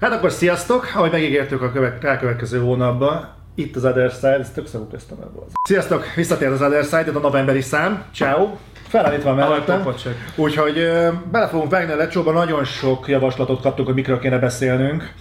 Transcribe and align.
Hát 0.00 0.12
akkor 0.12 0.30
sziasztok! 0.32 0.92
Ahogy 0.94 1.10
megígértük 1.10 1.62
a 1.62 1.72
követ, 1.72 2.04
elkövetkező 2.04 2.60
hónapban, 2.60 3.28
itt 3.54 3.76
az 3.76 3.84
Other 3.84 4.10
Side, 4.10 4.38
ez 4.38 4.50
tök 4.50 4.66
szavú 4.66 4.86
köztem 4.86 5.18
ebből. 5.20 5.46
Sziasztok! 5.62 6.04
Visszatért 6.14 6.52
az 6.52 6.62
Other 6.62 6.84
Side, 6.84 7.04
itt 7.06 7.14
a 7.14 7.18
novemberi 7.18 7.60
szám. 7.60 8.04
Ciao! 8.14 8.48
Felállítva 8.88 9.34
mellettem. 9.34 9.78
popacsek. 9.82 10.14
Úgyhogy 10.36 10.78
ö, 10.78 11.08
bele 11.30 11.48
fogunk 11.48 11.70
vágni 11.70 11.92
a 11.92 11.96
lecsóba, 11.96 12.32
nagyon 12.32 12.64
sok 12.64 13.08
javaslatot 13.08 13.60
kaptuk, 13.60 13.86
hogy 13.86 13.94
mikről 13.94 14.18
kéne 14.18 14.38
beszélnünk. 14.38 15.12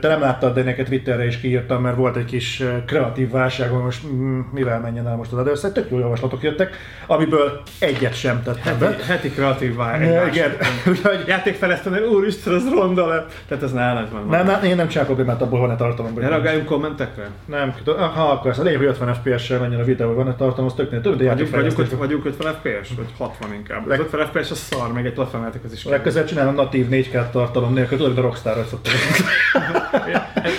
Te 0.00 0.08
nem 0.08 0.20
láttad, 0.20 0.54
de 0.54 0.62
neked 0.62 0.86
Twitterre 0.86 1.26
is 1.26 1.40
kiírtam, 1.40 1.82
mert 1.82 1.96
volt 1.96 2.16
egy 2.16 2.24
kis 2.24 2.62
kreatív 2.86 3.30
válság, 3.30 3.68
hogy 3.70 3.82
most 3.82 4.02
mivel 4.52 4.80
menjen 4.80 5.08
el 5.08 5.16
most 5.16 5.32
az 5.32 5.38
Other 5.38 5.56
Side. 5.56 5.70
Tök 5.72 5.90
jó 5.90 5.98
javaslatok 5.98 6.42
jöttek, 6.42 6.76
amiből 7.06 7.62
egyet 7.78 8.14
sem 8.14 8.42
tettem 8.42 8.78
be. 8.78 8.86
Heti, 8.86 9.02
heti 9.02 9.30
kreatív. 9.30 9.76
Ja, 9.76 10.26
igen, 10.32 10.50
úgyhogy 10.90 11.24
Játékfejlesztőnél, 11.26 12.02
úristen, 12.02 12.54
ez 12.54 12.68
ronda 12.72 13.06
lett. 13.06 13.32
Tehát 13.48 13.62
ez 13.64 13.72
lett 13.72 14.12
meg. 14.12 14.26
nem, 14.26 14.46
nem, 14.46 14.62
én 14.64 14.76
nem 14.76 14.88
csinálok 14.88 15.14
problémát, 15.14 15.42
abból 15.42 15.60
van-e 15.60 15.76
tartalom. 15.76 16.12
Ne 16.14 16.28
reagáljunk 16.28 16.66
kommentekre? 16.66 17.28
Nem, 17.44 17.74
ha 18.14 18.30
akarsz, 18.30 18.58
a 18.58 18.62
lényeg, 18.62 18.78
hogy 18.78 18.88
50 18.88 19.14
FPS-sel 19.14 19.60
menjen 19.60 19.80
a 19.80 19.84
videó, 19.84 20.12
van-e 20.12 20.34
tartalom, 20.34 20.66
az 20.66 20.74
töknél 20.74 21.00
több, 21.00 21.16
de 21.16 21.24
Vagyunk, 21.24 21.50
vagyunk, 21.50 21.98
vagyunk 21.98 22.24
50 22.24 22.52
FPS, 22.52 22.88
vagy 22.96 23.06
60 23.18 23.54
inkább. 23.54 23.82
Az 23.82 23.88
Leg- 23.88 24.00
50 24.00 24.26
FPS 24.26 24.50
az 24.50 24.58
szar, 24.58 24.92
meg 24.92 25.06
egy 25.06 25.16
lefelmeltek 25.16 25.64
az 25.64 25.72
is. 25.72 25.84
Legközelebb 25.84 26.28
csinálom 26.28 26.54
natív 26.54 26.86
4K 26.90 27.30
tartalom 27.30 27.72
nélkül, 27.72 27.96
tudod, 27.96 28.12
mint 28.12 28.24
a 28.24 28.28
Rockstar, 28.28 28.54
hogy 28.54 28.66
szoktam. 28.66 28.92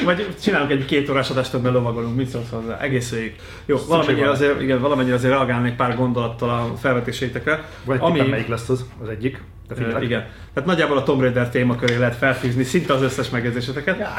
Vagy 0.06 0.28
csinálunk 0.42 0.72
egy 0.72 0.86
két 0.86 1.10
órás 1.10 1.30
adást, 1.30 1.54
amiben 1.54 1.74
lovagolunk, 1.74 2.16
mit 2.16 2.30
szólsz 2.30 2.50
hozzá? 2.50 2.80
Egész 2.80 3.12
végig. 3.12 3.36
Jó, 3.66 3.78
valamennyire 3.88 4.30
azért, 4.30 4.62
igen, 4.62 4.82
valamennyire 4.82 5.16
azért 5.16 5.34
reagálnék 5.34 5.76
pár 5.76 5.96
gondolattal 5.96 6.50
a 6.50 6.76
felvetéseitekre. 6.78 7.64
Vagy 7.84 7.98
Ami- 8.02 8.22
melyik 8.22 8.48
lesz 8.48 8.70
az, 8.70 8.86
az 9.02 9.10
egyik. 9.10 9.42
Figyelek. 9.76 10.04
igen. 10.04 10.26
Tehát 10.54 10.70
nagyjából 10.70 10.98
a 10.98 11.04
Tomb 11.04 11.22
Raider 11.22 11.50
témaköré 11.50 11.96
lehet 11.96 12.16
felfűzni 12.16 12.64
szinte 12.64 12.94
az 12.94 13.02
összes 13.02 13.30
megjegyzéseteket. 13.30 14.00
Ja. 14.00 14.14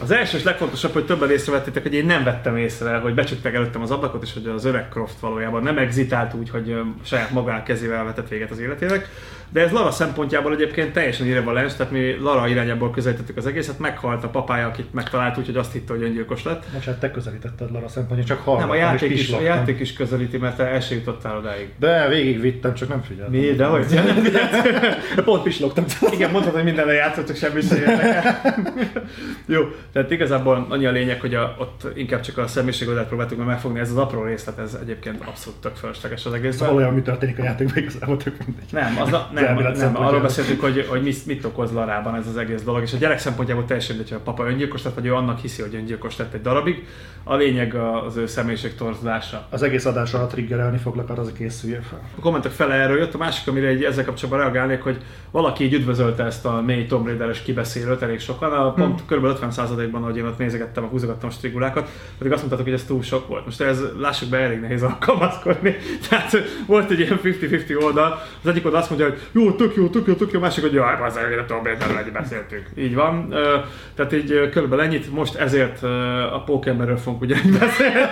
Az 0.00 0.10
első 0.10 0.36
és 0.36 0.42
legfontosabb, 0.42 0.92
hogy 0.92 1.06
többen 1.06 1.30
észrevettétek, 1.30 1.82
hogy 1.82 1.94
én 1.94 2.06
nem 2.06 2.24
vettem 2.24 2.56
észre, 2.56 2.96
hogy 2.96 3.14
becsukták 3.14 3.54
előttem 3.54 3.82
az 3.82 3.90
ablakot, 3.90 4.22
és 4.22 4.32
hogy 4.32 4.46
az 4.46 4.64
öreg 4.64 4.88
Croft 4.88 5.20
valójában 5.20 5.62
nem 5.62 5.78
exitált 5.78 6.34
úgy, 6.34 6.50
hogy 6.50 6.76
saját 7.04 7.30
magán 7.30 7.64
kezével 7.64 8.04
vetett 8.04 8.28
véget 8.28 8.50
az 8.50 8.58
életének. 8.58 9.08
De 9.48 9.60
ez 9.60 9.70
Lara 9.70 9.90
szempontjából 9.90 10.52
egyébként 10.52 10.92
teljesen 10.92 11.26
irrevalens, 11.26 11.74
tehát 11.74 11.92
mi 11.92 12.16
Lara 12.20 12.48
irányából 12.48 12.90
közelítettük 12.90 13.36
az 13.36 13.46
egészet, 13.46 13.78
meghalt 13.78 14.24
a 14.24 14.28
papája, 14.28 14.66
akit 14.66 14.92
megtalált, 14.92 15.38
úgyhogy 15.38 15.56
azt 15.56 15.72
hitte, 15.72 15.92
hogy 15.92 16.02
öngyilkos 16.02 16.44
lett. 16.44 16.64
Most 16.72 16.86
hát 16.86 16.98
te 16.98 17.10
közelítetted 17.10 17.72
Lara 17.72 17.88
szempontja, 17.88 18.26
csak 18.26 18.40
hallgattam 18.40 18.70
Nem, 18.70 18.78
a 18.78 18.80
játék, 18.90 19.10
is, 19.10 19.30
a 19.30 19.40
játék 19.40 19.80
is 19.80 19.92
közelíti, 19.92 20.36
mert 20.36 20.56
te 20.56 20.64
el 20.64 20.80
se 20.80 20.94
jutottál 20.94 21.36
odáig. 21.36 21.68
De 21.78 22.08
végig 22.08 22.40
vittem, 22.40 22.74
csak 22.74 22.88
nem 22.88 23.02
figyeltem. 23.02 23.40
Mi? 23.40 23.50
De 23.50 23.64
hogy? 23.64 24.00
Pont 25.24 25.42
pislogtam. 25.42 25.84
Igen, 26.10 26.30
mondhatod, 26.30 26.60
hogy 26.60 26.68
mindenre 26.68 26.92
játszott, 26.92 27.26
csak 27.26 27.36
semmi 27.36 27.60
sem. 27.60 27.78
Jó, 29.46 29.62
tehát 29.92 30.10
igazából 30.10 30.66
annyi 30.68 30.86
a 30.86 30.90
lényeg, 30.90 31.20
hogy 31.20 31.34
a, 31.34 31.56
ott 31.58 31.86
inkább 31.94 32.20
csak 32.20 32.38
a 32.38 32.46
személyiségodat 32.46 33.06
próbáltuk 33.08 33.38
meg 33.38 33.46
megfogni, 33.46 33.78
ez 33.80 33.90
az 33.90 33.96
apró 33.96 34.24
részlet, 34.24 34.58
ez 34.58 34.78
egyébként 34.82 35.22
abszolút 35.24 35.60
tök 35.60 35.74
fölösleges 35.74 36.26
az 36.26 36.32
egészben. 36.32 36.68
Szóval 36.68 36.82
olyan, 36.82 36.94
mi 36.94 37.02
történik 37.02 37.38
a 37.38 37.42
játékban, 37.42 37.76
igazából 37.76 38.16
tök 38.16 38.36
mindegy. 38.46 38.68
Nem, 38.70 39.00
az 39.00 39.12
a, 39.12 39.30
nem, 39.44 39.54
nem, 39.54 39.74
szempontjából. 39.74 40.06
arról 40.06 40.20
beszéltünk, 40.20 40.60
hogy, 40.60 40.86
hogy 40.88 41.02
mit, 41.02 41.26
mit 41.26 41.44
okoz 41.44 41.72
Larában 41.72 42.14
ez 42.14 42.26
az 42.26 42.36
egész 42.36 42.62
dolog, 42.62 42.82
és 42.82 42.92
a 42.92 42.96
gyerek 42.96 43.18
szempontjából 43.18 43.64
teljesen 43.64 43.96
mindegy, 43.96 44.12
hogy 44.12 44.22
a 44.26 44.30
papa 44.30 44.48
öngyilkos 44.48 44.82
lett, 44.82 44.94
vagy 44.94 45.06
ő 45.06 45.14
annak 45.14 45.38
hiszi, 45.38 45.62
hogy 45.62 45.74
öngyilkos 45.74 46.16
lett 46.16 46.34
egy 46.34 46.40
darabig. 46.40 46.86
A 47.28 47.36
lényeg 47.36 47.74
az 47.74 48.16
ő 48.16 48.26
személyiség 48.26 48.74
torzulása. 48.74 49.46
Az 49.50 49.62
egész 49.62 49.84
adás 49.84 50.14
alatt 50.14 50.30
triggerelni 50.30 50.78
foglak, 50.78 51.10
arra 51.10 51.22
az 51.22 51.32
készüljél 51.38 51.82
fel. 51.82 52.00
A 52.16 52.20
kommentek 52.20 52.52
fele 52.52 52.74
erről 52.74 52.98
jött, 52.98 53.14
a 53.14 53.18
másik, 53.18 53.48
amire 53.48 53.66
egy, 53.66 53.84
ezzel 53.84 54.04
kapcsolatban 54.04 54.42
reagálnék, 54.42 54.82
hogy 54.82 54.96
valaki 55.30 55.64
így 55.64 55.72
üdvözölte 55.72 56.24
ezt 56.24 56.46
a 56.46 56.62
mély 56.66 56.86
Tomb 56.86 57.06
Raider-es 57.06 57.42
kibeszélőt 57.42 58.02
elég 58.02 58.20
sokan, 58.20 58.52
a 58.52 58.72
pont 58.72 59.02
kb. 59.06 59.26
50%-ban, 59.40 60.02
ahogy 60.02 60.16
én 60.16 60.24
ott 60.24 60.38
nézegettem, 60.38 60.84
a 60.84 60.86
húzogattam 60.86 61.28
a 61.28 61.32
strigulákat, 61.32 61.88
pedig 62.18 62.32
azt 62.32 62.40
mondtátok, 62.40 62.66
hogy 62.66 62.74
ez 62.74 62.84
túl 62.84 63.02
sok 63.02 63.28
volt. 63.28 63.44
Most 63.44 63.60
ez 63.60 63.82
lássuk 63.98 64.28
be, 64.28 64.38
elég 64.38 64.60
nehéz 64.60 64.82
alkalmazkodni. 64.82 65.76
Tehát 66.08 66.36
volt 66.66 66.90
egy 66.90 66.98
ilyen 66.98 67.20
50-50 67.22 67.84
oldal, 67.84 68.22
az 68.42 68.48
egyik 68.48 68.64
oldal 68.64 68.80
azt 68.80 68.90
mondja, 68.90 69.08
hogy 69.08 69.18
jó, 69.32 69.52
tök 69.52 69.74
jó, 69.74 69.88
tök 69.88 70.06
jó, 70.06 70.14
tök 70.14 70.32
jó, 70.32 70.40
másik, 70.40 70.62
hogy 70.62 70.72
jaj, 70.72 70.94
az 71.06 71.18
Tomb 71.46 71.64
Raiderről 71.64 71.98
egy 71.98 72.12
beszéltünk. 72.12 72.66
Így 72.74 72.94
van. 72.94 73.34
Tehát 73.94 74.12
így 74.12 74.48
körülbelül 74.50 74.84
ennyit, 74.84 75.12
most 75.12 75.34
ezért 75.34 75.82
a 76.32 76.42
Pókemberről 76.46 76.96
fogunk 76.96 77.22
ugyanígy 77.22 77.58
beszélni. 77.58 78.00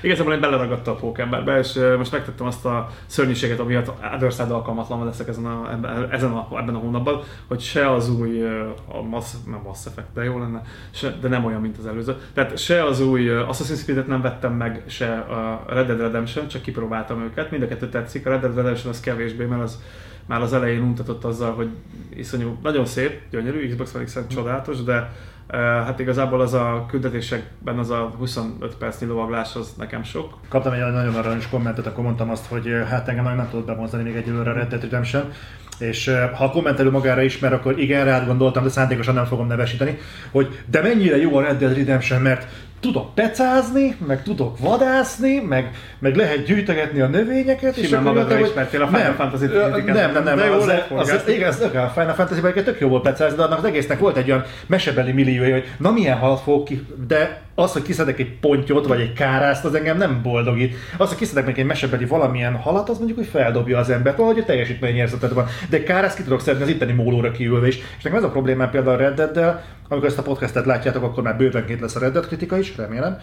Igazából 0.00 0.32
én 0.32 0.40
beleragadta 0.40 0.90
a 0.90 0.94
pókemberbe, 0.94 1.58
és 1.58 1.78
most 1.98 2.12
megtettem 2.12 2.46
azt 2.46 2.64
a 2.64 2.90
szörnyűséget, 3.06 3.58
ami 3.58 3.72
miatt 3.74 3.92
Otherside 4.14 4.54
alkalmatlan 4.54 5.04
leszek 5.04 5.28
ezen 5.28 5.46
a, 5.46 5.78
ezen 6.10 6.32
a, 6.32 6.48
ebben 6.58 6.74
a 6.74 6.78
hónapban, 6.78 7.22
hogy 7.48 7.60
se 7.60 7.92
az 7.92 8.10
új, 8.10 8.42
a 8.88 9.02
Mass, 9.02 9.32
nem 9.46 9.60
Mass 9.64 9.86
Effect, 9.86 10.06
de 10.14 10.24
jó 10.24 10.38
lenne, 10.38 10.62
se, 10.90 11.16
de 11.20 11.28
nem 11.28 11.44
olyan, 11.44 11.60
mint 11.60 11.78
az 11.78 11.86
előző. 11.86 12.16
Tehát 12.32 12.58
se 12.58 12.84
az 12.84 13.00
új 13.00 13.28
Assassin's 13.30 13.82
Creed-et 13.82 14.06
nem 14.06 14.20
vettem 14.20 14.52
meg, 14.52 14.82
se 14.86 15.18
a 15.18 15.64
Red 15.68 15.86
Dead 15.86 16.00
Redemption, 16.00 16.48
csak 16.48 16.62
kipróbáltam 16.62 17.22
őket, 17.22 17.50
mind 17.50 17.62
a 17.62 17.68
kettő 17.68 17.88
tetszik. 17.88 18.26
A 18.26 18.30
Red 18.30 18.40
Dead 18.40 18.54
Redemption 18.54 18.92
az 18.92 19.00
kevésbé, 19.00 19.44
mert 19.56 19.68
az 19.68 19.78
már 20.26 20.40
az 20.40 20.52
elején 20.52 20.82
untatott 20.82 21.24
azzal, 21.24 21.54
hogy 21.54 21.68
iszonyú, 22.16 22.58
nagyon 22.62 22.86
szép, 22.86 23.20
gyönyörű, 23.30 23.68
Xbox 23.68 23.94
One 23.94 24.04
X 24.04 24.18
csodálatos, 24.28 24.82
de 24.82 25.12
Uh, 25.52 25.60
hát 25.60 25.98
igazából 26.00 26.40
az 26.40 26.54
a 26.54 26.86
küldetésekben 26.88 27.78
az 27.78 27.90
a 27.90 28.12
25 28.18 28.76
percnyi 28.76 29.06
lovaglás 29.06 29.54
az 29.54 29.74
nekem 29.78 30.02
sok. 30.02 30.38
Kaptam 30.48 30.72
egy 30.72 30.80
nagyon 30.80 31.14
aranyos 31.14 31.48
kommentet, 31.48 31.86
akkor 31.86 32.04
mondtam 32.04 32.30
azt, 32.30 32.46
hogy 32.46 32.66
eh, 32.66 32.88
hát 32.88 33.08
engem 33.08 33.24
nagyon 33.24 33.38
nem 33.38 33.48
tudott 33.50 33.66
bemondani 33.66 34.02
még 34.02 34.16
egyelőre 34.16 34.50
a 34.50 34.52
Red 34.52 34.68
Dead 34.68 34.82
Redemption. 34.82 35.32
És 35.78 36.08
eh, 36.08 36.30
ha 36.34 36.44
a 36.44 36.50
kommentelő 36.50 36.90
magára 36.90 37.22
ismer, 37.22 37.52
akkor 37.52 37.78
igen, 37.78 38.04
rád 38.04 38.26
gondoltam, 38.26 38.62
de 38.62 38.68
szándékosan 38.68 39.14
nem 39.14 39.24
fogom 39.24 39.46
nevesíteni, 39.46 39.98
hogy 40.30 40.62
de 40.66 40.80
mennyire 40.80 41.16
jó 41.16 41.36
a 41.36 41.40
Red 41.40 41.58
Dead 41.58 41.76
Redemption, 41.76 42.22
mert 42.22 42.46
tudok 42.84 43.14
pecázni, 43.14 43.96
meg 44.06 44.22
tudok 44.22 44.58
vadászni, 44.58 45.40
meg, 45.40 45.70
meg 45.98 46.16
lehet 46.16 46.44
gyűjtögetni 46.44 47.00
a 47.00 47.06
növényeket. 47.06 47.74
Simán 47.74 48.00
akkor 48.00 48.12
magadra 48.12 48.38
mondtam, 48.38 48.48
ismertél 48.48 48.82
a 48.82 48.86
Final 48.86 49.12
Fantasy 49.12 49.44
ö, 49.44 49.70
kritikákat. 49.70 50.12
Nem, 50.12 50.24
nem, 50.24 50.38
nem. 50.38 50.52
Az, 50.52 50.68
az, 50.88 51.10
az, 51.10 51.28
igen, 51.28 51.48
az, 51.48 51.60
a 51.60 51.92
Final 51.94 52.14
Fantasy-ben 52.14 52.52
tök 52.52 52.80
jó 52.80 52.88
volt 52.88 53.02
pecázni, 53.02 53.36
de 53.36 53.42
annak 53.42 53.58
az 53.58 53.64
egésznek 53.64 53.98
volt 53.98 54.16
egy 54.16 54.30
olyan 54.30 54.44
mesebeli 54.66 55.12
milliója, 55.12 55.52
hogy 55.52 55.68
na 55.78 55.90
milyen 55.90 56.18
halat 56.18 56.40
fogok 56.40 56.64
ki, 56.64 56.86
de 57.06 57.42
az, 57.54 57.72
hogy 57.72 57.82
kiszedek 57.82 58.18
egy 58.18 58.38
pontyot, 58.40 58.86
vagy 58.86 59.00
egy 59.00 59.12
kárászt, 59.12 59.64
az 59.64 59.74
engem 59.74 59.96
nem 59.96 60.20
boldogít. 60.22 60.74
Az, 60.96 61.08
hogy 61.08 61.18
kiszedek 61.18 61.46
meg 61.46 61.58
egy 61.58 61.64
mesebeli 61.64 62.04
valamilyen 62.04 62.56
halat, 62.56 62.88
az 62.88 62.96
mondjuk, 62.96 63.18
hogy 63.18 63.26
feldobja 63.26 63.78
az 63.78 63.90
embert, 63.90 64.16
valahogy 64.16 64.38
a 64.38 64.44
teljesítményérzeted 64.44 65.34
van. 65.34 65.46
De 65.68 65.82
kárászt 65.82 66.16
ki 66.16 66.22
tudok 66.22 66.40
szedni 66.40 66.62
az 66.62 66.68
itteni 66.68 66.92
mólóra 66.92 67.30
kiülve 67.30 67.66
is. 67.66 67.78
És 67.98 68.02
nekem 68.02 68.18
ez 68.18 68.24
a 68.24 68.30
problémám 68.30 68.70
például 68.70 68.94
a 68.94 68.98
Red 68.98 69.14
Dead-del, 69.14 69.62
amikor 69.94 70.10
ezt 70.10 70.26
a 70.26 70.30
podcastet 70.30 70.66
látjátok, 70.66 71.02
akkor 71.02 71.22
már 71.22 71.36
bővenként 71.36 71.80
lesz 71.80 71.96
a 71.96 72.00
Red 72.00 72.12
Dead 72.12 72.26
kritika 72.26 72.58
is, 72.58 72.76
remélem, 72.76 73.18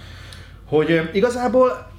hogy 0.65 1.09
igazából 1.13 1.89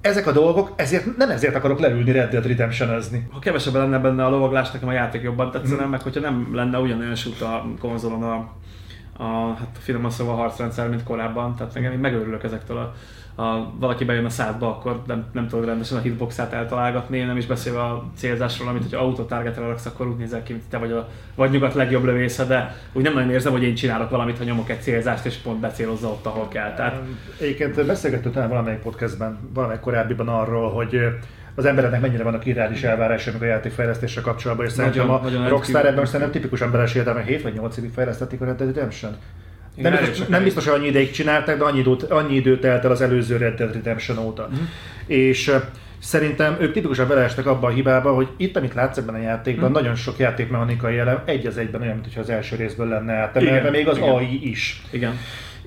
ezek 0.00 0.26
a 0.26 0.32
dolgok, 0.32 0.72
ezért 0.76 1.16
nem 1.16 1.30
ezért 1.30 1.54
akarok 1.54 1.80
leülni 1.80 2.12
Red 2.12 2.30
Dead 2.30 2.46
Redemption-ezni. 2.46 3.26
Ha 3.32 3.38
kevesebb 3.38 3.74
lenne 3.74 3.98
benne 3.98 4.24
a 4.24 4.30
lovaglás, 4.30 4.70
nekem 4.70 4.88
a 4.88 4.92
játék 4.92 5.22
jobban 5.22 5.50
tetszene, 5.50 5.86
meg 5.86 6.02
hogyha 6.02 6.20
nem 6.20 6.48
lenne 6.52 6.78
ugyanolyan 6.78 7.14
shoot 7.14 7.40
a 7.40 7.66
konzolon 7.80 8.22
a, 8.22 8.34
a, 9.22 9.54
hát 9.54 9.78
finoman 9.78 10.10
szóval 10.10 10.36
harcrendszer, 10.36 10.88
mint 10.88 11.02
korábban, 11.02 11.56
tehát 11.56 11.74
nekem 11.74 11.92
én 11.92 11.98
megőrülök 11.98 12.42
ezektől 12.42 12.76
a, 12.76 12.94
a, 13.36 13.78
valaki 13.78 14.04
bejön 14.04 14.24
a 14.24 14.28
szádba, 14.28 14.68
akkor 14.68 15.02
nem, 15.06 15.24
nem 15.32 15.48
tudod 15.48 15.64
rendesen 15.64 15.98
a 15.98 16.00
hitboxát 16.00 16.52
eltalálgatni, 16.52 17.20
nem 17.20 17.36
is 17.36 17.46
beszélve 17.46 17.80
a 17.80 18.04
célzásról, 18.16 18.68
amit 18.68 18.82
hogyha 18.82 18.98
autotargetre 18.98 19.66
raksz, 19.66 19.86
akkor 19.86 20.08
úgy 20.08 20.16
nézel 20.16 20.42
ki, 20.42 20.52
mint 20.52 20.64
te 20.70 20.78
vagy 20.78 20.92
a 20.92 21.08
vagy 21.34 21.50
nyugat 21.50 21.74
legjobb 21.74 22.04
lövésze, 22.04 22.44
de 22.44 22.76
úgy 22.92 23.02
nem 23.02 23.14
nagyon 23.14 23.30
érzem, 23.30 23.52
hogy 23.52 23.62
én 23.62 23.74
csinálok 23.74 24.10
valamit, 24.10 24.38
ha 24.38 24.44
nyomok 24.44 24.70
egy 24.70 24.80
célzást, 24.80 25.24
és 25.24 25.36
pont 25.36 25.60
becélozza 25.60 26.08
ott, 26.08 26.26
ahol 26.26 26.48
kell. 26.48 26.74
Tehát 26.74 27.02
Egyébként 27.40 27.86
beszélgettünk 27.86 28.34
talán 28.34 28.48
valamelyik 28.48 28.80
podcastben, 28.80 29.38
valamelyik 29.54 29.82
korábbiban 29.82 30.28
arról, 30.28 30.70
hogy 30.70 31.00
az 31.54 31.64
embereknek 31.64 32.00
mennyire 32.00 32.22
vannak 32.22 32.46
irreális 32.46 32.82
elvárásai 32.82 33.34
a 33.40 33.44
játékfejlesztéssel 33.44 34.22
kapcsolatban, 34.22 34.66
és 34.66 34.72
szerintem 34.72 35.10
a 35.10 35.20
nagyon 35.22 35.48
Rockstar 35.48 35.84
ebben 35.84 35.98
most 35.98 36.10
szerintem 36.10 36.34
tipikus 36.34 36.60
emberes 36.60 36.94
értelme 36.94 37.22
7 37.22 37.42
vagy 37.42 37.54
8 37.54 37.76
évig 37.76 37.90
fejlesztették 37.90 38.40
a 38.40 38.44
Red 38.44 38.56
Dead 38.56 38.74
Redemption. 38.74 39.16
Igen, 39.76 39.92
Nem 39.92 40.04
biztos, 40.04 40.26
nem 40.26 40.42
biztos, 40.42 40.66
hogy 40.66 40.78
annyi 40.78 40.88
ideig 40.88 41.10
csinálták, 41.10 41.58
de 41.58 41.64
annyi 41.64 41.78
időt, 41.78 42.02
annyi 42.02 42.34
időt 42.34 42.60
telt 42.60 42.84
el 42.84 42.90
az 42.90 43.00
előző 43.00 43.36
Red 43.36 43.54
Dead 43.56 43.72
Redemption 43.72 44.18
óta. 44.18 44.48
Mhm. 44.50 44.60
És 45.06 45.52
szerintem 45.98 46.56
ők 46.60 46.72
tipikusan 46.72 47.08
beleestek 47.08 47.46
abba 47.46 47.66
a 47.66 47.70
hibába, 47.70 48.12
hogy 48.14 48.28
itt, 48.36 48.56
amit 48.56 48.74
látsz 48.74 48.96
ebben 48.98 49.14
a 49.14 49.18
játékban, 49.18 49.70
Mhm. 49.70 49.78
nagyon 49.80 49.94
sok 49.94 50.18
játékmechanikai 50.18 50.98
elem 50.98 51.22
egy 51.24 51.46
az 51.46 51.56
egyben 51.58 51.80
olyan, 51.80 51.96
mintha 51.96 52.20
az 52.20 52.30
első 52.30 52.56
részből 52.56 52.88
lenne 52.88 53.12
áttemelve, 53.12 53.58
Igen, 53.58 53.70
még 53.72 53.88
az 53.88 53.96
igen. 53.96 54.08
AI 54.08 54.48
is. 54.50 54.82
igen. 54.90 55.18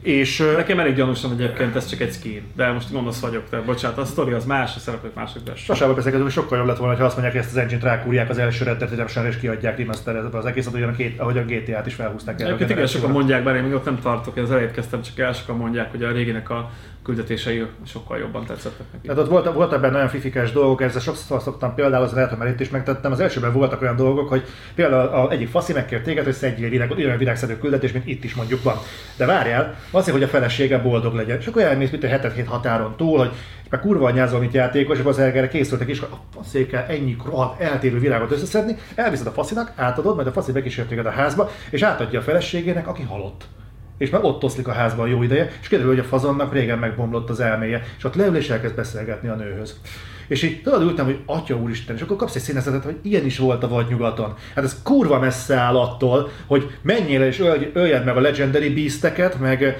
És 0.08 0.44
Nekem 0.56 0.80
elég 0.80 0.96
gyanúsan 0.96 1.32
egyébként 1.32 1.76
ez 1.76 1.86
csak 1.90 2.00
egy 2.00 2.12
skin, 2.14 2.42
de 2.56 2.72
most 2.72 2.92
gonosz 2.92 3.20
vagyok, 3.20 3.44
de 3.50 3.62
bocsánat, 3.62 3.98
a 3.98 4.06
sztori 4.06 4.32
az 4.32 4.46
más, 4.46 4.76
a 4.76 4.80
szereplők 4.80 5.14
mások, 5.14 5.44
de 5.44 5.56
Sasával 5.56 5.96
beszélgetünk, 5.96 6.30
hogy 6.30 6.44
sokkal 6.44 6.58
jobb 6.58 6.68
lett 6.68 6.78
volna, 6.78 6.98
ha 6.98 7.04
azt 7.04 7.14
mondják, 7.14 7.36
hogy 7.36 7.46
ezt 7.46 7.56
az 7.56 7.62
engine-t 7.62 7.84
rákúrják 7.84 8.30
az 8.30 8.38
első 8.38 8.64
Red 8.64 8.78
Dead 8.78 8.90
Redemption-re 8.90 9.30
és 9.30 9.38
kiadják 9.38 9.78
remasterezve 9.78 10.38
az 10.38 10.46
egészet, 10.46 10.74
ugyan 10.74 10.90
a 10.90 10.96
két, 10.96 11.20
ahogy 11.20 11.38
a 11.38 11.42
GTA-t 11.42 11.86
is 11.86 11.94
felhúzták 11.94 12.40
a 12.40 12.44
Egyébként 12.44 12.70
igen, 12.70 12.88
sokan 12.88 13.12
mondják, 13.12 13.44
bár 13.44 13.56
én 13.56 13.64
még 13.64 13.74
ott 13.74 13.86
nem 13.86 14.00
tartok, 14.00 14.38
én 14.38 14.44
az 14.44 14.52
elejét 14.52 14.72
kezdtem, 14.72 15.02
csak 15.02 15.20
el 15.20 15.34
sokan 15.34 15.56
mondják, 15.56 15.92
hogy 15.92 16.04
a 16.04 16.12
réginek 16.12 16.50
a 16.50 16.72
küldetései 17.08 17.66
sokkal 17.86 18.18
jobban 18.18 18.46
tetszettek 18.46 18.86
neki. 18.92 19.08
Tehát 19.08 19.22
ott 19.22 19.30
volt, 19.30 19.54
voltak 19.54 19.82
benne 19.82 19.96
olyan 19.96 20.08
fifikás 20.08 20.52
dolgok, 20.52 20.82
ezzel 20.82 21.02
sokszor 21.02 21.42
szoktam 21.42 21.76
például, 21.76 22.04
az 22.04 22.12
lehet, 22.12 22.30
hogy 22.30 22.38
már 22.38 22.48
itt 22.48 22.60
is 22.60 22.70
megtettem. 22.70 23.12
Az 23.12 23.20
elsőben 23.20 23.54
voltak 23.54 23.82
olyan 23.82 23.96
dolgok, 23.96 24.30
hogy 24.30 24.44
például 24.76 25.08
a 25.08 25.32
egyik 25.32 25.48
faszi 25.48 25.74
megkért 25.74 26.04
téged, 26.04 26.24
hogy 26.24 26.34
szedjél 26.34 26.70
virágot, 26.70 26.98
olyan 26.98 27.18
virágszedő 27.18 27.58
küldetés, 27.58 27.92
mint 27.92 28.08
itt 28.08 28.24
is 28.24 28.36
mondjuk 28.36 28.64
van. 28.64 28.76
De 29.18 29.26
várjál, 29.26 29.76
azért, 29.92 30.16
hogy 30.18 30.26
a 30.26 30.28
felesége 30.28 30.78
boldog 30.80 31.14
legyen. 31.14 31.38
És 31.40 31.48
akkor 31.48 31.62
elmész, 31.62 31.90
mint 31.90 32.04
a 32.04 32.08
hetet 32.08 32.34
hét 32.34 32.48
határon 32.48 32.96
túl, 32.96 33.18
hogy 33.18 33.32
meg 33.70 33.80
kurva 33.80 34.08
anyázol, 34.08 34.40
mint 34.40 34.54
játékos, 34.54 34.98
és 34.98 35.06
az 35.06 35.20
erre 35.20 35.48
készültek 35.48 35.88
hogy 35.88 36.08
a 36.12 36.20
faszékkel 36.34 36.86
ennyi 36.90 37.16
rohadt 37.26 37.62
eltérő 37.62 38.00
virágot 38.00 38.32
összeszedni, 38.32 38.78
elviszed 38.96 39.28
a 39.28 39.32
faszinak, 39.32 39.74
átadod, 39.76 40.16
majd 40.16 40.28
a 40.28 40.32
faszi 40.32 40.52
bekísért 40.52 40.88
téged 40.88 41.06
a 41.06 41.10
házba, 41.10 41.50
és 41.70 41.82
átadja 41.82 42.20
a 42.20 42.24
feleségének, 42.24 42.88
aki 42.88 43.04
halott 43.04 43.46
és 43.98 44.10
már 44.10 44.24
ott 44.24 44.44
oszlik 44.44 44.68
a 44.68 44.72
házban 44.72 45.08
jó 45.08 45.24
ideje, 45.24 45.52
és 45.62 45.68
kiderül, 45.68 45.90
hogy 45.90 46.00
a 46.00 46.04
fazonnak 46.04 46.54
régen 46.54 46.80
megbomlott 46.80 47.30
az 47.30 47.40
elméje, 47.40 47.84
és 47.98 48.04
ott 48.04 48.16
leül 48.16 48.36
és 48.36 48.50
elkezd 48.50 48.76
beszélgetni 48.76 49.30
a 49.30 49.36
nőhöz. 49.36 49.80
És 50.28 50.44
így 50.44 50.62
tudod 50.62 50.82
ültem, 50.82 51.06
hogy 51.06 51.20
atya 51.26 51.56
úristen, 51.56 51.96
és 51.96 52.02
akkor 52.02 52.16
kapsz 52.16 52.36
egy 52.36 52.42
színezetet, 52.42 52.84
hogy 52.84 52.98
ilyen 53.02 53.26
is 53.26 53.38
volt 53.38 53.64
a 53.64 53.68
vadnyugaton. 53.68 54.34
Hát 54.56 54.64
ez 54.64 54.82
kurva 54.84 55.20
messze 55.20 55.56
áll 55.56 55.78
attól, 55.78 56.30
hogy 56.46 56.70
menjél 56.82 57.22
és 57.22 57.40
ölj, 57.40 57.72
öljed 57.74 58.06
meg 58.06 58.18
a 58.18 58.20
Legendary 58.20 58.74
Beasteket, 58.74 59.40
meg 59.40 59.80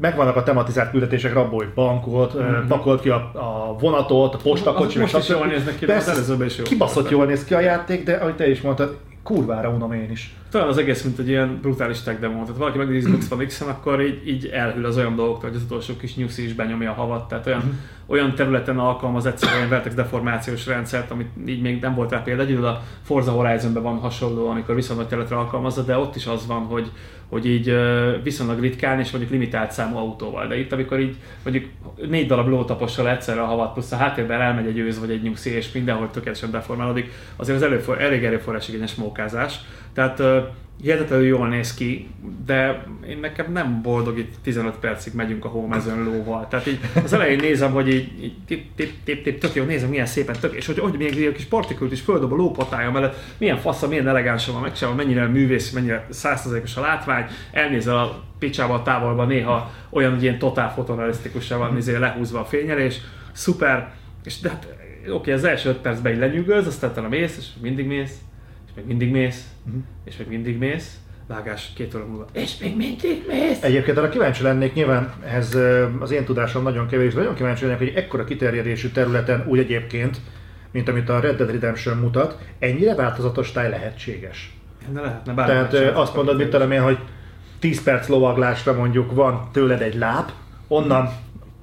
megvannak 0.00 0.36
a 0.36 0.42
tematizált 0.42 0.90
küldetések, 0.90 1.32
rabolj 1.32 1.66
bankot, 1.74 2.38
mm-hmm. 2.38 2.66
pakolt 2.66 3.00
ki 3.00 3.08
a, 3.08 3.16
a 3.34 3.76
vonatot, 3.80 4.34
a 4.34 4.38
postakocsi, 4.42 4.98
most 4.98 5.16
is 5.16 5.28
jól 5.28 5.46
néznek 5.46 5.78
ki, 5.78 5.84
Persze, 5.84 6.10
az 6.10 6.16
előzőben 6.16 6.46
is 6.46 6.56
jól 6.56 6.66
kibaszott 6.66 7.10
jól 7.10 7.26
néz 7.26 7.44
ki 7.44 7.54
a 7.54 7.60
játék, 7.60 8.04
de 8.04 8.14
ahogy 8.14 8.34
te 8.34 8.50
is 8.50 8.60
mondtad, 8.60 8.96
kurvára 9.22 9.68
unom 9.68 9.92
én 9.92 10.10
is. 10.10 10.34
Talán 10.50 10.68
az 10.68 10.78
egész, 10.78 11.02
mint 11.02 11.18
egy 11.18 11.28
ilyen 11.28 11.58
brutális 11.62 12.00
tech 12.00 12.20
demo. 12.20 12.42
Tehát 12.42 12.56
valaki 12.56 12.78
megnézi 12.78 13.10
Xbox 13.10 13.30
One 13.30 13.44
X-en, 13.44 13.68
akkor 13.68 14.02
így, 14.02 14.28
így 14.28 14.46
elhűl 14.46 14.84
az 14.84 14.96
olyan 14.96 15.16
dolgoktól, 15.16 15.48
hogy 15.48 15.58
az 15.58 15.64
utolsó 15.64 15.96
kis 15.96 16.16
nyuszi 16.16 16.44
is 16.44 16.52
benyomja 16.52 16.90
a 16.90 16.94
havat. 16.94 17.28
Tehát 17.28 17.46
olyan, 17.46 17.58
uh-huh. 17.58 17.74
olyan 18.06 18.34
területen 18.34 18.78
alkalmaz 18.78 19.26
egyszerűen 19.26 19.68
vertex 19.68 19.94
deformációs 19.94 20.66
rendszert, 20.66 21.10
amit 21.10 21.28
így 21.46 21.60
még 21.60 21.80
nem 21.80 21.94
volt 21.94 22.10
rá 22.10 22.22
példa. 22.22 22.42
Egyedül 22.42 22.66
a 22.66 22.82
Forza 23.02 23.30
Horizon-ben 23.30 23.82
van 23.82 23.98
hasonló, 23.98 24.48
amikor 24.48 24.74
viszonylag 24.74 25.06
területre 25.06 25.36
alkalmazza, 25.36 25.82
de 25.82 25.96
ott 25.96 26.16
is 26.16 26.26
az 26.26 26.46
van, 26.46 26.60
hogy, 26.60 26.90
hogy 27.28 27.46
így 27.46 27.74
viszonylag 28.22 28.60
ritkán 28.60 28.98
és 28.98 29.10
mondjuk 29.10 29.32
limitált 29.32 29.72
számú 29.72 29.96
autóval. 29.96 30.46
De 30.46 30.58
itt, 30.58 30.72
amikor 30.72 31.00
így 31.00 31.16
mondjuk 31.42 31.64
négy 32.08 32.26
darab 32.26 32.48
lótapossal 32.48 33.08
egyszerre 33.08 33.40
a 33.40 33.46
havat, 33.46 33.72
plusz 33.72 33.92
a 33.92 33.96
háttérben 33.96 34.40
elmegy 34.40 34.66
egy 34.66 34.78
őz 34.78 35.00
vagy 35.00 35.10
egy 35.10 35.22
nyugszé, 35.22 35.50
és 35.50 35.72
mindenhol 35.72 36.10
tökéletesen 36.10 36.50
deformálódik, 36.50 37.12
azért 37.36 37.56
az 37.56 37.64
előfor, 37.64 38.00
elég 38.00 38.24
erőforrás 38.24 38.68
igényes 38.68 38.94
mókázás. 38.94 39.60
Tehát 39.92 40.37
hihetetlenül 40.82 41.26
jól 41.26 41.48
néz 41.48 41.74
ki, 41.74 42.08
de 42.46 42.86
én 43.08 43.18
nekem 43.18 43.52
nem 43.52 43.82
boldog, 43.82 44.18
itt 44.18 44.34
15 44.42 44.74
percig 44.74 45.14
megyünk 45.14 45.44
a 45.44 45.48
hómezőn 45.48 46.04
lóval. 46.04 46.48
Tehát 46.48 46.66
így 46.66 46.80
az 47.04 47.12
elején 47.12 47.38
nézem, 47.38 47.72
hogy 47.72 47.88
így, 47.88 48.24
így 48.24 48.36
tip, 48.46 48.64
tip, 48.74 48.92
tip, 49.04 49.22
tip, 49.22 49.38
tök 49.38 49.54
jó, 49.54 49.64
nézem 49.64 49.88
milyen 49.88 50.06
szépen 50.06 50.36
tök, 50.40 50.54
és 50.54 50.66
hogy, 50.66 50.78
hogy 50.78 50.94
még 50.98 51.24
egy 51.26 51.32
kis 51.32 51.44
partikült 51.44 51.92
is 51.92 52.00
földob 52.00 52.32
a 52.32 52.36
lópatája 52.36 52.90
mellett, 52.90 53.16
milyen 53.38 53.56
fasza, 53.56 53.88
milyen 53.88 54.08
elegánsan 54.08 54.54
van 54.54 54.62
megcsinálva, 54.62 55.02
mennyire 55.02 55.26
művész, 55.26 55.70
mennyire 55.70 56.06
százszerzékos 56.10 56.76
a 56.76 56.80
látvány, 56.80 57.26
elnézel 57.52 57.98
a 57.98 58.22
picsába 58.38 58.74
a 58.74 58.82
távolba, 58.82 59.24
néha 59.24 59.70
olyan, 59.90 60.12
hogy 60.12 60.22
ilyen 60.22 60.38
totál 60.38 60.72
fotorealisztikusan 60.72 61.58
van 61.58 61.76
izé, 61.76 61.96
lehúzva 61.96 62.40
a 62.40 62.44
fényelés, 62.44 63.00
szuper, 63.32 63.92
és 64.24 64.40
de 64.40 64.48
hát, 64.48 64.76
oké, 65.10 65.32
az 65.32 65.44
első 65.44 65.68
5 65.68 65.76
percben 65.76 66.12
így 66.12 66.18
lenyűgöz, 66.18 66.66
aztán 66.66 67.04
a 67.04 67.08
mész, 67.08 67.36
és 67.36 67.46
mindig 67.60 67.86
mész, 67.86 68.18
még 68.78 68.86
mindig 68.86 69.10
mész, 69.10 69.46
uh-huh. 69.66 69.82
és 70.04 70.16
még 70.16 70.28
mindig 70.28 70.58
mész, 70.58 70.98
vágás 71.26 71.72
két 71.74 71.94
óra 71.94 72.06
múlva, 72.06 72.26
és 72.32 72.58
még 72.58 72.76
mindig 72.76 73.24
mész. 73.28 73.62
Egyébként 73.62 73.98
arra 73.98 74.08
kíváncsi 74.08 74.42
lennék, 74.42 74.74
nyilván 74.74 75.12
ez 75.26 75.58
az 76.00 76.10
én 76.10 76.24
tudásom 76.24 76.62
nagyon 76.62 76.86
kevés, 76.86 77.12
de 77.12 77.18
nagyon 77.18 77.34
kíváncsi 77.34 77.64
lennék, 77.64 77.78
hogy 77.78 77.92
ekkora 77.94 78.24
kiterjedésű 78.24 78.88
területen 78.88 79.44
úgy 79.46 79.58
egyébként, 79.58 80.20
mint 80.70 80.88
amit 80.88 81.08
a 81.08 81.20
Red 81.20 81.36
Dead 81.36 81.50
Redemption 81.50 81.96
mutat, 81.96 82.38
ennyire 82.58 82.94
változatos 82.94 83.52
táj 83.52 83.70
lehetséges. 83.70 84.56
Ne 84.92 85.00
lehetne, 85.00 85.32
bár 85.32 85.46
Tehát 85.46 85.96
azt 85.96 86.14
mondod, 86.14 86.36
mit 86.36 86.48
tudom 86.48 86.70
én, 86.70 86.82
hogy 86.82 86.98
10 87.58 87.82
perc 87.82 88.08
lovaglásra 88.08 88.72
mondjuk 88.72 89.12
van 89.12 89.48
tőled 89.52 89.82
egy 89.82 89.94
láb, 89.94 90.30
onnan 90.68 91.10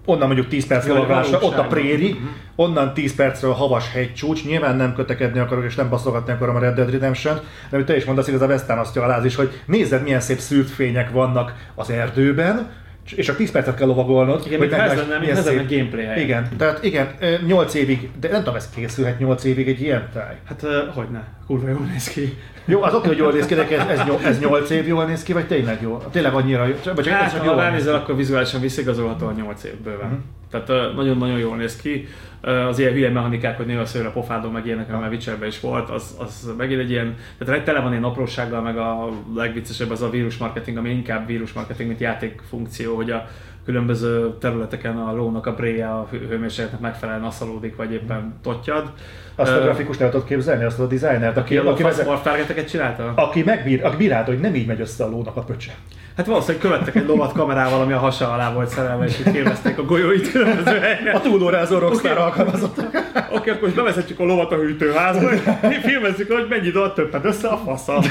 onnan 0.05 0.27
mondjuk 0.27 0.47
10 0.47 0.67
perc 0.67 0.87
lovagásra, 0.87 1.39
ott 1.41 1.57
a 1.57 1.63
préri, 1.63 2.11
uh-huh. 2.11 2.29
onnan 2.55 2.93
10 2.93 3.15
percről 3.15 3.51
a 3.51 3.53
havas 3.53 3.91
hegycsúcs, 3.91 4.45
nyilván 4.45 4.75
nem 4.75 4.93
kötekedni 4.93 5.39
akarok 5.39 5.65
és 5.65 5.75
nem 5.75 5.89
baszogatni 5.89 6.33
akarom 6.33 6.55
a 6.55 6.59
Red 6.59 6.75
Dead 6.75 6.91
Redemption, 6.91 7.35
de 7.69 7.75
amit 7.75 7.85
te 7.85 7.95
is 7.95 8.05
mondasz, 8.05 8.27
igaz 8.27 8.41
a 8.41 8.45
Western 8.45 8.79
azt 8.79 8.97
aláz 8.97 9.25
is, 9.25 9.35
hogy 9.35 9.61
nézd 9.65 10.03
milyen 10.03 10.19
szép 10.19 10.39
szűrt 10.39 10.69
fények 10.69 11.11
vannak 11.11 11.53
az 11.75 11.89
erdőben, 11.89 12.69
és 13.15 13.29
a 13.29 13.35
10 13.35 13.51
percet 13.51 13.75
kell 13.75 13.87
lovagolnod. 13.87 14.43
Igen, 14.45 14.59
hogy 14.59 14.71
ez 14.71 14.97
lenne, 14.97 15.17
mint 15.17 15.31
ez 15.31 15.47
a 15.47 15.53
gameplay. 15.53 16.21
Igen, 16.21 16.47
tehát 16.57 16.83
igen, 16.83 17.07
8 17.45 17.73
évig, 17.73 18.09
de 18.19 18.29
nem 18.29 18.39
tudom, 18.39 18.55
ez 18.55 18.69
készülhet 18.69 19.19
8 19.19 19.43
évig 19.43 19.67
egy 19.67 19.81
ilyen 19.81 20.09
táj. 20.13 20.35
Hát 20.45 20.63
uh, 20.63 20.93
hogy 20.93 21.07
ne, 21.11 21.23
kurva 21.47 21.69
jól 21.69 21.85
néz 21.91 22.07
ki. 22.07 22.37
Jó, 22.65 22.81
az 22.81 22.93
oké, 22.93 23.07
hogy 23.07 23.17
jól 23.17 23.31
néz 23.31 23.45
ki, 23.45 23.53
de 23.53 23.67
ez, 23.67 23.99
ez, 23.99 24.09
ez 24.23 24.39
8 24.39 24.69
év 24.69 24.87
jól 24.87 25.05
néz 25.05 25.23
ki, 25.23 25.33
vagy 25.33 25.47
tényleg 25.47 25.81
jó? 25.81 25.97
Tényleg 26.11 26.33
annyira 26.33 26.65
jó? 26.65 26.75
Vagy 26.95 27.07
hát, 27.07 27.31
ha 27.31 27.55
ránézel, 27.55 27.95
akkor 27.95 28.15
vizuálisan 28.15 28.61
visszigazolható 28.61 29.27
a 29.27 29.31
8 29.31 29.63
év 29.63 29.75
bőven. 29.83 30.05
Uh-huh. 30.05 30.19
Tehát 30.63 30.95
nagyon-nagyon 30.95 31.39
jól 31.39 31.55
néz 31.57 31.75
ki. 31.75 32.07
Az 32.41 32.79
ilyen 32.79 32.93
hülye 32.93 33.09
mechanikák, 33.09 33.57
hogy 33.57 33.65
néha 33.65 33.85
szőre 33.85 34.07
a 34.07 34.11
pofádon, 34.11 34.51
meg 34.51 34.65
ilyenek, 34.65 34.87
mert 34.89 35.11
Witcherben 35.11 35.47
is 35.47 35.59
volt, 35.59 35.89
az, 35.89 36.15
az 36.19 36.53
megint 36.57 36.79
egy 36.79 36.89
ilyen, 36.89 37.15
tehát 37.37 37.63
tele 37.63 37.79
van 37.79 37.91
ilyen 37.91 38.03
aprósággal, 38.03 38.61
meg 38.61 38.77
a 38.77 39.09
legviccesebb 39.35 39.91
az 39.91 40.01
a 40.01 40.09
vírusmarketing, 40.09 40.77
ami 40.77 40.89
inkább 40.89 41.27
vírusmarketing, 41.27 41.87
mint 41.87 42.01
játékfunkció, 42.01 42.95
hogy 42.95 43.11
a 43.11 43.27
különböző 43.65 44.33
területeken 44.39 44.97
a 44.97 45.15
lónak 45.15 45.45
a 45.45 45.53
bréje 45.53 45.87
a 45.87 46.07
hőmérsékletnek 46.29 46.81
megfelelően 46.81 47.25
aszalódik, 47.25 47.75
vagy 47.75 47.91
éppen 47.91 48.33
tottyad. 48.43 48.91
Azt 49.35 49.51
a 49.51 49.61
grafikus 49.61 49.97
nem 49.97 50.09
tudod 50.09 50.25
képzelni, 50.25 50.63
azt 50.63 50.79
a 50.79 50.87
designert, 50.87 51.37
aki, 51.37 51.57
aki, 51.57 51.83
aki, 51.83 52.01
targeteket 52.23 52.69
csinálta? 52.69 53.13
Aki 53.15 53.43
megbír, 53.43 53.85
aki 53.85 53.95
bírálta, 53.95 54.31
hogy 54.31 54.39
nem 54.39 54.55
így 54.55 54.67
megy 54.67 54.79
össze 54.79 55.03
a 55.03 55.09
lónak 55.09 55.35
a 55.35 55.41
pöcse. 55.41 55.75
Hát 56.17 56.25
valószínűleg 56.25 56.61
követtek 56.61 56.95
egy 56.95 57.07
lovat 57.07 57.31
kamerával, 57.31 57.81
ami 57.81 57.93
a 57.93 57.97
hasa 57.97 58.33
alá 58.33 58.53
volt 58.53 58.69
szerelve, 58.69 59.05
és 59.05 59.19
így 59.27 59.43
a 59.77 59.81
golyóit 59.81 60.31
különböző 60.45 60.79
helyen. 60.79 61.15
A 61.15 61.21
túlórázó 61.21 61.77
rockstar 61.77 62.11
okay. 62.11 62.23
alkalmazottak. 62.23 62.85
Oké, 62.87 63.35
okay, 63.35 63.49
akkor 63.49 63.61
most 63.61 63.75
bevezetjük 63.75 64.19
a 64.19 64.23
lovat 64.23 64.51
a 64.51 64.55
hűtőházba, 64.55 65.31
és 65.69 65.77
filmezzük, 65.83 66.31
hogy 66.31 66.45
mennyi 66.49 66.69
dolt 66.69 66.93
többet 66.93 67.25
össze 67.25 67.47
a 67.47 67.57
faszal. 67.57 68.03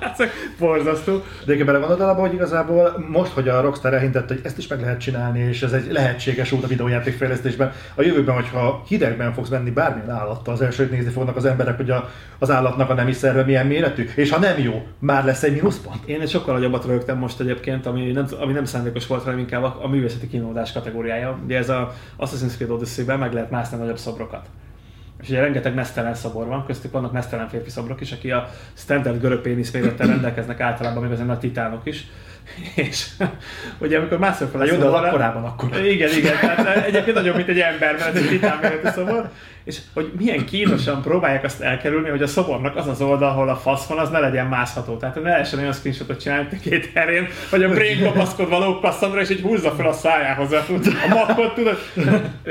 Ez 0.00 0.26
borzasztó. 0.58 1.12
De 1.12 1.22
egyébként 1.52 1.66
belegondolod 1.66 2.08
abba, 2.08 2.20
hogy 2.20 2.32
igazából 2.32 3.06
most, 3.08 3.32
hogy 3.32 3.48
a 3.48 3.60
Rockstar 3.60 3.94
elhintette, 3.94 4.34
hogy 4.34 4.42
ezt 4.44 4.58
is 4.58 4.66
meg 4.66 4.80
lehet 4.80 5.00
csinálni, 5.00 5.38
és 5.38 5.62
ez 5.62 5.72
egy 5.72 5.92
lehetséges 5.92 6.52
út 6.52 6.64
a 6.64 6.66
videójáték 6.66 7.16
fejlesztésben, 7.16 7.72
a 7.94 8.02
jövőben, 8.02 8.34
hogyha 8.34 8.82
hidegben 8.88 9.32
fogsz 9.32 9.48
menni 9.48 9.70
bármilyen 9.70 10.10
állattal, 10.10 10.54
az 10.54 10.60
első 10.60 10.88
nézni 10.90 11.10
fognak 11.10 11.36
az 11.36 11.44
emberek, 11.44 11.76
hogy 11.76 11.90
a, 11.90 12.10
az 12.38 12.50
állatnak 12.50 12.90
a 12.90 12.94
nemi 12.94 13.12
szerve 13.12 13.42
milyen 13.42 13.66
méretű, 13.66 14.08
és 14.14 14.30
ha 14.30 14.38
nem 14.38 14.58
jó, 14.58 14.86
már 14.98 15.24
lesz 15.24 15.42
egy 15.42 15.52
mínuszpont. 15.52 15.98
Én 16.04 16.20
egy 16.20 16.30
sokkal 16.30 16.54
nagyobb 16.54 16.78
sokat 16.80 16.98
rögtem 16.98 17.18
most 17.18 17.40
egyébként, 17.40 17.86
ami 17.86 18.12
nem, 18.12 18.26
ami 18.40 18.52
nem 18.52 18.64
szándékos 18.64 19.06
volt, 19.06 19.22
hanem 19.22 19.38
inkább 19.38 19.62
a, 19.62 19.78
a 19.82 19.88
művészeti 19.88 20.28
kínódás 20.28 20.72
kategóriája. 21.00 21.38
Ugye 21.44 21.58
ez 21.58 21.68
a 21.68 21.94
Assassin's 22.18 22.54
Creed 22.54 22.70
Odyssey-ben 22.70 23.18
meg 23.18 23.32
lehet 23.32 23.50
mászni 23.50 23.78
nagyobb 23.78 23.98
szobrokat. 23.98 24.46
És 25.22 25.28
ugye 25.28 25.40
rengeteg 25.40 25.74
mesztelen 25.74 26.14
szobor 26.14 26.46
van, 26.46 26.66
köztük 26.66 26.92
vannak 26.92 27.12
mesztelen 27.12 27.48
férfi 27.48 27.70
szobrok 27.70 28.00
is, 28.00 28.12
aki 28.12 28.30
a 28.30 28.48
standard 28.74 29.20
görög 29.20 29.40
pénisz 29.40 29.70
mérettel 29.70 30.06
rendelkeznek 30.06 30.60
általában, 30.60 31.02
még 31.02 31.12
azért 31.12 31.28
a 31.28 31.38
titánok 31.38 31.86
is. 31.86 32.06
És 32.74 33.06
ugye 33.78 33.98
amikor 33.98 34.18
mászol 34.18 34.48
fel 34.48 34.60
a 34.60 34.64
jó, 34.64 34.76
de 34.76 34.86
akkorában 34.86 35.44
akkor. 35.44 35.84
Igen, 35.84 36.16
igen, 36.16 36.38
tehát 36.40 36.86
egyébként 36.86 37.16
nagyobb, 37.16 37.36
mint 37.36 37.48
egy 37.48 37.58
ember, 37.58 37.96
mert 37.98 38.16
egy 38.16 38.28
titán 38.28 38.58
méretű 38.62 38.88
szobor 38.88 39.30
és 39.70 39.78
hogy 39.94 40.10
milyen 40.18 40.44
kínosan 40.44 41.02
próbálják 41.02 41.44
azt 41.44 41.60
elkerülni, 41.60 42.08
hogy 42.08 42.22
a 42.22 42.26
szobornak 42.26 42.76
az 42.76 42.86
az 42.86 43.00
oldal, 43.00 43.28
ahol 43.28 43.48
a 43.48 43.56
fasz 43.56 43.86
van, 43.86 43.98
az 43.98 44.10
ne 44.10 44.18
legyen 44.18 44.46
mászható. 44.46 44.96
Tehát 44.96 45.14
ne 45.14 45.30
lehessen 45.30 45.58
olyan 45.58 45.72
screenshotot 45.72 46.20
csinálni 46.20 46.48
két 46.60 46.90
herén, 46.94 47.28
hogy 47.50 47.62
a 47.62 47.68
brain 47.68 48.02
kapaszkodva 48.02 48.58
lóg 48.58 48.88
és 49.20 49.30
így 49.30 49.40
húzza 49.40 49.70
fel 49.70 49.86
a 49.86 49.92
szájához 49.92 50.52
a, 50.52 50.64
a 51.04 51.08
makkot, 51.08 51.54
tudod. 51.54 51.78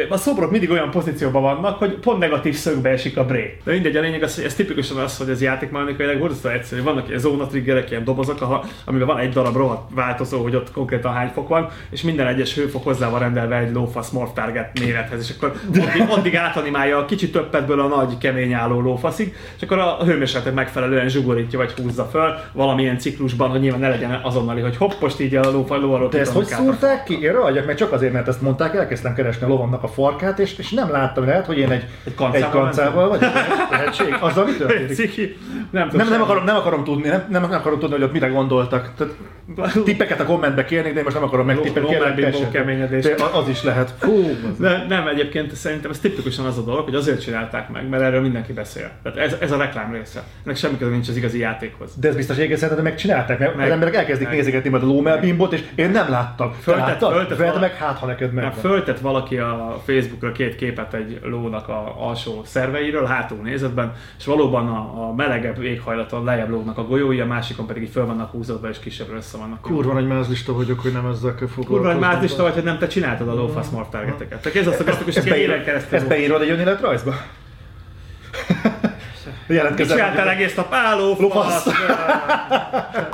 A 0.10 0.18
szobrok 0.18 0.52
mindig 0.52 0.70
olyan 0.70 0.92
pozícióban 0.92 1.42
vannak, 1.42 1.78
hogy 1.78 1.94
pont 1.94 2.20
negatív 2.20 2.56
szögbe 2.56 2.90
esik 2.90 3.18
a 3.18 3.26
brain. 3.26 3.52
De 3.64 3.72
mindegy, 3.72 3.96
a 3.96 4.02
lényeg 4.02 4.24
az, 4.24 4.36
hogy 4.36 4.44
ez 4.44 4.56
tipikusan 4.56 4.98
az, 4.98 5.18
hogy 5.18 5.30
ez 5.30 5.42
játékmechanikailag 5.42 6.20
borzasztó 6.20 6.50
egyszerű. 6.50 6.82
Vannak 6.82 7.08
ilyen 7.08 7.20
zóna 7.20 7.48
triggerek, 7.48 7.90
ilyen 7.90 8.04
dobozok, 8.04 8.66
amiben 8.86 9.08
van 9.08 9.18
egy 9.18 9.34
darab 9.34 9.56
rohadt 9.56 9.94
változó, 9.94 10.42
hogy 10.42 10.56
ott 10.56 10.72
konkrétan 10.72 11.14
hány 11.14 11.32
fok 11.34 11.48
van, 11.48 11.70
és 11.90 12.02
minden 12.02 12.28
egyes 12.28 12.56
hőfok 12.56 12.84
hozzá 12.84 13.10
van 13.10 13.20
rendelve 13.20 13.58
egy 13.58 13.74
lófasz 13.74 14.10
morph 14.10 14.34
target 14.34 14.80
mérethez, 14.80 15.30
és 15.30 15.36
akkor 15.36 15.54
addig, 15.88 16.10
addig 16.10 16.36
átanimálja 16.36 16.98
a 16.98 17.06
kicsit 17.10 17.32
többetből 17.32 17.80
a 17.80 17.88
nagy, 17.88 18.18
kemény 18.18 18.54
álló 18.54 18.82
lófaszig, 18.82 19.36
és 19.56 19.62
akkor 19.62 19.78
a 19.78 20.04
hőmérsékletek 20.04 20.54
megfelelően 20.54 21.10
zsugorítja 21.10 21.60
vagy 21.60 21.72
húzza 21.72 22.06
föl 22.06 22.34
valamilyen 22.54 22.98
ciklusban, 22.98 23.50
hogy 23.50 23.60
nyilván 23.60 23.80
ne 23.80 23.90
legyen 23.90 24.20
azonnali, 24.24 24.62
hogy 24.62 24.78
hopp, 24.78 24.92
most 25.02 25.20
így 25.20 25.36
a 25.36 25.52
lófa 25.52 25.78
lóval 25.78 26.08
De 26.10 26.20
ezt 26.20 26.34
hogy 26.34 26.46
szúrták 26.46 27.04
ki? 27.04 27.22
Én 27.22 27.32
ragyak, 27.32 27.66
meg 27.66 27.76
csak 27.76 27.92
azért, 27.92 28.14
mert 28.14 28.28
ezt 28.28 28.42
mondták, 28.42 28.76
elkezdtem 28.76 29.14
keresni 29.14 29.46
a 29.46 29.50
lovamnak 29.50 29.84
a 29.84 29.88
farkát, 29.88 30.40
és, 30.40 30.58
és 30.58 30.72
nem 30.72 30.92
láttam, 30.92 31.26
lehet, 31.26 31.46
hogy 31.46 31.58
én 31.58 31.72
egy, 31.72 31.86
egy 32.04 32.16
kancával, 32.16 32.48
egy 32.48 32.52
kancával 32.52 33.10
vagy 33.10 33.20
tehetség. 33.70 34.16
Azzal 34.20 34.46
mi 34.46 34.52
történik? 34.66 35.38
Nem, 35.72 35.90
nem, 35.92 36.10
nem, 36.10 36.22
akarom, 36.22 36.44
nem 36.44 36.56
akarom 36.56 36.84
tudni, 36.84 37.08
nem, 37.08 37.26
nem, 37.30 37.44
akarom 37.44 37.80
tudni, 37.80 37.96
hogy 37.96 38.04
ott 38.04 38.12
mire 38.12 38.28
gondoltak. 38.28 38.92
Tehát 38.98 39.14
tippeket 39.86 40.20
a 40.20 40.26
kommentbe 40.26 40.66
kérnék, 40.66 40.94
de 40.94 40.98
én 40.98 41.04
most 41.04 41.16
nem 41.16 41.26
akarom 41.26 41.48
tessék. 42.32 42.50
keményedés. 42.50 43.04
De 43.04 43.16
Az 43.34 43.48
is 43.48 43.64
lehet. 43.64 43.94
Fú, 44.00 44.36
De 44.60 44.86
nem, 44.88 45.08
egyébként 45.08 45.56
szerintem 45.56 45.92
ez 45.92 46.00
tipikusan 46.00 46.46
az 46.46 46.58
a 46.58 46.62
dolog, 46.62 46.89
hogy 46.90 46.98
azért 46.98 47.22
csinálták 47.22 47.70
meg, 47.70 47.90
mert 47.90 48.04
erről 48.04 48.22
mindenki 48.22 48.54
beszél. 48.54 48.90
Tehát 49.04 49.18
ez, 49.18 49.36
ez 49.40 49.52
a 49.52 49.58
reklám 49.58 49.92
része. 49.94 50.24
Ennek 50.44 50.58
semmi 50.58 50.78
köze 50.78 50.92
nincs 50.92 51.10
az 51.10 51.16
igazi 51.18 51.40
játékhoz. 51.40 51.96
De 52.00 52.08
ez 52.08 52.16
biztos 52.16 52.36
egyébként 52.36 52.60
szerintem 52.60 52.84
megcsinálták, 52.84 53.40
mert 53.40 53.56
Meg- 53.56 53.66
az 53.66 53.72
emberek 53.72 53.96
elkezdik 53.96 54.28
meg. 54.28 54.36
nézegetni 54.36 54.70
majd 54.70 54.84
a 54.84 54.86
Lómel 54.86 55.20
bimbot, 55.20 55.54
és 55.54 55.64
én 55.76 55.90
nem 55.90 56.10
láttam. 56.10 56.52
Te 56.52 56.58
Föltett- 56.62 57.00
föltett 57.00 57.38
vala- 57.38 57.60
meg, 57.60 57.76
hát 57.76 57.98
ha 57.98 58.06
neked 58.06 58.34
meg. 58.34 58.44
Már 58.44 58.54
föltett 58.60 59.00
valaki 59.00 59.38
a 59.38 59.82
Facebookra 59.86 60.32
két 60.32 60.56
képet 60.56 60.94
egy 60.94 61.20
lónak 61.24 61.68
a 61.70 61.96
alsó 62.08 62.42
szerveiről, 62.46 63.06
hátul 63.06 63.38
nézetben, 63.44 63.94
és 64.20 64.26
valóban 64.26 64.68
a, 64.68 65.08
a 65.10 65.14
melegebb 65.14 65.62
éghajlaton 65.64 66.24
lejjebb 66.24 66.50
lógnak 66.50 66.78
a 66.78 66.84
golyói, 66.86 67.20
a 67.20 67.26
másikon 67.26 67.66
pedig 67.68 67.84
így 67.84 67.90
föl 67.90 68.06
vannak 68.06 68.32
húzódva 68.32 68.70
és 68.70 68.80
kisebbről 68.80 69.18
össze 69.18 69.38
vannak. 69.38 69.62
Kurva 69.62 69.94
nagy 69.94 70.08
mázlista 70.08 70.54
vagyok, 70.54 70.80
hogy 70.80 70.92
nem 70.92 71.06
ezzel 71.06 71.36
kell 71.36 71.48
foglalkozni. 71.48 71.76
Kurva, 71.76 71.92
hogy 71.92 72.00
már 72.00 72.22
lista 72.22 72.44
vagy, 72.44 72.54
hogy 72.54 72.64
nem 72.64 72.78
te 72.78 72.88
csináltad 72.88 73.28
a 73.28 73.34
lófasz 73.34 73.70
more 73.70 73.86
targeteket. 73.92 74.42
Tehát 74.42 74.58
ez 74.58 74.68
azt 74.68 74.80
a 74.80 74.84
klasszikus, 74.84 75.16
Ezt 75.16 75.28
hogy 75.28 75.38
éven 75.38 75.48
beírod, 75.50 75.66
keresztül. 75.66 75.98
ezt 75.98 76.08
beírod 76.08 76.42
egy 76.42 76.50
önéletrajzba? 76.80 77.14
Mit 79.48 79.58
Jelentkezem. 79.58 79.98
csináltál 79.98 80.30
egész 80.30 80.56
nap? 80.56 80.74
Álló 80.74 81.16
fasz! 81.16 81.68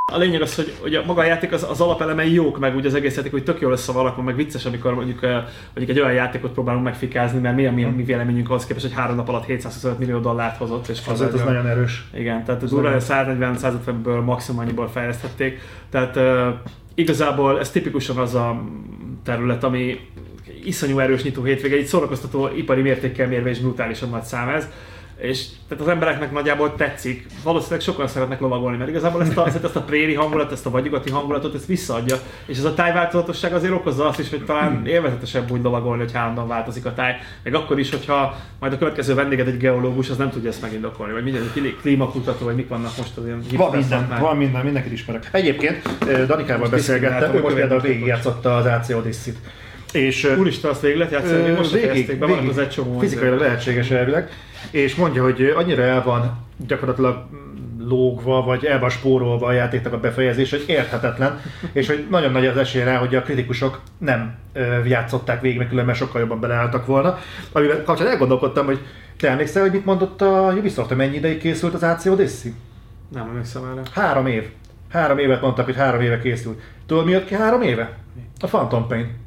A 0.06 0.18
lényeg 0.18 0.42
az, 0.42 0.56
hogy, 0.56 0.96
a 0.96 1.04
maga 1.06 1.22
a 1.22 1.24
játék 1.24 1.52
az, 1.52 1.64
az 1.70 1.82
alapelemei 1.82 2.34
jók, 2.34 2.60
meg 2.60 2.76
úgy 2.76 2.86
az 2.86 2.94
egész 2.94 3.16
játék, 3.16 3.32
hogy 3.32 3.44
tök 3.44 3.60
jól 3.60 3.72
össze 3.72 3.92
van 3.92 4.24
meg 4.24 4.36
vicces, 4.36 4.66
amikor 4.66 4.96
mondjuk, 4.96 5.24
eh, 5.24 5.44
mondjuk 5.74 5.98
egy 5.98 6.00
olyan 6.00 6.14
játékot 6.14 6.52
próbálunk 6.52 6.84
megfikázni, 6.84 7.40
mert 7.40 7.56
mi 7.56 7.66
a 7.66 7.72
mi, 7.72 7.84
mi 7.84 8.04
véleményünk 8.04 8.50
ahhoz 8.50 8.66
képest, 8.66 8.86
hogy 8.86 8.96
három 8.96 9.16
nap 9.16 9.30
alatt 9.30 9.46
725 9.46 10.00
millió 10.00 10.20
dollárt 10.20 10.58
hozott, 10.58 10.88
és 10.88 11.00
Azért 11.08 11.34
az 11.34 11.42
nagyon 11.44 11.68
erős. 11.68 12.06
Igen, 12.14 12.44
tehát 12.44 12.64
az 12.64 12.70
durván 12.70 13.00
140-150-ből 13.00 14.24
maximum 14.26 14.62
annyiból 14.62 14.90
fejlesztették. 14.90 15.62
Tehát 15.90 16.16
uh, 16.16 16.48
igazából 16.94 17.60
ez 17.60 17.72
tipikusan 17.72 18.18
az 18.18 18.36
a 18.36 18.62
terület, 19.24 19.64
ami 19.64 20.00
iszonyú 20.66 21.00
erős 21.00 21.24
nyitó 21.24 21.44
hétvége, 21.44 21.76
egy 21.76 21.86
szórakoztató 21.86 22.50
ipari 22.56 22.82
mértékkel 22.82 23.28
mérve 23.28 23.50
és 23.50 23.60
brutálisan 23.60 24.10
nagy 24.10 24.24
szám 24.24 24.50
ez. 24.50 24.68
És 25.18 25.46
tehát 25.68 25.84
az 25.84 25.90
embereknek 25.90 26.32
nagyjából 26.32 26.76
tetszik. 26.76 27.26
Valószínűleg 27.44 27.82
sokan 27.82 28.08
szeretnek 28.08 28.40
lovagolni, 28.40 28.78
mert 28.78 28.90
igazából 28.90 29.22
ezt 29.22 29.38
a, 29.38 29.48
ezt, 29.48 29.76
a 29.76 29.82
préri 29.82 30.14
hangulat, 30.14 30.52
ezt 30.52 30.66
a 30.66 30.70
vagyugati 30.70 31.10
hangulatot, 31.10 31.56
ezt 31.56 31.66
visszaadja. 31.66 32.16
És 32.46 32.58
ez 32.58 32.64
a 32.64 32.74
tájváltozatosság 32.74 33.54
azért 33.54 33.74
okozza 33.74 34.08
azt 34.08 34.20
is, 34.20 34.30
hogy 34.30 34.46
talán 34.46 34.86
élvezetesebb 34.86 35.52
úgy 35.52 35.62
lovagolni, 35.62 36.04
hogy 36.04 36.12
állandóan 36.14 36.48
változik 36.48 36.86
a 36.86 36.94
táj. 36.94 37.16
Meg 37.44 37.56
akkor 37.56 37.80
is, 37.80 37.90
hogyha 37.90 38.36
majd 38.60 38.74
a 38.74 38.78
következő 38.78 39.14
vendéged 39.14 39.48
egy 39.48 39.58
geológus, 39.58 40.10
az 40.10 40.18
nem 40.18 40.30
tudja 40.30 40.50
ezt 40.50 40.62
megindokolni, 40.62 41.14
vagy 41.14 41.24
minden 41.24 41.52
klímakutató, 41.82 42.46
vagy 42.46 42.56
mik 42.56 42.68
vannak 42.68 42.98
most 42.98 43.18
az 43.18 43.26
ilyen 43.26 43.44
Van 43.56 43.72
minden, 43.72 44.00
szakmák. 44.00 44.20
van 44.20 44.38
minden, 44.38 44.64
mindenkit 44.64 44.92
ismerek. 44.92 45.30
Egyébként 45.32 45.90
ö, 46.08 46.26
Danikával 46.26 46.70
beszélgettem, 46.70 47.36
ő 47.36 47.38
a 47.38 47.42
most 47.42 47.56
például 47.56 47.82
végigjátszotta 47.82 48.56
az 48.56 48.66
AC 48.66 48.90
Odyssey-t. 48.90 49.38
És 49.96 50.36
Úristen, 50.38 50.72
azt 50.72 50.82
végig 50.82 50.98
lehet 50.98 51.14
játszani, 51.14 51.42
még 51.42 51.58
most 51.58 51.72
végig, 51.72 51.90
fejezték 51.90 52.20
be, 52.20 52.26
vannak 52.26 52.50
az 52.50 52.58
egy 52.58 52.70
csomó. 52.70 53.00
Fizikailag 53.00 53.40
lehetséges 53.40 53.90
elvileg, 53.90 54.30
és 54.72 54.96
mondja, 54.96 55.24
hogy 55.24 55.54
annyira 55.56 55.82
el 55.82 56.04
van 56.04 56.38
gyakorlatilag 56.68 57.26
lógva, 57.80 58.42
vagy 58.42 58.66
el 58.66 58.80
van 58.80 58.90
spórolva 58.90 59.48
a 59.48 59.52
játéknak 59.52 59.94
a 59.94 60.00
befejezés, 60.00 60.50
hogy 60.50 60.64
érthetetlen, 60.68 61.42
és 61.74 61.88
hogy 61.88 62.06
nagyon 62.10 62.32
nagy 62.32 62.46
az 62.46 62.58
esély 62.58 62.84
rá, 62.84 62.98
hogy 62.98 63.16
a 63.16 63.22
kritikusok 63.22 63.82
nem 63.98 64.36
játszották 64.86 65.42
végig, 65.42 65.58
mert 65.58 65.70
különben 65.70 65.96
sokkal 65.96 66.22
jobban 66.22 66.40
beleálltak 66.40 66.86
volna. 66.86 67.18
Amivel 67.52 67.76
kapcsolatban 67.76 68.12
elgondolkodtam, 68.12 68.66
hogy 68.66 68.80
te 69.18 69.30
emlékszel, 69.30 69.62
hogy 69.62 69.72
mit 69.72 69.86
mondott 69.86 70.22
a 70.22 70.54
Ubisoft, 70.58 70.88
hogy 70.88 70.98
mennyi 70.98 71.16
ideig 71.16 71.40
készült 71.40 71.74
az 71.74 71.84
AC 71.84 72.06
Odyssey? 72.06 72.52
Nem 73.14 73.28
emlékszem 73.28 73.64
erre. 73.64 73.82
Három 73.94 74.28
év. 74.28 74.44
Három 74.90 75.18
évet 75.18 75.42
mondtak, 75.42 75.66
hogy 75.66 75.76
három 75.76 76.02
éve 76.02 76.20
készült. 76.20 76.60
Tudod, 76.86 77.06
mi 77.06 77.12
jött 77.12 77.26
ki 77.26 77.34
három 77.34 77.62
éve? 77.62 77.98
A 78.40 78.48
Phantom 78.48 78.88
Pain. 78.88 79.25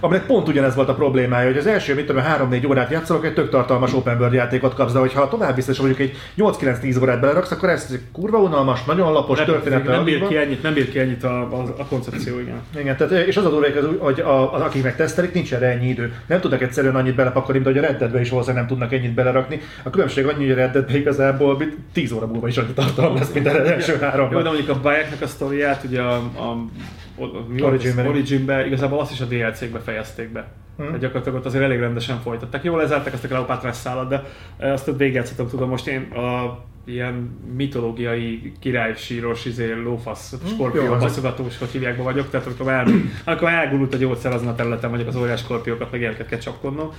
Aminek 0.00 0.26
pont 0.26 0.48
ugyanez 0.48 0.74
volt 0.74 0.88
a 0.88 0.94
problémája, 0.94 1.46
hogy 1.48 1.56
az 1.58 1.66
első, 1.66 1.94
mit 1.94 2.06
tudom, 2.06 2.22
3-4 2.50 2.68
órát 2.68 2.90
játszolok, 2.90 3.24
egy 3.24 3.34
tök 3.34 3.50
tartalmas 3.50 3.94
open 3.94 4.16
world 4.18 4.32
játékot 4.32 4.74
kapsz, 4.74 4.92
de 4.92 4.98
hogyha 4.98 5.28
tovább 5.28 5.54
biztos 5.54 5.78
mondjuk 5.78 6.00
egy 6.00 6.16
8-9-10 6.38 7.00
órát 7.02 7.20
beleraksz, 7.20 7.50
akkor 7.50 7.68
ez 7.68 7.98
kurva 8.12 8.38
unalmas, 8.38 8.84
nagyon 8.84 9.12
lapos 9.12 9.36
Nem, 9.38 9.46
történettel. 9.46 9.94
nem 9.94 10.04
bír 10.04 10.26
ki 10.26 10.36
ennyit, 10.36 10.62
nem 10.62 10.74
bír 10.74 10.90
ki 10.90 10.98
ennyit 10.98 11.24
a, 11.24 11.40
a, 11.40 11.74
a 11.78 11.84
koncepció, 11.84 12.38
igen. 12.38 12.60
Igen, 12.78 12.96
tehát, 12.96 13.26
és 13.26 13.36
az 13.36 13.44
a 13.44 13.50
durva, 13.50 13.66
hogy- 13.66 13.98
hogy 13.98 14.20
a, 14.20 14.54
a, 14.54 14.64
akik 14.64 14.82
meg 14.82 14.96
tesztelik, 14.96 15.32
nincs 15.32 15.54
erre 15.54 15.66
ennyi 15.66 15.88
idő. 15.88 16.12
Nem 16.26 16.40
tudnak 16.40 16.62
egyszerűen 16.62 16.96
annyit 16.96 17.14
belepakolni, 17.14 17.60
mint 17.60 17.74
hogy 17.76 17.84
a 17.84 17.86
Red 17.88 17.98
Deadbe 17.98 18.20
is 18.20 18.30
valószínűleg 18.30 18.66
nem 18.66 18.76
tudnak 18.78 18.92
ennyit 18.98 19.14
belerakni. 19.14 19.60
A 19.82 19.90
különbség 19.90 20.26
annyi, 20.26 20.42
hogy 20.42 20.50
a 20.50 20.54
Red 20.54 20.72
Deadbe 20.72 20.96
igazából 20.98 21.56
mint 21.56 21.76
10 21.92 22.12
óra 22.12 22.26
múlva 22.26 22.48
is 22.48 22.56
annyi 22.56 22.72
tartalom 22.74 23.14
lesz, 23.16 23.32
mint 23.32 23.46
az 23.46 23.54
első 23.54 23.96
három. 24.00 24.30
Jó, 24.32 24.40
de 24.40 24.48
mondjuk 24.48 24.68
a 24.68 24.80
Bayeknek 24.80 25.22
a 25.22 25.26
sztoriát, 25.26 25.84
ugye 25.84 26.00
a, 26.00 26.14
a, 26.14 26.64
a, 27.20 27.36
a? 27.36 27.64
Originben. 27.64 28.06
Originbe, 28.06 28.66
igazából 28.66 28.98
azt 28.98 29.12
is 29.12 29.20
a 29.20 29.24
DLC-kbe 29.24 29.78
fejezték 29.78 30.28
be. 30.28 30.48
Hmm. 30.76 30.86
Hmm. 30.86 30.98
Gyakorlatilag 30.98 31.38
ott 31.38 31.46
azért 31.46 31.64
elég 31.64 31.78
rendesen 31.78 32.20
folytatták. 32.20 32.64
Jó, 32.64 32.76
lezárták 32.76 33.12
azt 33.12 33.24
a 33.24 33.28
Kleopátrás 33.28 33.76
szállat, 33.76 34.08
de 34.08 34.24
azt 34.58 34.88
ott 34.88 34.98
végigjátszottam, 34.98 35.48
tudom, 35.48 35.68
most 35.68 35.86
én 35.86 36.00
a 36.00 36.58
ilyen 36.84 37.38
mitológiai 37.56 38.52
királysíros, 38.60 39.44
izé, 39.44 39.72
lófasz, 39.72 40.34
jó, 40.42 40.48
skorpió, 40.48 40.96
baszogatós, 40.96 41.58
hogy 41.58 41.68
hívják 41.68 42.02
vagyok, 42.02 42.30
tehát 42.30 42.46
amikor, 42.46 42.72
el, 42.72 42.86
amikor 43.24 43.48
elgurult 43.48 43.94
a 43.94 43.96
gyógyszer 43.96 44.32
azon 44.32 44.48
a 44.48 44.54
területen 44.54 44.90
vagyok, 44.90 45.08
az 45.08 45.16
óriás 45.16 45.40
skorpiókat 45.40 45.90
meg 45.90 46.00
ilyeneket 46.00 46.28
kell 46.28 46.38
csapkodnom. 46.38 46.92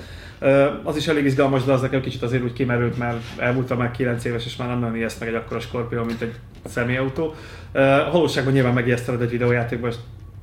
Az 0.83 0.95
is 0.95 1.07
elég 1.07 1.25
izgalmas, 1.25 1.63
de 1.63 1.71
az 1.71 1.81
nekem 1.81 2.01
kicsit 2.01 2.21
azért 2.21 2.43
úgy 2.43 2.53
kimerült, 2.53 2.97
mert 2.97 3.21
elmúltam 3.37 3.77
már 3.77 3.91
9 3.91 4.25
éves, 4.25 4.45
és 4.45 4.55
már 4.55 4.67
nem 4.67 4.79
nagyon 4.79 4.95
ijeszt 4.95 5.19
meg 5.19 5.29
egy 5.29 5.35
akkora 5.35 5.59
skorpió, 5.59 6.03
mint 6.03 6.21
egy 6.21 6.33
személyautó. 6.65 7.35
Valóságban 8.11 8.53
nyilván 8.53 8.73
megijeszteled 8.73 9.21
egy 9.21 9.29
videójátékban, 9.29 9.89
és 9.89 9.95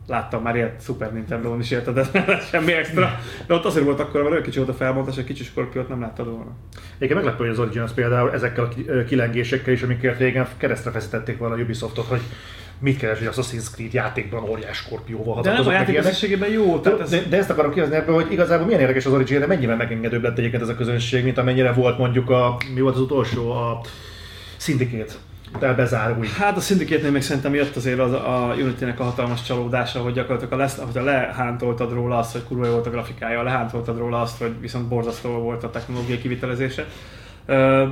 láttam 0.08 0.42
már 0.42 0.56
ilyet 0.56 0.82
Super 0.82 1.12
Nintendo-on 1.12 1.60
is 1.60 1.70
érted, 1.70 1.98
ez 1.98 2.10
semmi 2.50 2.72
extra. 2.72 3.20
De 3.46 3.54
ott 3.54 3.64
azért 3.64 3.84
volt 3.84 4.00
akkor, 4.00 4.20
mert 4.20 4.30
olyan 4.30 4.42
kicsi 4.42 4.58
volt 4.58 4.70
a 4.70 4.74
felbontás, 4.74 5.14
hogy 5.14 5.24
kicsi 5.24 5.44
skorpiót 5.44 5.88
nem 5.88 6.00
láttad 6.00 6.26
volna. 6.26 6.50
Igen, 6.98 7.16
meglepő, 7.16 7.38
hogy 7.38 7.48
az 7.48 7.58
Origins 7.58 7.92
például 7.92 8.32
ezekkel 8.32 8.64
a 8.64 9.04
kilengésekkel 9.04 9.72
is, 9.72 9.82
amikért 9.82 10.18
régen 10.18 10.46
keresztre 10.56 10.90
feszítették 10.90 11.38
volna 11.38 11.54
a 11.54 11.58
Ubisoftot, 11.58 12.06
hogy 12.06 12.20
mit 12.80 12.98
keres, 12.98 13.18
hogy 13.18 13.28
Assassin's 13.32 13.70
Creed 13.72 13.92
játékban 13.92 14.48
óriás 14.48 14.76
skorpióval 14.76 15.42
De 15.42 15.52
nem 15.52 15.66
a 15.66 15.72
játék 15.72 15.98
összességében 15.98 16.50
jó, 16.50 16.78
tehát 16.78 17.00
ez, 17.00 17.10
De, 17.10 17.22
de, 17.28 17.36
ezt 17.36 17.50
akarom 17.50 17.72
kérdezni 17.72 17.96
ebből, 17.96 18.14
hogy 18.14 18.32
igazából 18.32 18.66
milyen 18.66 18.80
érdekes 18.80 19.06
az 19.06 19.12
Origin, 19.12 19.44
mennyivel 19.46 19.76
megengedőbb 19.76 20.22
lett 20.22 20.38
egyébként 20.38 20.62
ez 20.62 20.68
a 20.68 20.74
közönség, 20.74 21.24
mint 21.24 21.38
amennyire 21.38 21.72
volt 21.72 21.98
mondjuk 21.98 22.30
a, 22.30 22.56
mi 22.74 22.80
volt 22.80 22.94
az 22.94 23.00
utolsó, 23.00 23.50
a 23.50 23.80
Syndicate, 24.56 25.12
de 25.58 25.72
bezárul. 25.72 26.24
Hát 26.38 26.56
a 26.56 26.60
Syndicate-nél 26.60 27.10
még 27.10 27.22
szerintem 27.22 27.54
jött 27.54 27.76
azért 27.76 27.98
az, 27.98 28.12
a 28.12 28.54
Unity-nek 28.58 29.00
a 29.00 29.04
hatalmas 29.04 29.42
csalódása, 29.42 30.00
hogy 30.00 30.12
gyakorlatilag 30.12 30.52
a 30.52 30.56
lesz, 30.56 30.78
hogyha 30.78 31.02
lehántoltad 31.02 31.92
róla 31.92 32.18
azt, 32.18 32.32
hogy 32.32 32.44
kurva 32.44 32.70
volt 32.70 32.86
a 32.86 32.90
grafikája, 32.90 33.42
lehántoltad 33.42 33.98
róla 33.98 34.20
azt, 34.20 34.38
hogy 34.38 34.60
viszont 34.60 34.88
borzasztó 34.88 35.30
volt 35.30 35.64
a 35.64 35.70
technológiai 35.70 36.18
kivitelezése. 36.18 36.84
Ö, 37.46 37.86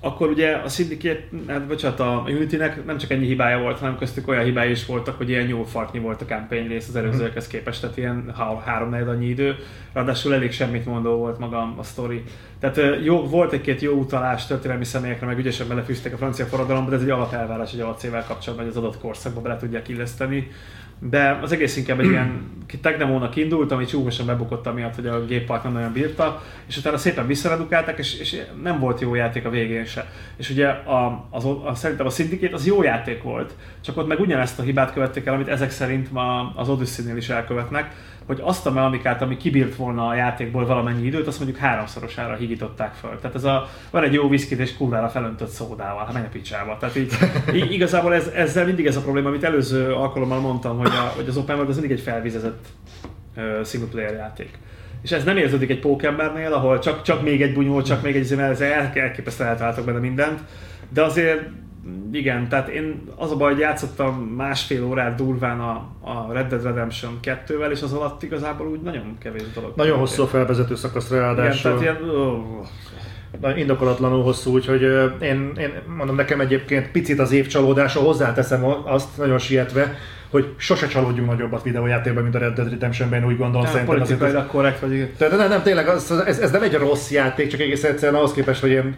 akkor 0.00 0.28
ugye 0.28 0.52
a 0.52 0.68
Syndicate, 0.68 1.28
hát 1.46 1.66
bocsánat, 1.66 2.00
a 2.00 2.24
Unity-nek 2.26 2.84
nem 2.84 2.98
csak 2.98 3.10
ennyi 3.10 3.26
hibája 3.26 3.58
volt, 3.58 3.78
hanem 3.78 3.98
köztük 3.98 4.28
olyan 4.28 4.44
hibái 4.44 4.70
is 4.70 4.86
voltak, 4.86 5.16
hogy 5.16 5.28
ilyen 5.28 5.48
jó 5.48 5.64
fartnyi 5.64 5.98
volt 5.98 6.22
a 6.22 6.24
campaign 6.24 6.68
rész 6.68 6.88
az 6.88 6.96
előzőekhez 6.96 7.46
képest, 7.46 7.80
tehát 7.80 7.96
ilyen 7.96 8.32
há- 8.36 8.62
három 8.64 8.92
annyi 8.92 9.26
idő, 9.26 9.56
ráadásul 9.92 10.34
elég 10.34 10.52
semmit 10.52 10.86
mondó 10.86 11.16
volt 11.16 11.38
maga 11.38 11.74
a 11.78 11.82
sztori. 11.82 12.22
Tehát 12.60 13.04
jó, 13.04 13.26
volt 13.26 13.52
egy-két 13.52 13.80
jó 13.80 13.92
utalás 13.92 14.46
történelmi 14.46 14.84
személyekre, 14.84 15.26
meg 15.26 15.38
ügyesen 15.38 15.68
belefűzték 15.68 16.12
a 16.12 16.16
francia 16.16 16.44
forradalomba, 16.44 16.90
de 16.90 16.96
ez 16.96 17.02
egy 17.02 17.10
alapelvárás 17.10 17.72
egy 17.72 17.80
alapcével 17.80 18.24
kapcsolatban, 18.24 18.66
hogy 18.66 18.76
az 18.76 18.82
adott 18.82 19.00
korszakba 19.00 19.40
bele 19.40 19.56
tudják 19.56 19.88
illeszteni. 19.88 20.50
De 20.98 21.38
az 21.42 21.52
egész 21.52 21.76
inkább 21.76 22.00
egy 22.00 22.06
ilyen 22.06 22.56
tech 22.80 23.36
indult, 23.36 23.72
ami 23.72 23.84
csúfosan 23.84 24.26
bebukott 24.26 24.66
amiatt, 24.66 24.94
hogy 24.94 25.06
a 25.06 25.24
géppart 25.24 25.62
nem 25.62 25.72
nagyon 25.72 25.92
bírta, 25.92 26.42
és 26.66 26.76
utána 26.76 26.96
szépen 26.96 27.26
visszaredukálták, 27.26 27.98
és, 27.98 28.18
és 28.18 28.42
nem 28.62 28.78
volt 28.78 29.00
jó 29.00 29.14
játék 29.14 29.44
a 29.44 29.50
végén 29.50 29.84
se. 29.84 30.10
És 30.36 30.50
ugye 30.50 30.68
a, 30.68 31.28
az, 31.30 31.44
a, 31.44 31.72
szerintem 31.74 32.06
a 32.06 32.10
Syndicate 32.10 32.54
az 32.54 32.66
jó 32.66 32.82
játék 32.82 33.22
volt, 33.22 33.54
csak 33.80 33.96
ott 33.96 34.08
meg 34.08 34.20
ugyanezt 34.20 34.58
a 34.58 34.62
hibát 34.62 34.92
követték 34.92 35.26
el, 35.26 35.34
amit 35.34 35.48
ezek 35.48 35.70
szerint 35.70 36.12
ma 36.12 36.52
az 36.56 36.68
Odyssey-nél 36.68 37.16
is 37.16 37.28
elkövetnek, 37.28 37.94
hogy 38.28 38.40
azt 38.42 38.66
a 38.66 38.70
mechanikát, 38.70 39.22
ami 39.22 39.36
kibírt 39.36 39.76
volna 39.76 40.06
a 40.06 40.14
játékból 40.14 40.66
valamennyi 40.66 41.06
időt, 41.06 41.26
azt 41.26 41.38
mondjuk 41.38 41.60
háromszorosára 41.60 42.34
higították 42.34 42.94
föl. 42.94 43.18
Tehát 43.20 43.36
ez 43.36 43.44
a, 43.44 43.68
van 43.90 44.02
egy 44.02 44.12
jó 44.12 44.28
viszkit 44.28 44.58
és 44.58 44.76
kurvára 44.76 45.08
felöntött 45.08 45.48
szódával, 45.48 46.04
hát 46.04 46.12
menj 46.12 46.26
a 46.26 46.28
picsába. 46.28 46.76
Tehát 46.80 46.96
így, 46.96 47.12
igazából 47.72 48.14
ez, 48.14 48.26
ezzel 48.26 48.64
mindig 48.64 48.86
ez 48.86 48.96
a 48.96 49.00
probléma, 49.00 49.28
amit 49.28 49.44
előző 49.44 49.92
alkalommal 49.92 50.40
mondtam, 50.40 50.78
hogy, 50.78 50.90
a, 50.90 51.12
hogy 51.16 51.28
az 51.28 51.36
Open 51.36 51.54
World 51.54 51.70
az 51.70 51.78
mindig 51.78 51.96
egy 51.96 52.02
felvizezett 52.02 52.66
uh, 53.36 53.64
single 53.64 53.88
player 53.88 54.12
játék. 54.12 54.50
És 55.02 55.12
ez 55.12 55.24
nem 55.24 55.36
érződik 55.36 55.70
egy 55.70 55.80
pókembernél, 55.80 56.52
ahol 56.52 56.78
csak, 56.78 57.02
csak 57.02 57.22
még 57.22 57.42
egy 57.42 57.52
bunyó, 57.52 57.82
csak 57.82 58.02
még 58.02 58.16
egy 58.16 58.24
zöme, 58.24 58.42
ez 58.42 58.60
el, 58.60 58.92
elképesztően 58.94 59.50
eltaláltak 59.50 59.84
benne 59.84 59.98
mindent. 59.98 60.40
De 60.88 61.02
azért 61.02 61.48
igen, 62.12 62.48
tehát 62.48 62.68
én 62.68 63.02
az 63.16 63.30
a 63.32 63.36
baj, 63.36 63.52
hogy 63.52 63.60
játszottam 63.60 64.14
másfél 64.14 64.84
órát 64.84 65.14
durván 65.14 65.60
a, 65.60 65.88
a 66.00 66.32
Red 66.32 66.48
Dead 66.48 66.62
Redemption 66.62 67.18
2-vel, 67.22 67.70
és 67.70 67.82
az 67.82 67.92
alatt 67.92 68.22
igazából 68.22 68.66
úgy 68.66 68.80
nagyon 68.80 69.16
kevés 69.18 69.52
dolog. 69.54 69.72
Nagyon 69.76 69.98
hosszú 69.98 70.22
a 70.22 70.26
felvezető 70.26 70.74
szakasz 70.74 71.10
Igen, 71.10 71.20
ráadásul. 71.22 71.78
tehát 71.78 71.80
ilyen, 71.80 72.10
oh, 72.10 73.58
indokolatlanul 73.58 74.22
hosszú, 74.22 74.52
úgyhogy 74.52 74.82
én, 75.20 75.52
én 75.58 75.72
mondom 75.96 76.16
nekem 76.16 76.40
egyébként 76.40 76.90
picit 76.90 77.18
az 77.18 77.32
évcsalódása, 77.32 78.00
hozzáteszem 78.00 78.64
azt 78.84 79.16
nagyon 79.16 79.38
sietve, 79.38 79.94
hogy 80.30 80.54
sose 80.56 80.86
csalódjunk 80.86 81.28
nagyobbat 81.28 81.62
videójátékban, 81.62 82.22
mint 82.22 82.34
a 82.34 82.38
Red 82.38 82.54
Dead 82.54 82.70
Redemption-ben, 82.70 83.24
úgy 83.24 83.36
gondolom. 83.36 83.62
Nem, 83.62 83.72
szerintem 83.72 83.96
politikailag 83.96 84.44
ez, 84.44 84.50
korrekt 84.50 84.80
vagy. 84.80 85.10
tehát 85.16 85.36
nem, 85.36 85.48
nem, 85.48 85.62
tényleg, 85.62 85.88
az, 85.88 86.22
ez, 86.26 86.38
ez, 86.38 86.50
nem 86.50 86.62
egy 86.62 86.74
rossz 86.74 87.10
játék, 87.10 87.50
csak 87.50 87.60
egész 87.60 87.84
egyszerűen 87.84 88.18
ahhoz 88.18 88.32
képest, 88.32 88.60
hogy 88.60 88.70
én 88.70 88.96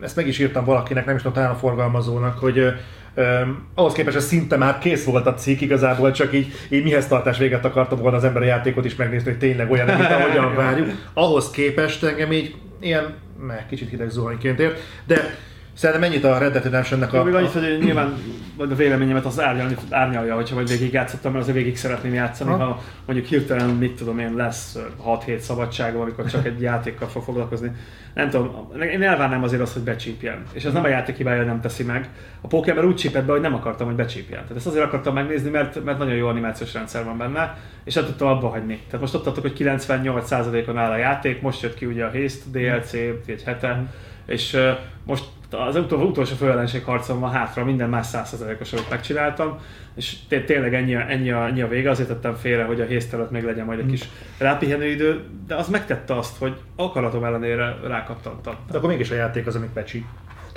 ezt 0.00 0.16
meg 0.16 0.26
is 0.26 0.38
írtam 0.38 0.64
valakinek, 0.64 1.04
nem 1.04 1.14
is 1.14 1.22
tudom, 1.22 1.36
talán 1.36 1.50
a 1.50 1.58
forgalmazónak, 1.58 2.38
hogy 2.38 2.72
Um, 3.16 3.68
ahhoz 3.74 3.92
képest, 3.92 4.16
hogy 4.16 4.24
szinte 4.24 4.56
már 4.56 4.78
kész 4.78 5.04
volt 5.04 5.26
a 5.26 5.34
cikk, 5.34 5.60
igazából 5.60 6.10
csak 6.10 6.34
így, 6.34 6.52
így 6.68 6.82
mihez 6.82 7.06
tartás 7.06 7.38
véget 7.38 7.64
akartam 7.64 7.98
volna 7.98 8.16
az 8.16 8.24
ember 8.24 8.42
a 8.42 8.44
játékot 8.44 8.84
is 8.84 8.96
megnézni, 8.96 9.30
hogy 9.30 9.38
tényleg 9.38 9.70
olyan, 9.70 9.86
mint 9.86 10.10
ahogyan 10.20 10.54
várjuk. 10.54 10.88
Ahhoz 11.14 11.50
képest 11.50 12.04
engem 12.04 12.32
így 12.32 12.54
ilyen, 12.80 13.14
meg 13.46 13.66
kicsit 13.68 13.88
hideg 13.90 14.10
zuhanyként 14.10 14.60
ért, 14.60 14.80
de 15.06 15.34
Szerintem 15.74 16.10
ennyit 16.10 16.24
a 16.24 16.38
Red 16.38 16.52
Dead 16.52 16.64
Redemption-nek 16.64 17.12
Jó, 17.12 17.20
a, 17.20 17.24
még 17.24 17.34
annyit, 17.34 17.50
hogy 17.50 17.78
nyilván 17.80 18.14
a 18.56 18.64
véleményemet 18.74 19.24
az 19.24 19.40
árnyalni, 19.40 19.76
árnyalja, 19.90 20.34
hogyha 20.34 20.54
vagy 20.54 20.68
végig 20.68 20.92
játszottam, 20.92 21.32
mert 21.32 21.44
azért 21.44 21.56
végig 21.56 21.76
szeretném 21.76 22.14
játszani, 22.14 22.50
Ha. 22.50 22.56
ha 22.56 22.80
mondjuk 23.06 23.28
hirtelen, 23.28 23.68
mit 23.68 23.96
tudom 23.96 24.18
én, 24.18 24.34
lesz 24.34 24.78
6-7 25.06 25.38
szabadságom, 25.38 26.00
amikor 26.00 26.26
csak 26.26 26.46
egy 26.46 26.60
játékkal 26.60 27.08
fog 27.08 27.22
foglalkozni. 27.22 27.72
Nem 28.14 28.30
tudom, 28.30 28.68
én 28.92 29.02
elvárnám 29.02 29.42
azért 29.42 29.62
azt, 29.62 29.72
hogy 29.72 29.82
becsípjen. 29.82 30.42
És 30.52 30.64
ez 30.64 30.72
nem 30.72 30.84
a 30.84 30.88
játék 30.88 31.16
hibája, 31.16 31.42
nem 31.42 31.60
teszi 31.60 31.82
meg. 31.82 32.08
A 32.40 32.46
Pokémon 32.46 32.84
úgy 32.84 32.94
csípett 32.96 33.24
be, 33.24 33.32
hogy 33.32 33.40
nem 33.40 33.54
akartam, 33.54 33.86
hogy 33.86 33.96
becsípjen. 33.96 34.40
Tehát 34.40 34.56
ezt 34.56 34.66
azért 34.66 34.84
akartam 34.84 35.14
megnézni, 35.14 35.50
mert, 35.50 35.84
mert 35.84 35.98
nagyon 35.98 36.14
jó 36.14 36.26
animációs 36.28 36.74
rendszer 36.74 37.04
van 37.04 37.18
benne, 37.18 37.58
és 37.84 37.94
nem 37.94 38.04
tudtam 38.04 38.28
abba 38.28 38.48
hagyni. 38.48 38.80
Tehát 38.86 39.00
most 39.00 39.14
ott 39.14 39.22
tartok, 39.24 39.42
hogy 39.42 39.56
98%-on 39.58 40.78
áll 40.78 40.90
a 40.90 40.96
játék, 40.96 41.40
most 41.40 41.62
jött 41.62 41.74
ki 41.74 41.86
ugye 41.86 42.04
a 42.04 42.10
Haste 42.10 42.44
DLC, 42.50 42.92
egy 43.26 43.42
hete, 43.44 43.84
és 44.26 44.56
most 45.04 45.24
az 45.50 45.76
utol, 45.76 46.02
utolsó 46.02 46.34
főellenség 46.34 46.84
harcom 46.84 47.20
van 47.20 47.30
hátra, 47.30 47.64
minden 47.64 47.88
más 47.88 48.06
100%-os 48.12 48.72
amit 48.72 48.90
megcsináltam, 48.90 49.58
és 49.94 50.16
té- 50.28 50.46
tényleg 50.46 50.74
ennyi 50.74 50.94
a, 50.94 51.10
ennyi, 51.10 51.30
a, 51.30 51.46
ennyi 51.46 51.62
a 51.62 51.68
vége, 51.68 51.90
azért 51.90 52.08
tettem 52.08 52.34
félre, 52.34 52.64
hogy 52.64 52.80
a 52.80 52.86
Haste 52.86 53.16
előtt 53.16 53.30
még 53.30 53.44
legyen 53.44 53.64
majd 53.64 53.78
egy 53.78 53.86
kis 53.86 54.08
rápihenő 54.38 54.86
idő, 54.86 55.24
de 55.46 55.54
az 55.54 55.68
megtette 55.68 56.16
azt, 56.16 56.38
hogy 56.38 56.56
akaratom 56.76 57.24
ellenére 57.24 57.76
rákattantam. 57.86 58.54
de 58.70 58.76
akkor 58.76 58.88
mégis 58.88 59.10
a 59.10 59.14
játék 59.14 59.46
az, 59.46 59.54
amit 59.54 59.72
pecsi. 59.72 60.04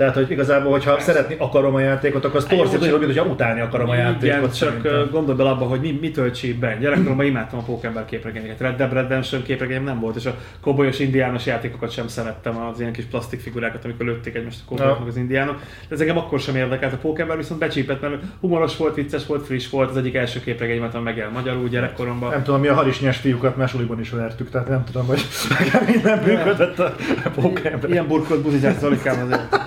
Tehát, 0.03 0.17
hogy 0.17 0.31
igazából, 0.31 0.71
hogyha 0.71 0.99
szeretni 0.99 1.35
akarom 1.37 1.75
a 1.75 1.79
játékot, 1.79 2.25
akkor 2.25 2.37
az 2.37 2.45
torzít, 2.45 2.85
jó, 2.85 2.91
hogy 2.91 2.99
mint 2.99 3.13
hogyha 3.13 3.31
utálni 3.31 3.61
akarom 3.61 3.89
a 3.89 3.95
játékot. 3.95 4.23
Igen, 4.23 4.41
csak 4.41 4.53
szerintem. 4.53 5.09
gondolj 5.11 5.37
bele 5.37 5.49
abba, 5.49 5.65
hogy 5.65 5.79
mi, 5.79 5.97
mitől 6.01 6.31
csíp 6.31 6.59
be. 6.59 6.77
Gyerekkoromban 6.79 7.25
imádtam 7.33 7.59
a 7.59 7.61
Pokémon 7.61 8.05
képregényeket. 8.05 8.59
Red 8.59 8.75
Dead 8.75 8.93
Redemption 8.93 9.43
képregényem 9.43 9.83
nem 9.83 9.99
volt, 9.99 10.15
és 10.15 10.25
a 10.25 10.35
kobolyos 10.61 10.99
indiános 10.99 11.45
játékokat 11.45 11.91
sem 11.91 12.07
szerettem, 12.07 12.57
az 12.57 12.79
ilyen 12.79 12.91
kis 12.91 13.05
plastikfigurákat, 13.05 13.85
amikor 13.85 14.05
lőtték 14.05 14.35
egymást 14.35 14.59
a 14.65 14.69
kobolyok 14.69 14.99
meg 14.99 15.07
az 15.07 15.17
indiánok. 15.17 15.59
De 15.87 15.95
ez 15.95 16.01
engem 16.01 16.17
akkor 16.17 16.39
sem 16.39 16.55
érdekelt. 16.55 16.93
A 16.93 16.97
Pokémon 16.97 17.37
viszont 17.37 17.59
becsípett, 17.59 18.01
mert 18.01 18.13
humoros 18.39 18.77
volt, 18.77 18.95
vicces 18.95 19.25
volt, 19.25 19.45
friss 19.45 19.69
volt, 19.69 19.89
az 19.89 19.97
egyik 19.97 20.15
első 20.15 20.39
képregényem, 20.39 20.89
ami 20.93 21.03
megjelent 21.03 21.35
magyarul 21.35 21.67
gyerekkoromban. 21.67 22.29
Nem 22.29 22.43
tudom, 22.43 22.59
mi 22.59 22.67
a 22.67 22.73
harisnyás 22.73 23.17
fiúkat 23.17 23.57
már 23.57 23.67
suliban 23.67 23.99
is 23.99 24.09
vertük, 24.09 24.49
tehát 24.49 24.67
nem 24.67 24.83
tudom, 24.83 25.05
hogy 25.05 25.21
minden 25.91 26.19
működött 26.19 26.79
a 26.79 26.93
Pokémon. 27.35 27.91
Ilyen 27.91 28.07
burkolt 28.07 28.41
buzizás 28.41 28.77
Zolikám 28.77 29.21
azért. 29.25 29.61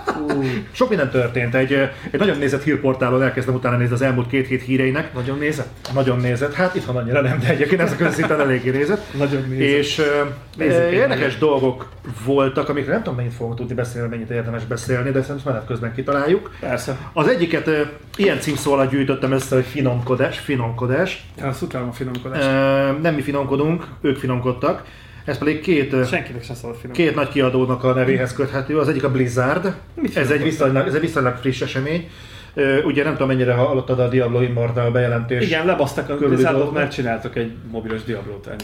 Sok 0.71 0.88
minden 0.88 1.11
történt. 1.11 1.54
Egy, 1.54 1.73
egy 2.11 2.18
nagyon 2.18 2.38
nézett 2.38 2.62
hírportálon 2.62 3.23
elkezdtem 3.23 3.54
utána 3.54 3.76
nézni 3.76 3.95
az 3.95 4.02
elmúlt 4.02 4.28
két 4.28 4.47
hét 4.47 4.62
híreinek. 4.62 5.14
nagyon 5.14 5.38
nézett? 5.38 5.88
Nagyon 5.95 6.18
nézett. 6.18 6.54
Hát 6.54 6.75
itt 6.75 6.85
van 6.85 6.97
annyira 6.97 7.21
nem, 7.21 7.38
de 7.38 7.49
egyébként 7.49 7.80
ezek 7.80 8.12
szinten 8.12 8.40
eléggé 8.40 8.71
nézett. 8.71 9.06
Nagyon 9.18 9.45
nézett. 9.49 9.78
És 9.78 10.02
én 10.59 10.71
érdekes 10.71 11.38
nagyon. 11.38 11.38
dolgok 11.38 11.88
voltak, 12.25 12.68
amikről 12.68 12.92
nem 12.92 13.02
tudom 13.02 13.18
mennyit 13.18 13.35
fogunk 13.35 13.56
tudni 13.56 13.75
beszélni, 13.75 14.09
mennyit 14.09 14.30
érdemes 14.30 14.64
beszélni, 14.64 15.11
de 15.11 15.23
szerintem 15.23 15.52
menet 15.52 15.66
közben 15.66 15.95
kitaláljuk. 15.95 16.54
Persze. 16.61 16.97
Az 17.12 17.28
egyiket 17.28 17.71
ilyen 18.16 18.40
címszóval 18.40 18.87
gyűjtöttem 18.87 19.33
össze, 19.33 19.54
hogy 19.54 19.64
finomkodás, 19.64 20.38
finomkodás. 20.38 21.26
Azt 21.42 21.62
utálom 21.62 21.88
a 21.88 21.92
finomkodást. 21.92 22.49
Nem 23.02 23.14
mi 23.14 23.23
finomkodunk, 23.23 23.87
ők 24.00 24.16
finomkodtak. 24.16 24.83
Ez 25.26 25.38
pedig 25.38 25.61
két, 25.61 26.06
Senkinek 26.06 26.45
sem 26.45 26.56
szabad 26.56 26.76
finom. 26.76 26.97
két 26.97 27.14
nagy 27.14 27.28
kiadónak 27.28 27.85
a 27.85 27.92
nevéhez 27.92 28.33
köthető. 28.33 28.78
Az 28.78 28.88
egyik 28.88 29.04
a 29.04 29.11
Blizzard. 29.11 29.75
Mit 29.95 30.16
Ez 30.16 30.30
egy, 30.30 30.42
viszonylag, 30.42 30.87
ez 30.87 30.95
egy 30.95 31.00
viszonylag 31.00 31.37
friss 31.37 31.60
esemény. 31.60 32.08
Ugye 32.84 33.04
nem 33.04 33.12
tudom 33.12 33.28
mennyire 33.28 33.52
hallottad 33.52 33.99
a 34.00 34.08
Diablo 34.08 34.41
Immortal 34.41 34.91
bejelentés. 34.91 35.47
Igen, 35.47 35.67
lebasztak 35.67 36.10
a 36.10 36.17
Blizzardot, 36.17 36.73
mert 36.73 36.93
csináltak 36.93 37.36
egy 37.36 37.52
mobilos. 37.71 38.00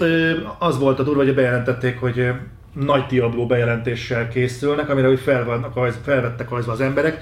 Ö, 0.00 0.32
Az 0.58 0.78
volt 0.78 0.98
a 0.98 1.02
durva, 1.02 1.24
hogy 1.24 1.34
bejelentették, 1.34 2.00
hogy 2.00 2.30
nagy 2.72 3.04
Diablo 3.08 3.46
bejelentéssel 3.46 4.28
készülnek, 4.28 4.88
amire 4.88 5.08
úgy 5.08 5.20
fel 5.20 5.44
vannak, 5.44 5.94
felvettek 6.04 6.50
rajzva 6.50 6.72
az 6.72 6.80
emberek. 6.80 7.20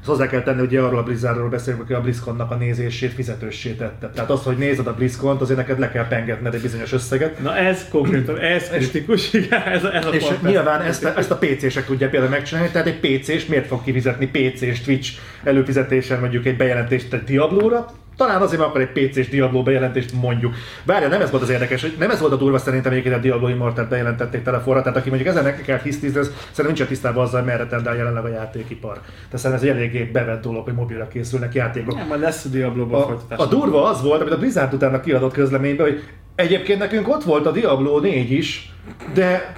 Ezt 0.00 0.08
hozzá 0.08 0.26
kell 0.26 0.42
tenni, 0.42 0.58
hogy 0.58 0.76
arról 0.76 0.98
a 0.98 1.02
Blizzardról 1.02 1.48
beszélünk, 1.48 1.82
aki 1.82 1.92
a 1.92 2.00
BlizzConnak 2.00 2.50
a 2.50 2.54
nézését 2.54 3.12
fizetőssé 3.12 3.70
tette. 3.70 4.08
Tehát 4.14 4.30
az, 4.30 4.42
hogy 4.42 4.56
nézed 4.56 4.86
a 4.86 4.94
BlizzCont, 4.94 5.40
azért 5.40 5.58
neked 5.58 5.78
le 5.78 5.90
kell 5.90 6.06
pengetned 6.08 6.54
egy 6.54 6.60
bizonyos 6.60 6.92
összeget. 6.92 7.42
Na 7.42 7.56
ez 7.56 7.88
konkrétan, 7.90 8.38
ez 8.38 8.68
kritikus, 8.68 9.32
igen, 9.34 9.62
ez, 9.62 9.84
ez 9.84 10.06
a 10.06 10.08
És 10.08 10.22
pont, 10.22 10.42
nyilván 10.42 10.80
ez- 10.80 10.86
ezt, 10.88 11.04
a- 11.04 11.18
ezt 11.18 11.30
a 11.30 11.36
PC-sek 11.38 11.84
tudják 11.86 12.10
például 12.10 12.30
megcsinálni, 12.32 12.70
tehát 12.70 12.86
egy 12.86 12.98
PC-s 13.18 13.46
miért 13.46 13.66
fog 13.66 13.84
kifizetni 13.84 14.26
PC-s 14.26 14.80
Twitch 14.80 15.10
előfizetésen 15.44 16.20
mondjuk 16.20 16.46
egy 16.46 16.56
bejelentést 16.56 17.12
egy 17.14 17.24
Diablo-ra, 17.24 17.86
talán 18.20 18.42
azért, 18.42 18.60
mert 18.60 18.70
akkor 18.70 18.80
egy 18.80 19.08
PC-s 19.08 19.28
Diablo 19.28 19.62
bejelentést 19.62 20.12
mondjuk. 20.12 20.54
Várja, 20.84 21.08
nem 21.08 21.20
ez 21.20 21.30
volt 21.30 21.42
az 21.42 21.48
érdekes, 21.48 21.86
nem 21.98 22.10
ez 22.10 22.20
volt 22.20 22.32
a 22.32 22.36
durva 22.36 22.58
szerintem 22.58 22.92
egyébként 22.92 23.14
a 23.14 23.18
Diablo 23.18 23.48
Immortal 23.48 23.84
bejelentették 23.84 24.42
telefonra, 24.42 24.82
tehát 24.82 24.98
aki 24.98 25.08
mondjuk 25.08 25.30
ezen 25.30 25.44
neki 25.44 25.62
kell 25.62 25.78
hisztizni, 25.78 26.18
az 26.18 26.26
szerintem 26.26 26.64
nincsen 26.64 26.86
tisztában 26.86 27.24
azzal, 27.24 27.42
merre 27.42 27.66
tendál 27.66 27.96
jelenleg 27.96 28.24
a 28.24 28.28
játékipar. 28.28 28.92
Tehát 28.92 29.38
szerintem 29.38 29.52
ez 29.52 29.62
egy 29.62 29.76
eléggé 29.76 30.02
bevett 30.02 30.42
dolog, 30.42 30.64
hogy 30.64 30.74
mobilra 30.74 31.08
készülnek 31.08 31.54
játékok. 31.54 31.94
Nem, 31.94 32.06
majd 32.06 32.20
lesz 32.20 32.44
a 32.44 32.48
Diablo-ból 32.48 33.20
A, 33.28 33.42
a 33.42 33.46
durva 33.46 33.84
az 33.84 34.02
volt, 34.02 34.20
amit 34.20 34.32
a 34.32 34.38
Blizzard 34.38 34.74
utána 34.74 35.00
kiadott 35.00 35.32
közleményben, 35.32 35.86
hogy 35.86 36.02
egyébként 36.34 36.78
nekünk 36.78 37.08
ott 37.08 37.24
volt 37.24 37.46
a 37.46 37.50
Diablo 37.50 38.00
4 38.00 38.30
is, 38.30 38.72
de 39.14 39.52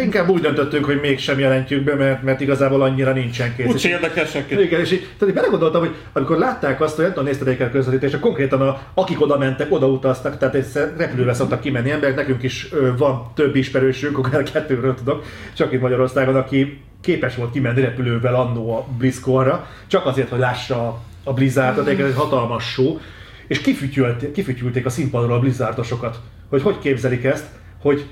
inkább 0.00 0.28
úgy 0.28 0.40
döntöttünk, 0.40 0.84
hogy 0.84 1.00
mégsem 1.00 1.38
jelentjük 1.38 1.84
be, 1.84 1.94
mert, 1.94 2.22
mert 2.22 2.40
igazából 2.40 2.82
annyira 2.82 3.12
nincsen 3.12 3.54
kész. 3.56 3.66
Úgy 3.66 3.74
És- 3.74 3.80
se 3.80 3.88
érdekel 3.88 4.24
senkit. 4.24 4.60
igen, 4.60 4.80
és 4.80 4.92
így, 4.92 5.00
tehát 5.00 5.28
így 5.28 5.34
belegondoltam, 5.34 5.80
hogy 5.80 5.94
amikor 6.12 6.38
látták 6.38 6.80
azt, 6.80 6.94
hogy 6.94 7.04
nem 7.04 7.12
tudom, 7.12 7.28
nézted 7.28 7.48
el 7.60 7.70
közvetítést, 7.70 8.20
konkrétan 8.20 8.60
a, 8.60 8.80
akik 8.94 9.20
oda 9.20 9.38
mentek, 9.38 9.72
oda 9.72 9.86
utaztak, 9.86 10.38
tehát 10.38 10.78
repülőre 10.96 11.32
szoktak 11.34 11.60
kimenni 11.60 11.90
emberek, 11.90 12.16
nekünk 12.16 12.42
is 12.42 12.68
ö, 12.72 12.96
van 12.96 13.30
több 13.34 13.56
ismerősünk, 13.56 14.18
akár 14.18 14.42
kettőről 14.42 14.94
tudok, 14.94 15.24
csak 15.56 15.72
itt 15.72 15.80
Magyarországon, 15.80 16.36
aki 16.36 16.80
képes 17.00 17.34
volt 17.36 17.50
kimenni 17.52 17.80
repülővel 17.80 18.34
annó 18.34 18.72
a 18.76 18.86
BlizzConra, 18.98 19.66
csak 19.86 20.06
azért, 20.06 20.28
hogy 20.28 20.38
lássa 20.38 21.00
a- 21.24 21.32
Blizzardot, 21.32 21.86
egyébként 21.86 22.08
egy 22.08 22.14
hatalmas 22.16 22.64
show, 22.72 22.98
és 23.46 23.60
kifütyülték, 23.60 24.32
kifütyülték 24.32 24.86
a 24.86 24.90
színpadról 24.90 25.32
a 25.36 25.38
Blizzardosokat, 25.40 26.18
hogy 26.48 26.62
hogy 26.62 26.78
képzelik 26.78 27.24
ezt, 27.24 27.44
hogy 27.82 28.04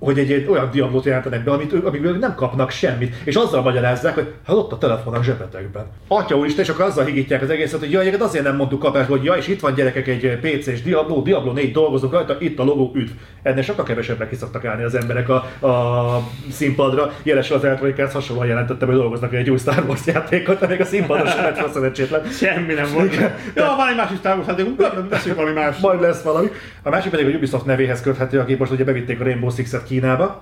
hogy 0.00 0.18
egy, 0.18 0.32
egy 0.32 0.48
olyan 0.48 0.70
diablót 0.72 1.04
jelentenek 1.04 1.44
be, 1.44 1.50
amit, 1.50 1.72
ők- 1.72 1.86
amiből 1.86 2.18
nem 2.18 2.34
kapnak 2.34 2.70
semmit, 2.70 3.14
és 3.24 3.34
azzal 3.34 3.62
magyarázzák, 3.62 4.14
hogy 4.14 4.32
hát 4.46 4.56
ott 4.56 4.72
a 4.72 4.78
telefon 4.78 5.14
a 5.14 5.22
zsebetekben. 5.22 5.86
Atya 6.08 6.36
úristen, 6.36 6.64
és 6.64 6.70
akkor 6.70 6.84
azzal 6.84 7.04
higítják 7.04 7.42
az 7.42 7.50
egészet, 7.50 7.78
hogy 7.80 7.90
jaj, 7.90 8.10
azért 8.18 8.44
nem 8.44 8.56
mondtuk 8.56 8.78
kapásból, 8.78 9.16
hogy 9.16 9.26
ja, 9.26 9.34
és 9.34 9.48
itt 9.48 9.60
van 9.60 9.74
gyerekek 9.74 10.06
egy 10.06 10.38
PC-s 10.40 10.82
Diablo, 10.82 11.22
Diablo 11.22 11.52
4 11.52 11.72
dolgozunk 11.72 12.12
rajta, 12.12 12.36
itt 12.38 12.58
a 12.58 12.64
logó, 12.64 12.92
üdv. 12.94 13.10
Ennél 13.42 13.62
sokkal 13.62 13.84
kevesebbre 13.84 14.28
ki 14.28 14.34
szoktak 14.34 14.64
állni 14.64 14.82
az 14.82 14.94
emberek 14.94 15.28
a, 15.28 15.66
a 15.66 16.22
színpadra. 16.50 17.12
Jelesül 17.22 17.56
az 17.56 17.64
Electronic 17.64 18.12
hasonlóan 18.12 18.46
jelentettem, 18.46 18.88
hogy 18.88 18.96
dolgoznak 18.96 19.34
egy 19.34 19.50
új 19.50 19.58
Star 19.58 19.84
Wars 19.86 20.06
játékot, 20.06 20.62
amíg 20.62 20.80
a 20.80 20.84
színpadon 20.84 21.26
sem 21.26 21.42
lett 21.44 21.72
szerencsétlen. 21.72 22.24
Semmi 22.24 22.74
nem 22.74 22.86
volt. 22.94 23.14
Jó, 23.54 23.64
van 23.76 23.88
egy 23.90 23.96
másik 23.96 24.20
távol, 24.20 24.44
hát 24.44 25.08
beszéljünk 25.08 25.40
valami 25.40 25.54
más. 25.54 25.76
Majd 25.78 26.00
lesz 26.00 26.22
valami. 26.22 26.48
A 26.82 26.90
másik 26.90 27.10
pedig 27.10 27.26
a 27.34 27.36
Ubisoft 27.36 27.64
nevéhez 27.64 28.00
köthető, 28.00 28.38
akik 28.38 28.58
most 28.58 28.72
ugye 28.72 28.84
bevitték 28.84 29.20
a 29.20 29.24
Rainbow 29.24 29.50
Six-et 29.50 29.89
Kínába. 29.90 30.38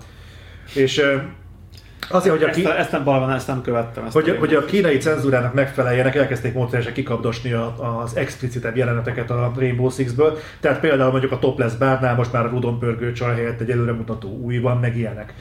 És 0.74 1.02
azért, 2.10 2.34
hogy 2.34 2.44
a, 2.44 2.48
Ezt, 2.48 2.58
ki, 2.58 2.66
ezt 2.66 2.92
nem 2.92 3.04
balvan, 3.04 3.30
ezt 3.30 3.46
nem 3.46 3.62
követtem. 3.62 4.04
Ezt 4.04 4.14
hogy, 4.14 4.26
nem. 4.26 4.38
hogy 4.38 4.54
a 4.54 4.64
kínai 4.64 4.96
cenzúrának 4.96 5.54
megfeleljenek, 5.54 6.14
elkezdték 6.14 6.54
módszeresen 6.54 6.92
kikapdosni 6.92 7.52
a, 7.52 8.00
az 8.02 8.16
explicitebb 8.16 8.76
jeleneteket 8.76 9.30
a 9.30 9.52
Rainbow 9.56 9.90
Six-ből. 9.90 10.38
Tehát 10.60 10.80
például 10.80 11.10
mondjuk 11.10 11.32
a 11.32 11.38
Topless 11.38 11.74
bárnál 11.74 12.14
most 12.14 12.32
már 12.32 12.44
a 12.44 12.48
Rudon 12.48 12.78
pörgő 12.78 13.12
csaj 13.12 13.34
helyett 13.34 13.60
egy 13.60 13.70
előremutató 13.70 14.28
új 14.28 14.58
van, 14.58 14.76
meg 14.76 14.96
ilyenek. 14.96 15.34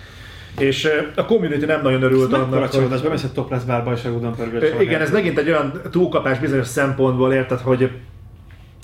És 0.60 0.90
a 1.16 1.26
community 1.26 1.66
nem 1.66 1.82
nagyon 1.82 2.02
örült 2.02 2.32
Mekkora 2.32 2.58
annak, 2.58 2.70
csalódás, 2.70 3.02
bemész 3.02 3.24
egy 3.24 3.32
topless 3.32 3.64
bárba 3.64 3.94
és 3.94 4.06
a 4.06 4.10
Udon 4.10 4.36
pörgőt 4.36 4.64
Ö, 4.64 4.82
Igen, 4.82 5.02
ez 5.02 5.12
megint 5.12 5.38
egy 5.38 5.48
olyan 5.48 5.82
túlkapás 5.92 6.40
bizonyos 6.40 6.68
szempontból, 6.68 7.34
érted, 7.34 7.60
hogy 7.60 7.92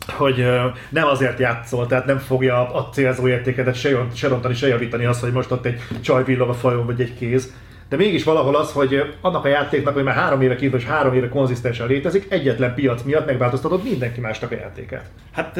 hogy 0.08 0.46
nem 0.90 1.08
azért 1.08 1.40
játszol, 1.40 1.88
tehát 1.88 2.06
nem 2.06 2.18
fogja 2.18 2.70
a 2.70 2.78
a 2.78 2.90
célzóértékedet 2.90 3.76
se, 3.76 4.08
se 4.14 4.28
rontani, 4.28 4.54
se 4.54 4.68
javítani 4.68 5.06
az, 5.06 5.20
hogy 5.20 5.32
most 5.32 5.52
ott 5.52 5.66
egy 5.66 5.82
csaj 6.02 6.24
villog 6.24 6.50
a 6.50 6.54
fajon, 6.54 6.86
vagy 6.86 7.02
egy 7.02 7.18
kéz. 7.18 7.54
De 7.90 7.96
mégis 7.96 8.24
valahol 8.24 8.56
az, 8.56 8.72
hogy 8.72 9.16
annak 9.22 9.46
a 9.46 9.48
játéknak, 9.48 9.94
hogy 9.94 10.04
már 10.04 10.16
három 10.16 10.42
éve 10.42 10.56
kívül, 10.56 10.80
és 10.80 10.86
három 10.86 11.14
éve 11.14 11.30
konzisztensen 11.30 11.88
létezik, 11.88 12.26
egyetlen 12.30 12.74
piac 12.74 13.02
miatt 13.02 13.26
megváltoztatod 13.26 13.84
mindenki 13.84 14.20
másnak 14.20 14.52
a 14.52 14.56
játékát. 14.56 15.10
Hát 15.32 15.60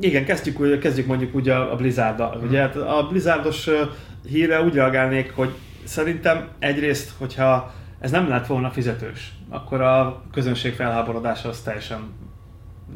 igen, 0.00 0.24
kezdjük, 0.24 0.78
kezdjük 0.78 1.06
mondjuk 1.06 1.34
úgy 1.34 1.48
a, 1.48 1.76
Blizzard-dal. 1.76 2.40
Ugye 2.46 2.60
hát 2.60 2.76
a 2.76 3.06
Blizzardos 3.10 3.66
ö, 3.66 3.82
hírre 4.28 4.62
úgy 4.62 4.74
reagálnék, 4.74 5.32
hogy 5.34 5.50
szerintem 5.84 6.48
egyrészt, 6.58 7.10
hogyha 7.18 7.72
ez 8.00 8.10
nem 8.10 8.28
lett 8.28 8.46
volna 8.46 8.70
fizetős, 8.70 9.32
akkor 9.48 9.80
a 9.80 10.22
közönség 10.32 10.74
felháborodása 10.74 11.48
az 11.48 11.60
teljesen 11.60 12.00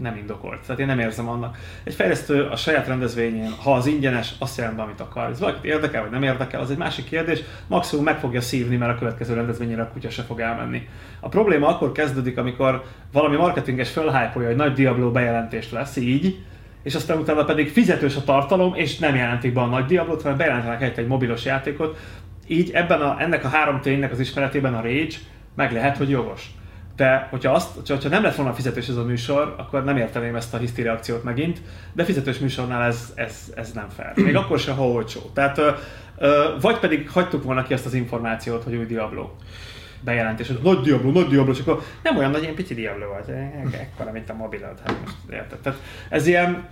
nem 0.00 0.16
indokolt. 0.16 0.60
Tehát 0.60 0.80
én 0.80 0.86
nem 0.86 0.98
érzem 0.98 1.28
annak. 1.28 1.56
Egy 1.84 1.94
fejlesztő 1.94 2.42
a 2.42 2.56
saját 2.56 2.86
rendezvényén, 2.86 3.50
ha 3.62 3.74
az 3.74 3.86
ingyenes, 3.86 4.34
azt 4.38 4.58
jelent, 4.58 4.78
amit 4.78 5.00
akar. 5.00 5.30
Ez 5.30 5.40
valakit 5.40 5.64
érdekel, 5.64 6.02
vagy 6.02 6.10
nem 6.10 6.22
érdekel, 6.22 6.60
az 6.60 6.70
egy 6.70 6.76
másik 6.76 7.04
kérdés. 7.04 7.40
Maximum 7.66 8.04
meg 8.04 8.18
fogja 8.18 8.40
szívni, 8.40 8.76
mert 8.76 8.92
a 8.92 8.98
következő 8.98 9.34
rendezvényére 9.34 9.82
a 9.82 9.90
kutya 9.92 10.10
se 10.10 10.22
fog 10.22 10.40
elmenni. 10.40 10.88
A 11.20 11.28
probléma 11.28 11.68
akkor 11.68 11.92
kezdődik, 11.92 12.38
amikor 12.38 12.84
valami 13.12 13.36
marketinges 13.36 13.90
fölhájpolja, 13.90 14.48
hogy 14.48 14.56
nagy 14.56 14.72
Diablo 14.72 15.10
bejelentést 15.10 15.70
lesz, 15.70 15.96
így, 15.96 16.44
és 16.82 16.94
aztán 16.94 17.18
utána 17.18 17.44
pedig 17.44 17.68
fizetős 17.68 18.16
a 18.16 18.24
tartalom, 18.24 18.74
és 18.74 18.98
nem 18.98 19.14
jelentik 19.14 19.52
be 19.52 19.60
a 19.60 19.66
nagy 19.66 19.84
Diablo-t, 19.84 20.22
hanem 20.22 20.36
bejelentenek 20.36 20.82
egy, 20.82 20.98
egy 20.98 21.06
mobilos 21.06 21.44
játékot. 21.44 21.98
Így 22.46 22.70
ebben 22.70 23.00
a, 23.00 23.16
ennek 23.20 23.44
a 23.44 23.48
három 23.48 23.80
ténynek 23.80 24.12
az 24.12 24.20
ismeretében 24.20 24.74
a 24.74 24.80
Rage 24.80 25.16
meg 25.54 25.72
lehet, 25.72 25.96
hogy 25.96 26.10
jogos. 26.10 26.50
De 26.96 27.26
hogyha, 27.30 27.52
azt, 27.52 27.88
hogyha 27.88 28.08
nem 28.08 28.22
lett 28.22 28.34
volna 28.34 28.52
fizetős 28.52 28.88
ez 28.88 28.96
a 28.96 29.04
műsor, 29.04 29.54
akkor 29.58 29.84
nem 29.84 29.96
érteném 29.96 30.36
ezt 30.36 30.54
a 30.54 30.58
hiszti 30.58 30.82
reakciót 30.82 31.24
megint, 31.24 31.60
de 31.92 32.04
fizetős 32.04 32.38
műsornál 32.38 32.82
ez, 32.82 33.12
ez, 33.14 33.52
ez 33.56 33.72
nem 33.72 33.88
fel. 33.96 34.12
Még 34.14 34.36
akkor 34.42 34.58
sem, 34.58 34.76
ha 34.76 34.88
olcsó. 34.88 35.20
Tehát, 35.34 35.58
ö, 35.58 35.70
ö, 36.18 36.44
vagy 36.60 36.78
pedig 36.78 37.10
hagytuk 37.10 37.42
volna 37.42 37.62
ki 37.62 37.72
azt 37.72 37.86
az 37.86 37.94
információt, 37.94 38.62
hogy 38.64 38.74
új 38.74 38.86
Diablo 38.86 39.30
bejelentés, 40.00 40.46
hogy 40.46 40.60
nagy 40.62 40.80
Diablo, 40.80 41.10
nagy 41.10 41.26
Diablo, 41.28 41.52
csak 41.52 41.68
akkor 41.68 41.84
nem 42.02 42.16
olyan 42.16 42.30
nagy, 42.30 42.42
ilyen 42.42 42.54
pici 42.54 42.74
Diablo 42.74 43.06
volt, 43.06 43.28
ekkora, 43.72 44.12
mint 44.12 44.30
a 44.30 44.34
mobilod, 44.34 44.78
hát 44.84 44.96
most 45.04 45.16
érted. 45.30 45.58
Tehát 45.58 45.78
ez 46.08 46.26
ilyen, 46.26 46.68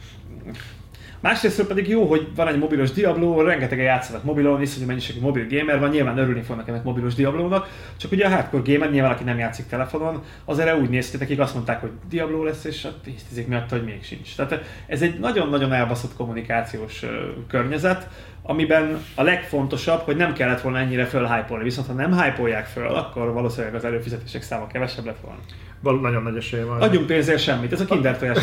Másrészt 1.25 1.67
pedig 1.67 1.89
jó, 1.89 2.07
hogy 2.07 2.29
van 2.35 2.49
egy 2.49 2.59
mobilos 2.59 2.91
Diablo, 2.93 3.43
rengetegen 3.43 3.85
játszanak 3.85 4.25
mobilon, 4.25 4.63
iszonyú 4.63 4.87
mennyiségű 4.87 5.21
mobil 5.21 5.47
gamer 5.49 5.79
van, 5.79 5.91
nyilván 5.91 6.19
örülni 6.19 6.43
fognak 6.43 6.69
ennek 6.69 6.83
mobilos 6.83 7.15
Diablónak, 7.15 7.69
csak 7.97 8.13
ugye 8.13 8.27
a 8.27 8.29
hardcore 8.29 8.73
gamer, 8.73 8.91
nyilván 8.91 9.11
aki 9.11 9.25
nem 9.25 9.39
játszik 9.39 9.67
telefonon, 9.67 10.23
az 10.45 10.59
erre 10.59 10.77
úgy 10.77 10.89
néz 10.89 11.11
ki, 11.11 11.17
akik 11.23 11.39
azt 11.39 11.55
mondták, 11.55 11.81
hogy 11.81 11.91
Diablo 12.09 12.43
lesz, 12.43 12.65
és 12.65 12.85
a 12.85 13.01
tíztízik 13.05 13.47
miatt, 13.47 13.71
hogy 13.71 13.85
még 13.85 14.05
sincs. 14.05 14.37
Tehát 14.37 14.65
ez 14.87 15.03
egy 15.03 15.19
nagyon-nagyon 15.19 15.73
elbaszott 15.73 16.17
kommunikációs 16.17 17.05
környezet, 17.49 18.09
amiben 18.47 19.05
a 19.15 19.23
legfontosabb, 19.23 20.01
hogy 20.01 20.17
nem 20.17 20.33
kellett 20.33 20.61
volna 20.61 20.79
ennyire 20.79 21.05
fölhájpolni, 21.05 21.65
viszont 21.65 21.87
ha 21.87 21.93
nem 21.93 22.23
hypolják 22.23 22.67
föl, 22.67 22.87
akkor 22.87 23.33
valószínűleg 23.33 23.75
az 23.75 23.85
előfizetések 23.85 24.43
száma 24.43 24.67
kevesebb 24.67 25.05
lett 25.05 25.21
volna. 25.23 25.39
Val- 25.85 26.01
nagyon 26.01 26.23
nagy 26.23 26.37
esélye 26.37 26.65
van. 26.65 26.81
Adjunk 26.81 27.07
pénzért 27.07 27.39
semmit, 27.43 27.73
ez 27.73 27.81
a 27.81 27.85
kinder 27.85 28.19
tojás 28.19 28.39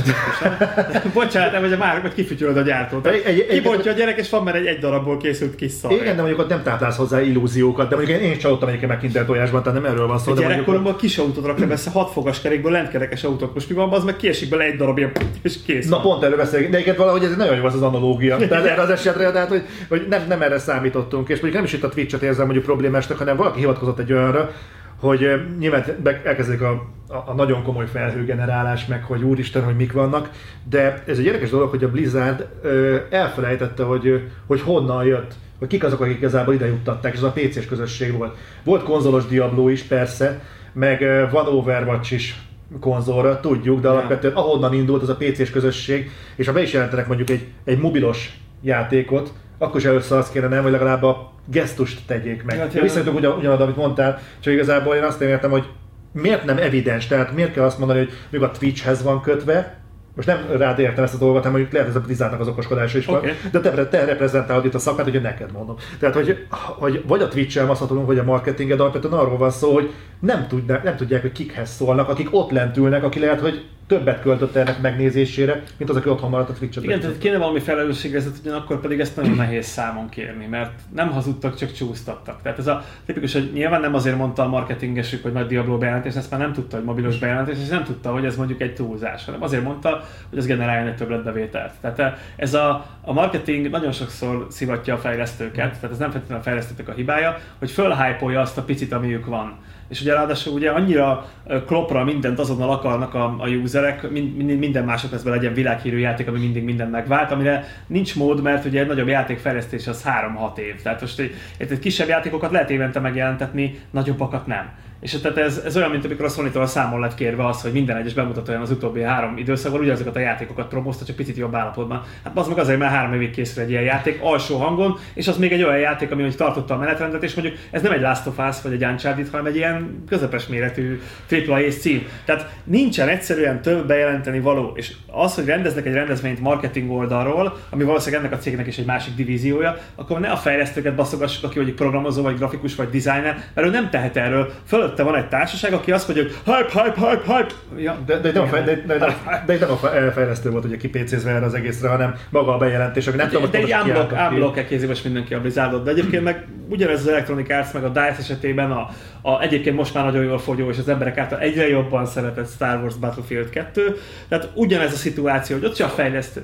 Bocsánat, 1.13 1.59
vagy 1.61 1.73
a 1.73 1.77
már, 1.77 2.01
vagy 2.01 2.13
kifütyülöd 2.13 2.57
a 2.57 2.61
gyártót. 2.61 3.07
Egy- 3.07 3.23
egy- 3.25 3.47
Kibontja 3.47 3.91
a 3.91 3.95
gyerek, 3.95 4.17
és 4.17 4.29
van 4.29 4.43
már 4.43 4.55
egy 4.55 4.65
egy 4.65 4.79
darabból 4.79 5.17
készült 5.17 5.55
kis 5.55 5.71
szar. 5.71 5.91
Igen, 5.91 6.15
de 6.15 6.21
mondjuk 6.21 6.39
ott 6.39 6.49
nem 6.49 6.63
táplálsz 6.63 6.97
hozzá 6.97 7.21
illúziókat, 7.21 7.89
de 7.89 7.95
mondjuk 7.95 8.17
én, 8.17 8.23
én 8.25 8.31
is 8.31 8.37
csalódtam 8.37 8.67
egyébként 8.67 8.91
meg 8.91 8.99
Kinder 9.01 9.25
tojásban, 9.25 9.63
tehát 9.63 9.81
nem 9.81 9.91
erről 9.91 10.07
van 10.07 10.17
szó. 10.17 10.23
A 10.23 10.25
de 10.25 10.29
mondjuk, 10.29 10.49
gyerekkoromban 10.51 10.95
kis 10.95 11.17
autót 11.17 11.45
raktam 11.45 11.69
össze, 11.69 11.89
hat 11.89 12.11
fogas 12.11 12.41
kerékből 12.41 12.71
lentkerekes 12.71 13.23
autók. 13.23 13.53
Most 13.53 13.69
mi 13.69 13.75
van, 13.75 13.91
az 13.93 14.03
meg 14.03 14.15
kiesik 14.15 14.49
bele 14.49 14.63
egy 14.63 14.75
darab 14.75 14.97
ilyen, 14.97 15.11
és 15.41 15.55
kész. 15.65 15.87
Na 15.89 16.01
pont 16.01 16.23
erről 16.23 16.37
beszélünk, 16.37 16.69
de 16.69 16.75
egyébként 16.75 16.97
valahogy 16.99 17.23
ez 17.23 17.35
nagyon 17.35 17.55
jó 17.55 17.63
az 17.65 17.73
az 17.73 17.81
analógia. 17.81 18.37
Tehát 18.37 18.65
erre 18.65 18.81
az 18.81 18.89
esetre, 18.89 19.31
tehát, 19.31 19.49
hogy, 19.49 19.63
hogy 19.91 20.07
nem, 20.09 20.27
nem 20.27 20.41
erre 20.41 20.57
számítottunk, 20.57 21.29
és 21.29 21.33
mondjuk 21.33 21.53
nem 21.53 21.63
is 21.63 21.73
itt 21.73 21.83
a 21.83 21.89
Twitch-et 21.89 22.21
érzem 22.21 22.43
mondjuk 22.43 22.65
problémásnak, 22.65 23.17
hanem 23.17 23.35
valaki 23.35 23.59
hivatkozott 23.59 23.99
egy 23.99 24.13
olyanra, 24.13 24.51
hogy 24.99 25.27
nyilván 25.59 25.83
elkezdik 26.23 26.61
a, 26.61 26.71
a, 27.07 27.15
a 27.25 27.33
nagyon 27.33 27.63
komoly 27.63 27.87
felhőgenerálás, 27.87 28.85
meg 28.85 29.03
hogy 29.03 29.23
úristen, 29.23 29.63
hogy 29.63 29.75
mik 29.75 29.91
vannak, 29.91 30.29
de 30.69 31.03
ez 31.07 31.17
egy 31.17 31.25
érdekes 31.25 31.49
dolog, 31.49 31.69
hogy 31.69 31.83
a 31.83 31.91
Blizzard 31.91 32.47
ö, 32.61 32.97
elfelejtette, 33.09 33.83
hogy, 33.83 34.27
hogy 34.47 34.61
honnan 34.61 35.05
jött, 35.05 35.33
hogy 35.59 35.67
kik 35.67 35.83
azok, 35.83 36.01
akik 36.01 36.17
igazából 36.17 36.53
ide 36.53 36.67
juttatták, 36.67 37.13
és 37.13 37.17
ez 37.17 37.25
a 37.25 37.31
PC-s 37.31 37.65
közösség 37.65 38.17
volt. 38.17 38.37
Volt 38.63 38.83
konzolos 38.83 39.25
Diablo 39.25 39.69
is, 39.69 39.81
persze, 39.81 40.41
meg 40.73 41.27
van 41.31 41.47
Overwatch 41.47 42.13
is 42.13 42.41
konzolra, 42.79 43.39
tudjuk, 43.39 43.81
de 43.81 43.89
alapvetően 43.89 44.33
ahonnan 44.33 44.73
indult 44.73 45.01
az 45.01 45.09
a 45.09 45.15
PC-s 45.15 45.49
közösség, 45.49 46.11
és 46.35 46.47
ha 46.47 46.53
be 46.53 46.61
is 46.61 46.73
jelentenek 46.73 47.07
mondjuk 47.07 47.29
egy, 47.29 47.47
egy 47.63 47.79
mobilos 47.79 48.37
játékot, 48.61 49.33
akkor 49.61 49.79
is 49.79 49.85
először 49.85 50.17
azt 50.17 50.31
kéne 50.31 50.47
nem, 50.47 50.63
hogy 50.63 50.71
legalább 50.71 51.03
a 51.03 51.31
gesztust 51.45 52.01
tegyék 52.07 52.43
meg. 52.43 52.57
Hát. 52.57 52.73
Visszajutunk 52.73 53.17
ugyan, 53.17 53.37
ugyanaz, 53.37 53.59
amit 53.59 53.75
mondtál, 53.75 54.19
csak 54.39 54.53
igazából 54.53 54.95
én 54.95 55.03
azt 55.03 55.19
nem 55.19 55.29
értem, 55.29 55.51
hogy 55.51 55.65
miért 56.11 56.45
nem 56.45 56.57
evidens, 56.57 57.07
tehát 57.07 57.35
miért 57.35 57.53
kell 57.53 57.63
azt 57.63 57.77
mondani, 57.77 57.99
hogy 57.99 58.11
még 58.29 58.41
a 58.41 58.51
Twitchhez 58.51 59.03
van 59.03 59.21
kötve, 59.21 59.80
most 60.15 60.27
nem 60.27 60.57
rád 60.57 60.79
értem 60.79 61.03
ezt 61.03 61.13
a 61.13 61.17
dolgot, 61.17 61.37
hanem 61.37 61.51
mondjuk 61.51 61.73
lehet 61.73 61.87
ez 61.87 61.95
a 61.95 61.99
Blizzardnak 61.99 62.39
az 62.39 62.47
okoskodása 62.47 62.97
is 62.97 63.07
Oké. 63.07 63.27
van, 63.27 63.35
de 63.51 63.59
te, 63.59 63.87
te 63.87 64.05
reprezentálod 64.05 64.65
itt 64.65 64.73
a 64.73 64.79
szakmát, 64.79 65.09
hogy 65.09 65.21
neked 65.21 65.51
mondom. 65.51 65.75
Tehát, 65.99 66.15
hogy, 66.15 66.45
hogy 66.49 67.03
vagy 67.07 67.21
a 67.21 67.27
Twitch-el 67.27 67.65
maszatolunk, 67.65 68.07
vagy 68.07 68.17
a 68.17 68.23
marketinged, 68.23 68.79
alapvetően 68.79 69.13
arról 69.13 69.37
van 69.37 69.51
szó, 69.51 69.73
hogy 69.73 69.91
nem, 70.19 70.47
tudná, 70.47 70.81
nem 70.83 70.95
tudják, 70.95 71.21
hogy 71.21 71.31
kikhez 71.31 71.69
szólnak, 71.69 72.09
akik 72.09 72.27
ott 72.31 72.51
lent 72.51 72.77
ülnek, 72.77 73.03
aki 73.03 73.19
lehet, 73.19 73.39
hogy 73.39 73.65
többet 73.91 74.21
költött 74.21 74.55
ennek 74.55 74.81
megnézésére, 74.81 75.63
mint 75.77 75.89
az, 75.89 75.95
aki 75.95 76.09
otthon 76.09 76.29
maradt 76.29 76.49
a 76.49 76.53
Twitch-et. 76.53 76.83
Igen, 76.83 76.99
tehát 76.99 77.17
kéne 77.17 77.37
valami 77.37 77.59
felelősségezet, 77.59 78.33
ugyanakkor 78.41 78.79
pedig 78.79 78.99
ezt 78.99 79.15
nagyon 79.15 79.35
nehéz 79.35 79.65
számon 79.65 80.09
kérni, 80.09 80.45
mert 80.45 80.71
nem 80.95 81.09
hazudtak, 81.09 81.55
csak 81.55 81.71
csúsztattak. 81.71 82.41
Tehát 82.41 82.57
ez 82.57 82.67
a 82.67 82.83
tipikus, 83.05 83.33
hogy 83.33 83.49
nyilván 83.53 83.81
nem 83.81 83.93
azért 83.93 84.17
mondta 84.17 84.43
a 84.43 84.47
marketingesük, 84.47 85.23
hogy 85.23 85.31
nagy 85.31 85.47
Diablo 85.47 85.77
bejelentés, 85.77 86.15
ezt 86.15 86.31
már 86.31 86.39
nem 86.39 86.53
tudta, 86.53 86.75
hogy 86.75 86.85
mobilos 86.85 87.17
bejelentés, 87.17 87.57
és 87.63 87.67
nem 87.67 87.83
tudta, 87.83 88.11
hogy 88.11 88.25
ez 88.25 88.35
mondjuk 88.35 88.61
egy 88.61 88.73
túlzás, 88.73 89.25
hanem 89.25 89.43
azért 89.43 89.63
mondta, 89.63 90.00
hogy 90.29 90.37
ez 90.37 90.45
generáljon 90.45 90.87
egy 90.87 90.95
többletbevételt. 90.95 91.73
Tehát 91.81 92.19
ez 92.35 92.53
a, 92.53 92.85
a 93.01 93.13
marketing 93.13 93.69
nagyon 93.69 93.91
sokszor 93.91 94.47
szivatja 94.49 94.93
a 94.93 94.97
fejlesztőket, 94.97 95.73
tehát 95.73 95.91
ez 95.91 95.97
nem 95.97 96.11
feltétlenül 96.11 96.43
a 96.43 96.45
fejlesztők 96.45 96.89
a 96.89 96.93
hibája, 96.93 97.37
hogy 97.59 97.71
fölhájpolja 97.71 98.41
azt 98.41 98.57
a 98.57 98.63
picit, 98.63 98.93
amiük 98.93 99.25
van. 99.25 99.57
És 99.91 100.01
ugye 100.01 100.13
ráadásul 100.13 100.53
ugye 100.53 100.69
annyira 100.69 101.25
ö, 101.47 101.65
klopra 101.65 102.03
mindent 102.03 102.39
azonnal 102.39 102.69
akarnak 102.69 103.13
a, 103.13 103.35
a 103.39 103.47
userek, 103.47 104.09
mind, 104.09 104.35
mind, 104.35 104.59
minden 104.59 104.83
másodpercben 104.83 105.33
legyen 105.33 105.53
világhírű 105.53 105.97
játék, 105.97 106.27
ami 106.27 106.39
mindig 106.39 106.63
minden 106.63 106.89
megvált, 106.89 107.31
amire 107.31 107.65
nincs 107.87 108.15
mód, 108.15 108.41
mert 108.41 108.65
ugye 108.65 108.79
egy 108.79 108.87
nagyobb 108.87 109.07
játékfejlesztés 109.07 109.87
az 109.87 110.05
3-6 110.05 110.57
év. 110.57 110.81
Tehát 110.81 111.01
most 111.01 111.19
egy, 111.19 111.35
egy 111.57 111.79
kisebb 111.79 112.07
játékokat 112.07 112.51
lehet 112.51 112.69
évente 112.69 112.99
megjelentetni, 112.99 113.79
nagyobbakat 113.91 114.47
nem. 114.47 114.69
És 115.01 115.19
tehát 115.21 115.37
ez, 115.37 115.61
ez 115.65 115.77
olyan, 115.77 115.89
mint 115.89 116.05
amikor 116.05 116.25
a 116.25 116.29
Sony-tól 116.29 116.67
számon 116.67 116.99
lett 116.99 117.15
kérve 117.15 117.47
az, 117.47 117.61
hogy 117.61 117.71
minden 117.71 117.97
egyes 117.97 118.13
bemutatóján 118.13 118.61
az 118.61 118.71
utóbbi 118.71 119.01
három 119.01 119.37
időszakban 119.37 119.79
ugyanazokat 119.81 120.15
a 120.15 120.19
játékokat 120.19 120.67
promózta, 120.67 121.05
csak 121.05 121.15
picit 121.15 121.37
jobb 121.37 121.55
állapotban. 121.55 122.03
Hát 122.23 122.37
az 122.37 122.47
meg 122.47 122.57
azért, 122.57 122.79
mert 122.79 122.91
három 122.91 123.13
évig 123.13 123.31
készül 123.31 123.63
egy 123.63 123.69
ilyen 123.69 123.83
játék, 123.83 124.19
alsó 124.21 124.57
hangon, 124.57 124.97
és 125.13 125.27
az 125.27 125.37
még 125.37 125.51
egy 125.51 125.63
olyan 125.63 125.79
játék, 125.79 126.11
ami 126.11 126.21
hogy 126.21 126.35
tartotta 126.35 126.73
a 126.73 126.77
menetrendet, 126.77 127.23
és 127.23 127.33
mondjuk 127.33 127.57
ez 127.71 127.81
nem 127.81 127.91
egy 127.91 128.01
Last 128.01 128.27
of 128.27 128.37
Us 128.49 128.61
vagy 128.61 128.73
egy 128.73 128.83
Uncharted, 128.83 129.29
hanem 129.29 129.45
egy 129.45 129.55
ilyen 129.55 130.03
közepes 130.09 130.47
méretű 130.47 131.01
AAA 131.47 131.69
cím. 131.69 132.07
Tehát 132.25 132.49
nincsen 132.63 133.07
egyszerűen 133.07 133.61
több 133.61 133.87
bejelenteni 133.87 134.39
való. 134.39 134.71
És 134.75 134.93
az, 135.07 135.35
hogy 135.35 135.45
rendeznek 135.45 135.85
egy 135.85 135.93
rendezvényt 135.93 136.39
marketing 136.39 136.91
oldalról, 136.91 137.57
ami 137.69 137.83
valószínűleg 137.83 138.25
ennek 138.25 138.37
a 138.37 138.41
cégnek 138.41 138.67
is 138.67 138.77
egy 138.77 138.85
másik 138.85 139.15
divíziója, 139.15 139.77
akkor 139.95 140.19
ne 140.19 140.29
a 140.29 140.37
fejlesztőket 140.37 140.95
baszogassuk, 140.95 141.43
aki 141.43 141.55
mondjuk 141.55 141.77
programozó, 141.77 142.21
vagy 142.21 142.37
grafikus, 142.37 142.75
vagy 142.75 142.89
designer, 142.89 143.43
mert 143.53 143.67
ő 143.67 143.69
nem 143.69 143.89
tehet 143.89 144.17
erről. 144.17 144.51
Fölötte 144.91 145.11
van 145.11 145.23
egy 145.23 145.27
társaság, 145.29 145.73
aki 145.73 145.91
azt 145.91 146.07
mondja, 146.07 146.25
hogy 146.25 146.55
hype, 146.55 146.81
hype, 146.83 147.09
hype, 147.09 147.35
hype. 147.35 147.53
Ja, 147.77 147.99
De, 148.05 148.17
de, 148.17 148.31
nem 148.31 148.43
a 148.43 148.49
de, 148.49 148.61
de, 148.61 148.97
de, 148.97 148.97
de, 149.45 149.57
nem 149.57 149.71
a 149.71 149.75
fe- 149.75 150.13
fejlesztő 150.13 150.49
volt 150.49 150.65
ugye 150.65 150.77
kipécézve 150.77 151.31
erre 151.31 151.45
az 151.45 151.53
egészre, 151.53 151.89
hanem 151.89 152.15
maga 152.29 152.53
a 152.53 152.57
bejelentés, 152.57 153.07
ami 153.07 153.17
nem 153.17 153.27
tudom, 153.29 153.51
de 153.51 153.59
hogy 153.59 153.69
egy 153.69 153.77
pontosan 153.77 154.03
unblock, 154.03 154.31
unblock 154.31 154.67
kézi 154.67 154.87
most 154.87 155.03
mindenki 155.03 155.33
a 155.33 155.41
Blizzardot, 155.41 155.83
de 155.83 155.91
egyébként 155.91 156.23
meg 156.23 156.47
ugyanez 156.69 156.99
az 156.99 157.07
Electronic 157.07 157.49
Arts, 157.49 157.73
meg 157.73 157.83
a 157.83 157.87
DICE 157.87 158.15
esetében 158.19 158.71
a, 158.71 158.89
a 159.21 159.41
egyébként 159.41 159.75
most 159.75 159.93
már 159.93 160.03
nagyon 160.03 160.23
jól 160.23 160.39
fogyó, 160.39 160.69
és 160.69 160.77
az 160.77 160.89
emberek 160.89 161.17
által 161.17 161.39
egyre 161.39 161.67
jobban 161.67 162.05
szeretett 162.05 162.49
Star 162.49 162.81
Wars 162.81 162.95
Battlefield 162.95 163.49
2. 163.49 163.97
Tehát 164.27 164.49
ugyanez 164.53 164.93
a 164.93 164.95
szituáció, 164.95 165.55
hogy 165.55 165.65
ott 165.65 165.75
se 165.75 165.83
a 165.83 165.87
fejlesztő, 165.89 166.43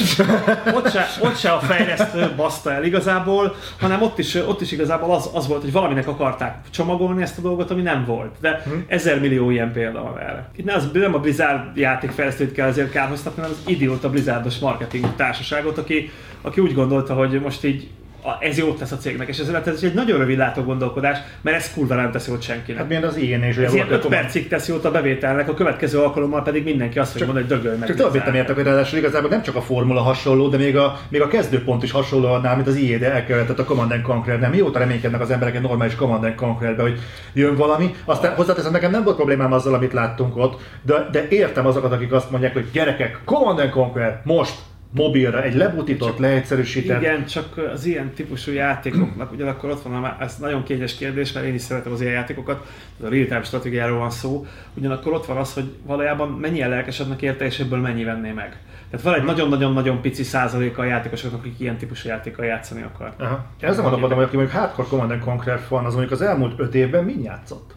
ott, 0.76 0.90
se, 0.90 1.06
ott 1.20 1.38
se 1.38 1.50
a 1.50 1.58
fejlesztő 1.58 2.32
baszta 2.36 2.72
el 2.72 2.84
igazából, 2.84 3.56
hanem 3.80 4.02
ott 4.02 4.18
is, 4.18 4.34
ott 4.34 4.60
is 4.60 4.72
igazából 4.72 5.14
az, 5.14 5.30
az 5.32 5.48
volt, 5.48 5.62
hogy 5.62 5.72
valaminek 5.72 6.08
akarták 6.08 6.56
csomagolni 6.70 7.22
ezt 7.22 7.38
a 7.38 7.40
dolgot, 7.40 7.70
ami 7.70 7.82
nem 7.82 8.04
volt. 8.04 8.34
De 8.40 8.62
ezer 8.86 9.20
millió 9.20 9.50
ilyen 9.50 9.72
példa 9.72 10.02
van 10.02 10.18
erre. 10.18 10.50
Itt 10.56 10.64
ne 10.64 10.74
az, 10.74 10.88
nem 10.92 11.14
a 11.14 11.18
Blizzard 11.18 11.76
játékfejlesztőt 11.76 12.52
kell 12.52 12.68
ezért 12.68 12.90
kárhoztatni, 12.90 13.42
hanem 13.42 13.56
az 13.60 13.70
idióta 13.72 14.10
Blizzardos 14.10 14.58
marketing 14.58 15.06
társaságot, 15.16 15.78
aki, 15.78 16.10
aki 16.40 16.60
úgy 16.60 16.74
gondolta, 16.74 17.14
hogy 17.14 17.40
most 17.40 17.64
így 17.64 17.88
a- 18.22 18.36
ez 18.40 18.58
jót 18.58 18.78
tesz 18.78 18.92
a 18.92 18.96
cégnek, 18.96 19.28
és 19.28 19.38
ez, 19.38 19.48
ez 19.48 19.82
egy 19.82 19.94
nagyon 19.94 20.18
rövid 20.18 20.36
látó 20.36 20.62
gondolkodás, 20.62 21.18
mert 21.40 21.56
ez 21.56 21.72
kurva 21.72 21.94
nem 21.94 22.10
tesz 22.10 22.28
jót 22.28 22.42
senkinek. 22.42 22.78
Hát 22.80 22.88
milyen 22.88 23.02
az 23.04 23.16
ilyen 23.16 23.42
és 23.42 23.56
ez 23.56 23.74
ilyen 23.74 23.88
volt 23.88 24.04
5 24.04 24.10
percig 24.10 24.48
tesz 24.48 24.68
jót 24.68 24.84
a 24.84 24.90
bevételnek, 24.90 25.48
a 25.48 25.54
következő 25.54 25.98
alkalommal 25.98 26.42
pedig 26.42 26.64
mindenki 26.64 26.98
azt 26.98 27.10
fogja 27.10 27.26
mondani, 27.26 27.46
hogy 27.46 27.56
dögölj 27.56 27.78
meg. 27.78 27.88
Csak 27.88 27.96
tudod, 27.96 28.12
mit 28.12 28.24
nem 28.24 28.34
értek, 28.34 28.54
hogy 28.54 28.64
ráadásul 28.64 28.98
igazából 28.98 29.30
nem 29.30 29.42
csak 29.42 29.56
a 29.56 29.60
formula 29.60 30.00
hasonló, 30.00 30.48
de 30.48 30.56
még 30.56 30.76
a, 30.76 30.98
még 31.08 31.20
a 31.20 31.28
kezdőpont 31.28 31.82
is 31.82 31.90
hasonló 31.90 32.32
annál, 32.32 32.54
mint 32.54 32.66
az 32.68 32.74
IE, 32.76 32.98
de 32.98 33.12
elkövetett 33.12 33.58
a 33.58 33.64
Command 33.64 33.92
and 33.92 34.02
Conquer. 34.02 34.38
Nem 34.40 34.50
mióta 34.50 34.78
reménykednek 34.78 35.20
az 35.20 35.30
emberek 35.30 35.54
egy 35.54 35.62
normális 35.62 35.94
Command 35.94 36.24
and 36.24 36.34
Conquerbe, 36.34 36.82
hogy 36.82 36.98
jön 37.32 37.56
valami. 37.56 37.94
Aztán 38.04 38.34
hozzáteszem, 38.34 38.72
nekem 38.72 38.90
nem 38.90 39.04
volt 39.04 39.16
problémám 39.16 39.52
azzal, 39.52 39.74
amit 39.74 39.92
láttunk 39.92 40.36
ott, 40.36 40.60
de, 40.82 41.08
de 41.12 41.26
értem 41.28 41.66
azokat, 41.66 41.92
akik 41.92 42.12
azt 42.12 42.30
mondják, 42.30 42.52
hogy 42.52 42.70
gyerekek, 42.72 43.20
Command 43.24 43.58
and 43.58 43.70
Conquer, 43.70 44.20
most, 44.24 44.54
mobilra, 44.92 45.42
egy 45.42 45.54
lebutított, 45.54 46.18
leegyszerűsített. 46.18 47.00
Igen, 47.00 47.26
csak 47.26 47.58
az 47.72 47.84
ilyen 47.84 48.12
típusú 48.14 48.52
játékoknak 48.52 49.32
ugyanakkor 49.32 49.70
ott 49.70 49.82
van, 49.82 50.16
ez 50.20 50.36
nagyon 50.38 50.62
kényes 50.62 50.94
kérdés, 50.94 51.32
mert 51.32 51.46
én 51.46 51.54
is 51.54 51.62
szeretem 51.62 51.92
az 51.92 52.00
ilyen 52.00 52.12
játékokat, 52.12 52.66
a 53.04 53.08
real-time 53.08 53.42
stratégiáról 53.42 53.98
van 53.98 54.10
szó, 54.10 54.46
ugyanakkor 54.74 55.12
ott 55.12 55.26
van 55.26 55.36
az, 55.36 55.54
hogy 55.54 55.64
valójában 55.86 56.28
mennyien 56.28 56.68
lelkesednek 56.68 57.22
érte, 57.22 57.44
és 57.44 57.58
ebből 57.58 57.78
mennyi 57.78 58.04
venné 58.04 58.30
meg. 58.30 58.58
Tehát 58.90 59.06
van 59.06 59.14
egy 59.14 59.24
nagyon-nagyon-nagyon 59.24 60.00
pici 60.00 60.22
százaléka 60.22 60.82
a 60.82 60.84
játékosoknak, 60.84 61.40
akik 61.40 61.60
ilyen 61.60 61.76
típusú 61.76 62.08
játékkal 62.08 62.44
játszani 62.44 62.82
akar. 62.82 63.12
Aha. 63.18 63.46
Ez 63.60 63.76
nem 63.76 63.90
mondom, 63.90 64.10
hogy 64.10 64.22
aki 64.24 64.36
mondjuk 64.36 64.58
Hardcore 64.58 64.88
Command 64.88 65.18
Conquer 65.18 65.58
fan, 65.58 65.84
az 65.84 65.92
mondjuk 65.94 66.12
az 66.12 66.22
elmúlt 66.22 66.60
öt 66.60 66.74
évben 66.74 67.04
mind 67.04 67.24
játszott? 67.24 67.74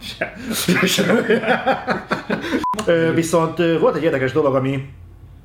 Se. 0.00 0.32
Ö, 2.86 3.12
Viszont 3.14 3.58
volt 3.80 3.96
egy 3.96 4.02
érdekes 4.02 4.32
dolog, 4.32 4.54
ami, 4.54 4.88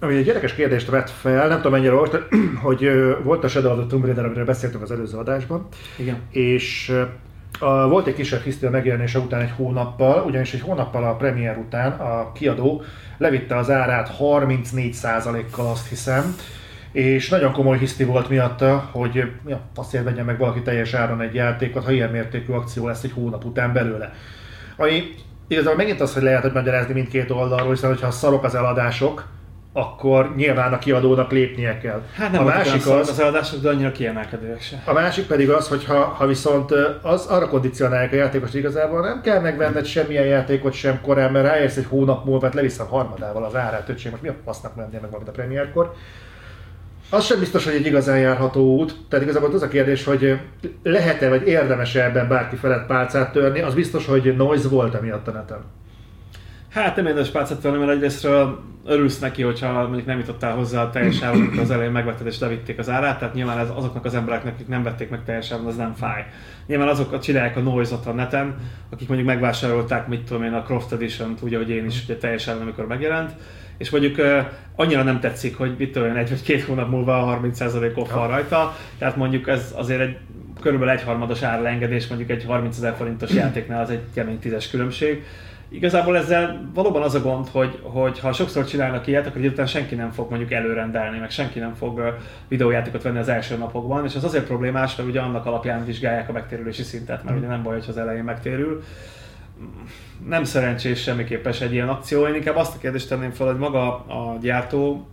ami 0.04 0.16
egy 0.16 0.28
érdekes 0.28 0.54
kérdést 0.54 0.90
vett 0.90 1.10
fel, 1.10 1.48
nem 1.48 1.58
tudom 1.58 1.72
mennyire 1.72 1.94
volt, 1.94 2.18
hogy 2.64 2.90
volt 3.24 3.44
a 3.44 3.48
Shadow 3.48 3.72
of 3.72 3.78
the 3.78 3.88
Tomb 3.88 4.06
Raider, 4.06 4.26
amiről 4.26 4.46
beszéltünk 4.46 4.84
az 4.84 4.92
előző 4.92 5.18
adásban, 5.18 5.68
Igen. 5.98 6.18
és 6.30 6.94
a, 7.60 7.88
volt 7.88 8.08
egy 8.08 8.14
kisebb 8.14 8.42
hisztéria 8.42 8.70
megjelenése 8.70 9.20
után 9.20 9.42
egy 9.42 9.52
hónappal, 9.56 10.24
ugyanis 10.26 10.54
egy 10.54 10.62
hónappal 10.62 11.04
a 11.04 11.16
premier 11.16 11.58
után 11.58 11.92
a 11.92 12.32
kiadó 12.32 12.84
levitte 13.18 13.58
az 13.58 13.70
árát 13.70 14.16
34%-kal 14.20 15.68
azt 15.68 15.90
hiszem, 15.90 16.36
és 16.92 17.30
nagyon 17.30 17.52
komoly 17.52 17.78
hiszti 17.78 18.04
volt 18.04 18.30
miatta, 18.30 18.90
hogy 18.92 19.24
ja, 19.48 19.60
azt 19.76 19.92
vegyen 20.04 20.26
meg 20.26 20.38
valaki 20.38 20.62
teljes 20.62 20.94
áron 20.94 21.22
egy 21.22 21.34
játékot, 21.34 21.84
ha 21.84 21.92
ilyen 21.92 22.10
mértékű 22.10 22.54
akció 22.54 22.88
lesz 22.88 23.04
egy 23.04 23.12
hónap 23.12 23.46
után 23.46 23.74
belőle. 23.74 24.14
Ami 24.78 25.04
igazából 25.48 25.78
megint 25.78 26.02
az, 26.02 26.14
hogy 26.14 26.24
lehet, 26.24 26.42
hogy 26.42 26.54
magyarázni 26.54 26.94
mindkét 26.94 27.32
oldalról, 27.32 27.74
hiszen 27.74 27.90
hogyha 27.90 28.12
szarok 28.12 28.44
az 28.44 28.56
eladások, 28.56 29.26
akkor 29.74 30.36
nyilván 30.36 30.74
a 30.74 30.80
kiadónak 30.80 31.32
lépnie 31.32 31.78
kell. 31.78 32.02
Hát 32.14 32.32
nem 32.32 32.42
a 32.42 32.46
másik 32.46 32.88
az, 32.88 33.10
az 33.10 33.20
eladások, 33.20 33.62
de 33.62 33.70
annyira 33.70 33.92
kiemelkedőek 33.92 34.62
se. 34.62 34.84
a 34.86 34.94
másik 34.94 35.26
pedig 35.26 35.50
az, 35.50 35.68
hogy 35.68 35.86
ha, 35.86 36.04
ha 36.04 36.28
viszont 36.28 36.72
az 37.02 37.26
arra 37.26 37.48
kondicionálják 37.48 38.12
a 38.12 38.16
játékos, 38.16 38.52
hogy 38.52 38.60
igazából 38.60 39.02
nem 39.02 39.22
kell 39.22 39.40
megvenned 39.40 39.86
semmilyen 39.86 40.26
játékot 40.26 40.74
sem 40.74 41.02
korán, 41.02 41.32
mert 41.32 41.46
ráérsz 41.46 41.78
egy 41.78 41.86
hónap 41.90 42.26
múlva, 42.26 42.46
hát 42.46 42.54
leviszem 42.54 42.88
harmadával 42.88 43.44
az 43.44 43.56
árát, 43.56 43.90
öcsém, 43.90 44.12
most 44.12 44.24
mi 44.24 44.30
a 44.30 44.36
fasznak 44.46 44.76
mennél 44.76 45.00
meg 45.00 45.10
valamit 45.10 45.30
a 45.30 45.32
premierkor. 45.32 45.94
Az 47.10 47.26
sem 47.26 47.40
biztos, 47.40 47.64
hogy 47.64 47.74
egy 47.74 47.86
igazán 47.86 48.20
járható 48.20 48.78
út. 48.78 48.96
Tehát 49.10 49.26
igazából 49.26 49.54
az 49.54 49.62
a 49.62 49.68
kérdés, 49.68 50.04
hogy 50.04 50.40
lehet-e 50.84 51.30
vagy 51.30 51.48
érdemes-e 51.48 52.04
ebben 52.04 52.28
bárki 52.28 52.56
felett 52.56 52.86
pálcát 52.86 53.32
törni, 53.32 53.62
az 53.62 53.74
biztos, 53.74 54.06
hogy 54.06 54.36
noise 54.36 54.68
volt 54.68 54.94
emiatt 54.94 55.28
a 55.28 55.32
neten. 55.32 55.64
Hát 56.74 56.96
nem 56.96 57.06
érdemes 57.06 57.30
pálcát 57.30 57.64
mert 57.64 57.90
egyrésztről 57.90 58.60
örülsz 58.86 59.20
neki, 59.20 59.42
hogyha 59.42 59.82
mondjuk 59.82 60.06
nem 60.06 60.20
jutottál 60.20 60.56
hozzá 60.56 60.84
a 60.84 60.90
teljes 60.90 61.22
amikor 61.22 61.60
az 61.60 61.72
elején 61.72 61.92
megvetted 61.92 62.28
és 62.28 62.40
levitték 62.40 62.80
az 62.80 62.90
árát, 62.90 63.20
tehát 63.20 63.34
nyilván 63.34 63.58
ez 63.58 63.70
azoknak 63.70 64.06
az 64.06 64.16
embereknek, 64.16 64.54
akik 64.54 64.68
nem 64.68 64.84
vették 64.84 65.10
meg 65.10 65.24
teljes 65.24 65.52
az 65.52 65.76
nem 65.76 65.94
fáj. 65.94 66.26
Nyilván 66.68 66.88
azok 66.88 67.20
csinálják 67.20 67.58
a 67.58 67.60
noise-ot 67.60 68.06
a 68.06 68.12
neten, 68.12 68.56
akik 68.90 69.08
mondjuk 69.08 69.30
megvásárolták, 69.30 70.08
mit 70.08 70.22
tudom 70.22 70.44
én, 70.44 70.54
a 70.54 70.62
Croft 70.62 70.92
Edition-t, 70.92 71.42
úgy, 71.42 71.54
ahogy 71.54 71.70
én 71.70 71.86
is, 71.86 72.04
ugye 72.04 72.18
teljes 72.18 72.48
amikor 72.48 72.88
megjelent, 72.88 73.32
és 73.78 73.90
mondjuk 73.90 74.18
uh, 74.18 74.38
annyira 74.76 75.04
nem 75.04 75.20
tetszik, 75.20 75.58
hogy 75.58 75.76
mit 75.78 75.92
tudom 75.92 76.16
egy 76.16 76.30
vagy 76.30 76.42
két 76.42 76.64
hónap 76.64 76.90
múlva 76.90 77.32
a 77.32 77.40
30% 77.42 77.96
off 77.96 78.12
van 78.14 78.28
rajta, 78.28 78.76
tehát 78.98 79.16
mondjuk 79.16 79.48
ez 79.48 79.74
azért 79.76 80.02
egy 80.02 80.18
körülbelül 80.62 80.94
egyharmados 80.94 81.42
árleengedés, 81.42 82.08
mondjuk 82.08 82.30
egy 82.30 82.46
30 82.46 82.78
ezer 82.78 82.96
forintos 82.98 83.32
játéknál 83.42 83.82
az 83.82 83.90
egy 83.90 84.04
kemény 84.14 84.40
tízes 84.40 84.70
különbség. 84.70 85.24
Igazából 85.74 86.18
ezzel 86.18 86.70
valóban 86.74 87.02
az 87.02 87.16
a 87.16 87.22
gond, 87.22 87.48
hogy, 87.48 87.80
hogy 87.82 88.20
ha 88.20 88.34
sokszor 88.34 88.66
csinálnak 88.66 89.08
ilyet, 89.08 89.28
akkor 89.28 89.42
után 89.42 89.66
senki 89.66 89.96
nem 89.96 90.12
fog 90.12 90.30
mondjuk 90.30 90.52
előrendelni, 90.52 91.20
meg 91.20 91.32
senki 91.32 91.60
nem 91.60 91.74
fog 91.74 92.18
videójátékot 92.48 93.02
venni 93.02 93.18
az 93.18 93.28
első 93.28 93.58
napokban, 93.58 94.06
és 94.06 94.16
az 94.16 94.24
azért 94.24 94.46
problémás, 94.46 94.96
mert 94.96 95.10
ugye 95.10 95.20
annak 95.20 95.46
alapján 95.46 95.86
vizsgálják 95.86 96.30
a 96.30 96.32
megtérülési 96.32 96.84
szintet, 96.84 97.24
mert 97.24 97.38
ugye 97.38 97.48
nem 97.48 97.64
baj, 97.64 97.74
hogy 97.74 97.86
az 97.90 97.98
elején 97.98 98.24
megtérül. 98.24 98.84
Nem 100.28 100.44
szerencsés 100.44 101.02
semmiképpen 101.02 101.52
se 101.52 101.66
egy 101.66 101.74
ilyen 101.74 101.90
akció. 101.90 102.28
Én 102.28 102.36
inkább 102.36 102.56
azt 102.56 102.76
a 102.76 102.80
kérdést 102.80 103.10
tenném 103.10 103.32
fel, 103.32 103.48
hogy 103.48 103.58
maga 103.58 103.96
a 103.96 104.38
gyártó 104.42 105.08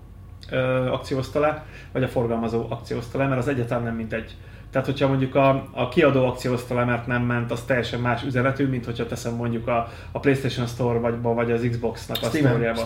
le, 1.33 1.64
vagy 1.92 2.03
a 2.03 2.09
forgalmazó 2.09 2.66
akciózta 2.68 3.18
le, 3.18 3.27
mert 3.27 3.40
az 3.40 3.49
egyáltalán 3.49 3.85
nem 3.85 3.94
mindegy. 3.94 4.37
Tehát, 4.70 4.87
hogyha 4.87 5.09
mondjuk 5.09 5.35
a, 5.35 5.68
a 5.70 5.88
kiadó 5.88 6.26
akciózta 6.26 6.74
le, 6.74 6.85
mert 6.85 7.06
nem 7.06 7.22
ment, 7.22 7.50
az 7.50 7.62
teljesen 7.62 8.00
más 8.00 8.22
üzenetű, 8.22 8.66
mint 8.66 8.85
hogyha 8.85 9.06
teszem 9.06 9.35
mondjuk 9.35 9.68
a, 9.68 9.88
a 10.12 10.18
PlayStation 10.18 10.66
Store 10.66 10.98
vagy, 10.98 11.14
vagy 11.22 11.50
az 11.50 11.66
Xbox-nak 11.70 12.16
a 12.22 12.26
sztóriába. 12.26 12.80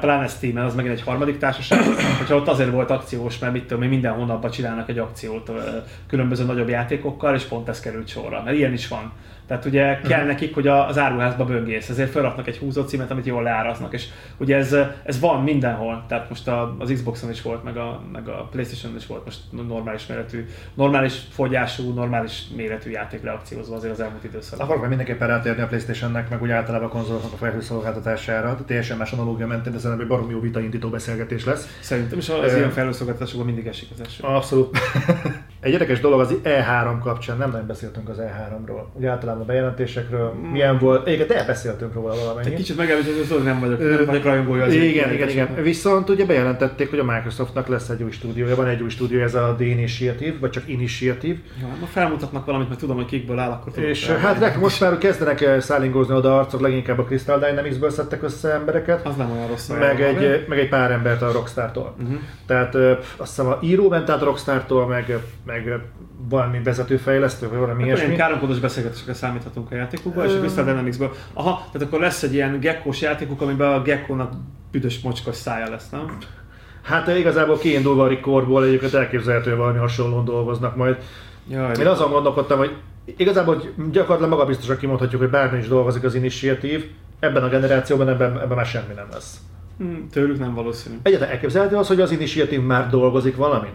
Pláne 0.00 0.26
Steamen, 0.26 0.64
az 0.64 0.74
megint 0.74 0.94
egy 0.94 1.02
harmadik 1.02 1.38
társaság, 1.38 1.82
hogyha 2.18 2.36
ott 2.36 2.48
azért 2.48 2.70
volt 2.70 2.90
akciós, 2.90 3.38
mert 3.38 3.52
mit 3.52 3.66
tudom 3.66 3.88
minden 3.88 4.12
hónapban 4.12 4.50
csinálnak 4.50 4.88
egy 4.88 4.98
akciót 4.98 5.50
különböző 6.06 6.44
nagyobb 6.44 6.68
játékokkal, 6.68 7.34
és 7.34 7.42
pont 7.42 7.68
ez 7.68 7.80
került 7.80 8.08
sorra, 8.08 8.42
mert 8.42 8.56
ilyen 8.56 8.72
is 8.72 8.88
van. 8.88 9.12
Tehát 9.50 9.64
ugye 9.64 10.00
kell 10.00 10.24
nekik, 10.24 10.54
hogy 10.54 10.66
az 10.66 10.98
áruházba 10.98 11.44
böngész, 11.44 11.88
ezért 11.88 12.10
felraknak 12.10 12.46
egy 12.46 12.56
húzócímet, 12.56 13.10
amit 13.10 13.26
jól 13.26 13.42
leáraznak, 13.42 13.92
és 13.92 14.06
ugye 14.36 14.56
ez, 14.56 14.76
ez 15.04 15.20
van 15.20 15.42
mindenhol, 15.42 16.04
tehát 16.08 16.28
most 16.28 16.48
a, 16.48 16.76
az 16.78 16.90
Xboxon 16.92 17.30
is 17.30 17.42
volt, 17.42 17.64
meg 17.64 17.76
a, 17.76 18.00
meg 18.12 18.28
a 18.28 18.48
Playstation 18.50 18.96
is 18.96 19.06
volt 19.06 19.24
most 19.24 19.38
normális 19.68 20.06
méretű, 20.06 20.46
normális 20.74 21.20
fogyású, 21.30 21.92
normális 21.92 22.42
méretű 22.56 22.90
játék 22.90 23.22
leakciózva 23.22 23.76
azért 23.76 23.92
az 23.92 24.00
elmúlt 24.00 24.24
időszakban. 24.24 24.66
Akarok 24.66 24.88
mindenképpen 24.88 25.28
rátérni 25.28 25.62
a 25.62 25.66
Playstation-nek, 25.66 26.30
meg 26.30 26.42
úgy 26.42 26.50
általában 26.50 26.88
a 26.88 26.90
konzoloknak 26.92 27.32
a 27.32 27.36
felhőszolgáltatására, 27.36 28.58
teljesen 28.66 28.96
más 28.96 29.12
analógia 29.12 29.46
mentén, 29.46 29.74
ez 29.74 29.84
egy 29.84 30.06
baromi 30.06 30.32
jó 30.32 30.40
vitaindító 30.40 30.88
beszélgetés 30.88 31.44
lesz. 31.44 31.78
Szerintem 31.80 32.18
is 32.18 32.28
az 32.28 32.52
Ö- 32.52 32.56
ilyen 32.56 32.70
felhőszolgáltatásokban 32.70 33.46
mindig 33.46 33.66
esik 33.66 33.88
az 33.92 34.00
eső. 34.00 34.22
Abszolút. 34.24 34.78
Egy 35.60 35.72
érdekes 35.72 36.00
dolog 36.00 36.20
az 36.20 36.34
E3 36.44 36.98
kapcsán, 37.02 37.36
nem 37.36 37.50
nagyon 37.50 37.66
beszéltünk 37.66 38.08
az 38.08 38.16
E3-ról. 38.20 38.82
Ugye 38.92 39.08
általában 39.08 39.42
a 39.42 39.44
bejelentésekről, 39.44 40.32
milyen 40.52 40.78
volt, 40.78 41.08
igen, 41.08 41.26
de 41.26 41.44
beszéltünk 41.46 41.94
róla 41.94 42.12
Egy 42.12 42.18
valamennyi. 42.18 42.54
kicsit 42.54 42.76
megelőző, 42.76 43.16
hogy 43.16 43.26
tudod, 43.26 43.44
nem 43.44 43.60
vagyok, 43.60 43.78
nem 43.78 44.04
vagyok 44.06 44.24
rajongója 44.24 44.64
az 44.64 44.74
Igen, 44.74 45.12
igen, 45.12 45.28
igen. 45.28 45.54
Viszont 45.62 46.08
ugye 46.08 46.24
bejelentették, 46.24 46.90
hogy 46.90 46.98
a 46.98 47.04
Microsoftnak 47.04 47.66
lesz 47.66 47.88
egy 47.88 48.02
új 48.02 48.10
stúdiója, 48.10 48.56
van 48.56 48.66
egy 48.66 48.82
új 48.82 48.88
stúdió, 48.88 49.20
ez 49.20 49.34
a 49.34 49.54
The 49.58 49.66
Initiative, 49.66 50.36
vagy 50.40 50.50
csak 50.50 50.68
Initiative. 50.68 51.38
Jó, 51.60 51.68
ma 51.80 51.86
felmutatnak 51.86 52.44
valamit, 52.44 52.68
mert 52.68 52.80
tudom, 52.80 52.96
hogy 52.96 53.04
kikből 53.04 53.38
áll, 53.38 53.50
akkor 53.50 53.72
tudom. 53.72 53.88
És 53.88 54.08
hát 54.08 54.40
nekünk 54.40 54.62
most 54.62 54.80
már 54.80 54.98
kezdenek 54.98 55.60
szállingozni 55.60 56.14
oda 56.14 56.38
arcok, 56.38 56.60
leginkább 56.60 56.98
a 56.98 57.04
Crystal 57.04 57.38
Dynamics-ből 57.38 57.90
szedtek 57.90 58.22
össze 58.22 58.52
embereket. 58.52 59.06
Az 59.06 59.16
nem 59.16 59.30
olyan 59.30 59.48
rossz. 59.48 59.68
meg 59.68 60.00
egy, 60.00 60.44
meg 60.48 60.58
egy 60.58 60.68
pár 60.68 60.90
embert 60.90 61.22
a 61.22 61.32
Rockstar-tól. 61.32 61.94
Mhm. 61.98 62.14
Tehát 62.46 62.74
azt 63.16 63.36
hiszem 63.36 63.46
a 63.46 63.58
író 63.62 63.88
ment 63.88 64.10
át 64.10 64.22
a 64.22 64.24
Rockstar-tól, 64.24 64.86
meg, 64.86 65.18
meg 65.50 65.80
valami 66.28 66.62
vezetőfejlesztő, 66.62 67.48
vagy 67.48 67.58
valami 67.58 67.84
ilyen 67.84 67.96
ilyesmi. 67.96 68.16
káromkodós 68.16 68.58
beszélgetésekre 68.58 69.14
számíthatunk 69.14 69.70
a 69.70 69.74
játékukban, 69.74 70.26
és 70.26 70.32
a 70.32 70.38
Crystal 70.38 70.64
Dynamics-ből. 70.64 71.12
Aha, 71.32 71.68
tehát 71.72 71.86
akkor 71.86 72.00
lesz 72.00 72.22
egy 72.22 72.34
ilyen 72.34 72.60
gekkós 72.60 73.00
játékuk, 73.00 73.40
amiben 73.40 73.72
a 73.72 73.82
gekkónak 73.82 74.32
büdös 74.70 75.00
mocskos 75.00 75.36
szája 75.36 75.70
lesz, 75.70 75.90
nem? 75.90 76.18
Hát 76.82 77.08
igazából 77.08 77.58
kiindulva 77.58 78.04
a 78.04 78.08
Recordból 78.08 78.64
egyébként 78.64 78.94
elképzelhető, 78.94 79.56
valami 79.56 79.78
hasonlóan 79.78 80.24
dolgoznak 80.24 80.76
majd. 80.76 80.96
Jaj, 81.48 81.72
Én 81.80 81.86
azon 81.86 82.10
gondolkodtam, 82.10 82.58
hogy 82.58 82.76
igazából 83.16 83.62
gyakorlatilag 83.90 84.30
magabiztosan 84.30 84.76
kimondhatjuk, 84.76 85.20
hogy 85.20 85.30
bármi 85.30 85.58
is 85.58 85.68
dolgozik 85.68 86.04
az 86.04 86.14
Initiative, 86.14 86.84
ebben 87.20 87.42
a 87.42 87.48
generációban 87.48 88.08
ebben, 88.08 88.40
ebben 88.40 88.56
már 88.56 88.66
semmi 88.66 88.94
nem 88.94 89.06
lesz. 89.12 89.36
Hm, 89.78 90.06
tőlük 90.12 90.38
nem 90.38 90.54
valószínű. 90.54 90.96
Egyáltalán 91.02 91.34
elképzelhető 91.34 91.76
az, 91.76 91.88
hogy 91.88 92.00
az 92.00 92.10
Initiative 92.10 92.62
már 92.62 92.90
dolgozik 92.90 93.36
valamin? 93.36 93.70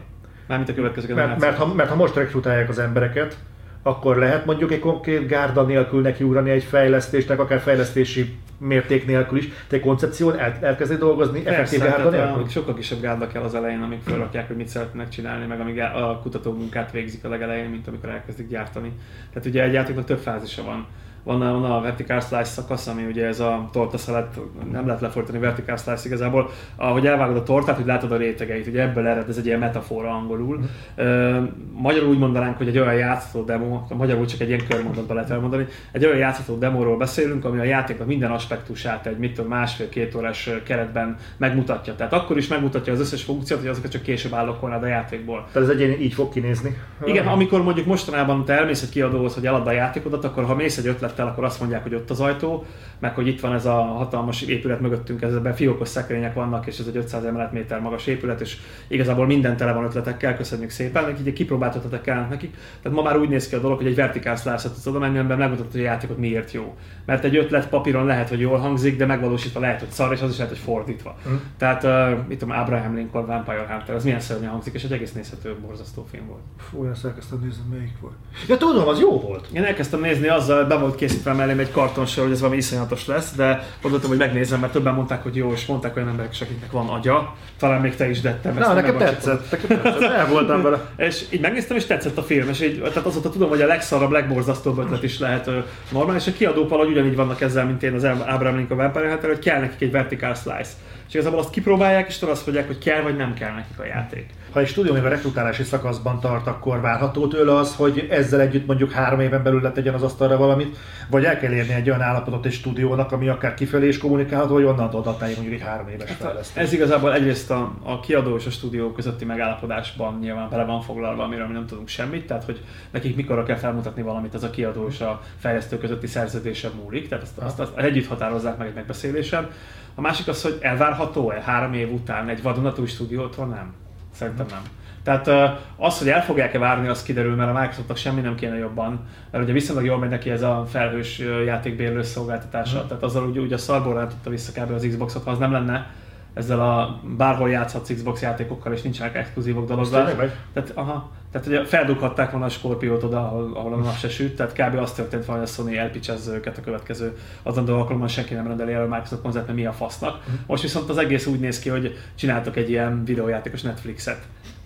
Mármint 0.47 0.69
a 0.69 0.73
következő 0.73 1.13
Mert, 1.13 1.17
generáció. 1.17 1.47
mert, 1.47 1.58
ha, 1.58 1.73
mert 1.73 1.89
ha 1.89 1.95
most 1.95 2.15
rekrutálják 2.15 2.69
az 2.69 2.79
embereket, 2.79 3.38
akkor 3.84 4.17
lehet 4.17 4.45
mondjuk 4.45 4.71
egy 4.71 4.79
konkrét 4.79 5.27
gárda 5.27 5.63
nélkül 5.63 6.01
nekiugrani 6.01 6.49
egy 6.49 6.63
fejlesztésnek, 6.63 7.39
akár 7.39 7.60
fejlesztési 7.60 8.38
mérték 8.58 9.05
nélkül 9.05 9.38
is, 9.38 9.47
te 9.67 9.79
koncepción 9.79 10.39
el, 10.39 10.58
elkezdeni 10.62 10.99
dolgozni 10.99 11.45
effektív 11.45 11.79
gárda 11.79 12.10
tehát 12.10 12.25
nélkül? 12.25 12.43
a, 12.43 12.49
sokkal 12.49 12.73
kisebb 12.73 13.01
gárda 13.01 13.27
kell 13.27 13.41
az 13.41 13.55
elején, 13.55 13.81
amíg 13.81 13.99
felrakják, 14.05 14.47
hogy 14.47 14.55
mit 14.55 14.67
szeretnének 14.67 15.10
csinálni, 15.10 15.45
meg 15.45 15.60
amíg 15.60 15.79
a 15.79 16.19
kutató 16.23 16.51
munkát 16.51 16.91
végzik 16.91 17.25
a 17.25 17.29
legelején, 17.29 17.69
mint 17.69 17.88
amikor 17.88 18.10
elkezdik 18.10 18.47
gyártani. 18.47 18.91
Tehát 19.29 19.47
ugye 19.47 19.63
egy 19.63 19.73
játéknak 19.73 20.05
több 20.05 20.19
fázisa 20.19 20.63
van. 20.63 20.88
Van 21.26 21.42
a, 21.42 21.60
van 21.60 21.72
a 21.72 21.82
vertical 21.82 22.20
slice 22.20 22.44
szakasz, 22.44 22.88
ami 22.88 23.04
ugye 23.06 23.26
ez 23.26 23.40
a 23.40 23.70
torta 23.72 23.98
szelet, 23.98 24.40
nem 24.72 24.86
lehet 24.86 25.02
lefordítani 25.02 25.40
vertical 25.40 25.78
slice 25.78 26.06
igazából. 26.06 26.50
Ahogy 26.76 27.08
elvágod 27.08 27.36
a 27.36 27.44
tortát, 27.44 27.76
hogy 27.76 27.86
látod 27.86 28.12
a 28.12 28.18
rétegeit, 28.18 28.68
ugye 28.68 28.82
ebből 28.82 29.08
ered, 29.08 29.30
ez 29.30 29.38
egy 29.38 29.46
ilyen 29.46 29.60
metafora 29.60 30.10
angolul. 30.10 30.60
Ö, 30.96 31.40
magyarul 31.72 32.10
úgy 32.10 32.18
mondanánk, 32.18 32.58
hogy 32.58 32.68
egy 32.68 32.80
olyan 32.80 32.94
játszható 32.94 33.46
demo, 33.46 33.82
magyarul 33.90 34.26
csak 34.26 34.40
egy 34.40 34.48
ilyen 34.48 34.68
körmondatban 34.70 35.16
lehet 35.16 35.32
elmondani, 35.32 35.66
egy 35.92 36.06
olyan 36.06 36.18
játszható 36.18 36.58
demóról 36.58 36.98
beszélünk, 36.98 37.46
ami 37.46 37.60
a 37.60 37.64
játéknak 37.64 38.08
minden 38.08 38.32
aspektusát 38.32 39.06
egy 39.06 39.18
mit 39.18 39.34
tudom, 39.34 39.50
másfél-két 39.50 40.16
órás 40.16 40.50
keretben 40.64 41.18
megmutatja. 41.38 41.96
Tehát 41.96 42.14
akkor 42.14 42.38
is 42.38 42.48
megmutatja 42.48 42.94
az 42.94 43.00
összes 43.00 43.24
funkciót, 43.24 43.60
hogy 43.60 43.70
azokat 43.70 43.92
csak 43.92 44.02
később 44.02 44.34
állokkolnád 44.34 44.84
a 44.84 44.88
játékból. 44.88 45.48
Tehát 45.52 45.70
ez 45.70 45.76
egyén 45.76 46.02
így 46.02 46.14
fog 46.14 46.32
kinézni. 46.34 46.78
Igen, 47.06 47.28
amikor 47.28 47.64
mondjuk 47.64 47.86
mostanában 47.86 48.46
te 48.46 48.54
elmész 48.54 48.82
egy 48.82 48.90
kiadóhoz, 48.90 49.34
hogy 49.34 49.48
elad 49.48 49.68
a 49.68 49.72
játékodat, 49.72 50.24
akkor 50.24 50.46
ha 50.46 50.56
mész 50.56 50.78
egy 50.78 50.88
ötlet 50.88 51.14
el, 51.19 51.28
akkor 51.28 51.43
azt 51.43 51.60
mondják, 51.60 51.84
hogy 51.84 51.93
ott 51.95 52.10
az 52.10 52.19
ajtó, 52.19 52.65
meg 52.99 53.15
hogy 53.15 53.28
itt 53.28 53.39
van 53.39 53.54
ez 53.54 53.65
a 53.65 53.73
hatalmas 53.73 54.41
épület 54.41 54.80
mögöttünk, 54.80 55.21
ezekben 55.21 55.54
fiókos 55.54 55.88
szekrények 55.88 56.34
vannak, 56.34 56.67
és 56.67 56.80
ez 56.80 56.88
egy 56.88 56.97
500 56.97 57.23
emelet 57.23 57.51
méter 57.51 57.80
magas 57.80 58.08
épület, 58.08 58.41
és 58.41 58.58
igazából 58.88 59.25
minden 59.25 59.58
tele 59.58 59.71
van 59.71 59.84
ötletekkel, 59.84 60.36
köszönjük 60.36 60.69
szépen, 60.69 61.15
így 61.25 61.34
kipróbáltatok 61.34 62.08
el 62.08 62.28
nekik. 62.30 62.58
Tehát 62.82 62.97
ma 62.97 63.04
már 63.04 63.17
úgy 63.17 63.30
néz 63.30 63.47
ki 63.47 63.56
a 63.56 63.60
dolog, 63.60 63.78
hogy 63.78 63.88
egy 63.88 63.95
vertikál 63.95 64.36
slice-ot 64.36 64.73
tudsz 64.73 64.86
oda 64.86 64.99
menni, 64.99 65.17
amiben 65.17 65.38
megmutatod, 65.38 65.71
hogy 65.71 65.82
a 65.82 65.84
játékot 65.84 66.17
miért 66.17 66.51
jó. 66.51 66.75
Mert 67.06 67.23
egy 67.23 67.36
ötlet 67.36 67.69
papíron 67.69 68.06
lehet, 68.06 68.30
hogy 68.30 68.39
jól 68.39 68.58
hangzik, 68.58 68.97
de 68.97 69.06
megvalósítva 69.06 69.60
lehet, 69.60 69.80
hogy 69.80 69.89
szar, 69.89 70.13
és 70.13 70.21
az 70.21 70.30
is 70.30 70.38
lehet, 70.38 70.51
hogy 70.51 70.62
fordítva. 70.62 71.15
Mm. 71.30 71.36
Tehát, 71.58 71.84
uh, 71.84 72.28
mit 72.28 72.38
tudom, 72.38 72.58
Abraham 72.58 72.95
Lincoln, 72.95 73.25
Vampire 73.25 73.65
Hunter, 73.69 73.95
az 73.95 74.04
milyen 74.04 74.19
szörnyen 74.19 74.49
hangzik, 74.49 74.73
és 74.73 74.84
egy 74.84 74.91
egész 74.91 75.13
nézhető, 75.13 75.56
borzasztó 75.62 76.06
film 76.12 76.28
volt. 76.28 76.41
Fú, 76.58 76.82
olyan 76.82 76.95
elkezdtem 77.04 77.39
nézni, 77.39 77.63
melyik 77.69 77.99
volt. 78.01 78.15
Ja, 78.47 78.58
tudom, 78.58 78.88
az 78.88 78.99
jó 78.99 79.19
volt. 79.19 79.47
Én 79.54 79.63
elkezdtem 79.63 79.99
nézni, 79.99 80.28
azzal 80.28 80.65
be 80.65 80.78
volt 80.78 80.95
készítve 81.06 81.34
mellém 81.34 81.60
egy 81.60 81.72
kartonsor, 81.72 82.24
hogy 82.24 82.34
ez 82.34 82.39
valami 82.39 82.58
iszonyatos 82.58 83.08
lesz, 83.08 83.34
de 83.36 83.68
gondoltam, 83.82 84.10
hogy 84.10 84.20
megnézem, 84.20 84.60
mert 84.60 84.72
többen 84.72 84.94
mondták, 84.94 85.24
hogy 85.24 85.36
jó, 85.36 85.52
és 85.52 85.65
mondták 85.65 85.96
olyan 85.96 86.08
emberek 86.08 86.32
is, 86.32 86.41
akiknek 86.41 86.72
van 86.72 86.88
agya. 86.88 87.36
Talán 87.60 87.82
még 87.82 87.96
te 87.96 88.10
is 88.10 88.22
dettem. 88.22 88.54
Na, 88.54 88.74
nekem 88.74 88.98
tetszett, 88.98 89.52
nekem 89.52 89.82
tetszett, 89.82 90.12
el 90.12 90.28
voltam 90.28 90.62
vele. 90.62 90.89
és 91.08 91.26
így 91.30 91.39
megnéztem, 91.39 91.78
és 91.78 91.86
tetszett 91.86 92.18
a 92.18 92.24
film, 92.24 92.50
és 92.50 92.62
így, 92.62 92.80
tehát 92.80 93.06
azóta 93.06 93.30
tudom, 93.30 93.50
hogy 93.50 93.62
a 93.62 93.65
legszarabb, 93.65 94.12
legborzasztóbb 94.12 94.78
ötlet 94.78 95.04
is 95.04 95.20
lehet 95.20 95.50
normális, 95.91 96.26
és 96.26 96.34
a 96.34 96.36
kiadók 96.38 96.70
valahogy 96.70 96.91
ugyanígy 96.91 97.15
vannak 97.15 97.41
ezzel, 97.41 97.65
mint 97.65 97.84
én 97.84 97.94
az 97.94 98.04
Abraham 98.04 98.56
Lincoln 98.56 98.82
Vampire 98.82 99.10
Hunter, 99.10 99.30
hogy 99.30 99.39
kell 99.39 99.60
nekik 99.60 99.82
egy 99.82 99.91
vertical 99.91 100.34
slice. 100.34 100.72
És 101.08 101.13
igazából 101.13 101.39
azt 101.39 101.50
kipróbálják, 101.50 102.08
és 102.08 102.22
azt 102.22 102.46
mondják, 102.46 102.68
hogy 102.68 102.78
kell 102.78 103.02
vagy 103.02 103.15
nem 103.15 103.34
kell 103.34 103.54
nekik 103.54 103.80
a 103.80 103.86
játék. 103.86 104.26
Ha 104.56 104.62
egy 104.62 104.68
stúdió 104.68 104.94
a 104.94 105.08
rekrutálási 105.08 105.63
szakaszban 105.63 106.20
tart, 106.20 106.48
akkor 106.48 106.82
várható 106.82 107.28
tőle 107.28 107.56
az, 107.56 107.76
hogy 107.76 108.08
ezzel 108.10 108.39
együtt 108.39 108.65
mondjuk 108.65 108.91
három 108.91 109.20
éven 109.20 109.44
belül 109.44 109.62
letegyen 109.62 109.94
az 109.94 110.04
asztalra 110.04 110.38
valamit, 110.38 110.78
vagy 111.10 111.24
el 111.24 111.39
kell 111.39 111.52
érni 111.52 111.74
egy 111.74 111.89
olyan 111.89 112.02
állapotot 112.02 112.46
egy 112.46 112.52
stúdiónak, 112.52 113.12
ami 113.12 113.28
akár 113.28 113.54
kifelé 113.54 113.88
is 113.88 113.98
kommunikálható, 113.98 114.54
hogy 114.54 114.63
onnan 114.63 114.89
adatálja 114.89 115.36
mondjuk 115.36 115.62
egy 115.62 115.68
három 115.68 115.88
éves 115.88 116.10
hát 116.10 116.18
fejlesztés. 116.18 116.63
Ez 116.63 116.74
igazából 116.74 117.13
egyrészt 117.13 117.52
a, 117.52 117.74
a 117.84 118.00
kiadó 118.00 118.36
és 118.36 118.46
a 118.46 118.50
stúdió 118.50 118.91
közötti 118.91 119.26
megállapodásban 119.26 120.18
nyilván 120.20 120.50
bele 120.50 120.65
van 120.65 120.82
foglalva, 120.82 121.24
amiről 121.24 121.48
mi 121.48 121.54
nem 121.54 121.65
tudunk 121.65 121.88
semmit, 121.88 122.28
tehát 122.28 122.44
hogy 122.44 122.62
nekik 122.91 123.15
mikorra 123.15 123.44
kell 123.44 123.58
felmutatni 123.58 124.02
valamit, 124.02 124.34
az 124.34 124.44
a 124.44 124.50
kiadó 124.50 124.88
és 124.88 125.00
a 125.00 125.22
fejlesztő 125.39 125.78
közötti 125.78 126.08
szerződése 126.08 126.70
múlik, 126.84 127.08
tehát 127.08 127.24
azt, 127.24 127.38
azt, 127.38 127.60
azt 127.60 127.78
együtt 127.78 128.08
határozzák 128.08 128.58
meg 128.58 128.68
egy 128.68 128.74
megbeszélésen. 128.74 129.50
A 129.96 130.02
másik 130.02 130.28
az, 130.28 130.41
hogy 130.41 130.58
elvárható-e 130.62 131.41
három 131.41 131.74
év 131.74 131.94
után 131.94 132.30
egy 132.30 132.41
vadonatúj 132.41 132.88
stúdiótól? 132.88 133.46
Nem. 133.46 133.84
Szerintem 134.15 134.45
nem. 134.49 134.62
Tehát 135.04 135.58
az, 135.78 135.97
hogy 135.97 136.10
el 136.10 136.23
fogják-e 136.23 136.60
várni, 136.60 136.88
az 136.88 137.04
kiderül, 137.04 137.36
mert 137.36 137.56
a 137.56 137.60
Microsoftnak 137.60 137.97
semmi 137.97 138.21
nem 138.21 138.36
kéne 138.36 138.58
jobban, 138.58 138.99
mert 139.32 139.43
ugye 139.43 139.54
viszonylag 139.54 139.86
jól 139.86 139.97
megy 139.97 140.10
neki 140.10 140.30
ez 140.30 140.41
a 140.41 140.65
felhős 140.69 141.19
játékbérlő 141.45 142.01
szolgáltatása, 142.01 142.84
mm. 142.84 142.88
tehát 142.88 143.04
azzal 143.04 143.28
ugye, 143.28 143.39
ugye 143.39 143.56
a 143.56 143.58
szarból 143.58 144.08
tudta 144.08 144.30
vissza 144.30 144.62
kb. 144.62 144.71
az 144.71 144.86
Xboxot, 144.89 145.23
ha 145.23 145.32
az 145.32 145.38
nem 145.38 145.51
lenne, 145.51 145.88
ezzel 146.34 146.60
a 146.60 147.01
bárhol 147.17 147.49
játszhatsz 147.49 147.93
Xbox 147.93 148.21
játékokkal, 148.21 148.73
és 148.73 148.82
nincsenek 148.82 149.15
exkluzívok 149.15 149.67
dologgal. 149.67 150.32
Tehát, 150.54 150.71
aha, 150.73 151.12
tehát 151.36 151.50
ugye 151.50 151.65
feldughatták 151.65 152.32
volna 152.32 152.45
a 152.45 152.50
Scorpiót 152.50 153.04
oda, 153.04 153.17
ahol, 153.17 153.52
ahol 153.56 153.74
a 153.74 153.76
nap 153.76 153.98
se 153.98 154.10
süt, 154.10 154.36
tehát 154.36 154.54
kb. 154.54 154.80
azt 154.80 154.95
történt 154.95 155.26
volna, 155.26 155.41
hogy 155.41 155.50
a 155.50 155.54
Sony 155.54 155.76
elpicsezze 155.76 156.34
őket 156.34 156.58
a 156.58 156.62
következő 156.62 157.17
azon 157.43 157.69
alkalommal 157.69 158.08
senki 158.08 158.34
nem 158.34 158.48
rendeli 158.48 158.74
el 158.74 158.82
a 158.82 158.88
Microsoft 158.88 159.21
konzert, 159.21 159.45
mert 159.45 159.58
mi 159.58 159.65
a 159.65 159.71
fasznak. 159.71 160.17
Uh-huh. 160.17 160.34
Most 160.45 160.62
viszont 160.62 160.89
az 160.89 160.98
egész 160.98 161.26
úgy 161.26 161.39
néz 161.39 161.60
ki, 161.60 161.69
hogy 161.69 161.98
csináltak 162.15 162.56
egy 162.56 162.69
ilyen 162.69 163.04
videójátékos 163.06 163.62
Netflixet 163.62 164.26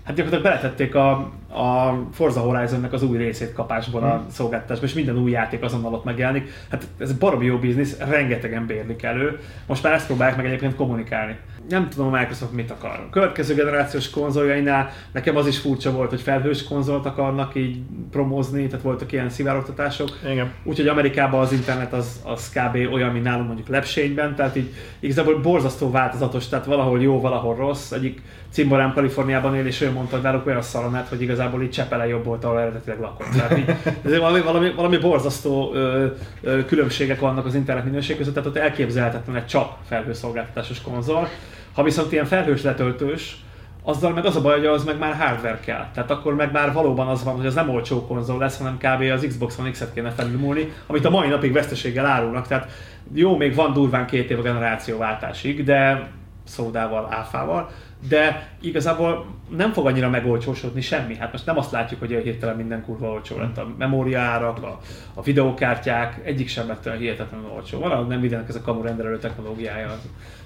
hát 0.10 0.18
gyakorlatilag 0.18 0.54
beletették 0.54 0.96
a, 0.96 1.12
a 1.60 2.00
Forza 2.12 2.40
Horizon-nek 2.40 2.94
az 2.94 3.04
új 3.04 3.18
részét 3.18 3.54
kapásból 3.54 4.04
a 4.04 4.16
hmm. 4.16 4.30
szolgáltatásba, 4.30 4.86
és 4.86 4.94
minden 4.94 5.18
új 5.18 5.32
játék 5.32 5.64
azonnal 5.64 5.94
ott 5.94 6.04
megjelenik. 6.04 6.52
Hát 6.70 6.88
ez 6.98 7.14
baromi 7.14 7.46
jó 7.46 7.58
biznisz, 7.58 7.98
rengetegen 7.98 8.66
bérlik 8.66 9.04
elő. 9.04 9.40
Most 9.66 9.84
már 9.84 9.94
ezt 9.94 10.06
próbálják 10.06 10.38
meg 10.38 10.46
egyébként 10.46 10.76
kommunikálni. 10.76 11.38
Nem 11.70 11.90
tudom 11.90 12.14
a 12.14 12.18
Microsoft 12.18 12.52
mit 12.52 12.72
akar. 12.72 12.90
A 12.90 13.10
következő 13.12 13.54
generációs 13.54 14.10
konzoljainál 14.10 14.92
nekem 15.12 15.36
az 15.36 15.48
is 15.48 15.58
furcsa 15.58 15.92
volt, 15.92 16.10
hogy 16.10 16.22
felhős 16.22 16.64
konzolt 16.64 17.06
akarnak 17.06 17.56
így 17.56 17.78
promózni, 18.12 18.68
tehát 18.68 18.84
voltak 18.84 19.12
ilyen 19.12 19.30
szivárogtatások. 19.30 20.18
Úgyhogy 20.64 20.88
Amerikában 20.88 21.40
az 21.40 21.52
internet 21.52 21.94
az, 21.94 22.22
az 22.24 22.50
kb. 22.50 22.94
olyan, 22.94 23.12
mint 23.12 23.24
nálunk 23.24 23.48
mondjuk 23.48 23.68
lepsényben, 23.68 24.36
tehát 24.36 24.56
így 24.56 24.74
igazából 25.00 25.40
borzasztó 25.42 25.92
változatos, 25.92 26.48
tehát 26.48 26.66
valahol 26.66 27.02
jó, 27.02 27.22
valahol 27.22 27.56
rossz. 27.56 27.92
Egyik 27.92 28.22
cimborám 28.52 28.94
Kaliforniában 28.94 29.56
él, 29.56 29.66
és 29.66 29.82
ő 29.82 29.92
mondta, 29.92 30.16
hogy 30.16 30.24
náluk 30.24 30.46
olyan 30.46 30.62
szalonát, 30.62 31.08
hogy 31.08 31.22
igazából 31.22 31.62
így 31.62 31.70
Csepele 31.70 32.08
jobb 32.08 32.26
volt, 32.26 32.44
ahol 32.44 32.60
eredetileg 32.60 33.00
lakott. 33.00 33.30
Tehát 33.30 33.58
így, 33.58 33.76
ez 34.06 34.18
valami, 34.18 34.42
valami, 34.42 34.72
valami 34.76 34.98
borzasztó 34.98 35.74
ö, 35.74 36.06
ö, 36.42 36.66
különbségek 36.66 37.20
vannak 37.20 37.46
az 37.46 37.56
internet 37.56 37.86
minőség 37.86 38.18
között, 38.18 38.34
tehát 38.34 38.50
ott 38.50 38.58
elképzelhetetlen 38.58 39.36
egy 39.36 39.46
csak 39.46 39.78
felhőszolgáltatásos 39.88 40.82
konzol. 40.82 41.28
Ha 41.74 41.84
viszont 41.84 42.12
ilyen 42.12 42.26
felhős 42.26 42.62
letöltős, 42.62 43.44
azzal 43.84 44.14
meg 44.14 44.26
az 44.26 44.36
a 44.36 44.42
baj, 44.42 44.58
hogy 44.58 44.66
az 44.66 44.84
meg 44.84 44.98
már 44.98 45.16
hardware 45.16 45.60
kell. 45.60 45.88
Tehát 45.94 46.12
akkor 46.12 46.36
meg 46.36 46.52
már 46.52 46.74
valóban 46.74 47.08
az 47.08 47.24
van, 47.24 47.36
hogy 47.36 47.46
az 47.46 47.54
nem 47.54 47.70
olcsó 47.70 48.06
konzol 48.06 48.38
lesz, 48.38 48.58
hanem 48.58 48.78
kb. 48.78 49.02
az 49.12 49.26
Xbox 49.28 49.58
One 49.58 49.72
X-et 49.72 49.94
kéne 49.94 50.10
felülmúlni, 50.10 50.74
amit 50.88 51.06
a 51.06 51.10
mai 51.10 51.28
napig 51.28 51.54
veszteséggel 51.54 52.06
árulnak. 52.06 52.48
Tehát 52.48 52.72
jó, 53.14 53.38
még 53.38 53.56
van 53.56 53.74
durván 53.74 54.06
két 54.06 54.30
év 54.30 54.40
a 54.40 54.42
generációváltásig, 54.42 55.64
de 55.64 56.08
szódával, 56.44 57.08
áfával, 57.12 57.70
de 58.08 58.50
igazából 58.62 59.26
nem 59.50 59.72
fog 59.72 59.86
annyira 59.86 60.10
megolcsósodni 60.10 60.82
semmi. 60.82 61.16
Hát 61.16 61.32
most 61.32 61.46
nem 61.46 61.58
azt 61.58 61.72
látjuk, 61.72 62.00
hogy 62.00 62.10
hirtelen 62.24 62.56
minden 62.56 62.84
kurva 62.86 63.08
olcsó 63.08 63.38
lett. 63.38 63.58
A 63.58 63.68
memóriárak, 63.78 64.64
a, 64.64 64.80
a 65.14 65.22
videókártyák, 65.22 66.20
egyik 66.24 66.48
sem 66.48 66.68
lett 66.68 66.86
olyan 66.86 66.98
hihetetlenül 66.98 67.50
olcsó. 67.56 67.80
Valahogy 67.80 68.08
nem 68.08 68.20
mindenek 68.20 68.50
ez 68.50 68.56
a 68.56 68.62
kamu 68.62 68.82
rendelő 68.82 69.18
technológiája. 69.18 69.98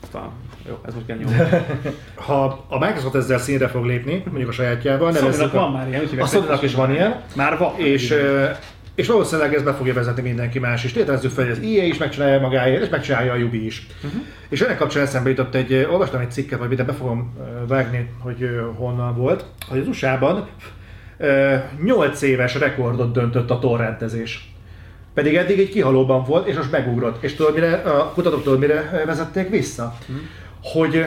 Aztán, 0.04 0.30
jó, 0.68 0.80
ez 0.86 0.94
most 0.94 1.06
kell 1.06 1.18
Ha 2.16 2.66
a 2.68 2.80
Microsoft 2.80 3.16
ezzel 3.16 3.38
színre 3.38 3.68
fog 3.68 3.86
lépni, 3.86 4.24
mondjuk 4.26 4.50
a 4.50 4.54
sajátjával, 4.54 5.12
nevezzük 5.12 5.52
van 5.52 5.72
már 5.72 5.88
ilyen, 5.88 6.08
a 6.20 6.26
sony 6.26 6.46
is 6.62 6.76
van 6.76 6.92
ilyen. 6.92 7.22
Már 7.36 7.58
van. 7.58 7.74
És 7.78 8.14
és 8.96 9.08
valószínűleg 9.08 9.54
ez 9.54 9.64
be 9.64 9.74
fogja 9.74 9.94
vezetni 9.94 10.22
mindenki 10.22 10.60
más 10.60 10.84
is. 10.84 10.92
Tételezzük 10.92 11.32
fel, 11.32 11.44
hogy 11.44 11.54
az 11.54 11.64
EA 11.64 11.84
is 11.84 11.98
megcsinálja 11.98 12.40
magáért, 12.40 12.82
és 12.82 12.90
megcsinálja 12.90 13.34
a 13.34 13.38
Ubi 13.38 13.66
is. 13.66 13.88
Uh-huh. 14.04 14.22
És 14.50 14.62
ennek 14.62 14.78
kapcsán 14.78 15.04
eszembe 15.04 15.30
jutott 15.30 15.56
egy, 15.56 15.88
olvastam 15.92 16.22
egy 16.22 16.32
cikket, 16.32 16.60
vagy 16.60 16.72
ide 16.72 16.84
be 16.84 16.94
fogom 16.94 17.34
vágni, 17.68 18.10
hogy 18.20 18.50
honnan 18.76 19.16
volt, 19.16 19.46
hogy 19.68 19.80
az 19.80 19.88
USA-ban 19.88 20.48
8 21.84 22.22
éves 22.22 22.56
rekordot 22.56 23.14
döntött 23.14 23.50
a 23.50 23.60
torrentezés. 23.60 24.52
Pedig 25.14 25.36
eddig 25.36 25.60
egy 25.60 25.70
kihalóban 25.70 26.24
volt, 26.24 26.48
és 26.48 26.56
most 26.56 26.72
megugrott. 26.72 27.24
És 27.24 27.34
tudod, 27.34 27.54
mire, 27.54 27.74
a 27.74 28.12
kutatók 28.14 28.44
tudod, 28.44 28.60
mire 28.60 29.04
vezették 29.06 29.50
vissza? 29.50 29.98
Uh-huh. 30.02 30.26
Hogy 30.64 31.06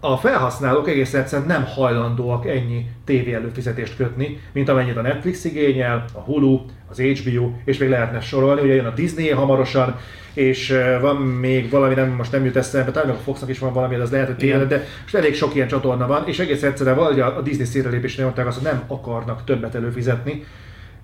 a 0.00 0.16
felhasználók 0.16 0.88
egész 0.88 1.14
egyszerűen 1.14 1.48
nem 1.48 1.64
hajlandóak 1.64 2.46
ennyi 2.46 2.86
tévé 3.04 3.34
előfizetést 3.34 3.96
kötni, 3.96 4.40
mint 4.52 4.68
amennyit 4.68 4.96
a 4.96 5.00
Netflix 5.00 5.44
igényel, 5.44 6.04
a 6.12 6.18
Hulu, 6.18 6.60
az 6.90 7.00
HBO, 7.00 7.50
és 7.64 7.78
még 7.78 7.88
lehetne 7.88 8.20
sorolni, 8.20 8.60
ugye 8.60 8.74
jön 8.74 8.86
a 8.86 8.94
Disney 8.94 9.30
hamarosan, 9.30 9.96
és 10.32 10.74
van 11.00 11.16
még 11.16 11.70
valami, 11.70 11.94
nem, 11.94 12.08
most 12.08 12.32
nem 12.32 12.44
jut 12.44 12.56
eszembe, 12.56 12.90
talán 12.90 13.10
a 13.10 13.14
Foxnak 13.14 13.50
is 13.50 13.58
van 13.58 13.72
valami, 13.72 13.94
az 13.94 14.10
lehet, 14.10 14.26
hogy 14.26 14.36
tényleg, 14.36 14.66
de 14.66 14.84
most 15.02 15.14
elég 15.14 15.34
sok 15.34 15.54
ilyen 15.54 15.68
csatorna 15.68 16.06
van, 16.06 16.22
és 16.26 16.38
egész 16.38 16.62
egyszerűen 16.62 16.96
valahogy 16.96 17.20
a 17.20 17.40
Disney 17.42 17.64
színrelépésnél 17.64 18.24
mondták 18.24 18.46
azt, 18.46 18.58
hogy 18.58 18.72
nem 18.72 18.82
akarnak 18.86 19.44
többet 19.44 19.74
előfizetni. 19.74 20.44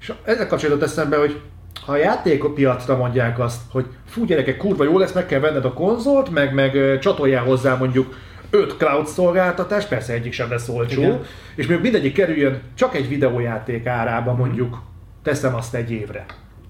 És 0.00 0.12
ezzel 0.24 0.46
kapcsolatban 0.46 0.88
eszembe, 0.88 1.16
hogy 1.16 1.40
ha 1.86 1.92
a 1.92 1.96
játékpiacra 1.96 2.96
mondják 2.96 3.38
azt, 3.38 3.60
hogy 3.70 3.86
fú 4.06 4.24
gyerekek, 4.24 4.56
kurva 4.56 4.84
jó 4.84 4.98
lesz, 4.98 5.12
meg 5.12 5.26
kell 5.26 5.40
venned 5.40 5.64
a 5.64 5.72
konzolt, 5.72 6.30
meg, 6.30 6.54
meg 6.54 6.98
csatoljál 6.98 7.44
hozzá 7.44 7.76
mondjuk 7.76 8.14
öt 8.50 8.76
cloud 8.76 9.06
szolgáltatás, 9.06 9.84
persze 9.84 10.12
egyik 10.12 10.32
sem 10.32 10.50
lesz 10.50 10.68
olcsó, 10.68 11.00
Igen. 11.00 11.20
és 11.54 11.66
még 11.66 11.80
mindegyik 11.80 12.14
kerüljön 12.14 12.60
csak 12.74 12.94
egy 12.94 13.08
videójáték 13.08 13.86
árába 13.86 14.34
mondjuk, 14.34 14.82
teszem 15.22 15.54
azt 15.54 15.74
egy 15.74 15.90
évre. 15.90 16.24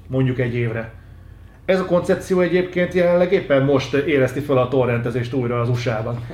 Mondjuk 0.07 0.39
egy 0.39 0.55
évre. 0.55 0.93
Ez 1.65 1.81
a 1.81 1.85
koncepció 1.85 2.41
egyébként 2.41 2.95
jelenleg 2.95 3.33
éppen 3.33 3.63
most 3.63 3.95
érezti 3.95 4.41
fel 4.41 4.57
a 4.57 4.69
torrentezést 4.69 5.33
újra 5.33 5.61
az 5.61 5.69
USA-ban. 5.69 6.27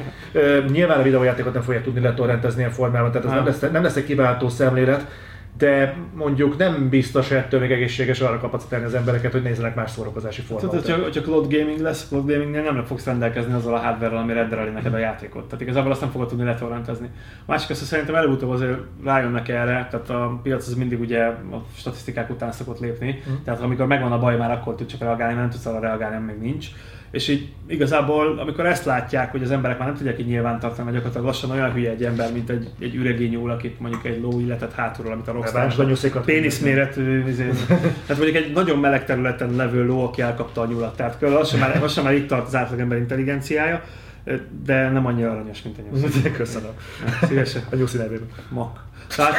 Nyilván 0.72 0.98
a 0.98 1.02
videójátékot 1.02 1.52
nem 1.52 1.62
fogja 1.62 1.80
tudni 1.80 2.00
letorrentezni 2.00 2.60
ilyen 2.60 2.72
formában, 2.72 3.10
tehát 3.10 3.26
ez 3.26 3.32
nem 3.32 3.44
lesz, 3.44 3.72
nem 3.72 3.82
lesz 3.82 3.96
egy 3.96 4.04
kiváltó 4.04 4.48
szemlélet, 4.48 5.06
de 5.58 5.96
mondjuk 6.14 6.56
nem 6.56 6.88
biztos, 6.88 7.30
ettől 7.30 7.60
még 7.60 7.70
egészséges 7.70 8.20
arra 8.20 8.38
kapacitálni 8.38 8.84
az 8.84 8.94
embereket, 8.94 9.32
hogy 9.32 9.42
nézzenek 9.42 9.74
más 9.74 9.90
szórakozási 9.90 10.40
formát. 10.40 10.70
Tehát, 10.70 10.86
hogyha, 10.86 11.02
hogyha 11.02 11.20
cloud 11.20 11.52
gaming 11.52 11.80
lesz, 11.80 12.08
cloud 12.08 12.30
gamingnél 12.30 12.62
nem 12.62 12.84
fogsz 12.84 13.04
rendelkezni 13.04 13.52
azzal 13.52 13.74
a 13.74 13.78
hardware 13.78 14.18
ami 14.18 14.32
rendereli 14.32 14.70
neked 14.70 14.94
a 14.94 14.98
játékot. 14.98 15.44
Tehát 15.44 15.60
igazából 15.60 15.90
azt 15.90 16.00
nem 16.00 16.10
fogod 16.10 16.28
tudni 16.28 16.44
letorrentezni. 16.44 17.10
A 17.46 17.50
másik 17.50 17.70
az, 17.70 17.78
hogy 17.78 17.88
szerintem 17.88 18.14
előbb-utóbb 18.14 18.50
azért 18.50 18.78
rájönnek 19.04 19.48
erre, 19.48 19.88
tehát 19.90 20.10
a 20.10 20.40
piac 20.42 20.66
az 20.66 20.74
mindig 20.74 21.00
ugye 21.00 21.24
a 21.24 21.64
statisztikák 21.76 22.30
után 22.30 22.52
szokott 22.52 22.80
lépni, 22.80 23.22
mm. 23.30 23.34
tehát 23.44 23.60
amikor 23.60 23.86
megvan 23.86 24.12
a 24.12 24.18
baj, 24.18 24.36
már 24.36 24.50
akkor 24.50 24.74
tud 24.74 24.86
csak 24.86 25.00
reagálni, 25.00 25.34
mert 25.34 25.48
nem 25.48 25.50
tudsz 25.50 25.66
arra 25.66 25.80
reagálni, 25.80 26.24
még 26.26 26.40
nincs 26.40 26.66
És 27.10 27.28
így 27.28 27.48
igazából, 27.66 28.38
amikor 28.38 28.66
ezt 28.66 28.84
látják, 28.84 29.30
hogy 29.30 29.42
az 29.42 29.50
emberek 29.50 29.78
már 29.78 29.86
nem 29.86 29.96
tudják 29.96 30.18
így 30.18 30.26
nyilvántartani, 30.26 30.82
mert 30.82 30.92
gyakorlatilag 30.92 31.26
lassan 31.26 31.50
olyan 31.50 31.72
hülye 31.72 31.90
egy 31.90 32.04
ember, 32.04 32.32
mint 32.32 32.50
egy, 32.50 32.70
egy 32.78 32.94
üregény 32.94 33.30
nyúl, 33.30 33.50
akit 33.50 33.80
mondjuk 33.80 34.04
egy 34.04 34.20
ló 34.20 34.40
illetett 34.40 34.72
hátulról, 34.72 35.12
amit 35.12 35.28
a 35.28 35.82
nyuszikat. 35.84 36.24
péniszméretű, 36.24 37.28
izé. 37.28 37.50
tehát 37.66 38.22
mondjuk 38.22 38.34
egy 38.34 38.52
nagyon 38.52 38.78
meleg 38.78 39.04
területen 39.04 39.54
levő 39.56 39.86
ló, 39.86 40.04
aki 40.04 40.22
elkapta 40.22 40.60
a 40.60 40.66
nyulat. 40.66 40.96
Tehát 40.96 41.20
lassan 41.20 41.58
már, 41.58 41.80
lassan 41.80 42.04
már 42.04 42.14
itt 42.14 42.28
tart 42.28 42.46
az 42.46 42.54
átlagember 42.54 42.98
intelligenciája, 42.98 43.82
de 44.64 44.90
nem 44.90 45.06
annyira 45.06 45.30
aranyos, 45.30 45.62
mint 45.62 45.78
a 45.78 45.82
nyusz. 45.90 46.22
Köszönöm. 46.36 46.70
Szívesen. 47.22 47.62
A 47.70 47.76
nyuszi 47.76 47.96
nevében. 47.96 48.28
Mak. 48.48 48.84
Tehát 49.16 49.38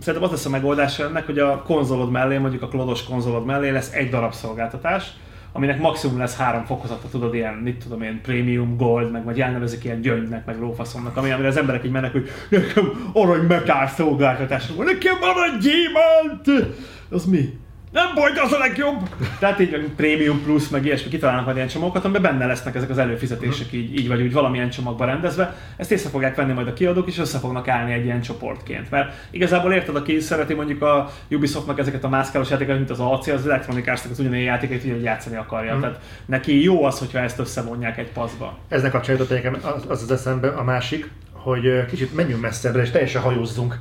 szerintem 0.00 0.22
az 0.22 0.30
lesz 0.30 0.46
a 0.46 0.50
megoldás 0.50 0.98
ennek, 0.98 1.26
hogy 1.26 1.38
a 1.38 1.62
konzolod 1.62 2.10
mellé, 2.10 2.38
mondjuk 2.38 2.62
a 2.62 2.68
klodos 2.68 3.04
konzolod 3.04 3.44
mellé 3.44 3.70
lesz 3.70 3.92
egy 3.92 4.10
darab 4.10 4.32
szolgáltatás, 4.32 5.12
aminek 5.56 5.80
maximum 5.80 6.18
lesz 6.18 6.36
három 6.36 6.64
fokozata, 6.64 7.08
tudod, 7.08 7.34
ilyen, 7.34 7.54
mit 7.54 7.82
tudom 7.82 8.02
én, 8.02 8.20
premium, 8.22 8.76
gold, 8.76 9.10
meg 9.10 9.24
vagy 9.24 9.40
elnevezik 9.40 9.84
ilyen 9.84 10.00
gyöngynek, 10.00 10.44
meg 10.44 10.60
lófaszomnak, 10.60 11.16
ami, 11.16 11.30
amire 11.30 11.48
az 11.48 11.56
emberek 11.56 11.84
így 11.84 11.90
mennek, 11.90 12.12
hogy 12.12 12.28
nekem 12.48 13.10
arany 13.12 13.46
metál 13.46 13.88
szolgáltatás, 13.88 14.66
nekem 14.66 15.16
arany 15.20 15.58
gyémánt! 15.58 16.74
Az 17.10 17.24
mi? 17.24 17.58
Nem 17.94 18.14
baj, 18.14 18.32
de 18.32 18.42
az 18.42 18.52
a 18.52 18.58
legjobb! 18.58 19.08
Tehát 19.38 19.60
így 19.60 19.88
Premium 19.96 20.42
Plus, 20.42 20.68
meg 20.68 20.84
ilyesmi, 20.84 21.08
kitalálnak 21.10 21.44
majd 21.44 21.56
ilyen 21.56 21.68
csomagokat, 21.68 22.04
amiben 22.04 22.22
benne 22.22 22.46
lesznek 22.46 22.74
ezek 22.74 22.90
az 22.90 22.98
előfizetések 22.98 23.72
így, 23.72 23.98
így 23.98 24.08
vagy 24.08 24.22
úgy 24.22 24.32
valamilyen 24.32 24.70
csomagba 24.70 25.04
rendezve. 25.04 25.56
Ezt 25.76 25.92
észre 25.92 26.10
fogják 26.10 26.34
venni 26.34 26.52
majd 26.52 26.68
a 26.68 26.72
kiadók, 26.72 27.08
és 27.08 27.18
össze 27.18 27.38
fognak 27.38 27.68
állni 27.68 27.92
egy 27.92 28.04
ilyen 28.04 28.20
csoportként. 28.20 28.90
Mert 28.90 29.14
igazából 29.30 29.72
érted, 29.72 29.96
aki 29.96 30.20
szereti 30.20 30.54
mondjuk 30.54 30.82
a 30.82 31.10
Ubisoftnak 31.30 31.78
ezeket 31.78 32.04
a 32.04 32.08
mászkálós 32.08 32.50
játékokat, 32.50 32.78
mint 32.78 32.90
az 32.90 33.00
AC, 33.00 33.26
az 33.26 33.46
Electronic 33.46 33.88
Arts-nak 33.88 34.12
az 34.12 34.20
ugyanilyen 34.20 34.44
játékait 34.44 34.84
ugyanúgy 34.84 35.02
játszani 35.02 35.36
akarja. 35.36 35.72
Mhm. 35.72 35.80
Tehát 35.80 36.00
neki 36.26 36.62
jó 36.62 36.84
az, 36.84 36.98
hogyha 36.98 37.18
ezt 37.18 37.38
összevonják 37.38 37.98
egy 37.98 38.10
paszba. 38.12 38.58
Eznek 38.68 38.90
kapcsán 38.90 39.14
jutott 39.14 39.30
nekem 39.30 39.58
az, 39.62 39.84
az 39.88 40.02
az 40.02 40.10
eszembe 40.10 40.48
a 40.48 40.64
másik, 40.64 41.10
hogy 41.32 41.86
kicsit 41.86 42.14
menjünk 42.14 42.40
messzebbre, 42.40 42.82
és 42.82 42.90
teljesen 42.90 43.22
hajózzunk 43.22 43.78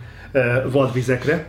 vadvizekre. 0.72 1.46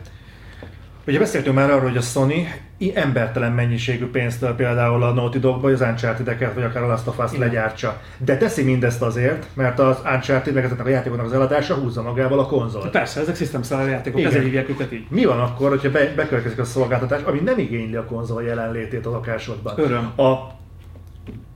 Ugye 1.07 1.19
beszéltünk 1.19 1.57
már 1.57 1.71
arról, 1.71 1.89
hogy 1.89 1.97
a 1.97 2.01
Sony 2.01 2.49
embertelen 2.95 3.53
mennyiségű 3.53 4.07
pénztől 4.07 4.55
például 4.55 5.03
a 5.03 5.13
Naughty 5.13 5.39
Dogba, 5.39 5.61
vagy 5.61 5.73
az 5.73 5.81
uncharted 5.81 6.55
vagy 6.55 6.65
akár 6.65 6.83
a 6.83 6.87
Last 6.87 7.07
of 7.07 7.33
Igen. 7.33 7.47
legyártsa. 7.47 8.01
De 8.19 8.37
teszi 8.37 8.63
mindezt 8.63 9.03
azért, 9.03 9.47
mert 9.55 9.79
az 9.79 9.97
Uncharted, 10.15 10.55
meg 10.55 10.65
ezeknek 10.65 10.87
a 10.87 10.91
játékoknak 10.91 11.27
az 11.27 11.33
eladása 11.33 11.75
húzza 11.75 12.03
magával 12.03 12.39
a 12.39 12.47
konzolt. 12.47 12.91
Persze, 12.91 13.21
ezek 13.21 13.37
system 13.37 13.63
seller 13.63 13.89
játékok, 13.89 14.19
Igen. 14.19 14.31
ezért 14.31 14.45
hívják 14.45 14.69
őket 14.69 14.93
így. 14.93 15.07
Mi 15.09 15.25
van 15.25 15.41
akkor, 15.41 15.69
hogyha 15.69 15.91
be, 15.91 16.13
bekövetkezik 16.17 16.59
a 16.59 16.65
szolgáltatás, 16.65 17.23
ami 17.23 17.39
nem 17.39 17.59
igényli 17.59 17.97
a 17.97 18.05
konzol 18.05 18.43
jelenlétét 18.43 19.07
a 19.07 19.11
lakásodban? 19.11 19.75
Öröm. 19.77 20.13
A, 20.17 20.33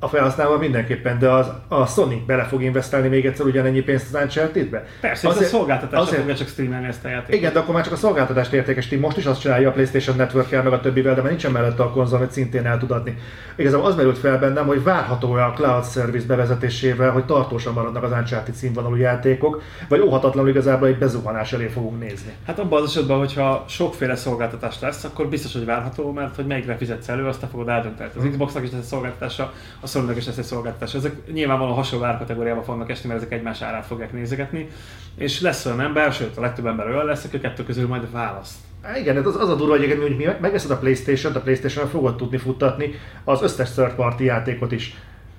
a 0.00 0.08
felhasználó 0.08 0.56
mindenképpen, 0.56 1.18
de 1.18 1.30
az, 1.30 1.46
a 1.68 1.86
Sony 1.86 2.24
bele 2.26 2.42
fog 2.42 2.62
investálni 2.62 3.08
még 3.08 3.26
egyszer 3.26 3.46
ugyanennyi 3.46 3.80
pénzt 3.80 4.14
az 4.14 4.20
Uncharted-be? 4.22 4.84
Persze, 5.00 5.28
ez 5.28 5.36
a 5.36 5.42
szolgáltatás 5.42 6.00
azért... 6.00 6.20
fogja 6.20 6.34
csak 6.34 6.48
streamelni 6.48 6.86
ezt 6.86 7.04
a 7.04 7.08
játékot. 7.08 7.34
Igen, 7.34 7.52
de 7.52 7.58
akkor 7.58 7.74
már 7.74 7.84
csak 7.84 7.92
a 7.92 7.96
szolgáltatást 7.96 8.52
értékesíti. 8.52 8.96
Most 8.96 9.16
is 9.16 9.26
azt 9.26 9.40
csinálja 9.40 9.68
a 9.68 9.72
PlayStation 9.72 10.16
network 10.16 10.50
meg 10.50 10.72
a 10.72 10.80
többivel, 10.80 11.14
de 11.14 11.20
már 11.20 11.30
nincsen 11.30 11.52
mellette 11.52 11.82
a 11.82 11.90
konzol, 11.90 12.18
amit 12.18 12.30
szintén 12.30 12.66
el 12.66 12.78
tud 12.78 12.90
adni. 12.90 13.18
Igazából 13.56 13.86
az 13.86 13.94
merült 13.96 14.18
fel 14.18 14.38
bennem, 14.38 14.66
hogy 14.66 14.82
várható-e 14.82 15.44
a 15.44 15.52
cloud 15.52 15.84
service 15.84 16.26
bevezetésével, 16.26 17.10
hogy 17.10 17.24
tartósan 17.24 17.72
maradnak 17.72 18.02
az 18.02 18.10
Uncharted 18.10 18.54
színvonalú 18.54 18.96
játékok, 18.96 19.62
vagy 19.88 20.00
óhatatlanul 20.00 20.50
igazából 20.50 20.88
egy 20.88 20.98
bezuhanás 20.98 21.52
elé 21.52 21.66
fogunk 21.66 22.00
nézni. 22.00 22.32
Hát 22.46 22.58
abban 22.58 22.82
az 22.82 22.88
esetben, 22.88 23.18
hogyha 23.18 23.64
sokféle 23.68 24.16
szolgáltatás 24.16 24.80
lesz, 24.80 25.04
akkor 25.04 25.28
biztos, 25.28 25.52
hogy 25.52 25.64
várható, 25.64 26.12
mert 26.12 26.36
hogy 26.36 26.46
melyikre 26.46 26.76
fizetsz 26.76 27.08
elő, 27.08 27.26
azt 27.26 27.40
te 27.40 27.46
fogod 27.46 27.68
eldönteni. 27.68 28.10
Az 28.16 28.26
Xboxnak 28.30 28.62
is 28.62 28.70
lesz 28.70 28.80
egy 28.80 28.86
szolgáltatása, 28.86 29.52
a 29.80 29.87
is 30.16 30.26
lesz 30.26 30.36
egy 30.38 30.44
szolgáltatása. 30.44 30.98
Ezek 30.98 31.32
nyilvánvalóan 31.32 31.76
hasonló 31.76 32.04
árkategóriába 32.04 32.62
fognak 32.62 32.90
esni, 32.90 33.08
mert 33.08 33.20
ezek 33.20 33.32
egymás 33.32 33.62
árát 33.62 33.86
fogják 33.86 34.12
nézegetni. 34.12 34.68
És 35.16 35.40
lesz 35.40 35.66
olyan 35.66 35.80
ember, 35.80 36.12
sőt 36.12 36.36
a 36.36 36.40
legtöbb 36.40 36.66
ember 36.66 36.86
olyan 36.86 37.04
lesz, 37.04 37.24
aki 37.24 37.36
a 37.36 37.40
kettő 37.40 37.62
közül 37.64 37.86
majd 37.86 38.12
választ. 38.12 38.56
Igen, 39.00 39.16
hát 39.16 39.26
az, 39.26 39.36
az 39.36 39.48
a 39.48 39.54
durva 39.54 39.74
egyébként, 39.74 40.02
hogy 40.02 40.16
mi 40.16 40.24
megveszed 40.40 40.70
a 40.70 40.78
Playstation-t, 40.78 41.36
a 41.36 41.40
Playstation-on 41.40 41.90
fogod 41.90 42.16
tudni 42.16 42.38
futtatni 42.38 42.94
az 43.24 43.42
összes 43.42 43.70
third 43.70 43.94
party 43.94 44.20
játékot 44.20 44.72
is. 44.72 44.96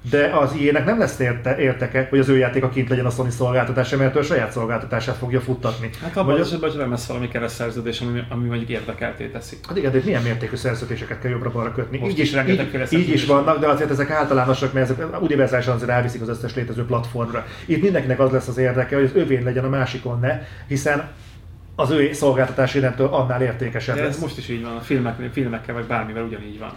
De 0.10 0.30
az 0.36 0.54
ilyenek 0.54 0.86
nem 0.86 1.00
lesz 1.00 1.20
érte, 1.20 1.58
érteke, 1.58 2.08
hogy 2.10 2.20
az 2.20 2.30
ő 2.30 2.38
játéka 2.38 2.70
kint 2.70 2.90
legyen 2.90 3.06
a 3.06 3.10
Sony 3.10 3.30
szolgáltatása, 3.30 3.98
mert 3.98 4.16
ő 4.16 4.20
a 4.20 4.24
saját 4.24 4.52
szolgáltatását 4.52 5.16
fogja 5.16 5.42
futtatni. 5.42 5.90
Hát 6.02 6.18
abban 6.18 6.32
Vagy 6.32 6.40
az 6.40 6.48
esetben, 6.48 6.70
hogy 6.70 6.80
nem 6.80 6.90
lesz 6.90 7.08
valami 7.08 7.28
keresztszerződés, 7.28 8.02
ami, 8.02 8.24
ami 8.30 8.48
mondjuk 8.48 8.70
érdekelté 8.70 9.28
teszi. 9.28 9.58
Hát 9.68 9.78
igen, 9.78 9.92
de 9.92 10.02
milyen 10.06 10.22
mértékű 10.22 10.56
szerződéseket 10.56 11.20
kell 11.20 11.32
jobbra-balra 11.32 11.72
kötni. 11.72 11.98
Most 11.98 12.12
így 12.12 12.20
is 12.20 12.34
rengetegféle 12.34 12.86
így, 12.90 13.00
így 13.00 13.10
is 13.10 13.26
vannak, 13.26 13.60
de 13.60 13.68
azért 13.68 13.90
ezek 13.90 14.10
általánosak, 14.10 14.74
mert 14.74 14.90
ezek 14.90 15.22
univerzálisan 15.22 15.76
azért 15.76 15.90
elviszik 15.90 16.22
az 16.22 16.30
összes 16.30 16.56
létező 16.56 16.86
platformra. 16.86 17.46
Itt 17.66 17.82
mindenkinek 17.82 18.20
az 18.20 18.32
lesz 18.32 18.48
az 18.48 18.58
érdeke, 18.58 18.96
hogy 18.96 19.06
az 19.06 19.16
övén 19.16 19.44
legyen 19.44 19.64
a 19.64 19.70
másikon 19.70 20.20
ne, 20.20 20.42
hiszen 20.68 21.08
az 21.76 21.92
ő 21.92 22.14
szolgáltatás 22.14 22.76
innentől 22.76 23.08
annál 23.08 23.42
értékesebb 23.42 23.96
De 23.96 24.02
ez 24.02 24.08
lesz. 24.08 24.20
most 24.20 24.38
is 24.38 24.50
így 24.50 24.64
van, 24.64 24.76
a 24.76 24.80
filmek, 24.80 25.16
filmekkel 25.32 25.74
vagy 25.74 25.86
bármivel 25.86 26.24
ugyanígy 26.24 26.60
van. 26.60 26.72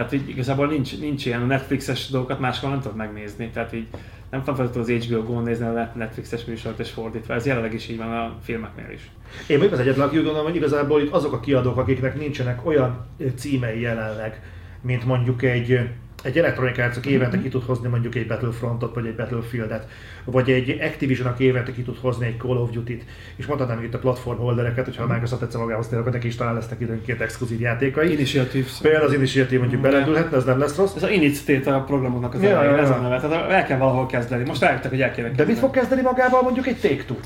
Tehát 0.00 0.14
így 0.14 0.28
igazából 0.28 0.66
nincs, 0.66 0.98
nincs 0.98 1.26
ilyen 1.26 1.46
Netflixes 1.46 2.08
dolgokat 2.08 2.40
máshol 2.40 2.70
nem 2.70 2.80
tudod 2.80 2.96
megnézni. 2.96 3.50
Tehát 3.50 3.72
így 3.72 3.86
nem 4.30 4.42
feltétlenül 4.44 4.80
az 4.80 5.04
HBO 5.04 5.22
Go 5.22 5.40
nézni 5.40 5.66
a 5.66 5.92
Netflixes 5.94 6.44
műsort 6.44 6.78
és 6.78 6.90
fordítva. 6.90 7.34
Ez 7.34 7.46
jelenleg 7.46 7.74
is 7.74 7.88
így 7.88 7.96
van 7.96 8.12
a 8.12 8.36
filmeknél 8.42 8.90
is. 8.90 9.10
Én 9.46 9.58
még 9.58 9.72
az 9.72 9.78
egyetlen, 9.78 10.06
aki 10.06 10.16
gondolom, 10.16 10.44
hogy 10.44 10.56
igazából 10.56 11.00
itt 11.00 11.12
azok 11.12 11.32
a 11.32 11.40
kiadók, 11.40 11.76
akiknek 11.76 12.18
nincsenek 12.18 12.66
olyan 12.66 13.06
címei 13.36 13.80
jelenleg, 13.80 14.42
mint 14.80 15.04
mondjuk 15.04 15.42
egy, 15.42 15.80
egy 16.22 16.38
Electronic 16.38 16.78
Arts, 16.78 17.06
évente 17.06 17.42
ki 17.42 17.48
tud 17.48 17.64
hozni 17.64 17.88
mondjuk 17.88 18.14
egy 18.14 18.26
Battlefrontot, 18.26 18.94
vagy 18.94 19.06
egy 19.06 19.14
Battlefieldet, 19.14 19.86
vagy 20.24 20.50
egy 20.50 20.78
Activision, 20.80 21.34
évente 21.38 21.72
ki 21.72 21.82
tud 21.82 21.96
hozni 22.00 22.26
egy 22.26 22.36
Call 22.36 22.56
of 22.56 22.70
Duty-t, 22.70 23.04
és 23.36 23.46
mondhatnám 23.46 23.82
itt 23.82 23.94
a 23.94 23.98
platform 23.98 24.38
holdereket, 24.38 24.84
hogyha 24.84 25.02
a 25.02 25.06
Microsoft 25.06 25.42
egyszer 25.42 25.60
magához 25.60 25.88
tér, 25.88 25.98
akkor 25.98 26.12
neki 26.12 26.26
is 26.26 26.36
talán 26.36 26.54
lesznek 26.54 26.80
időnként 26.80 27.20
exkluzív 27.20 27.60
játékai. 27.60 28.12
Initiative. 28.12 28.66
Például 28.82 29.04
az 29.04 29.12
Initiative 29.12 29.60
mondjuk 29.60 29.82
De- 29.82 29.88
beledülhetne, 29.90 30.36
ez 30.36 30.44
nem 30.44 30.58
lesz 30.58 30.76
rossz. 30.76 30.94
Ez 30.96 31.02
a 31.02 31.10
Initiate 31.10 31.74
a 31.74 31.80
programoknak 31.80 32.34
az 32.34 32.42
Ja, 32.42 32.48
elején, 32.48 32.70
ja, 32.70 32.76
ja. 32.76 32.82
ez 32.82 32.90
a 32.90 32.96
neve. 33.00 33.20
Tehát 33.20 33.50
el 33.50 33.64
kell 33.64 33.78
valahol 33.78 34.06
kezdeni. 34.06 34.44
Most 34.44 34.60
rájöttek, 34.60 34.90
hogy 34.90 35.00
el 35.00 35.10
kéne 35.10 35.22
De 35.22 35.28
kezdeni. 35.28 35.50
mit 35.50 35.60
fog 35.60 35.70
kezdeni 35.70 36.02
magával 36.02 36.42
mondjuk 36.42 36.66
egy 36.66 36.76
Take-Two? 36.80 37.16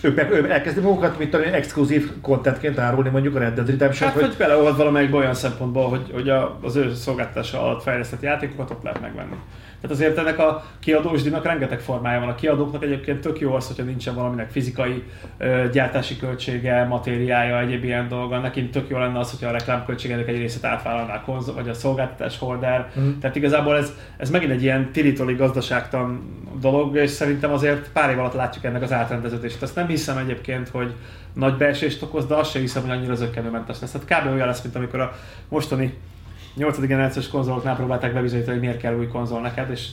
Ők 0.00 0.30
ők 0.30 0.48
elkezdi 0.48 0.80
magukat, 0.80 1.18
mint 1.18 1.30
tudom 1.30 1.46
én, 1.46 1.52
exkluzív 1.52 2.10
contentként 2.20 2.78
árulni 2.78 3.08
mondjuk 3.08 3.34
a 3.34 3.38
Red 3.38 3.54
Dead 3.54 3.68
Redemption, 3.68 4.10
Hát, 4.10 4.20
hogy 4.20 4.34
beleolvad 4.38 4.76
valamelyikbe 4.76 5.16
olyan 5.16 5.34
szempontból, 5.34 5.88
hogy, 5.88 6.10
hogy 6.12 6.28
a, 6.28 6.58
az 6.62 6.76
ő 6.76 6.94
szolgáltatása 6.94 7.62
alatt 7.62 7.82
fejlesztett 7.82 8.22
játékokat 8.22 8.70
ott 8.70 8.82
lehet 8.82 9.00
megvenni. 9.00 9.36
Tehát 9.80 9.96
azért 9.96 10.18
ennek 10.18 10.38
a 10.38 10.64
kiadósdinak 10.78 11.44
rengeteg 11.44 11.80
formája 11.80 12.20
van. 12.20 12.28
A 12.28 12.34
kiadóknak 12.34 12.82
egyébként 12.82 13.20
tök 13.20 13.40
jó 13.40 13.54
az, 13.54 13.66
hogyha 13.66 13.82
nincsen 13.82 14.14
valaminek 14.14 14.50
fizikai 14.50 15.02
ö, 15.38 15.68
gyártási 15.72 16.16
költsége, 16.16 16.84
matériája, 16.84 17.60
egyéb 17.60 17.84
ilyen 17.84 18.08
dolga. 18.08 18.38
Neki 18.38 18.68
tök 18.68 18.88
jó 18.88 18.98
lenne 18.98 19.18
az, 19.18 19.30
hogyha 19.30 19.48
a 19.48 19.52
reklámköltségének 19.52 20.28
egy 20.28 20.36
részét 20.36 20.64
átvállalná 20.64 21.14
a 21.14 21.22
konzol, 21.24 21.54
vagy 21.54 21.68
a 21.68 21.74
szolgáltatás 21.74 22.38
holder. 22.38 22.90
Mhm. 22.94 23.18
Tehát 23.20 23.36
igazából 23.36 23.76
ez, 23.76 23.92
ez 24.16 24.30
megint 24.30 24.52
egy 24.52 24.62
ilyen 24.62 24.92
tilitoli 24.92 25.34
gazdaságtan 25.34 26.36
dolog, 26.60 26.96
és 26.96 27.10
szerintem 27.10 27.52
azért 27.52 27.90
pár 27.92 28.10
év 28.10 28.18
alatt 28.18 28.34
látjuk 28.34 28.64
ennek 28.64 28.82
az 28.82 28.92
átrendeződést. 28.92 29.62
Azt 29.62 29.74
nem 29.74 29.86
hiszem 29.86 30.16
egyébként, 30.16 30.68
hogy 30.68 30.92
nagy 31.32 31.54
beesést 31.54 32.02
okoz, 32.02 32.26
de 32.26 32.34
azt 32.34 32.50
sem 32.50 32.60
hiszem, 32.60 32.82
hogy 32.82 32.90
annyira 32.90 33.14
zöggenőmentes 33.14 33.80
lesz. 33.80 33.90
Tehát 33.90 34.22
kb. 34.22 34.32
olyan 34.32 34.46
lesz, 34.46 34.62
mint 34.62 34.76
amikor 34.76 35.00
a 35.00 35.12
mostani 35.48 35.94
8. 36.54 36.78
generációs 36.78 37.28
konzoloknál 37.28 37.76
próbálták 37.76 38.12
bebizonyítani, 38.12 38.52
hogy 38.52 38.66
miért 38.66 38.80
kell 38.80 38.96
új 38.96 39.06
konzol 39.06 39.40
neked, 39.40 39.70
és 39.70 39.88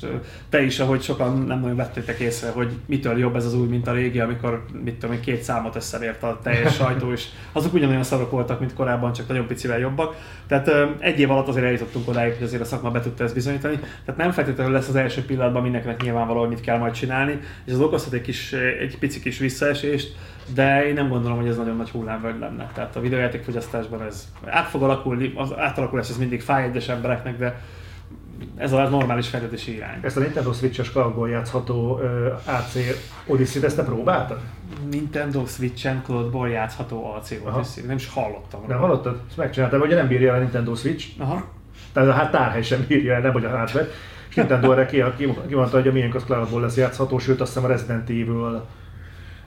te 0.50 0.62
is, 0.62 0.80
ahogy 0.80 1.02
sokan 1.02 1.38
nem 1.38 1.60
nagyon 1.60 1.76
vettétek 1.76 2.20
észre, 2.20 2.50
hogy 2.50 2.72
mitől 2.86 3.18
jobb 3.18 3.36
ez 3.36 3.46
az 3.46 3.54
új, 3.54 3.68
mint 3.68 3.88
a 3.88 3.92
régi, 3.92 4.20
amikor 4.20 4.66
mit 4.84 4.96
tudom 4.96 5.20
két 5.20 5.42
számot 5.42 5.76
összevért 5.76 6.24
a 6.24 6.40
teljes 6.44 6.76
sajtó, 6.86 7.12
és 7.12 7.26
azok 7.52 7.74
ugyanolyan 7.74 8.04
szarok 8.04 8.32
voltak, 8.32 8.60
mint 8.60 8.74
korábban, 8.74 9.14
csak 9.14 9.28
nagyon 9.28 9.48
picivel 9.48 9.80
jobbak. 9.80 10.16
Tehát 10.48 10.72
egy 11.00 11.20
év 11.20 11.32
alatt 11.32 11.48
azért 11.48 11.66
eljutottunk 11.66 12.08
odáig, 12.08 12.34
hogy 12.34 12.44
azért 12.44 12.62
a 12.62 12.66
szakma 12.66 12.92
be 12.92 13.00
tudta 13.00 13.24
ezt 13.24 13.34
bizonyítani. 13.34 13.80
Tehát 14.06 14.20
nem 14.20 14.32
feltétlenül 14.32 14.74
lesz 14.74 14.88
az 14.88 14.96
első 14.96 15.26
pillanatban 15.26 15.62
mindenkinek 15.62 16.02
nyilvánvaló, 16.02 16.40
hogy 16.40 16.50
mit 16.50 16.62
kell 16.62 16.78
majd 16.78 16.94
csinálni, 16.94 17.40
és 17.66 17.74
az 17.74 17.80
okozhat 17.80 18.14
egy, 18.14 18.22
kis, 18.22 18.54
egy 18.54 18.98
pici 18.98 19.20
kis 19.20 19.38
visszaesést, 19.38 20.16
de 20.54 20.88
én 20.88 20.94
nem 20.94 21.10
gondolom, 21.10 21.38
hogy 21.38 21.48
ez 21.48 21.58
nagyon 21.58 21.76
nagy 21.76 21.90
hullámvölgy 21.90 22.40
lenne. 22.40 22.72
Tehát 22.74 22.96
a 22.96 23.00
videójátékfogyasztásban 23.00 24.02
ez 24.02 24.28
át 24.46 24.68
fog 24.68 24.84
alakulni, 24.84 25.34
az 25.36 25.54
átalakulás 25.58 26.10
ez 26.10 26.18
mindig 26.18 26.42
fáj 26.42 26.64
egyes 26.64 26.90
embereknek, 26.90 27.38
de 27.38 27.62
ez 28.56 28.72
a 28.72 28.90
normális 28.90 29.28
fejlődési 29.28 29.76
irány. 29.76 30.00
Ezt 30.02 30.18
a 30.18 30.20
Nintendo 30.20 30.54
Switch-es 30.54 30.92
kalapból 30.92 31.30
játszható 31.30 32.00
ö, 32.02 32.32
AC 32.46 32.76
Odyssey-t, 33.28 33.64
ezt 33.64 33.76
te 33.76 33.84
próbáltad? 33.84 34.40
Nintendo 34.92 35.46
Switch-en 35.46 36.02
cloudból 36.04 36.50
játszható 36.50 37.14
AC. 37.14 37.32
Odyssey. 37.46 37.86
Nem 37.86 37.96
is 37.96 38.10
hallottam 38.10 38.64
Nem 38.68 38.78
hallottad? 38.78 39.20
Ezt 39.28 39.38
megcsináltam, 39.38 39.82
ugye 39.82 39.96
nem 39.96 40.08
bírja 40.08 40.32
el 40.32 40.40
a 40.40 40.42
Nintendo 40.42 40.76
Switch, 40.76 41.06
Aha. 41.18 41.48
tehát 41.94 42.10
a 42.10 42.12
hát 42.12 42.32
tárhely 42.32 42.64
sem 42.64 42.86
bírja 42.88 43.14
el, 43.14 43.22
nem 43.22 43.32
hogy 43.32 43.46
a 43.46 43.50
hardware. 43.50 43.88
És 44.30 44.36
Nintendo 44.36 44.72
erre 44.72 44.86
ki, 44.86 45.04
ki, 45.18 45.34
kimondta, 45.48 45.78
hogy 45.78 45.88
a 45.88 45.92
miénk 45.92 46.16
az 46.16 46.24
cloudból 46.24 46.62
lesz 46.62 46.78
játszható, 46.78 47.18
sőt 47.18 47.42
azt 47.42 47.54
hiszem 47.54 47.70
a 47.70 47.72
Resident 47.72 48.10
Evil. 48.10 48.66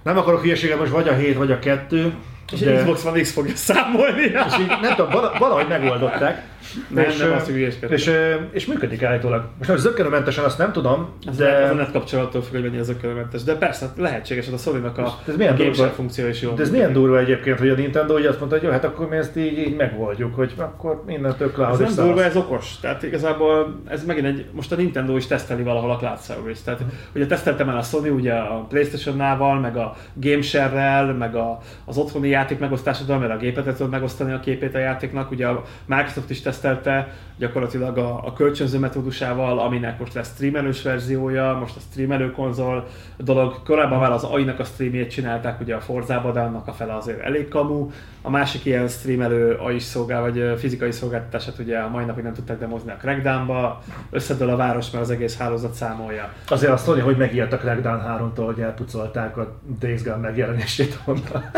Nem 0.03 0.19
akarok 0.19 0.43
hülyeséget, 0.43 0.79
most 0.79 0.91
vagy 0.93 1.09
a 1.09 1.15
7, 1.15 1.37
vagy 1.37 1.53
a 1.53 1.59
2. 1.59 2.15
És 2.53 2.61
de... 2.61 2.77
Xbox 2.77 3.05
One 3.05 3.21
X 3.21 3.33
fogja 3.33 3.57
számolni. 3.57 4.23
És 4.23 4.59
így, 4.61 4.73
nem 4.81 4.95
tudom, 4.95 5.11
vala- 5.11 5.39
valahogy 5.39 5.69
megoldották. 5.69 6.43
Nem, 6.89 7.05
és, 7.05 7.17
nem 7.17 7.33
azt, 7.33 7.49
és, 7.89 8.07
ö, 8.07 8.35
és 8.51 8.67
működik 8.67 9.03
állítólag. 9.03 9.45
Most 9.59 9.71
hogy 9.71 9.79
zöggenőmentesen 9.79 10.45
azt 10.45 10.59
nem 10.59 10.73
tudom, 10.73 11.09
Ez, 11.29 11.37
de... 11.37 11.57
ez 11.57 11.71
a 11.71 11.75
net 11.75 11.93
kapcsolattól 11.93 12.43
függ, 12.43 12.53
hogy 12.53 12.63
mennyi 12.63 12.79
az 12.79 12.89
ökölmentes. 12.89 13.43
De 13.43 13.55
persze, 13.57 13.93
lehetséges, 13.97 14.45
hogy 14.45 14.55
a 14.55 14.57
Sony-nak 14.57 14.99
a, 14.99 15.19
Ez 15.29 15.37
milyen 15.37 15.53
a 15.53 15.57
durva? 15.57 15.87
funkció 15.87 16.27
is 16.27 16.43
jó. 16.43 16.55
De 16.55 16.63
ez 16.63 16.71
milyen 16.71 16.93
durva 16.93 17.19
egyébként, 17.19 17.59
hogy 17.59 17.69
a 17.69 17.75
Nintendo 17.75 18.15
ugye 18.15 18.29
azt 18.29 18.39
mondta, 18.39 18.57
hogy 18.57 18.67
jó, 18.67 18.73
hát 18.73 18.85
akkor 18.85 19.09
mi 19.09 19.17
ezt 19.17 19.37
így, 19.37 19.59
így 19.59 19.77
megoldjuk, 19.77 20.35
hogy 20.35 20.53
akkor 20.57 21.03
mindentől 21.07 21.49
Ez 21.49 21.55
cloud 21.55 21.79
nem 21.81 21.89
és 21.89 21.95
durva, 21.95 22.25
ez 22.25 22.37
okos. 22.37 22.81
Tehát 22.81 23.03
igazából 23.03 23.81
ez 23.89 24.05
megint 24.05 24.27
egy, 24.27 24.47
most 24.53 24.73
a 24.73 24.77
Nintendo 24.77 25.17
is 25.17 25.27
teszteli 25.27 25.63
valahol 25.63 25.91
a 25.91 25.97
cloud 25.97 26.21
service. 26.21 26.61
Tehát 26.65 26.81
ugye 27.15 27.27
teszteltem 27.27 27.69
el 27.69 27.77
a 27.77 27.83
Sony 27.83 28.09
ugye 28.09 28.35
a 28.35 28.67
Playstation-nával, 28.69 29.61
meg 29.61 29.77
a 29.77 29.97
GameShare-rel, 30.15 31.13
meg 31.13 31.35
a, 31.35 31.59
az 31.85 31.97
otthoni 31.97 32.29
játék 32.29 32.59
megosztásoddal, 32.59 33.19
mert 33.19 33.33
a 33.33 33.37
gépet 33.37 33.77
tudod 33.77 33.91
megosztani 33.91 34.33
a 34.33 34.41
képét 34.41 34.75
a 34.75 34.79
játéknak. 34.79 35.31
Ugye 35.31 35.47
a 35.47 35.63
Microsoft 35.87 36.31
is 36.31 36.41
tesztelte 36.49 37.13
gyakorlatilag 37.39 37.99
a, 37.99 38.21
a 38.25 38.33
kölcsönző 38.33 38.79
metódusával, 38.79 39.59
aminek 39.59 39.99
most 39.99 40.15
lesz 40.15 40.33
streamelős 40.35 40.83
verziója, 40.83 41.57
most 41.61 41.77
a 41.77 41.81
streamelő 41.91 42.31
konzol 42.31 42.87
dolog. 43.17 43.63
Korábban 43.63 43.99
már 43.99 44.11
az 44.11 44.25
AI-nak 44.25 44.59
a 44.59 44.65
streamjét 44.65 45.11
csinálták, 45.11 45.61
ugye 45.61 45.75
a 45.75 45.81
Forzába, 45.81 46.33
de 46.33 46.41
annak 46.41 46.67
a 46.67 46.73
fele 46.73 46.97
azért 46.97 47.21
elég 47.21 47.49
kamu. 47.49 47.91
A 48.23 48.31
másik 48.31 48.65
ilyen 48.65 48.89
streamelő 48.89 49.55
AI 49.55 49.79
szolgál, 49.79 50.21
vagy 50.21 50.55
fizikai 50.59 50.93
szolgáltatását 50.93 51.59
ugye 51.59 51.79
a 51.79 51.89
mai 51.89 52.05
napig 52.05 52.25
nem 52.25 52.35
tudták 52.35 52.59
demozni 52.59 52.91
a 52.91 52.97
Crackdown-ba. 52.97 53.83
Összedől 54.11 54.49
a 54.49 54.57
város, 54.57 54.91
mert 54.91 55.05
az 55.05 55.11
egész 55.11 55.39
hálózat 55.39 55.73
számolja. 55.73 56.33
Azért 56.49 56.73
azt 56.73 56.87
mondja, 56.87 57.05
hogy 57.05 57.17
megijedt 57.17 57.53
a 57.53 57.59
Crackdown 57.59 58.03
3-tól, 58.07 58.45
hogy 58.45 58.61
elpucolták 58.61 59.37
a 59.37 59.55
Days 59.81 60.03
Gone 60.03 60.17
megjelenését 60.17 60.99
onnan. 61.05 61.51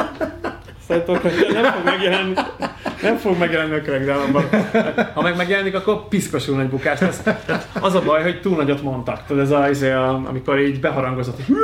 A 0.91 1.13
Crackdown 1.13 1.53
nem 1.53 1.73
fog 1.73 1.85
megjelenni. 1.85 2.35
Nem 3.03 3.17
fog 3.17 3.39
megjelenni 3.39 3.75
a 3.75 3.81
Crackdown-ban. 3.81 4.45
Ha 5.15 5.23
meg 5.23 5.37
megjelenik, 5.37 5.75
akkor 5.75 6.09
piszkosul 6.09 6.57
nagy 6.57 6.69
bukás 6.69 7.01
lesz. 7.01 7.23
Az 7.81 7.95
a 7.95 8.03
baj, 8.03 8.23
hogy 8.23 8.41
túl 8.41 8.57
nagyot 8.57 8.83
mondtak. 8.83 9.27
Tudod, 9.27 9.43
ez 9.43 9.51
az, 9.51 9.87
amikor 10.29 10.59
így 10.59 10.81
beharangozott, 10.81 11.37
hogy 11.37 11.57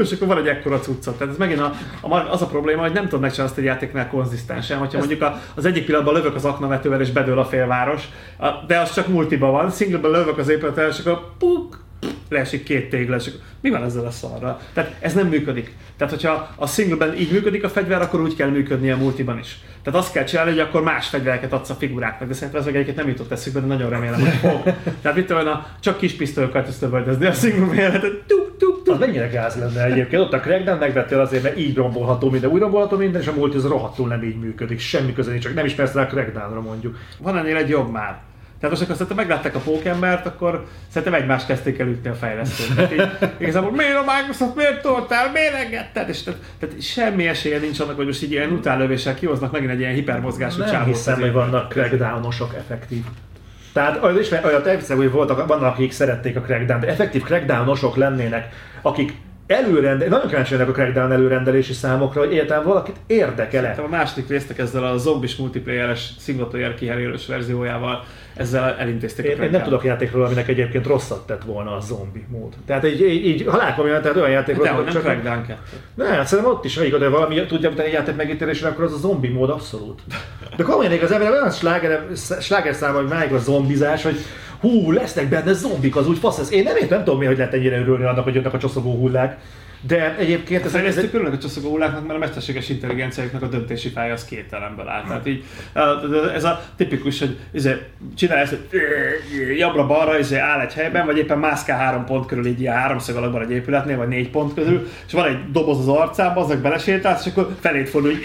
és 0.00 0.12
akkor 0.12 0.26
van 0.26 0.38
egy 0.38 0.46
ekkora 0.46 0.78
cuccot. 0.78 1.18
Tehát 1.18 1.32
ez 1.32 1.38
megint 1.38 1.60
a, 1.60 1.72
a, 2.00 2.14
az 2.30 2.42
a 2.42 2.46
probléma, 2.46 2.82
hogy 2.82 2.92
nem 2.92 3.04
tudod 3.04 3.20
megcsinálni 3.20 3.50
azt 3.52 3.60
egy 3.60 3.66
játéknál 3.66 4.08
konzisztensen. 4.08 4.78
Hogyha 4.78 4.98
mondjuk 4.98 5.22
a, 5.22 5.40
az 5.54 5.64
egyik 5.64 5.84
pillanatban 5.84 6.14
lövök 6.14 6.34
az 6.34 6.44
aknavetővel 6.44 7.00
és 7.00 7.10
bedől 7.10 7.38
a 7.38 7.44
félváros, 7.44 8.08
a, 8.38 8.48
de 8.66 8.78
az 8.78 8.92
csak 8.92 9.08
multiba 9.08 9.50
van, 9.50 9.70
singleben 9.70 10.10
lövök 10.10 10.38
az 10.38 10.48
épülettel, 10.48 10.88
és 10.88 10.98
akkor 10.98 11.20
puk, 11.38 11.86
leesik 12.28 12.62
két 12.62 12.90
tégla, 12.90 13.16
és 13.16 13.26
akkor 13.26 13.40
mi 13.60 13.70
van 13.70 13.84
ezzel 13.84 14.06
a 14.06 14.10
szarra? 14.10 14.60
Tehát 14.72 14.96
ez 15.00 15.14
nem 15.14 15.26
működik. 15.26 15.76
Tehát, 15.96 16.12
hogyha 16.12 16.54
a 16.56 16.66
singleben 16.66 17.16
így 17.16 17.32
működik 17.32 17.64
a 17.64 17.68
fegyver, 17.68 18.02
akkor 18.02 18.20
úgy 18.20 18.36
kell 18.36 18.48
működnie 18.48 18.94
a 18.94 18.96
multiban 18.96 19.38
is. 19.38 19.60
Tehát 19.82 20.00
azt 20.00 20.12
kell 20.12 20.24
csinálni, 20.24 20.50
hogy 20.50 20.60
akkor 20.60 20.82
más 20.82 21.08
fegyvereket 21.08 21.52
adsz 21.52 21.70
a 21.70 21.74
figuráknak, 21.74 22.28
de 22.28 22.34
szerintem 22.34 22.60
ez 22.60 22.66
meg 22.66 22.76
egyiket 22.76 22.96
nem 22.96 23.08
jutott 23.08 23.32
eszükbe, 23.32 23.60
de 23.60 23.66
nagyon 23.66 23.90
remélem, 23.90 24.20
hogy 24.20 24.28
fog. 24.28 24.62
Tehát 25.02 25.16
mit 25.16 25.26
tudom, 25.26 25.46
a, 25.46 25.66
csak 25.80 25.98
kis 25.98 26.12
pisztolyokat 26.12 26.64
tudsz 26.64 26.80
lövöldözni 26.80 27.26
a 27.26 27.32
single 27.32 27.74
életet, 27.74 28.22
tuk, 28.26 28.56
tuk, 28.58 28.82
tuk. 28.84 28.94
Az 28.94 28.98
mennyire 28.98 29.26
gáz 29.26 29.56
lenne 29.56 29.84
egyébként? 29.84 30.22
Ott 30.22 30.32
a 30.32 30.40
Crackdown 30.40 30.78
megvettél 30.78 31.20
azért, 31.20 31.42
mert 31.42 31.58
így 31.58 31.74
rombolható 31.76 32.30
minden, 32.30 32.50
úgy 32.50 32.60
rombolható 32.60 32.96
minden, 32.96 33.20
és 33.20 33.26
a 33.26 33.32
multi 33.32 33.56
az 33.56 33.66
rohadtul 33.66 34.08
nem 34.08 34.22
így 34.22 34.38
működik. 34.38 34.78
Semmi 34.78 35.12
köze 35.12 35.30
nincs, 35.30 35.42
csak 35.42 35.54
nem 35.54 35.64
ismersz 35.64 35.92
rá 35.92 36.02
a 36.02 36.06
Crackdownra 36.06 36.60
mondjuk. 36.60 36.96
Van 37.18 37.38
ennél 37.38 37.56
egy 37.56 37.68
jobb 37.68 37.90
már. 37.90 38.27
Tehát 38.60 38.70
most 38.76 38.82
akkor 38.82 38.94
szerintem 38.94 39.16
meglátták 39.16 39.54
a 39.54 39.58
pókembert, 39.58 40.26
akkor 40.26 40.66
szerintem 40.88 41.20
egymást 41.20 41.46
kezdték 41.46 41.78
el 41.78 41.86
ütni 41.86 42.10
a 42.10 42.14
fejlesztők. 42.14 42.74
Tehát 42.76 42.92
így, 42.92 43.28
igazából 43.38 43.72
miért 43.72 43.96
a 43.96 44.04
Microsoft, 44.16 44.54
miért 44.54 44.82
toltál, 44.82 45.30
miért 45.32 45.54
engedted? 45.54 46.08
És 46.08 46.22
tehát, 46.22 46.40
tehát, 46.58 46.82
semmi 46.82 47.26
esélye 47.26 47.58
nincs 47.58 47.80
annak, 47.80 47.96
hogy 47.96 48.06
most 48.06 48.22
így 48.22 48.30
ilyen 48.30 48.50
utánlövéssel 48.50 49.14
kihoznak 49.14 49.52
megint 49.52 49.70
egy 49.70 49.80
ilyen 49.80 49.92
hipermozgású 49.92 50.58
Nem 50.58 50.68
csávót 50.68 50.86
hiszem, 50.86 51.14
az 51.14 51.20
hogy 51.20 51.32
vannak 51.32 51.68
crackdownosok 51.68 52.54
effektív. 52.54 53.04
Tehát 53.72 53.96
az 53.96 54.18
is, 54.18 54.30
olyat 54.30 54.66
elhiszem, 54.66 54.96
hogy 54.96 55.10
voltak, 55.10 55.46
vannak, 55.46 55.74
akik 55.74 55.92
szerették 55.92 56.36
a 56.36 56.40
crackdown, 56.40 56.80
de 56.80 56.86
effektív 56.86 57.22
crackdownosok 57.22 57.96
lennének, 57.96 58.48
akik 58.82 59.12
előrendel, 59.46 60.08
nagyon 60.08 60.28
kíváncsi 60.28 60.54
a 60.54 60.64
crackdown 60.64 61.12
előrendelési 61.12 61.72
számokra, 61.72 62.20
hogy 62.20 62.32
egyáltalán 62.32 62.64
valakit 62.64 62.96
érdekel-e. 63.06 63.74
A 63.84 63.88
második 63.88 64.28
résztek 64.28 64.58
ezzel 64.58 64.84
a 64.84 64.96
zombis 64.96 65.36
multiplayeres 65.36 66.10
single 66.18 66.46
player 66.46 66.74
kiherélős 66.74 67.26
verziójával 67.26 68.04
ezzel 68.38 68.76
elintézték 68.78 69.26
a 69.26 69.28
Én, 69.28 69.42
én 69.42 69.50
nem 69.50 69.62
tudok 69.62 69.84
játékról, 69.84 70.24
aminek 70.24 70.48
egyébként 70.48 70.86
rosszat 70.86 71.26
tett 71.26 71.42
volna 71.44 71.76
a 71.76 71.80
zombi 71.80 72.24
mód. 72.28 72.54
Tehát 72.66 72.86
így, 72.86 73.00
így, 73.00 73.26
így 73.26 73.46
ha 73.46 73.56
látom 73.56 73.84
olyan, 73.84 74.02
tehát 74.02 74.16
olyan 74.16 74.30
játékról, 74.30 74.64
De 74.64 74.70
hogy 74.70 74.84
hogy 74.84 74.94
nem 74.94 75.02
csak... 75.02 75.12
Crackdown 75.12 75.46
2. 75.46 75.60
Ne, 75.94 76.06
hát 76.06 76.26
szerintem 76.26 76.54
ott 76.54 76.64
is 76.64 76.76
végig, 76.76 76.98
de 76.98 77.08
valami 77.08 77.46
tudja 77.46 77.70
utáni 77.70 77.90
játék 77.90 78.16
megítélésre, 78.16 78.68
akkor 78.68 78.84
az 78.84 78.92
a 78.92 78.96
zombi 78.96 79.28
mód 79.28 79.50
abszolút. 79.50 80.02
De 80.56 80.62
komolyan 80.62 80.92
igaz, 80.92 81.10
ebben 81.10 81.32
olyan 81.32 81.50
sláger, 81.50 82.06
sláger 82.40 82.74
szám, 82.74 82.94
hogy 82.94 83.08
máig 83.08 83.32
a 83.32 83.38
zombizás, 83.38 84.02
hogy 84.02 84.16
hú, 84.60 84.92
lesznek 84.92 85.28
benne 85.28 85.52
zombik, 85.52 85.96
az 85.96 86.08
úgy 86.08 86.18
fasz 86.18 86.38
ez. 86.38 86.52
Én 86.52 86.62
nem 86.62 86.76
értem, 86.76 86.96
nem 86.96 87.04
tudom 87.04 87.18
mi, 87.18 87.26
hogy 87.26 87.36
lehet 87.36 87.54
ennyire 87.54 87.78
örülni 87.78 88.04
annak, 88.04 88.24
hogy 88.24 88.34
jönnek 88.34 88.54
a 88.54 88.58
csoszogó 88.58 88.94
hullák. 88.94 89.38
De 89.80 90.16
egyébként 90.16 90.60
Ez 90.60 90.66
ez, 90.66 90.66
ez, 90.66 90.72
fejlesztők 90.72 91.04
egy, 91.04 91.14
örülnek 91.14 91.32
a 91.32 91.38
csoszogó 91.38 91.68
hulláknak, 91.68 92.06
mert 92.06 92.14
a 92.14 92.18
mesterséges 92.18 92.68
intelligenciájuknak 92.68 93.42
a 93.42 93.46
döntési 93.46 93.88
fája 93.88 94.12
az 94.12 94.24
két 94.24 94.52
elemből 94.52 94.88
áll. 94.88 95.02
Tehát 95.02 95.26
így, 95.26 95.44
ez 96.34 96.44
a 96.44 96.62
tipikus, 96.76 97.18
hogy 97.18 97.38
izé, 97.52 97.76
csinálj 98.16 98.40
ezt, 98.40 98.56
jobbra-balra 99.56 100.18
izé, 100.18 100.38
áll 100.38 100.60
egy 100.60 100.72
helyben, 100.72 101.06
vagy 101.06 101.18
éppen 101.18 101.38
mászkál 101.38 101.78
három 101.78 102.04
pont 102.04 102.26
körül 102.26 102.46
így 102.46 102.60
ilyen 102.60 102.74
háromszög 102.74 103.16
alakban 103.16 103.42
egy 103.42 103.50
épületnél, 103.50 103.96
vagy 103.96 104.08
négy 104.08 104.30
pont 104.30 104.54
közül, 104.54 104.88
és 105.06 105.12
van 105.12 105.28
egy 105.28 105.50
doboz 105.50 105.78
az 105.78 105.88
arcában, 105.88 106.44
azok 106.44 106.58
belesétálsz, 106.58 107.26
és 107.26 107.32
akkor 107.32 107.54
felét 107.60 107.88
fordul, 107.88 108.12
hogy 108.12 108.22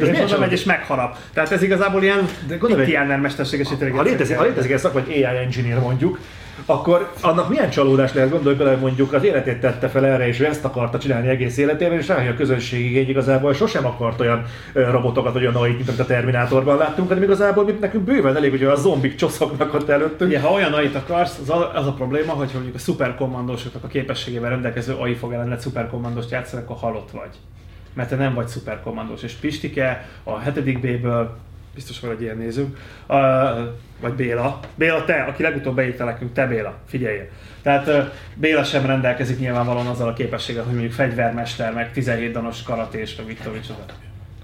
és 0.00 0.20
oda 0.20 0.38
megy 0.38 0.52
és 0.52 0.64
megharap. 0.64 1.16
Tehát 1.32 1.52
ez 1.52 1.62
igazából 1.62 2.02
ilyen 2.02 2.28
De 2.46 2.56
Pitiáner 2.56 3.20
mesterséges 3.20 3.66
ha 3.66 3.72
intelligencia. 3.72 4.12
létezik, 4.12 4.36
ha 4.36 4.42
létezik 4.42 4.70
egy 4.70 4.78
szak, 4.78 4.92
vagy 4.92 5.06
AI 5.08 5.24
engineer 5.24 5.80
mondjuk, 5.80 6.18
akkor 6.66 7.12
annak 7.20 7.48
milyen 7.48 7.70
csalódás 7.70 8.12
lehet, 8.12 8.56
bele, 8.56 8.70
hogy 8.70 8.80
mondjuk 8.80 9.12
az 9.12 9.24
életét 9.24 9.60
tette 9.60 9.88
fel 9.88 10.06
erre, 10.06 10.26
és 10.26 10.40
ő 10.40 10.46
ezt 10.46 10.64
akarta 10.64 10.98
csinálni 10.98 11.28
egész 11.28 11.56
életében, 11.56 11.98
és 11.98 12.08
rájön 12.08 12.32
a 12.32 12.36
közönség 12.36 12.84
igény 12.84 13.08
igazából 13.08 13.54
sosem 13.54 13.86
akart 13.86 14.20
olyan 14.20 14.44
robotokat, 14.72 15.32
vagy 15.32 15.42
olyan 15.42 15.54
AI-t, 15.54 15.76
mint 15.76 15.88
amit 15.88 16.00
a 16.00 16.04
Terminátorban 16.04 16.76
láttunk, 16.76 17.08
hanem 17.08 17.22
igazából 17.22 17.64
mi- 17.64 17.76
nekünk 17.80 18.04
bőven 18.04 18.36
elég, 18.36 18.50
hogy 18.50 18.64
olyan 18.64 18.76
zombik 18.76 19.14
csoszognak 19.14 19.74
ott 19.74 19.88
előttünk. 19.88 20.30
Ugye, 20.30 20.40
ha 20.40 20.52
olyan 20.52 20.72
AI-t 20.72 20.94
akarsz, 20.94 21.38
az 21.38 21.50
a, 21.50 21.74
az 21.74 21.86
a 21.86 21.92
probléma, 21.92 22.32
hogy 22.32 22.50
mondjuk 22.54 22.74
a 22.74 22.78
szuperkommandósoknak 22.78 23.84
a 23.84 23.88
képességével 23.88 24.50
rendelkező 24.50 24.94
AI 24.94 25.14
fog 25.14 25.32
ellened 25.32 25.60
szuperkommandost 25.60 26.30
játszani, 26.30 26.62
akkor 26.62 26.76
halott 26.76 27.10
vagy. 27.10 27.36
Mert 27.94 28.08
te 28.08 28.16
nem 28.16 28.34
vagy 28.34 28.48
szuperkommandós. 28.48 29.22
És 29.22 29.32
Pistike 29.32 30.08
a 30.22 30.38
7. 30.38 30.80
B-ből, 30.80 31.36
biztos 31.78 32.00
van, 32.00 32.10
hogy 32.10 32.22
ilyen 32.22 32.36
nézünk, 32.36 32.78
uh, 33.08 33.18
vagy 34.00 34.12
Béla. 34.12 34.60
Béla, 34.74 35.04
te, 35.04 35.22
aki 35.22 35.42
legutóbb 35.42 35.74
beírta 35.74 36.04
nekünk, 36.04 36.32
te 36.32 36.46
Béla, 36.46 36.78
figyeljél. 36.86 37.28
Tehát 37.62 37.86
uh, 37.86 38.04
Béla 38.34 38.64
sem 38.64 38.86
rendelkezik 38.86 39.38
nyilvánvalóan 39.38 39.86
azzal 39.86 40.08
a 40.08 40.12
képességgel, 40.12 40.62
hogy 40.62 40.72
mondjuk 40.72 40.92
fegyvermester, 40.92 41.72
meg 41.72 41.92
17 41.92 42.32
danos 42.32 42.62
karatés, 42.62 43.16
meg 43.16 43.26
mit 43.26 43.36
tudom, 43.36 43.52
micsoda. 43.52 43.84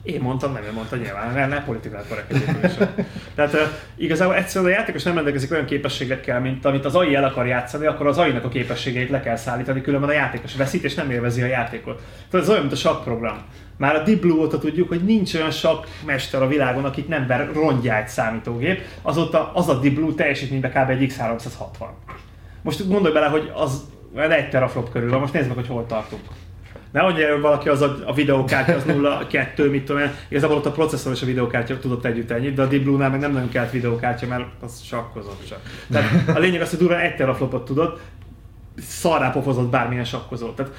Én 0.03 0.21
mondtam, 0.21 0.53
nem 0.53 0.63
ő 0.63 0.73
mondta 0.73 0.97
nyilván, 0.97 1.33
ne, 1.33 1.47
ne 1.47 1.65
politikát 1.65 2.09
korrekt. 2.09 2.35
Tehát 3.35 3.53
uh, 3.53 3.61
igazából 3.97 4.35
egyszerűen 4.35 4.73
a 4.73 4.75
játékos 4.75 5.03
nem 5.03 5.15
rendelkezik 5.15 5.51
olyan 5.53 5.65
képességekkel, 5.65 6.41
mint 6.41 6.65
amit 6.65 6.85
az 6.85 6.95
AI 6.95 7.15
el 7.15 7.25
akar 7.25 7.47
játszani, 7.47 7.87
akkor 7.87 8.07
az 8.07 8.19
AI-nak 8.19 8.45
a 8.45 8.49
képességeit 8.49 9.11
le 9.11 9.21
kell 9.21 9.37
szállítani, 9.37 9.81
különben 9.81 10.09
a 10.09 10.13
játékos 10.13 10.57
veszít 10.57 10.85
és 10.85 10.95
nem 10.95 11.11
élvezi 11.11 11.43
a 11.43 11.47
játékot. 11.47 12.03
Tehát 12.31 12.47
ez 12.47 12.51
olyan, 12.51 12.61
mint 12.61 12.73
a 12.73 12.77
sakk 12.77 13.05
program. 13.05 13.45
Már 13.77 13.95
a 13.95 14.03
Deep 14.03 14.21
Blue 14.21 14.41
óta 14.41 14.59
tudjuk, 14.59 14.89
hogy 14.89 15.05
nincs 15.05 15.35
olyan 15.35 15.51
sakk 15.51 15.87
mester 16.07 16.43
a 16.43 16.49
világon, 16.49 16.85
akit 16.85 17.09
nem 17.09 17.27
ver 17.27 17.51
rongyá 17.53 18.01
egy 18.01 18.09
számítógép, 18.09 18.81
azóta 19.03 19.51
az 19.55 19.69
a 19.69 19.79
Deep 19.79 19.95
Blue 19.95 20.15
teljesítményben 20.15 20.71
kb. 20.71 20.91
egy 20.91 21.13
X360. 21.13 21.87
Most 22.63 22.89
gondolj 22.89 23.15
bele, 23.15 23.27
hogy 23.27 23.51
az 23.55 23.83
egy 24.15 24.49
teraflop 24.49 24.91
körül 24.91 25.11
van, 25.11 25.21
most 25.21 25.33
nézd 25.33 25.47
meg, 25.47 25.57
hogy 25.57 25.67
hol 25.67 25.87
tartunk. 25.87 26.23
Ne 26.93 27.03
mondja, 27.03 27.33
hogy 27.33 27.41
valaki 27.41 27.69
az 27.69 27.81
a, 27.81 27.97
a 28.07 28.13
videókártya 28.13 28.75
az 28.75 28.83
0-2, 28.87 29.71
mit 29.71 29.85
tudom 29.85 30.03
én, 30.03 30.11
igazából 30.29 30.57
ott 30.57 30.67
a 30.67 30.71
processzor 30.71 31.13
és 31.13 31.23
a 31.23 31.27
videókártya 31.27 31.79
tudott 31.79 32.05
együtt 32.05 32.31
ennyit, 32.31 32.55
de 32.55 32.63
a 32.63 32.67
Deep 32.67 32.83
Blue-nál 32.83 33.11
meg 33.11 33.21
nem 33.21 33.33
nagyon 33.33 33.49
kellett 33.49 33.71
videókártya, 33.71 34.27
mert 34.27 34.45
az 34.61 34.83
sakkozott 34.83 35.47
csak. 35.49 35.61
Tehát 35.91 36.37
a 36.37 36.39
lényeg 36.39 36.61
az, 36.61 36.71
hogy 36.71 36.79
durván 36.79 37.01
egy 37.01 37.17
teraflopot 37.17 37.65
tudott, 37.65 38.01
szarrá 38.79 39.31
pofozott 39.31 39.71
bármilyen 39.71 40.05
sakkozó. 40.05 40.51
Tehát 40.51 40.73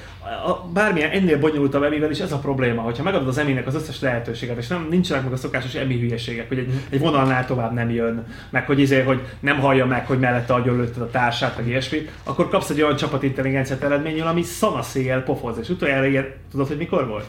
a, 0.44 0.50
a, 0.50 0.68
bármilyen 0.72 1.10
ennél 1.10 1.38
bonyolultabb 1.38 1.82
emivel 1.82 2.10
is 2.10 2.18
ez 2.18 2.32
a 2.32 2.38
probléma, 2.38 2.82
hogyha 2.82 3.02
megadod 3.02 3.28
az 3.28 3.38
eminek 3.38 3.66
az 3.66 3.74
összes 3.74 4.00
lehetőséget, 4.00 4.56
és 4.56 4.66
nem 4.66 4.86
nincsenek 4.90 5.22
meg 5.24 5.32
a 5.32 5.36
szokásos 5.36 5.74
emi 5.74 5.98
hülyeségek, 5.98 6.48
hogy 6.48 6.58
egy, 6.58 6.72
egy 6.90 7.00
vonalnál 7.00 7.46
tovább 7.46 7.72
nem 7.72 7.90
jön, 7.90 8.26
meg 8.50 8.66
hogy, 8.66 8.78
izé, 8.78 9.02
hogy 9.02 9.20
nem 9.40 9.58
hallja 9.58 9.86
meg, 9.86 10.06
hogy 10.06 10.18
mellette 10.18 10.54
agyonlőtted 10.54 11.02
a 11.02 11.10
társát, 11.10 11.56
meg 11.56 11.66
ilyesmi, 11.66 12.08
akkor 12.24 12.48
kapsz 12.48 12.70
egy 12.70 12.82
olyan 12.82 12.96
csapatintelligenciát 12.96 13.82
eredményül, 13.82 14.26
ami 14.26 14.42
szanaszéjel 14.42 15.22
pofoz. 15.22 15.58
És 15.58 15.68
utoljára 15.68 16.06
ilyen, 16.06 16.32
tudod, 16.50 16.66
hogy 16.66 16.76
mikor 16.76 17.06
volt? 17.06 17.26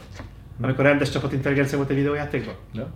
Amikor 0.62 0.84
rendes 0.84 1.10
csapatintelligencia 1.10 1.78
volt 1.78 1.90
egy 1.90 1.96
videójátékban? 1.96 2.56
Ja. 2.74 2.94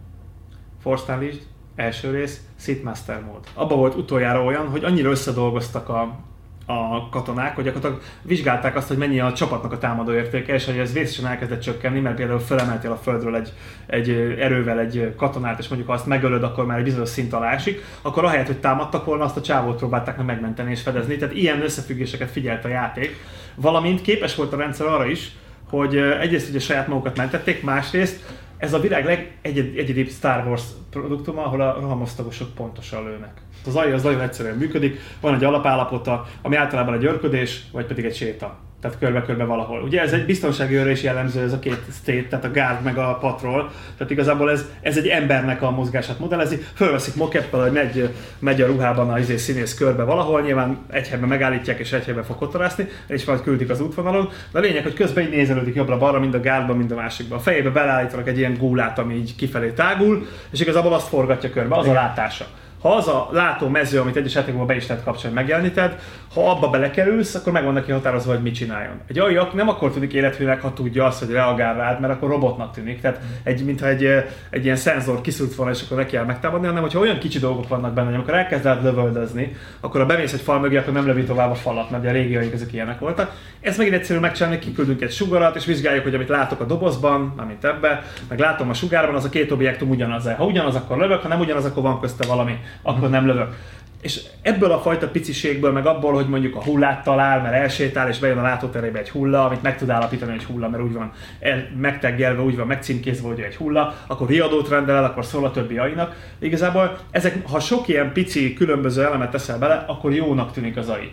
Első 1.76 2.12
rész, 2.12 2.42
Seedmaster 2.60 3.22
mód. 3.22 3.40
Abba 3.54 3.76
volt 3.76 3.96
utoljára 3.96 4.44
olyan, 4.44 4.68
hogy 4.68 4.84
annyira 4.84 5.10
összedolgoztak 5.10 5.90
a, 5.90 6.20
a 6.66 7.10
katonák, 7.10 7.56
hogy 7.56 7.64
gyakorlatilag 7.64 8.04
vizsgálták 8.22 8.76
azt, 8.76 8.88
hogy 8.88 8.98
mennyi 8.98 9.20
a 9.20 9.34
csapatnak 9.34 9.72
a 9.72 9.78
támadó 9.78 10.14
értéke, 10.14 10.54
és 10.54 10.66
hogy 10.66 10.78
ez 10.78 10.94
vészesen 10.94 11.26
elkezdett 11.26 11.62
csökkenni, 11.62 12.00
mert 12.00 12.16
például 12.16 12.40
felemeltél 12.40 12.92
a 12.92 12.96
földről 12.96 13.36
egy, 13.36 13.54
egy 13.86 14.10
erővel 14.40 14.80
egy 14.80 15.14
katonát, 15.18 15.60
és 15.60 15.68
mondjuk 15.68 15.90
ha 15.90 15.96
azt 15.96 16.06
megölöd, 16.06 16.44
akkor 16.44 16.66
már 16.66 16.78
egy 16.78 16.84
bizonyos 16.84 17.10
szint 17.10 17.34
alá 17.34 17.52
esik, 17.52 17.84
akkor 18.02 18.26
ahelyett, 18.26 18.48
hogy 18.48 18.60
támadtak 18.60 19.06
volna, 19.06 19.24
azt 19.24 19.38
a 19.38 19.42
csávót 19.42 19.78
próbálták 19.78 20.18
meg 20.18 20.26
megmenteni 20.26 20.72
és 20.72 20.82
fedezni. 20.82 21.16
Tehát 21.16 21.36
ilyen 21.36 21.62
összefüggéseket 21.62 22.32
figyelt 22.32 22.66
a 22.66 22.68
játék. 22.68 23.18
Valamint 23.56 24.02
képes 24.02 24.36
volt 24.36 24.54
a 24.54 24.58
rendszer 24.58 24.88
arra 24.88 25.06
is, 25.06 25.32
hogy 25.70 25.98
egyrészt 25.98 26.50
ugye 26.50 26.60
saját 26.60 26.88
magukat 26.88 27.18
mentették, 27.18 27.64
másrészt 27.64 28.40
ez 28.62 28.74
a 28.74 28.80
világ 28.80 29.06
legegyedibb 29.44 30.10
Star 30.10 30.48
Wars 30.48 30.64
produktum, 30.90 31.38
ahol 31.38 31.62
a 31.62 31.78
rohamosztagosok 31.80 32.54
pontosan 32.56 33.04
lőnek. 33.04 33.42
Az 33.66 33.76
AI 33.76 33.92
az 33.92 34.04
nagyon 34.04 34.22
egyszerűen 34.22 34.58
működik, 34.58 35.00
van 35.22 35.34
egy 35.34 35.44
alapállapota, 35.44 36.26
ami 36.42 36.56
általában 36.56 36.94
egy 36.94 37.06
örködés, 37.06 37.64
vagy 37.72 37.86
pedig 37.86 38.06
egy 38.06 38.16
séta. 38.16 38.58
Tehát 38.82 38.98
körbe-körbe 39.00 39.44
valahol. 39.44 39.82
Ugye 39.82 40.02
ez 40.02 40.14
egy 40.14 40.26
biztonsági 40.26 40.76
őre 40.76 40.92
is 40.92 41.04
jellemző, 41.04 41.42
ez 41.42 41.54
a 41.54 41.60
két 41.60 41.80
state, 41.92 42.28
tehát 42.30 42.46
a 42.46 42.52
guard 42.52 42.84
meg 42.84 42.98
a 42.98 43.18
patrol. 43.22 43.72
Tehát 43.98 44.12
igazából 44.12 44.52
ez, 44.52 44.66
ez 44.82 44.98
egy 44.98 45.08
embernek 45.08 45.62
a 45.62 45.72
mozgását 45.72 46.20
modellezi. 46.20 46.58
Fölveszik 46.74 47.16
mokeppel, 47.16 47.62
hogy 47.62 47.72
megy, 47.72 48.10
megy 48.40 48.62
a 48.62 48.66
ruhában 48.66 49.10
a 49.10 49.20
izé 49.20 49.38
színész 49.38 49.74
körbe 49.74 50.04
valahol, 50.04 50.42
nyilván 50.42 50.78
egy 50.92 51.08
helyben 51.08 51.30
megállítják 51.30 51.80
és 51.80 51.92
egy 51.92 52.06
helyben 52.06 52.24
fog 52.24 52.38
kotorászni, 52.38 52.88
és 53.08 53.26
majd 53.26 53.42
küldik 53.42 53.70
az 53.70 53.82
útvonalon. 53.82 54.30
De 54.52 54.60
a 54.60 54.62
lényeg, 54.62 54.84
hogy 54.84 54.94
közben 54.94 55.24
így 55.24 55.30
nézelődik 55.30 55.76
jobbra-balra, 55.76 56.20
mind 56.20 56.34
a 56.34 56.40
guardban, 56.40 56.78
mind 56.78 56.92
a 56.92 56.96
másikban. 56.96 57.38
A 57.38 57.42
fejébe 57.42 57.70
beleállítanak 57.70 58.28
egy 58.28 58.38
ilyen 58.38 58.58
gólát, 58.58 59.00
ami 59.00 59.16
így 59.16 59.36
kifelé 59.36 59.70
tágul, 59.70 60.28
és 60.52 60.60
igazából 60.60 60.94
azt 60.94 61.08
forgatja 61.08 61.50
körbe, 61.50 61.76
az 61.76 61.88
a 61.88 61.94
látása 61.94 62.46
ha 62.82 62.96
az 62.96 63.08
a 63.08 63.30
látó 63.32 63.68
mező, 63.68 64.00
amit 64.00 64.16
egyes 64.16 64.36
játékokban 64.36 64.68
be 64.68 64.76
is 64.76 64.88
lehet 64.88 65.04
kapcsolni, 65.04 65.36
megjeleníted, 65.36 66.00
ha 66.34 66.50
abba 66.50 66.70
belekerülsz, 66.70 67.36
akkor 67.36 67.54
meg 67.54 67.64
van 67.64 67.74
neki 67.74 67.92
határozva, 67.92 68.34
hogy 68.34 68.42
mit 68.42 68.56
csináljon. 68.56 69.02
Egy 69.08 69.20
AI 69.20 69.40
nem 69.54 69.70
akkor 69.70 69.92
tűnik 69.92 70.14
élethűnek, 70.14 70.62
ha 70.62 70.74
tudja 70.74 71.06
azt, 71.06 71.20
hogy 71.20 71.32
reagál 71.32 71.76
rád, 71.76 72.00
mert 72.00 72.14
akkor 72.14 72.30
robotnak 72.30 72.74
tűnik. 72.74 73.02
Tehát 73.02 73.20
egy, 73.44 73.66
mintha 73.66 73.88
egy, 73.88 74.06
egy 74.50 74.64
ilyen 74.64 74.76
szenzor 74.76 75.22
kiszült 75.22 75.56
volna, 75.56 75.72
és 75.72 75.82
akkor 75.82 75.98
neki 75.98 76.12
kell 76.12 76.26
megtámadni, 76.26 76.68
hanem 76.68 76.82
hogyha 76.82 77.00
olyan 77.00 77.18
kicsi 77.18 77.40
dolgok 77.40 77.68
vannak 77.68 77.94
benne, 77.94 78.14
amikor 78.14 78.34
elkezd 78.34 78.64
rád 78.64 78.84
lövöldözni, 78.84 79.56
akkor 79.80 80.02
ha 80.02 80.06
bemész 80.06 80.34
egy 80.34 80.42
fal 80.42 80.60
mögé, 80.60 80.78
akkor 80.78 80.94
nem 80.94 81.06
lövi 81.06 81.24
tovább 81.24 81.52
a 81.52 81.56
falat, 81.56 81.90
mert 81.90 82.06
a 82.06 82.12
régiaik 82.12 82.54
ezek 82.54 82.74
ilyenek 82.74 83.00
voltak. 83.00 83.32
Ez 83.62 83.78
megint 83.78 83.96
egyszerű 83.96 84.20
megcsinálni, 84.20 84.60
kiküldünk 84.60 85.02
egy 85.02 85.12
sugarat, 85.12 85.56
és 85.56 85.66
vizsgáljuk, 85.66 86.04
hogy 86.04 86.16
amit 86.16 86.30
látok 86.30 86.60
a 86.60 86.66
dobozban, 86.66 87.34
amit 87.38 87.66
ebbe, 87.66 88.04
meg 88.30 88.40
látom 88.40 88.70
a 88.70 88.74
sugárban, 88.74 89.16
az 89.16 89.26
a 89.26 89.30
két 89.30 89.52
objektum 89.52 89.90
ugyanaz. 89.90 90.30
Ha 90.38 90.46
ugyanaz, 90.46 90.76
akkor 90.76 90.98
lövök, 90.98 91.22
ha 91.22 91.28
nem 91.28 91.40
ugyanaz, 91.40 91.66
akkor 91.66 91.84
van 91.84 92.00
közte 92.00 92.28
valami, 92.28 92.60
akkor 92.82 93.10
nem 93.10 93.26
lövök. 93.26 93.56
És 94.02 94.22
ebből 94.42 94.72
a 94.72 94.80
fajta 94.80 95.08
piciségből, 95.08 95.72
meg 95.72 95.86
abból, 95.86 96.14
hogy 96.14 96.28
mondjuk 96.28 96.56
a 96.56 96.64
hullát 96.64 97.04
talál, 97.04 97.42
mert 97.42 97.54
elsétál, 97.54 98.10
és 98.10 98.20
bejön 98.20 98.38
a 98.38 98.42
látóterébe 98.42 99.00
egy 99.00 99.10
hulla, 99.10 99.46
amit 99.46 99.62
meg 99.62 99.78
tud 99.78 99.90
állapítani, 99.90 100.32
hogy 100.32 100.44
hulla, 100.44 100.70
mert 100.70 100.84
úgy 100.84 100.94
van 100.94 101.12
el, 101.40 101.68
megteggelve, 101.78 102.42
úgy 102.42 102.56
van 102.58 102.68
megcímkézve, 102.68 103.28
hogy 103.28 103.40
egy 103.40 103.56
hulla, 103.56 103.96
akkor 104.08 104.28
riadót 104.28 104.70
rendel 104.70 104.96
el, 104.96 105.04
akkor 105.04 105.26
szól 105.26 105.46
a 105.46 105.52
többi 105.52 105.78
ainak. 105.78 106.16
Igazából 106.40 106.98
ezek, 107.12 107.48
ha 107.48 107.60
sok 107.60 107.88
ilyen 107.88 108.12
pici 108.14 108.54
különböző 108.54 109.04
elemet 109.04 109.32
teszel 109.32 109.58
bele, 109.58 109.84
akkor 109.88 110.14
jónak 110.14 110.52
tűnik 110.52 110.78
az 110.78 110.90
AI. 110.90 111.12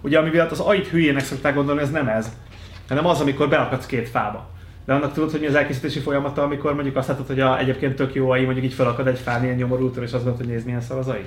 Ugye 0.00 0.18
amivel 0.18 0.48
az 0.50 0.60
AI-t 0.60 0.86
hülyének 0.86 1.24
szokták 1.24 1.54
gondolni, 1.54 1.80
ez 1.80 1.90
nem 1.90 2.08
ez, 2.08 2.32
hanem 2.88 3.06
az, 3.06 3.20
amikor 3.20 3.48
beakadsz 3.48 3.86
két 3.86 4.08
fába. 4.08 4.50
De 4.84 4.92
annak 4.92 5.12
tudod, 5.12 5.30
hogy 5.30 5.40
mi 5.40 5.46
az 5.46 5.54
elkészítési 5.54 5.98
folyamata, 5.98 6.42
amikor 6.42 6.74
mondjuk 6.74 6.96
azt 6.96 7.08
látod, 7.08 7.26
hogy 7.26 7.40
a, 7.40 7.58
egyébként 7.58 7.94
tök 7.94 8.14
jó 8.14 8.30
AI, 8.30 8.44
mondjuk 8.44 8.64
így 8.64 8.72
felakad 8.72 9.06
egy 9.06 9.18
fán 9.18 9.44
ilyen 9.44 9.56
nyomorútól, 9.56 10.02
és 10.02 10.12
azt 10.12 10.24
gondolod, 10.24 10.38
hogy 10.38 10.48
nézd 10.48 10.64
milyen 10.66 10.80
szar 10.80 10.98
az 10.98 11.08
AI. 11.08 11.26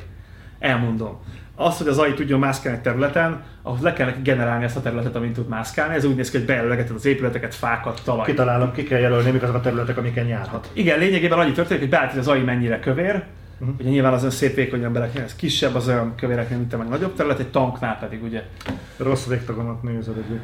Elmondom. 0.60 1.18
Az, 1.56 1.78
hogy 1.78 1.88
az 1.88 1.98
AI 1.98 2.14
tudjon 2.14 2.40
mászkálni 2.40 2.78
egy 2.78 2.84
területen, 2.84 3.44
ahhoz 3.62 3.82
le 3.82 3.94
kell 3.94 4.06
neki 4.06 4.22
generálni 4.22 4.64
ezt 4.64 4.76
a 4.76 4.82
területet, 4.82 5.16
amit 5.16 5.34
tud 5.34 5.48
mászkálni. 5.48 5.96
Ez 5.96 6.06
úgy 6.06 6.16
néz 6.16 6.30
ki, 6.30 6.38
hogy 6.38 6.46
bejelölegeted 6.46 6.96
az 6.96 7.06
épületeket, 7.06 7.56
fákat, 7.56 8.02
talajt. 8.04 8.26
Kitalálom, 8.26 8.72
ki 8.72 8.84
kell 8.84 9.00
jelölni, 9.00 9.32
mik 9.32 9.44
azok 9.44 9.56
a 9.56 9.62
területek, 9.62 9.98
amiken 9.98 10.28
járhat. 10.28 10.70
Igen, 10.74 11.00
lényegében 11.00 11.40
annyi 11.40 11.52
történik, 11.52 11.82
hogy 11.82 11.92
beállítja 11.92 12.20
az 12.20 12.28
AI 12.28 12.42
mennyire 12.42 12.80
kövér, 12.80 13.24
Uh-huh. 13.60 13.80
Ugye 13.80 13.90
nyilván 13.90 14.14
az 14.14 14.20
olyan 14.20 14.32
szép 14.32 14.56
vékony 14.56 14.84
emberek, 14.84 15.16
ez 15.16 15.36
kisebb 15.36 15.76
az 15.76 15.88
olyan 15.88 16.14
kövéreknél, 16.16 16.58
mint 16.58 16.78
meg 16.78 16.88
nagyobb 16.88 17.16
terület, 17.16 17.40
egy 17.40 17.48
tanknál 17.48 17.98
pedig 18.00 18.24
ugye. 18.24 18.44
Rossz 18.98 19.28
végtagonat 19.28 19.84
nézed, 19.84 20.14
hogy 20.14 20.40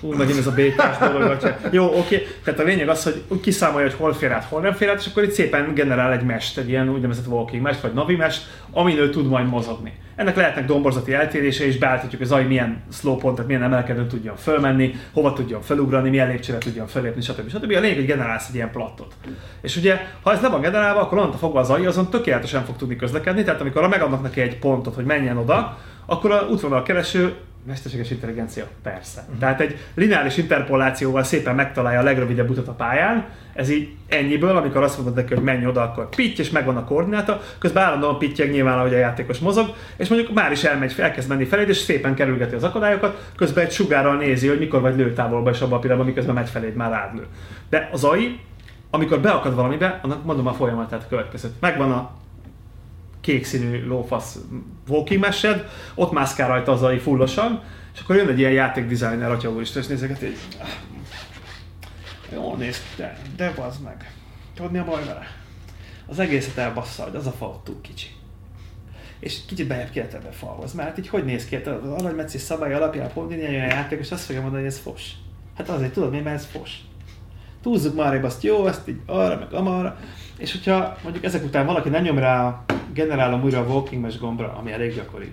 Hú, 0.00 0.12
megint 0.12 0.38
ez 0.38 0.46
a 0.46 0.52
békás 0.52 0.98
dolog. 0.98 1.38
Jó, 1.70 1.84
oké. 1.98 2.26
Tehát 2.44 2.60
a 2.60 2.62
lényeg 2.62 2.88
az, 2.88 3.02
hogy 3.28 3.40
kiszámolja, 3.40 3.86
hogy 3.86 3.96
hol 3.98 4.12
fér 4.12 4.32
át, 4.32 4.44
hol 4.44 4.60
nem 4.60 4.72
fér 4.72 4.88
át, 4.88 5.00
és 5.00 5.06
akkor 5.06 5.22
itt 5.22 5.32
szépen 5.32 5.74
generál 5.74 6.12
egy 6.12 6.22
mest, 6.22 6.58
egy 6.58 6.68
ilyen 6.68 6.88
úgynevezett 6.88 7.26
walking 7.26 7.62
mest, 7.62 7.80
vagy 7.80 7.92
navi 7.92 8.16
mest, 8.16 8.42
amin 8.72 8.98
ő 8.98 9.10
tud 9.10 9.26
majd 9.26 9.46
mozogni. 9.46 9.92
Ennek 10.16 10.36
lehetnek 10.36 10.64
domborzati 10.64 11.12
eltérése, 11.12 11.66
és 11.66 11.78
beállíthatjuk, 11.78 12.22
hogy 12.22 12.32
az 12.32 12.46
milyen 12.46 12.82
slow 12.92 13.16
point, 13.16 13.34
tehát 13.34 13.50
milyen 13.50 13.62
emelkedőn 13.62 14.08
tudjon 14.08 14.36
fölmenni, 14.36 14.94
hova 15.12 15.32
tudjon 15.32 15.62
felugrani, 15.62 16.08
milyen 16.08 16.28
lépcsőre 16.28 16.58
tudjon 16.58 16.86
fölépni, 16.86 17.20
stb. 17.22 17.48
stb. 17.48 17.72
A 17.76 17.80
lényeg, 17.80 17.96
hogy 17.96 18.06
generálsz 18.06 18.48
egy 18.48 18.54
ilyen 18.54 18.70
plattot. 18.70 19.14
És 19.60 19.76
ugye, 19.76 20.00
ha 20.22 20.32
ez 20.32 20.40
le 20.40 20.48
van 20.48 20.60
generálva, 20.60 21.00
akkor 21.00 21.18
onnantól 21.18 21.38
fogva 21.38 21.60
az 21.60 21.70
AI 21.70 21.86
azon 21.86 22.10
tökéletesen 22.10 22.64
fog 22.64 22.76
tudni 22.76 22.96
közlekedni, 22.96 23.42
tehát 23.44 23.60
amikor 23.60 23.88
megadnak 23.88 24.22
neki 24.22 24.40
egy 24.40 24.58
pontot, 24.58 24.94
hogy 24.94 25.04
menjen 25.04 25.36
oda, 25.36 25.78
akkor 26.06 26.30
a 26.30 26.46
útvonal 26.50 26.82
kereső 26.82 27.34
Mesterséges 27.66 28.10
intelligencia? 28.10 28.66
Persze. 28.82 29.20
Uh-huh. 29.20 29.38
Tehát 29.38 29.60
egy 29.60 29.78
lineáris 29.94 30.36
interpolációval 30.36 31.22
szépen 31.22 31.54
megtalálja 31.54 32.00
a 32.00 32.02
legrövidebb 32.02 32.50
utat 32.50 32.68
a 32.68 32.72
pályán, 32.72 33.26
ez 33.52 33.70
így 33.70 33.88
ennyiből, 34.08 34.56
amikor 34.56 34.82
azt 34.82 34.96
mondod 34.96 35.14
neki, 35.14 35.34
hogy 35.34 35.42
menj 35.42 35.66
oda, 35.66 35.82
akkor 35.82 36.08
pitty, 36.08 36.38
és 36.38 36.50
megvan 36.50 36.76
a 36.76 36.84
koordináta, 36.84 37.40
közben 37.58 37.82
állandóan 37.82 38.18
pittyeg 38.18 38.50
nyilván, 38.50 38.78
ahogy 38.78 38.94
a 38.94 38.98
játékos 38.98 39.38
mozog, 39.38 39.74
és 39.96 40.08
mondjuk 40.08 40.34
már 40.34 40.52
is 40.52 40.64
elmegy, 40.64 40.94
elkezd 40.98 41.28
menni 41.28 41.44
felé, 41.44 41.64
és 41.68 41.76
szépen 41.76 42.14
kerülgeti 42.14 42.54
az 42.54 42.64
akadályokat, 42.64 43.30
közben 43.36 43.64
egy 43.64 43.72
sugárral 43.72 44.16
nézi, 44.16 44.48
hogy 44.48 44.58
mikor 44.58 44.80
vagy 44.80 44.96
lőtávolba, 44.96 45.50
és 45.50 45.60
abban 45.60 45.76
a 45.76 45.78
pillanatban, 45.78 46.06
miközben 46.06 46.34
megy 46.34 46.48
feléd, 46.48 46.74
már 46.74 46.90
rád 46.90 47.14
lő. 47.14 47.26
De 47.70 47.88
az 47.92 48.04
AI, 48.04 48.40
amikor 48.90 49.20
beakad 49.20 49.54
valamibe, 49.54 50.00
annak 50.02 50.24
mondom 50.24 50.46
a 50.46 50.52
folyamatát 50.52 51.06
következő. 51.08 51.48
Megvan 51.60 51.92
a 51.92 52.10
kék 53.20 53.44
színű 53.44 53.86
lófasz 53.86 54.38
walking 54.88 55.20
mesed, 55.20 55.68
ott 55.94 56.12
mászkál 56.12 56.48
rajta 56.48 56.72
az 56.72 56.82
AI 56.82 56.98
fullosan, 56.98 57.62
és 57.94 58.00
akkor 58.00 58.16
jön 58.16 58.28
egy 58.28 58.38
ilyen 58.38 58.52
játékdesigner, 58.52 59.30
atya 59.30 59.50
úr 59.50 59.60
is, 59.60 59.74
és 59.74 59.86
nézeket 59.86 60.22
így. 60.22 60.38
Jól 62.32 62.56
néz 62.56 62.78
ki, 62.78 63.02
de, 63.02 63.18
de 63.36 63.52
bazd 63.56 63.82
meg. 63.82 64.12
Tudod 64.54 64.72
mi 64.72 64.78
a 64.78 64.84
baj 64.84 65.04
vele? 65.04 65.26
Az 66.06 66.18
egészet 66.18 66.56
elbassza, 66.56 67.02
hogy 67.02 67.14
az 67.14 67.26
a 67.26 67.30
fa 67.30 67.60
túl 67.64 67.80
kicsi. 67.80 68.06
És 69.20 69.38
kicsit 69.46 69.66
bejebb 69.66 69.90
kéne 69.90 70.06
ebbe 70.12 70.30
falhoz, 70.30 70.72
mert 70.72 70.98
így 70.98 71.08
hogy 71.08 71.24
néz 71.24 71.44
ki? 71.44 71.54
Hát 71.54 71.66
az 71.66 71.90
aranymetszés 71.90 72.40
szabály 72.40 72.74
alapján 72.74 73.12
pont 73.12 73.32
ilyen 73.32 73.52
játék, 73.52 73.98
és 73.98 74.10
azt 74.10 74.24
fogja 74.24 74.40
mondani, 74.40 74.62
hogy 74.62 74.72
ez 74.72 74.78
fos. 74.78 75.10
Hát 75.56 75.68
azért 75.68 75.92
tudod 75.92 76.10
mi, 76.10 76.20
mert 76.20 76.36
ez 76.36 76.46
fos. 76.46 76.78
Túzzuk 77.62 77.94
már 77.94 78.24
azt 78.24 78.42
jó, 78.42 78.66
ezt 78.66 78.88
így 78.88 79.00
arra, 79.06 79.38
meg 79.38 79.52
amarra. 79.52 79.98
És 80.38 80.52
hogyha 80.52 80.96
mondjuk 81.02 81.24
ezek 81.24 81.44
után 81.44 81.66
valaki 81.66 81.88
nem 81.88 82.02
nyom 82.02 82.18
rá 82.18 82.64
generálom 82.94 83.42
újra 83.42 83.60
a 83.60 83.64
walking 83.64 84.02
mesh 84.02 84.18
gombra, 84.18 84.56
ami 84.58 84.72
elég 84.72 84.94
gyakori, 84.94 85.32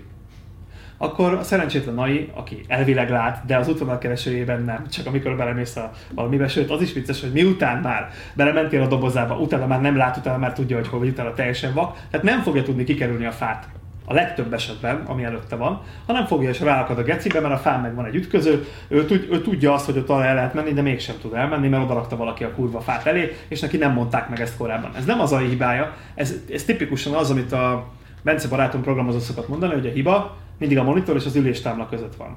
akkor 0.98 1.32
a 1.32 1.42
szerencsétlen 1.42 1.94
Nai, 1.94 2.30
aki 2.34 2.60
elvileg 2.66 3.10
lát, 3.10 3.46
de 3.46 3.56
az 3.56 3.68
útvonal 3.68 3.98
keresőjében 3.98 4.62
nem, 4.62 4.88
csak 4.88 5.06
amikor 5.06 5.36
belemész 5.36 5.76
a 5.76 5.90
valamibe, 6.14 6.48
sőt 6.48 6.70
az 6.70 6.82
is 6.82 6.92
vicces, 6.92 7.20
hogy 7.20 7.32
miután 7.32 7.82
már 7.82 8.10
belementél 8.34 8.82
a 8.82 8.86
dobozába, 8.86 9.38
utána 9.38 9.66
már 9.66 9.80
nem 9.80 9.96
lát, 9.96 10.16
utána 10.16 10.38
már 10.38 10.52
tudja, 10.52 10.76
hogy 10.76 10.88
hol 10.88 10.98
vagy, 10.98 11.08
utána 11.08 11.34
teljesen 11.34 11.74
vak, 11.74 11.98
tehát 12.10 12.26
nem 12.26 12.42
fogja 12.42 12.62
tudni 12.62 12.84
kikerülni 12.84 13.26
a 13.26 13.32
fát 13.32 13.68
a 14.08 14.14
legtöbb 14.14 14.52
esetben, 14.52 15.02
ami 15.06 15.24
előtte 15.24 15.56
van, 15.56 15.82
hanem 16.06 16.26
fogja 16.26 16.48
és 16.48 16.60
ráakad 16.60 16.98
a 16.98 17.02
gecibe, 17.02 17.40
mert 17.40 17.54
a 17.54 17.58
fán 17.58 17.80
meg 17.80 17.94
van 17.94 18.04
egy 18.04 18.14
ütköző, 18.14 18.66
ő, 18.88 19.04
tud, 19.04 19.26
ő 19.30 19.40
tudja 19.40 19.74
azt, 19.74 19.84
hogy 19.84 19.98
ott 19.98 20.10
el 20.10 20.34
lehet 20.34 20.54
menni, 20.54 20.72
de 20.72 20.82
mégsem 20.82 21.14
tud 21.20 21.34
elmenni, 21.34 21.68
mert 21.68 21.84
odarakta 21.84 22.16
valaki 22.16 22.44
a 22.44 22.52
kurva 22.52 22.80
fát 22.80 23.06
elé, 23.06 23.36
és 23.48 23.60
neki 23.60 23.76
nem 23.76 23.92
mondták 23.92 24.28
meg 24.28 24.40
ezt 24.40 24.56
korábban. 24.56 24.90
Ez 24.96 25.04
nem 25.04 25.20
az 25.20 25.32
a 25.32 25.38
hibája, 25.38 25.94
ez, 26.14 26.34
ez 26.52 26.64
tipikusan 26.64 27.14
az, 27.14 27.30
amit 27.30 27.52
a 27.52 27.86
Bence 28.22 28.48
barátom 28.48 28.82
programozó 28.82 29.18
szokott 29.18 29.48
mondani, 29.48 29.74
hogy 29.74 29.86
a 29.86 29.90
hiba 29.90 30.36
mindig 30.58 30.78
a 30.78 30.82
monitor 30.82 31.16
és 31.16 31.26
az 31.26 31.36
üléstábla 31.36 31.88
között 31.88 32.16
van. 32.16 32.36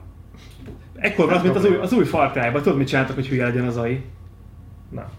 Ekkor 0.95 1.34
az, 1.34 1.41
mint 1.41 1.55
az 1.55 1.65
új, 1.65 1.76
az 1.76 1.93
új 1.93 2.03
Far 2.03 2.32
Cry-ban. 2.32 2.61
Tudod, 2.61 2.78
mit 2.78 2.88
csináltak, 2.88 3.15
hogy 3.15 3.28
hülye 3.28 3.45
legyen 3.45 3.67
az 3.67 3.78
AI? 3.78 4.03
Na. 4.89 5.09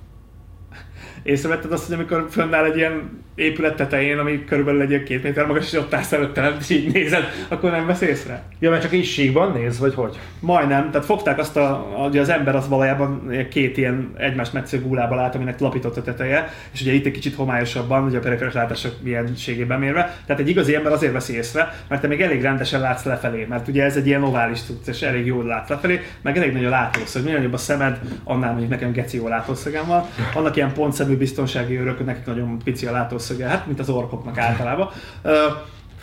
Észrevetted 1.23 1.73
azt, 1.73 1.87
hogy 1.87 1.95
amikor 1.95 2.27
fönnáll 2.31 2.65
egy 2.65 2.77
ilyen 2.77 3.23
épület 3.35 3.77
tetején, 3.77 4.19
ami 4.19 4.45
körülbelül 4.45 4.81
egy 4.81 5.03
két 5.03 5.23
méter 5.23 5.47
magas, 5.47 5.73
és 5.73 5.79
ott 5.79 5.95
állsz 5.95 6.13
előtte, 6.13 6.57
és 6.61 6.71
így 6.71 6.93
nézed, 6.93 7.25
akkor 7.49 7.71
nem 7.71 7.87
vesz 7.87 8.01
észre. 8.01 8.43
Ja, 8.59 8.71
mert 8.71 8.83
csak 8.83 8.93
is 8.93 9.13
síkban 9.13 9.53
néz, 9.53 9.79
vagy 9.79 9.95
hogy? 9.95 10.19
Majdnem, 10.41 10.91
tehát 10.91 11.07
fogták 11.07 11.39
azt, 11.39 11.57
a, 11.57 11.69
hogy 11.93 12.19
az 12.19 12.29
ember 12.29 12.57
az 12.57 12.69
valójában 12.69 13.31
két 13.51 13.77
ilyen 13.77 14.13
egymás 14.17 14.51
metsző 14.51 14.81
gúlába 14.81 15.15
lát, 15.15 15.35
aminek 15.35 15.61
lapított 15.61 15.97
a 15.97 16.03
teteje, 16.03 16.53
és 16.73 16.81
ugye 16.81 16.93
itt 16.93 17.07
egy 17.07 17.13
kicsit 17.13 17.35
homályosabban, 17.35 18.05
ugye 18.05 18.19
a 18.19 18.21
periféres 18.21 18.53
látások 18.53 18.93
milyenségében 19.03 19.79
mérve. 19.79 20.17
Tehát 20.27 20.43
egy 20.43 20.49
igazi 20.49 20.75
ember 20.75 20.93
azért 20.93 21.13
veszi 21.13 21.35
észre, 21.35 21.75
mert 21.89 22.03
te 22.03 22.09
még 22.09 22.21
elég 22.21 22.43
rendesen 22.43 22.81
látsz 22.81 23.05
lefelé, 23.05 23.47
mert 23.49 23.69
ugye 23.69 23.85
ez 23.85 23.97
egy 23.97 24.07
ilyen 24.07 24.23
ovális 24.23 24.63
tudsz, 24.63 24.89
és 24.89 25.03
elég 25.03 25.27
jól 25.27 25.45
látsz 25.45 25.69
lefelé, 25.69 26.01
meg 26.23 26.37
elég 26.37 26.53
nagy 26.53 26.65
a 26.65 26.71
látószög. 26.71 27.23
Minél 27.23 27.37
nagyobb 27.37 27.53
a 27.53 27.57
szemed, 27.57 27.99
annál 28.25 28.51
mondjuk 28.51 28.71
nekem 28.71 28.93
geci 28.93 29.17
jó 29.17 29.29
látószögem 29.29 29.87
van. 29.87 30.05
Annak 30.35 30.57
ilyen 30.57 30.73
pontszemű 30.73 31.17
biztonsági 31.17 31.79
őrök, 31.79 32.05
nekik 32.05 32.27
nagyon 32.27 32.59
pici 32.65 32.87
a 32.87 32.93
látószöge, 32.93 33.21
hát 33.49 33.67
mint 33.67 33.81
az 33.81 33.89
orkoknak 33.89 34.39
általában. 34.39 34.91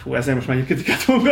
Fú, 0.01 0.15
ezzel 0.15 0.35
most 0.35 0.47
megint 0.47 0.65
kritikát 0.65 0.97
fogunk 0.97 1.27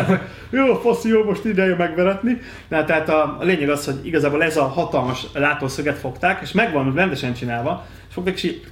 Jó, 0.50 0.74
faszi, 0.74 1.08
jó, 1.08 1.24
most 1.24 1.44
ide 1.44 1.64
jön 1.64 1.76
megveretni. 1.76 2.40
Na, 2.68 2.84
tehát 2.84 3.08
a, 3.08 3.36
a, 3.40 3.42
lényeg 3.42 3.68
az, 3.68 3.84
hogy 3.84 4.06
igazából 4.06 4.42
ez 4.42 4.56
a 4.56 4.64
hatalmas 4.64 5.26
látószöget 5.32 5.98
fogták, 5.98 6.40
és 6.42 6.52
megvan 6.52 6.94
rendesen 6.94 7.34
csinálva, 7.34 7.86
és 8.08 8.14
fogták, 8.14 8.34
és 8.34 8.42
így, 8.42 8.66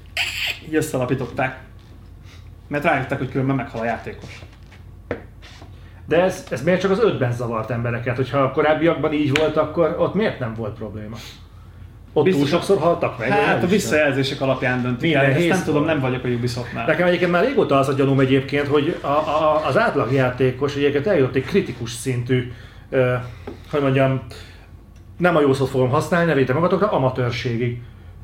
így 0.69 0.75
összealapították. 0.75 1.59
Mert 2.69 2.85
rájöttek, 2.85 3.19
hogy 3.19 3.31
különben 3.31 3.57
meghal 3.57 3.81
a 3.81 3.85
játékos. 3.85 4.41
De 6.07 6.23
ez, 6.23 6.47
ez 6.51 6.63
miért 6.63 6.81
csak 6.81 6.91
az 6.91 7.01
ötben 7.01 7.33
zavart 7.33 7.71
embereket? 7.71 8.17
Hogyha 8.17 8.39
a 8.39 8.51
korábbiakban 8.51 9.13
így 9.13 9.39
volt, 9.39 9.57
akkor 9.57 9.97
ott 9.99 10.15
miért 10.15 10.39
nem 10.39 10.55
volt 10.55 10.75
probléma? 10.75 11.17
Ott 12.13 12.25
Biztos- 12.25 12.49
túl 12.49 12.59
sokszor 12.59 12.79
haltak 12.79 13.19
meg? 13.19 13.29
Hát 13.29 13.63
a 13.63 13.65
is 13.65 13.71
visszajelzések 13.71 14.41
alapján 14.41 14.83
döntik 14.83 15.01
Milyen 15.01 15.25
el, 15.25 15.31
ezt 15.31 15.49
nem 15.49 15.63
tudom, 15.65 15.85
nem 15.85 16.01
vagyok 16.01 16.25
a 16.25 16.29
Ubisoftnál. 16.29 16.87
Nekem 16.87 17.07
egyébként 17.07 17.31
már 17.31 17.45
régóta 17.45 17.79
az 17.79 17.89
a 17.89 17.93
gyanúm 17.93 18.21
egyébként, 18.21 18.67
hogy 18.67 18.99
a, 19.01 19.07
a, 19.07 19.63
az 19.67 19.79
átlagjátékos 19.79 20.77
egyébként 20.77 21.07
eljutott 21.07 21.35
egy 21.35 21.45
kritikus 21.45 21.91
szintű, 21.91 22.53
ö, 22.91 23.15
hogy 23.71 23.81
mondjam, 23.81 24.21
nem 25.17 25.37
a 25.37 25.41
jó 25.41 25.53
szót 25.53 25.69
fogom 25.69 25.91
használni, 25.91 26.27
ne 26.27 26.33
védjétek 26.33 26.55
magatokra, 26.55 26.91
amatőrségig. 26.91 27.81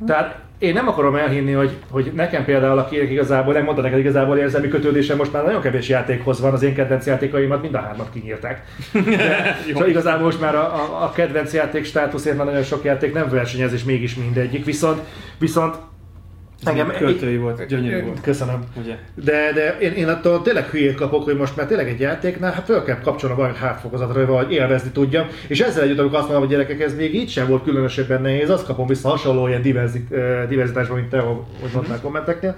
Tehát 0.06 0.38
én 0.58 0.72
nem 0.72 0.88
akarom 0.88 1.14
elhinni, 1.14 1.52
hogy, 1.52 1.76
hogy 1.90 2.12
nekem 2.14 2.44
például, 2.44 2.78
akinek 2.78 3.10
igazából, 3.10 3.52
megmondta 3.52 3.82
neked 3.82 3.98
igazából 3.98 4.38
érzelmi 4.38 4.68
kötődésem, 4.68 5.16
most 5.16 5.32
már 5.32 5.44
nagyon 5.44 5.60
kevés 5.60 5.88
játékhoz 5.88 6.40
van, 6.40 6.52
az 6.52 6.62
én 6.62 6.74
kedvenc 6.74 7.06
játékaimat 7.06 7.62
mind 7.62 7.74
a 7.74 7.80
hármat 7.80 8.10
kinyírták. 8.12 8.64
De, 8.92 9.56
szóval 9.72 9.88
igazából 9.88 10.24
most 10.24 10.40
már 10.40 10.54
a, 10.54 10.74
a, 10.74 11.02
a 11.02 11.12
kedvenc 11.12 11.52
játék 11.52 11.84
státuszért 11.84 12.36
már 12.36 12.46
nagyon 12.46 12.62
sok 12.62 12.84
játék 12.84 13.12
nem 13.12 13.28
versenyez, 13.28 13.72
és 13.72 13.84
mégis 13.84 14.14
mindegyik. 14.14 14.64
Viszont, 14.64 15.00
viszont 15.38 15.76
engem... 16.64 16.92
Költői 16.98 17.36
volt, 17.36 17.66
gyönyörű 17.66 18.02
volt. 18.02 18.20
Köszönöm. 18.20 18.64
Ugye? 18.82 18.96
De, 19.14 19.52
de 19.54 19.76
én, 19.80 19.92
én 19.92 20.08
attól 20.08 20.42
tényleg 20.42 20.64
hülyét 20.64 20.94
kapok, 20.94 21.24
hogy 21.24 21.36
most 21.36 21.56
már 21.56 21.66
tényleg 21.66 21.88
egy 21.88 22.00
játéknál 22.00 22.52
hát 22.52 22.64
föl 22.64 22.84
kell 22.84 23.00
kapcsolnom 23.00 23.38
valamit 23.38 23.58
hátfokozatra, 23.58 24.26
vagy 24.26 24.52
élvezni 24.52 24.90
tudjam. 24.90 25.26
És 25.46 25.60
ezzel 25.60 25.82
együtt, 25.82 25.98
amikor 25.98 26.18
azt 26.18 26.28
mondom, 26.28 26.48
hogy 26.48 26.56
gyerekek, 26.56 26.80
ez 26.80 26.94
még 26.94 27.14
így 27.14 27.30
sem 27.30 27.46
volt 27.46 27.62
különösebben 27.62 28.22
nehéz, 28.22 28.50
azt 28.50 28.66
kapom 28.66 28.86
vissza 28.86 29.08
hasonló 29.08 29.48
ilyen 29.48 29.62
diverzi, 29.62 30.04
diverzitásban, 30.48 30.96
mint 30.96 31.10
te, 31.10 31.18
hogy 31.18 31.70
mondtál 31.74 32.00
kommenteknél, 32.00 32.56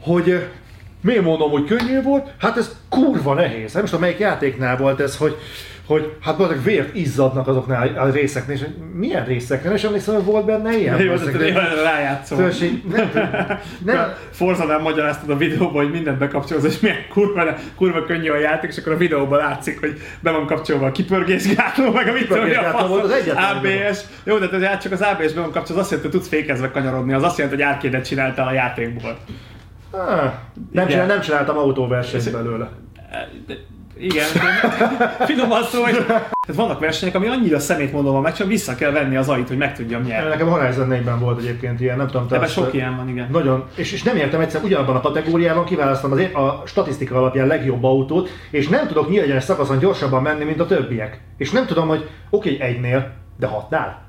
hogy 0.00 0.46
miért 1.00 1.22
mondom, 1.22 1.50
hogy 1.50 1.64
könnyű 1.64 2.02
volt? 2.02 2.32
Hát 2.38 2.56
ez 2.56 2.76
kurva 2.88 3.34
nehéz. 3.34 3.72
Nem 3.72 3.84
is 3.84 3.90
tudom, 3.90 4.04
melyik 4.04 4.18
játéknál 4.18 4.76
volt 4.76 5.00
ez, 5.00 5.16
hogy 5.16 5.36
hogy 5.86 6.12
hát 6.20 6.36
valószínűleg 6.36 6.66
vért 6.66 6.94
izzadnak 6.94 7.48
azoknál 7.48 7.96
a 7.96 8.10
részeknél, 8.10 8.56
és 8.56 8.62
hogy 8.62 8.74
milyen 8.94 9.24
részeknél, 9.24 9.72
és 9.72 9.84
emlékszem, 9.84 10.14
hogy 10.14 10.24
volt 10.24 10.44
benne 10.44 10.76
ilyen. 10.76 11.00
Jó, 11.02 11.14
de 11.14 11.82
rájátszom. 11.82 12.50
Szóval, 12.50 12.78
nem, 12.90 13.10
nem, 13.84 14.12
Forza 14.30 14.64
nem 14.64 14.80
magyaráztad 14.80 15.30
a 15.30 15.36
videóban, 15.36 15.84
hogy 15.84 15.90
mindent 15.92 16.18
bekapcsolsz, 16.18 16.64
és 16.64 16.80
milyen 16.80 16.96
kurva, 17.12 17.54
kurva 17.76 18.04
könnyű 18.04 18.28
a 18.28 18.38
játék, 18.38 18.70
és 18.70 18.78
akkor 18.78 18.92
a 18.92 18.96
videóban 18.96 19.38
látszik, 19.38 19.80
hogy 19.80 20.00
be 20.20 20.30
van 20.30 20.46
kapcsolva 20.46 20.86
a 20.86 20.92
kipörgésgátló, 20.92 21.90
meg 21.90 22.08
a 22.08 22.12
mit 22.12 22.30
az 22.30 23.28
ABS. 23.28 24.00
Jó, 24.24 24.38
de 24.38 24.70
ez 24.70 24.82
csak 24.82 24.92
az 24.92 25.00
ABS 25.00 25.32
be 25.32 25.40
van 25.40 25.52
kapcsolva, 25.52 25.80
az 25.80 25.86
azt 25.86 25.90
jelenti, 25.90 26.10
hogy 26.10 26.10
tudsz 26.10 26.28
fékezve 26.28 26.70
kanyarodni, 26.70 27.12
az 27.12 27.22
azt 27.22 27.38
jelenti, 27.38 27.62
hogy 27.62 27.72
árkédet 27.72 28.04
csináltál 28.04 28.46
a 28.46 28.52
játékból. 28.52 29.18
Ah, 29.90 30.32
nem, 30.72 30.86
csinál, 30.88 31.06
nem 31.06 31.20
csináltam 31.20 31.58
autóversenyt 31.58 32.32
belőle. 32.32 32.70
De- 33.46 33.72
Igen, 33.98 34.26
finoman 35.28 35.62
szó, 35.62 35.82
hogy 35.82 36.06
tehát 36.06 36.34
vannak 36.54 36.80
versenyek, 36.80 37.14
ami 37.14 37.26
annyira 37.26 37.58
szemét 37.58 37.92
mondom, 37.92 38.22
meg 38.22 38.34
csak 38.34 38.46
vissza 38.46 38.74
kell 38.74 38.90
venni 38.90 39.16
az 39.16 39.28
ait, 39.28 39.48
hogy 39.48 39.56
meg 39.56 39.76
tudjam 39.76 40.02
nyerni. 40.02 40.28
Nekem 40.28 40.48
Horizon 40.48 40.88
4-ben 40.90 41.18
volt 41.18 41.38
egyébként 41.38 41.80
ilyen, 41.80 41.96
nem 41.96 42.06
tudom, 42.06 42.26
Ebben 42.30 42.48
sok 42.48 42.74
ilyen 42.74 42.96
van, 42.96 43.08
igen. 43.08 43.28
Nagyon, 43.30 43.64
és, 43.74 43.92
és 43.92 44.02
nem 44.02 44.16
értem 44.16 44.40
egyszer, 44.40 44.62
ugyanabban 44.62 44.96
a 44.96 45.00
kategóriában 45.00 45.64
kiválasztom 45.64 46.12
az 46.12 46.18
én, 46.18 46.34
a 46.34 46.62
statisztika 46.66 47.16
alapján 47.16 47.46
legjobb 47.46 47.84
autót, 47.84 48.28
és 48.50 48.68
nem 48.68 48.86
tudok 48.86 49.08
nyílegyenes 49.08 49.44
szakaszon 49.44 49.78
gyorsabban 49.78 50.22
menni, 50.22 50.44
mint 50.44 50.60
a 50.60 50.66
többiek. 50.66 51.20
És 51.36 51.50
nem 51.50 51.66
tudom, 51.66 51.88
hogy 51.88 52.08
oké, 52.30 52.54
okay, 52.54 52.68
egynél, 52.68 53.12
de 53.38 53.46
hatnál. 53.46 54.03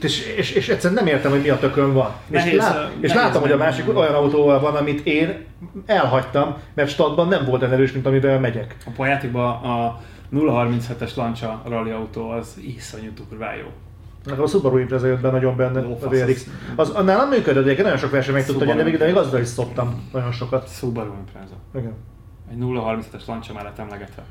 És, 0.00 0.26
és, 0.36 0.50
és 0.50 0.68
egyszerűen 0.68 1.04
nem 1.04 1.14
értem, 1.14 1.30
hogy 1.30 1.40
mi 1.40 1.48
a 1.48 1.58
tökön 1.58 1.92
van. 1.92 2.10
Nehéz, 2.26 2.52
és, 2.52 2.58
lát, 2.58 2.92
és 3.00 3.14
látom, 3.14 3.42
hogy 3.42 3.50
a 3.52 3.56
másik 3.56 3.96
olyan 3.96 4.14
autóval 4.14 4.60
van, 4.60 4.74
amit 4.74 5.06
én 5.06 5.44
elhagytam, 5.86 6.56
mert 6.74 6.88
statban 6.88 7.28
nem 7.28 7.44
volt 7.44 7.62
olyan 7.62 7.74
erős, 7.74 7.92
mint 7.92 8.06
amivel 8.06 8.40
megyek. 8.40 8.76
A 8.96 9.06
játékban 9.06 9.50
a 9.50 10.00
037-es 10.32 11.14
Lancia 11.14 11.62
rally 11.64 11.90
autó 11.90 12.30
az 12.30 12.60
iszonyú 12.76 13.10
durván 13.28 13.56
jó. 13.56 13.66
Nekem 14.24 14.42
a 14.42 14.46
Subaru 14.46 14.78
Impreza 14.78 15.06
jött 15.06 15.20
be 15.20 15.30
nagyon 15.30 15.56
benne, 15.56 15.86
Ó, 15.86 15.98
a 16.02 16.08
VRX. 16.08 16.46
Az, 16.76 16.90
annál 16.90 17.16
nem 17.16 17.28
működött, 17.28 17.64
de 17.64 17.82
nagyon 17.82 17.98
sok 17.98 18.10
verseny 18.10 18.34
meg 18.34 18.44
tudta 18.44 18.64
nyerni, 18.64 18.96
de 18.96 19.04
még 19.04 19.16
azzal 19.16 19.40
is 19.40 19.48
szoptam 19.48 20.08
nagyon 20.12 20.32
sokat. 20.32 20.68
Subaru 20.68 21.12
Impreza. 21.18 21.54
Igen. 21.74 21.94
Egy 22.50 22.56
037-es 22.60 23.26
Lancia 23.26 23.54
mellett 23.54 23.78
emlegetve. 23.78 24.22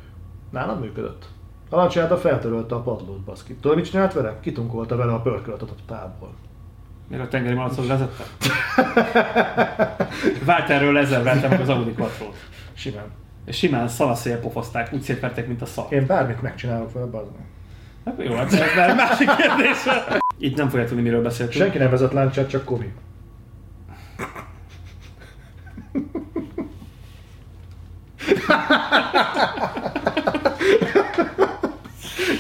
Nálam 0.50 0.80
működött. 0.80 1.26
A 1.74 1.76
lancsáta 1.76 2.18
feltörölte 2.18 2.76
a 2.76 2.82
padlót, 2.82 3.20
baszki. 3.20 3.56
Tudod, 3.56 3.78
mit 3.78 3.90
csinált 3.90 4.14
vele? 4.14 4.40
Kitunkolta 4.40 4.96
vele 4.96 5.14
a 5.14 5.22
pörköltet 5.22 5.70
a 5.70 5.74
tából. 5.88 6.34
Miért 7.08 7.24
a 7.24 7.28
tengeri 7.28 7.56
malacot 7.56 7.88
vezette? 7.88 8.24
Vált 10.46 10.70
erről 10.76 10.98
ezer 10.98 11.24
verte 11.24 11.48
meg 11.48 11.62
az 11.62 11.70
Audi 11.70 11.92
quattro 11.92 12.26
Simán. 12.74 13.06
És 13.46 13.58
simán 13.58 13.88
szalaszél 13.88 14.40
pofozták, 14.40 14.94
úgy 14.94 15.02
szétverték, 15.02 15.48
mint 15.48 15.62
a 15.62 15.66
szar. 15.66 15.86
Én 15.90 16.06
bármit 16.06 16.42
megcsinálok 16.42 16.94
vele, 16.94 17.06
bazd. 17.06 17.30
Hát 18.06 18.16
jó, 18.24 18.36
hát 18.36 18.54
ez 18.54 18.76
már 18.76 18.96
másik 18.96 19.30
kérdés. 19.36 19.78
Itt 20.38 20.58
nem 20.58 20.70
fogja 20.70 20.86
tudni, 20.86 21.02
miről 21.02 21.22
beszéltünk. 21.22 21.64
Senki 21.64 21.78
nem 21.78 21.90
vezet 21.90 22.14
láncsát, 22.14 22.50
csak 22.50 22.66
Kobi. 22.66 22.92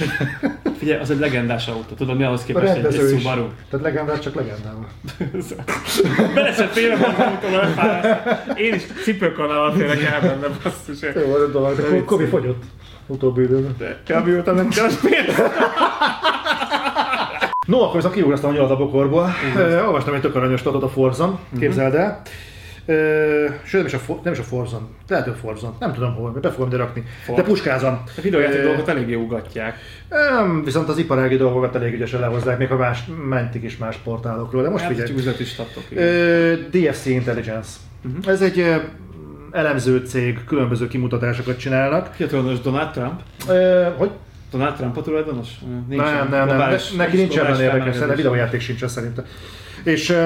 Figyelj, 0.80 1.00
az 1.00 1.12
egy 1.12 1.20
legendás 1.20 1.68
autó. 1.68 1.96
Tudod, 1.96 2.18
mi 2.18 2.24
ahhoz 2.24 2.44
képest 2.44 2.74
egy, 2.74 2.86
egy. 2.86 2.94
Subaru? 2.94 3.46
Tehát 3.70 3.86
legendás, 3.86 4.20
csak 4.20 4.36
legendával. 4.36 4.88
Belesett 6.36 6.72
félre 6.72 6.96
magam. 6.98 7.40
Én 8.56 8.74
is 8.74 8.82
cipőkanalat 9.04 9.76
félek 9.76 10.04
el 10.04 10.22
benne, 10.22 10.48
basszus. 10.64 11.02
Jó, 11.02 11.34
a 11.34 11.48
dolog, 11.48 11.76
de 11.76 11.82
Ko- 11.82 12.06
Kobi 12.06 12.26
fogyott. 12.26 12.64
Utóbbi 13.08 13.42
időben. 13.42 13.76
Ja, 14.08 14.22
miután 14.26 14.56
nem 14.56 14.70
de 14.70 14.82
az 14.84 15.00
miért? 15.04 15.42
No, 17.68 17.82
akkor 17.82 17.96
viszont 17.96 18.14
kiugrasztam 18.14 18.50
a 18.50 18.54
nyalat 18.54 18.72
a 18.72 18.78
bokorból. 18.78 19.30
Uh, 19.56 19.86
olvastam 19.86 20.14
egy 20.14 20.22
tök 20.22 20.36
aranyos 20.36 20.64
a 20.64 20.90
Forzon, 20.90 21.40
képzeld 21.60 21.96
el. 21.96 22.22
Ö, 22.86 23.46
sőt, 23.64 23.78
nem 23.78 23.86
is, 23.86 23.94
a, 23.94 23.98
For- 23.98 24.24
nem 24.24 24.34
is 24.34 24.40
a 24.40 24.44
Forzon, 24.44 24.90
lehet, 25.08 25.26
hogy 25.26 25.36
Forzon, 25.42 25.76
nem 25.80 25.94
tudom 25.94 26.14
hol, 26.14 26.32
be 26.32 26.52
fogom 26.52 26.68
ide 26.68 26.78
rakni. 26.78 27.04
De 27.36 27.42
puskázom. 27.42 28.04
A 28.18 28.22
videójáték 28.22 28.60
Ö, 28.60 28.64
dolgot 28.64 28.88
eléggé 28.88 29.14
ugatják. 29.14 29.78
Nem, 30.10 30.64
viszont 30.64 30.90
az 30.90 30.98
iparági 30.98 31.36
dolgokat 31.36 31.76
elég 31.76 31.94
ügyesen 31.94 32.20
lehozzák, 32.20 32.58
még 32.58 32.68
ha 32.68 32.76
más, 32.76 33.04
mentik 33.30 33.64
is 33.64 33.78
más 33.78 33.96
portálokról. 33.96 34.62
De 34.64 34.70
most 34.70 34.84
Hát, 34.84 34.94
figyelj. 34.94 35.14
üzleti 35.16 35.44
statok. 35.44 35.84
Ö, 35.96 36.54
DFC 36.72 37.06
Intelligence. 37.06 37.70
Ez 38.26 38.42
egy 38.42 38.60
ö, 38.60 38.76
elemző 39.52 39.98
cég, 40.06 40.44
különböző 40.48 40.88
kimutatásokat 40.88 41.58
csinálnak. 41.58 42.16
Ki 42.16 42.24
a 42.24 42.28
tulajdonos 42.28 42.60
Donald 42.62 42.92
Trump? 42.92 43.22
Ö, 43.50 43.88
hogy? 43.98 44.12
Donald 44.52 44.76
Trump 44.76 44.98
a 44.98 45.02
tulajdonos? 45.02 45.50
Nincs 45.90 46.02
nem, 46.02 46.28
nem, 46.30 46.48
nem, 46.48 46.58
ne, 46.58 46.76
neki 46.98 47.18
nincs 47.18 47.38
ebben 47.38 47.62
érdekes, 47.62 47.98
de 47.98 48.16
videójáték 48.16 48.62
sincs 48.62 48.86
szerintem. 48.86 49.26
És 49.84 50.10
ö, 50.10 50.26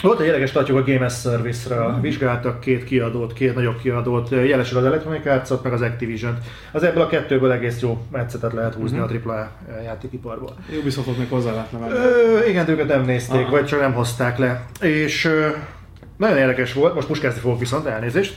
volt 0.00 0.20
egy 0.20 0.26
érdekes 0.26 0.50
statjuk 0.50 0.78
a 0.78 0.82
Game 0.82 1.04
as 1.04 1.20
Service-ről, 1.20 1.98
vizsgáltak 2.00 2.60
két 2.60 2.84
kiadót, 2.84 3.32
két 3.32 3.54
nagyobb 3.54 3.78
kiadót, 3.78 4.30
jelesül 4.30 4.78
az 4.78 4.84
Electronic 4.84 5.26
Arts-ot, 5.26 5.62
meg 5.62 5.72
az 5.72 5.80
Activision-t. 5.80 6.38
Az 6.72 6.82
ebből 6.82 7.02
a 7.02 7.06
kettőből 7.06 7.52
egész 7.52 7.80
jó 7.80 8.06
metszetet 8.12 8.52
lehet 8.52 8.74
húzni 8.74 8.98
a 8.98 9.08
AAA 9.24 9.50
játékiparból. 9.84 10.56
Ubisoftot 10.80 11.18
még 11.18 11.28
hozzá 11.28 11.52
lehetne 11.52 11.78
venni. 11.78 11.92
Ö, 11.92 12.48
igen, 12.48 12.68
őket 12.68 12.88
nem 12.88 13.04
nézték, 13.04 13.40
Aha. 13.40 13.50
vagy 13.50 13.66
csak 13.66 13.80
nem 13.80 13.92
hozták 13.92 14.38
le. 14.38 14.66
És 14.80 15.24
ö, 15.24 15.48
nagyon 16.16 16.36
érdekes 16.36 16.72
volt, 16.72 16.94
most 16.94 17.06
puskázni 17.06 17.40
fogok 17.40 17.58
viszont, 17.58 17.86
elnézést. 17.86 18.36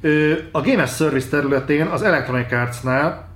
Ö, 0.00 0.32
a 0.52 0.60
Game 0.60 0.82
as 0.82 0.96
Service 0.96 1.28
területén 1.28 1.86
az 1.86 2.02
Electronic 2.02 2.52
Arts-nál, 2.52 3.28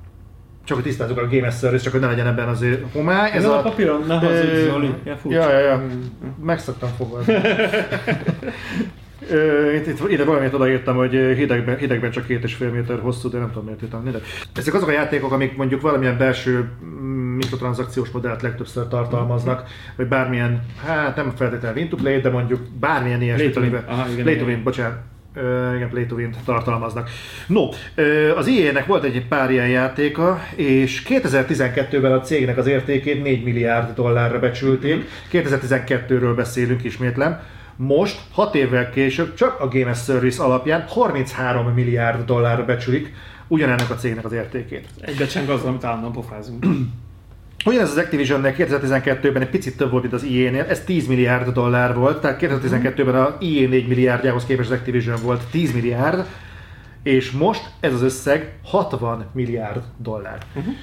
csak 0.68 0.76
hogy 0.76 0.86
tisztázzuk 0.86 1.18
a 1.18 1.28
Game 1.30 1.50
Service, 1.50 1.82
csak 1.82 1.92
hogy 1.92 2.00
ne 2.00 2.06
legyen 2.06 2.26
ebben 2.26 2.48
azért 2.48 2.92
homály. 2.92 3.30
Ez 3.30 3.44
a 3.44 3.60
papíron, 3.60 4.04
ne 4.06 4.14
hazudj, 4.14 4.56
Zoli. 4.70 4.94
Ja. 5.04 5.16
Ja, 5.28 5.58
ja. 5.58 5.82
Megszoktam 6.42 6.90
fogadni. 6.96 7.34
Itt, 9.74 9.86
itt, 9.86 10.10
ide 10.10 10.24
valamit 10.24 10.54
odaírtam, 10.54 10.96
hogy 10.96 11.10
hidegben, 11.10 11.76
hidegben 11.76 12.10
csak 12.10 12.26
két 12.26 12.44
és 12.44 12.54
fél 12.54 12.70
méter 12.70 12.98
hosszú, 12.98 13.28
de 13.28 13.38
nem 13.38 13.48
tudom 13.48 13.64
miért 13.64 13.82
írtam. 13.82 14.02
Mindegy. 14.02 14.22
Ezek 14.54 14.74
azok 14.74 14.88
a 14.88 14.92
játékok, 14.92 15.32
amik 15.32 15.56
mondjuk 15.56 15.80
valamilyen 15.80 16.18
belső 16.18 16.70
mm, 16.84 17.36
mikrotranszakciós 17.36 18.10
modellt 18.10 18.42
legtöbbször 18.42 18.88
tartalmaznak, 18.88 19.68
vagy 19.96 20.06
bármilyen, 20.06 20.62
hát 20.86 21.16
nem 21.16 21.32
feltétlenül 21.36 21.78
win 21.78 21.88
to 21.88 21.96
play, 21.96 22.20
de 22.20 22.30
mondjuk 22.30 22.60
bármilyen. 22.80 23.22
Aha, 23.86 24.08
igen, 24.08 24.22
play 24.22 24.36
to 24.36 24.44
win, 24.44 24.62
bocsánat. 24.62 24.98
Igen, 25.76 25.88
Play 25.90 26.06
to 26.06 26.14
Win 26.14 26.34
tartalmaznak. 26.44 27.10
No, 27.46 27.68
az 28.36 28.46
EA-nek 28.46 28.86
volt 28.86 29.04
egy 29.04 29.26
pár 29.28 29.50
ilyen 29.50 29.68
játéka, 29.68 30.40
és 30.54 31.02
2012-ben 31.08 32.12
a 32.12 32.20
cégnek 32.20 32.56
az 32.56 32.66
értékét 32.66 33.22
4 33.22 33.44
milliárd 33.44 33.94
dollárra 33.94 34.38
becsülték. 34.38 35.08
2012-ről 35.32 36.32
beszélünk 36.36 36.84
ismétlem. 36.84 37.40
Most, 37.76 38.20
6 38.32 38.54
évvel 38.54 38.90
később, 38.90 39.34
csak 39.34 39.60
a 39.60 39.68
Game 39.68 39.90
as 39.90 40.04
Service 40.04 40.42
alapján 40.42 40.84
33 40.88 41.66
milliárd 41.66 42.24
dollárra 42.24 42.64
becsülik 42.64 43.14
ugyanennek 43.48 43.90
a 43.90 43.94
cégnek 43.94 44.24
az 44.24 44.32
értékét. 44.32 44.86
Egybecseng 45.00 45.48
azzal, 45.48 45.68
amit 45.68 45.84
állandóan 45.84 46.12
pofázunk. 46.12 46.66
Ugyanez 47.64 47.90
az 47.90 47.96
Activisionnek 47.96 48.56
2012-ben 48.58 49.42
egy 49.42 49.50
picit 49.50 49.76
több 49.76 49.90
volt, 49.90 50.02
mint 50.02 50.14
az 50.14 50.22
EA-nél, 50.22 50.64
ez 50.68 50.80
10 50.84 51.06
milliárd 51.06 51.48
dollár 51.52 51.94
volt, 51.94 52.20
tehát 52.20 52.40
2012-ben 52.40 53.14
a 53.14 53.26
EA 53.40 53.68
4 53.68 53.88
milliárdjához 53.88 54.44
képest 54.44 54.70
az 54.70 54.76
Activision 54.76 55.22
volt 55.22 55.42
10 55.50 55.72
milliárd, 55.72 56.26
és 57.02 57.30
most 57.30 57.70
ez 57.80 57.92
az 57.92 58.02
összeg 58.02 58.58
60 58.64 59.26
milliárd 59.32 59.82
dollár. 59.96 60.38
Uh-huh. 60.54 60.74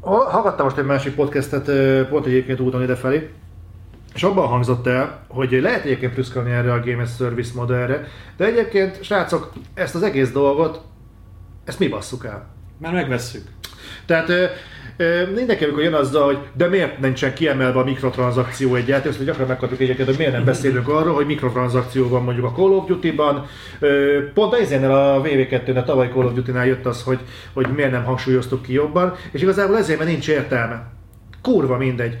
Uh, 0.00 0.30
hallgattam 0.30 0.64
most 0.64 0.78
egy 0.78 0.84
másik 0.84 1.14
podcastet, 1.14 1.70
pont 2.08 2.26
egyébként 2.26 2.60
úton 2.60 2.82
idefelé, 2.82 3.30
és 4.14 4.22
abban 4.22 4.48
hangzott 4.48 4.86
el, 4.86 5.24
hogy 5.28 5.50
lehet 5.50 5.84
egyébként 5.84 6.12
prüszkölni 6.12 6.50
erre 6.50 6.72
a 6.72 6.80
Game 6.80 7.02
as 7.02 7.16
Service 7.16 7.52
modellre, 7.54 8.06
de 8.36 8.44
egyébként, 8.44 9.02
srácok, 9.02 9.52
ezt 9.74 9.94
az 9.94 10.02
egész 10.02 10.30
dolgot, 10.30 10.80
ezt 11.64 11.78
mi 11.78 11.88
basszuk 11.88 12.24
el? 12.24 12.46
Már 12.78 12.92
megvesszük. 12.92 13.48
Tehát 14.10 14.50
mindenki, 15.34 15.64
amikor 15.64 15.82
jön 15.82 15.94
azzal, 15.94 16.24
hogy 16.24 16.38
de 16.52 16.66
miért 16.66 16.98
nincsen 16.98 17.34
kiemelve 17.34 17.78
a 17.78 17.84
mikrotranszakció 17.84 18.74
egyáltalán, 18.74 19.16
ezt 19.16 19.24
gyakran 19.24 19.46
megkapjuk 19.46 19.80
egyébként, 19.80 20.08
hogy 20.08 20.16
miért 20.16 20.32
nem 20.32 20.44
beszélünk 20.44 20.88
arról, 20.88 21.14
hogy 21.14 21.26
mikrotranszakció 21.26 22.08
van 22.08 22.22
mondjuk 22.22 22.46
a 22.46 22.52
Call 22.52 22.70
of 22.70 22.86
Duty-ban. 22.86 23.46
Pont 24.34 24.54
ezénél 24.54 24.90
a 24.90 25.22
VV2-nél, 25.22 25.84
tavaly 25.84 26.08
Call 26.08 26.24
of 26.24 26.32
Duty-nál 26.32 26.66
jött 26.66 26.86
az, 26.86 27.02
hogy, 27.02 27.18
hogy 27.52 27.66
miért 27.74 27.90
nem 27.90 28.04
hangsúlyoztuk 28.04 28.62
ki 28.62 28.72
jobban, 28.72 29.14
és 29.30 29.42
igazából 29.42 29.78
ezért, 29.78 29.98
mert 29.98 30.10
nincs 30.10 30.28
értelme. 30.28 30.86
Kurva 31.42 31.76
mindegy. 31.76 32.16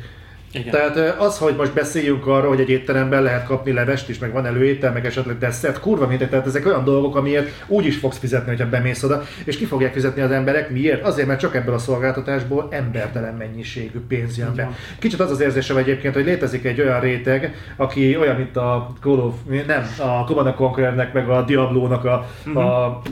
Igen. 0.52 0.70
Tehát 0.70 1.20
az, 1.20 1.38
hogy 1.38 1.54
most 1.56 1.72
beszéljünk 1.72 2.26
arról, 2.26 2.48
hogy 2.48 2.60
egy 2.60 2.68
étteremben 2.68 3.22
lehet 3.22 3.46
kapni 3.46 3.72
levest 3.72 4.08
is, 4.08 4.18
meg 4.18 4.32
van 4.32 4.46
előétel, 4.46 4.92
meg 4.92 5.06
esetleg 5.06 5.38
desszert, 5.38 5.80
kurva 5.80 6.06
mindegy, 6.06 6.28
tehát 6.28 6.46
ezek 6.46 6.66
olyan 6.66 6.84
dolgok, 6.84 7.16
amiért 7.16 7.64
úgy 7.66 7.86
is 7.86 7.96
fogsz 7.96 8.18
fizetni, 8.18 8.48
hogyha 8.48 8.68
bemész 8.68 9.02
oda, 9.02 9.22
és 9.44 9.56
ki 9.56 9.64
fogják 9.64 9.92
fizetni 9.92 10.22
az 10.22 10.30
emberek, 10.30 10.70
miért? 10.70 11.04
Azért, 11.04 11.26
mert 11.26 11.40
csak 11.40 11.54
ebből 11.54 11.74
a 11.74 11.78
szolgáltatásból 11.78 12.68
embertelen 12.70 13.34
mennyiségű 13.34 13.98
pénz 14.08 14.38
jön 14.38 14.54
be. 14.54 14.70
Kicsit 14.98 15.20
az 15.20 15.30
az 15.30 15.40
érzésem 15.40 15.76
egyébként, 15.76 16.14
hogy 16.14 16.24
létezik 16.24 16.64
egy 16.64 16.80
olyan 16.80 17.00
réteg, 17.00 17.54
aki 17.76 18.16
olyan, 18.16 18.36
mint 18.36 18.56
a 18.56 18.92
Call 19.00 19.18
of, 19.18 19.34
nem, 19.66 19.86
a 19.98 20.24
Command 20.24 20.54
Conquernek, 20.54 21.12
meg 21.12 21.28
a 21.28 21.42
Diablo-nak 21.42 22.04
a, 22.04 22.26
uh-huh. 22.46 22.64
a 22.64 23.02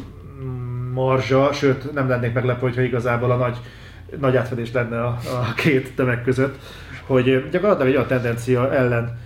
marzsa, 0.94 1.52
sőt 1.52 1.92
nem 1.92 2.08
lennék 2.08 2.32
meglepő, 2.32 2.60
hogyha 2.60 2.82
igazából 2.82 3.30
a 3.30 3.36
nagy, 3.36 3.56
nagy 4.20 4.36
átfedés 4.36 4.72
lenne 4.72 5.00
a, 5.02 5.18
a 5.24 5.54
két 5.54 5.94
tömeg 5.94 6.22
között 6.22 6.58
hogy 7.08 7.48
gyakorlatilag 7.50 7.88
egy 7.88 7.94
olyan 7.94 8.06
tendencia 8.06 8.74
ellen 8.74 9.18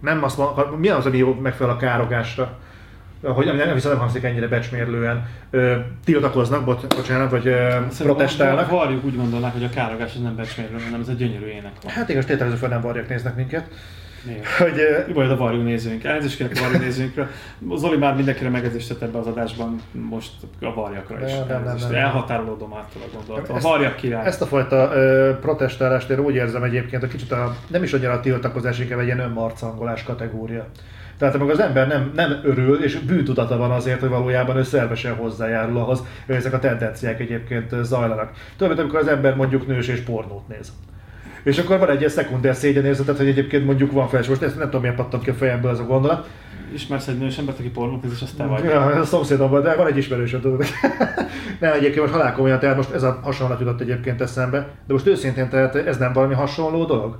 nem 0.00 0.24
azt 0.24 0.38
mondom, 0.38 0.78
mi 0.78 0.88
az, 0.88 1.06
ami 1.06 1.16
jó 1.16 1.34
megfelel 1.34 1.74
a 1.74 1.78
károgásra, 1.78 2.58
hogy 3.22 3.46
nem, 3.46 3.56
nem 3.56 3.74
viszont 3.74 3.94
nem 3.94 4.02
hangzik 4.02 4.22
ennyire 4.22 4.48
becsmérlően, 4.48 5.28
ö, 5.50 5.76
tiltakoznak, 6.04 6.64
bot, 6.64 6.94
bocsánat, 6.96 7.30
vagy 7.30 7.46
ö, 7.46 7.76
protestálnak. 7.98 8.70
A 8.70 8.74
varjuk 8.74 9.04
úgy 9.04 9.16
gondolnák, 9.16 9.52
hogy 9.52 9.64
a 9.64 9.68
károgás 9.68 10.14
az 10.14 10.22
nem 10.22 10.36
becsmérlő, 10.36 10.76
hanem 10.84 11.00
ez 11.00 11.08
egy 11.08 11.16
gyönyörű 11.16 11.46
ének 11.46 11.72
van. 11.82 11.92
Hát 11.92 12.08
igaz, 12.08 12.24
tételező 12.24 12.56
fel 12.56 12.68
nem 12.68 12.80
varjak 12.80 13.08
néznek 13.08 13.36
minket. 13.36 13.68
Hogy, 14.58 15.04
Mi 15.06 15.12
baj 15.12 15.28
a 15.28 15.36
varjú 15.36 15.60
nézőink? 15.60 16.04
Elnézést 16.04 16.36
kérek 16.36 16.56
a 16.56 16.60
varjú 16.60 16.78
nézőinkről. 16.78 17.26
Zoli 17.74 17.96
már 17.96 18.14
mindenkire 18.14 18.48
megezést 18.48 18.88
tett 18.88 19.02
ebbe 19.02 19.18
az 19.18 19.26
adásban, 19.26 19.80
most 19.92 20.32
a 20.60 20.74
varjakra 20.74 21.24
is. 21.26 21.32
Nem, 21.32 21.46
nem, 21.48 21.64
nem, 21.64 21.76
nem. 21.76 21.94
Elhatárolódom 21.94 22.72
attól 22.72 23.02
a 23.02 23.16
gondolattól. 23.16 23.56
A 23.56 23.60
varjak 23.60 23.96
király. 23.96 24.26
Ezt 24.26 24.42
a 24.42 24.46
fajta 24.46 24.90
ö, 24.94 25.32
protestálást 25.40 26.10
én 26.10 26.18
úgy 26.18 26.34
érzem 26.34 26.62
egyébként, 26.62 27.02
hogy 27.02 27.10
kicsit 27.10 27.32
a, 27.32 27.56
nem 27.66 27.82
is 27.82 27.92
annyira 27.92 28.12
a 28.12 28.20
tiltakozás, 28.20 28.78
inkább 28.78 28.98
egy 28.98 29.06
ilyen 29.06 29.18
önmarcangolás 29.18 30.02
kategória. 30.02 30.66
Tehát 31.18 31.34
amikor 31.34 31.52
az 31.52 31.60
ember 31.60 31.88
nem, 31.88 32.12
nem 32.14 32.40
örül, 32.42 32.82
és 32.82 32.98
bűntudata 32.98 33.56
van 33.56 33.70
azért, 33.70 34.00
hogy 34.00 34.08
valójában 34.08 34.56
ő 34.56 34.62
szervesen 34.62 35.14
hozzájárul 35.14 35.78
ahhoz, 35.78 36.02
hogy 36.26 36.34
ezek 36.34 36.52
a 36.52 36.58
tendenciák 36.58 37.20
egyébként 37.20 37.74
zajlanak. 37.82 38.30
Többet, 38.56 38.78
amikor 38.78 38.98
az 38.98 39.06
ember 39.06 39.36
mondjuk 39.36 39.66
nős 39.66 39.88
és 39.88 40.00
pornót 40.00 40.48
néz. 40.48 40.72
És 41.44 41.58
akkor 41.58 41.78
van 41.78 41.90
egy 41.90 41.98
ilyen 41.98 42.10
szekunder 42.10 42.54
szégyenérzetet, 42.54 43.16
hogy 43.16 43.26
egyébként 43.26 43.64
mondjuk 43.64 43.92
van 43.92 44.08
felső, 44.08 44.28
most 44.28 44.42
ezt 44.42 44.56
nem 44.56 44.64
tudom 44.64 44.80
miért 44.80 44.96
pattam 44.96 45.20
ki 45.20 45.30
a 45.30 45.34
fejemből 45.34 45.70
ez 45.70 45.78
a 45.78 45.84
gondolat. 45.84 46.28
Ismersz 46.74 47.06
egy 47.06 47.18
nős 47.18 47.38
embert, 47.38 47.58
aki 47.58 47.68
pornót 47.68 48.04
és 48.04 48.22
azt 48.22 48.36
te 48.36 48.44
vagy. 48.44 48.64
Ja, 48.64 48.80
a 48.80 49.04
szomszédomban, 49.04 49.62
de 49.62 49.74
van 49.74 49.86
egy 49.86 49.96
ismerősöm, 49.96 50.40
tudod. 50.40 50.64
nem, 51.60 51.72
egyébként 51.72 52.00
most 52.00 52.12
halálkomolyan, 52.12 52.58
tehát 52.58 52.76
most 52.76 52.90
ez 52.90 53.02
a 53.02 53.20
hasonlat 53.22 53.60
jutott 53.60 53.80
egyébként 53.80 54.20
eszembe, 54.20 54.58
de 54.58 54.92
most 54.92 55.06
őszintén, 55.06 55.48
tehát 55.48 55.74
ez 55.74 55.96
nem 55.96 56.12
valami 56.12 56.34
hasonló 56.34 56.84
dolog? 56.84 57.18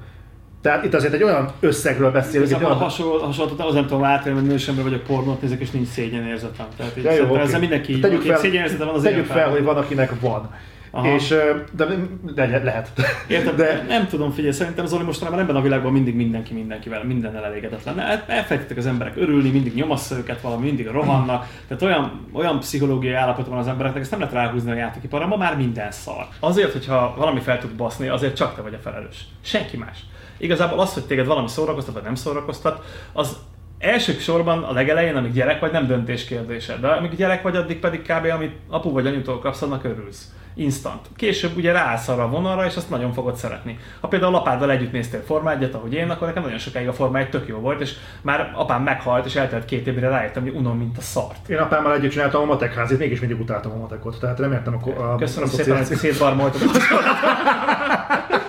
Tehát 0.64 0.84
itt 0.84 0.94
azért 0.94 1.12
egy 1.12 1.22
olyan 1.22 1.52
összegről 1.60 2.10
beszélünk. 2.10 2.52
Egy 2.52 2.64
olyan... 2.64 2.76
hasonló, 2.76 3.18
hasonló, 3.18 3.54
az 3.58 3.74
nem 3.74 3.86
tudom 3.86 4.04
átélni, 4.04 4.38
hogy 4.38 4.48
nős 4.48 4.68
ember 4.68 4.84
vagyok 4.84 5.02
pornót 5.02 5.42
nézek, 5.42 5.60
és 5.60 5.70
nincs 5.70 5.88
szégyenérzetem. 5.88 6.66
Tehát 6.76 6.92
ja, 7.02 7.12
jó, 7.12 7.24
okay. 7.24 7.40
ezzel 7.40 7.60
mindenki, 7.60 7.98
tegyük 7.98 8.22
fel, 8.22 8.38
szégyenérzete 8.38 8.84
van, 8.84 8.94
az 8.94 9.02
Tegyük 9.02 9.26
fel, 9.26 9.50
hogy 9.50 9.62
van, 9.62 9.76
akinek 9.76 10.20
van. 10.20 10.50
Aha. 10.96 11.14
És, 11.14 11.34
de, 11.72 11.86
de 12.34 12.60
lehet. 12.62 12.90
Érted? 13.28 13.54
De... 13.54 13.84
Nem 13.88 14.06
tudom, 14.06 14.30
figyelj, 14.30 14.52
szerintem 14.52 14.86
Zoli 14.86 15.04
mostanában 15.04 15.40
ebben 15.40 15.56
a 15.56 15.60
világban 15.60 15.92
mindig 15.92 16.14
mindenki 16.14 16.54
mindenkivel, 16.54 17.04
mindennel 17.04 17.44
elégedetlen. 17.44 17.98
Hát 17.98 18.28
elfelejtettek 18.28 18.76
az 18.76 18.86
emberek 18.86 19.16
örülni, 19.16 19.50
mindig 19.50 19.74
nyomasz 19.74 20.10
őket 20.10 20.40
valami, 20.40 20.64
mindig 20.64 20.86
rohannak. 20.86 21.46
Tehát 21.68 21.82
olyan, 21.82 22.26
olyan 22.32 22.58
pszichológiai 22.58 23.14
állapot 23.14 23.46
van 23.46 23.58
az 23.58 23.66
embereknek, 23.66 24.02
ezt 24.02 24.10
nem 24.10 24.20
lehet 24.20 24.34
ráhúzni 24.34 24.70
a 24.70 24.74
játékiparra, 24.74 25.26
ma 25.26 25.36
már 25.36 25.56
minden 25.56 25.90
szar. 25.90 26.26
Azért, 26.40 26.72
hogyha 26.72 27.14
valami 27.16 27.40
fel 27.40 27.58
tud 27.58 27.70
baszni, 27.70 28.08
azért 28.08 28.36
csak 28.36 28.54
te 28.54 28.62
vagy 28.62 28.74
a 28.74 28.78
felelős. 28.78 29.24
Senki 29.40 29.76
más. 29.76 29.98
Igazából 30.36 30.80
az, 30.80 30.94
hogy 30.94 31.06
téged 31.06 31.26
valami 31.26 31.48
szórakoztat, 31.48 31.94
vagy 31.94 32.02
nem 32.02 32.14
szórakoztat, 32.14 32.84
az 33.12 33.36
első 33.78 34.12
sorban 34.12 34.62
a 34.62 34.72
legelején, 34.72 35.16
amíg 35.16 35.32
gyerek 35.32 35.60
vagy, 35.60 35.72
nem 35.72 35.86
döntés 35.86 36.24
kérdése. 36.24 36.76
De 36.76 36.88
amíg 36.88 37.16
gyerek 37.16 37.42
vagy, 37.42 37.56
addig 37.56 37.78
pedig 37.78 38.02
kb. 38.02 38.26
amit 38.34 38.56
apu 38.68 38.92
vagy 38.92 39.06
anyutól 39.06 39.38
kapsz, 39.38 39.62
annak 39.62 39.84
örülsz 39.84 40.32
instant. 40.54 41.00
Később 41.16 41.56
ugye 41.56 41.72
ráállsz 41.72 42.08
arra 42.08 42.22
a 42.22 42.28
vonalra, 42.28 42.64
és 42.64 42.76
azt 42.76 42.90
nagyon 42.90 43.12
fogod 43.12 43.36
szeretni. 43.36 43.78
Ha 44.00 44.08
például 44.08 44.34
apáddal 44.34 44.70
együtt 44.70 44.92
néztél 44.92 45.22
Forma 45.22 45.50
1 45.50 45.70
ahogy 45.72 45.94
én, 45.94 46.10
akkor 46.10 46.26
nekem 46.26 46.42
nagyon 46.42 46.58
sokáig 46.58 46.88
a 46.88 46.92
Forma 46.92 47.18
1 47.18 47.28
tök 47.28 47.48
jó 47.48 47.58
volt, 47.58 47.80
és 47.80 47.94
már 48.22 48.52
apám 48.54 48.82
meghalt, 48.82 49.26
és 49.26 49.34
eltelt 49.34 49.64
két 49.64 49.86
évre 49.86 50.08
rájöttem, 50.08 50.42
hogy 50.42 50.54
unom, 50.54 50.78
mint 50.78 50.98
a 50.98 51.00
szart. 51.00 51.48
Én 51.48 51.58
apámmal 51.58 51.94
együtt 51.94 52.10
csináltam 52.10 52.42
a 52.42 52.44
matekházit, 52.44 52.98
mégis 52.98 53.20
mindig 53.20 53.40
utáltam 53.40 53.72
a 53.72 53.76
matekot, 53.76 54.20
tehát 54.20 54.38
reméltem 54.38 54.80
a, 54.84 55.12
a 55.12 55.16
Köszönöm 55.16 55.48
a 55.48 55.52
szépen, 55.52 55.86
hogy 55.86 55.96
szétbarmoltad. 55.96 56.60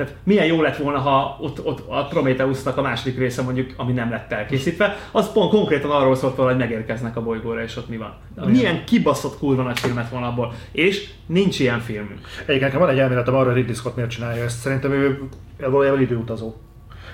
Tehát 0.00 0.16
milyen 0.24 0.46
jó 0.46 0.62
lett 0.62 0.76
volna, 0.76 0.98
ha 0.98 1.36
ott, 1.40 1.64
ott 1.64 1.82
a 1.88 2.04
Prometheusnak 2.04 2.76
a 2.76 2.82
második 2.82 3.18
része 3.18 3.42
mondjuk, 3.42 3.72
ami 3.76 3.92
nem 3.92 4.10
lett 4.10 4.32
elkészítve, 4.32 4.96
az 5.12 5.32
pont 5.32 5.50
konkrétan 5.50 5.90
arról 5.90 6.14
szólt 6.14 6.36
volna, 6.36 6.50
hogy 6.50 6.60
megérkeznek 6.60 7.16
a 7.16 7.22
bolygóra, 7.22 7.62
és 7.62 7.76
ott 7.76 7.88
mi 7.88 7.96
van. 7.96 8.14
Milyen 8.46 8.84
kibaszott 8.84 9.38
kurva 9.38 9.62
nagy 9.62 9.78
filmet 9.78 10.08
volna 10.08 10.26
abból. 10.26 10.52
És 10.72 11.10
nincs 11.26 11.58
ilyen 11.60 11.80
filmünk. 11.80 12.20
Egyébként 12.46 12.72
van 12.72 12.88
egy 12.88 12.98
elméletem 12.98 13.34
arra, 13.34 13.46
hogy 13.46 13.54
Ridley 13.54 13.74
Scott 13.74 13.94
miért 13.94 14.10
csinálja 14.10 14.44
ezt. 14.44 14.58
Szerintem 14.60 14.92
ő 14.92 15.22
valójában 15.58 16.00
időutazó. 16.00 16.54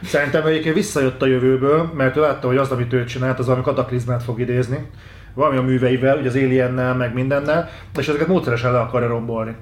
Szerintem 0.03 0.47
egyébként 0.47 0.75
visszajött 0.75 1.23
a 1.23 1.27
jövőből, 1.27 1.93
mert 1.97 2.17
ő 2.17 2.21
látta, 2.21 2.47
hogy 2.47 2.57
az, 2.57 2.71
amit 2.71 2.93
ő 2.93 3.05
csinált, 3.05 3.39
az 3.39 3.47
valami 3.47 3.65
kataklizmát 3.65 4.23
fog 4.23 4.41
idézni. 4.41 4.91
Valami 5.35 5.57
a 5.57 5.63
műveivel, 5.63 6.19
ugye 6.19 6.29
az 6.29 6.35
Aliennel, 6.35 6.95
meg 6.95 7.15
mindennel, 7.15 7.69
és 7.99 8.09
ezeket 8.09 8.27
módszeresen 8.27 8.73
le 8.73 8.79
akarja 8.79 9.09
rombolni. 9.09 9.57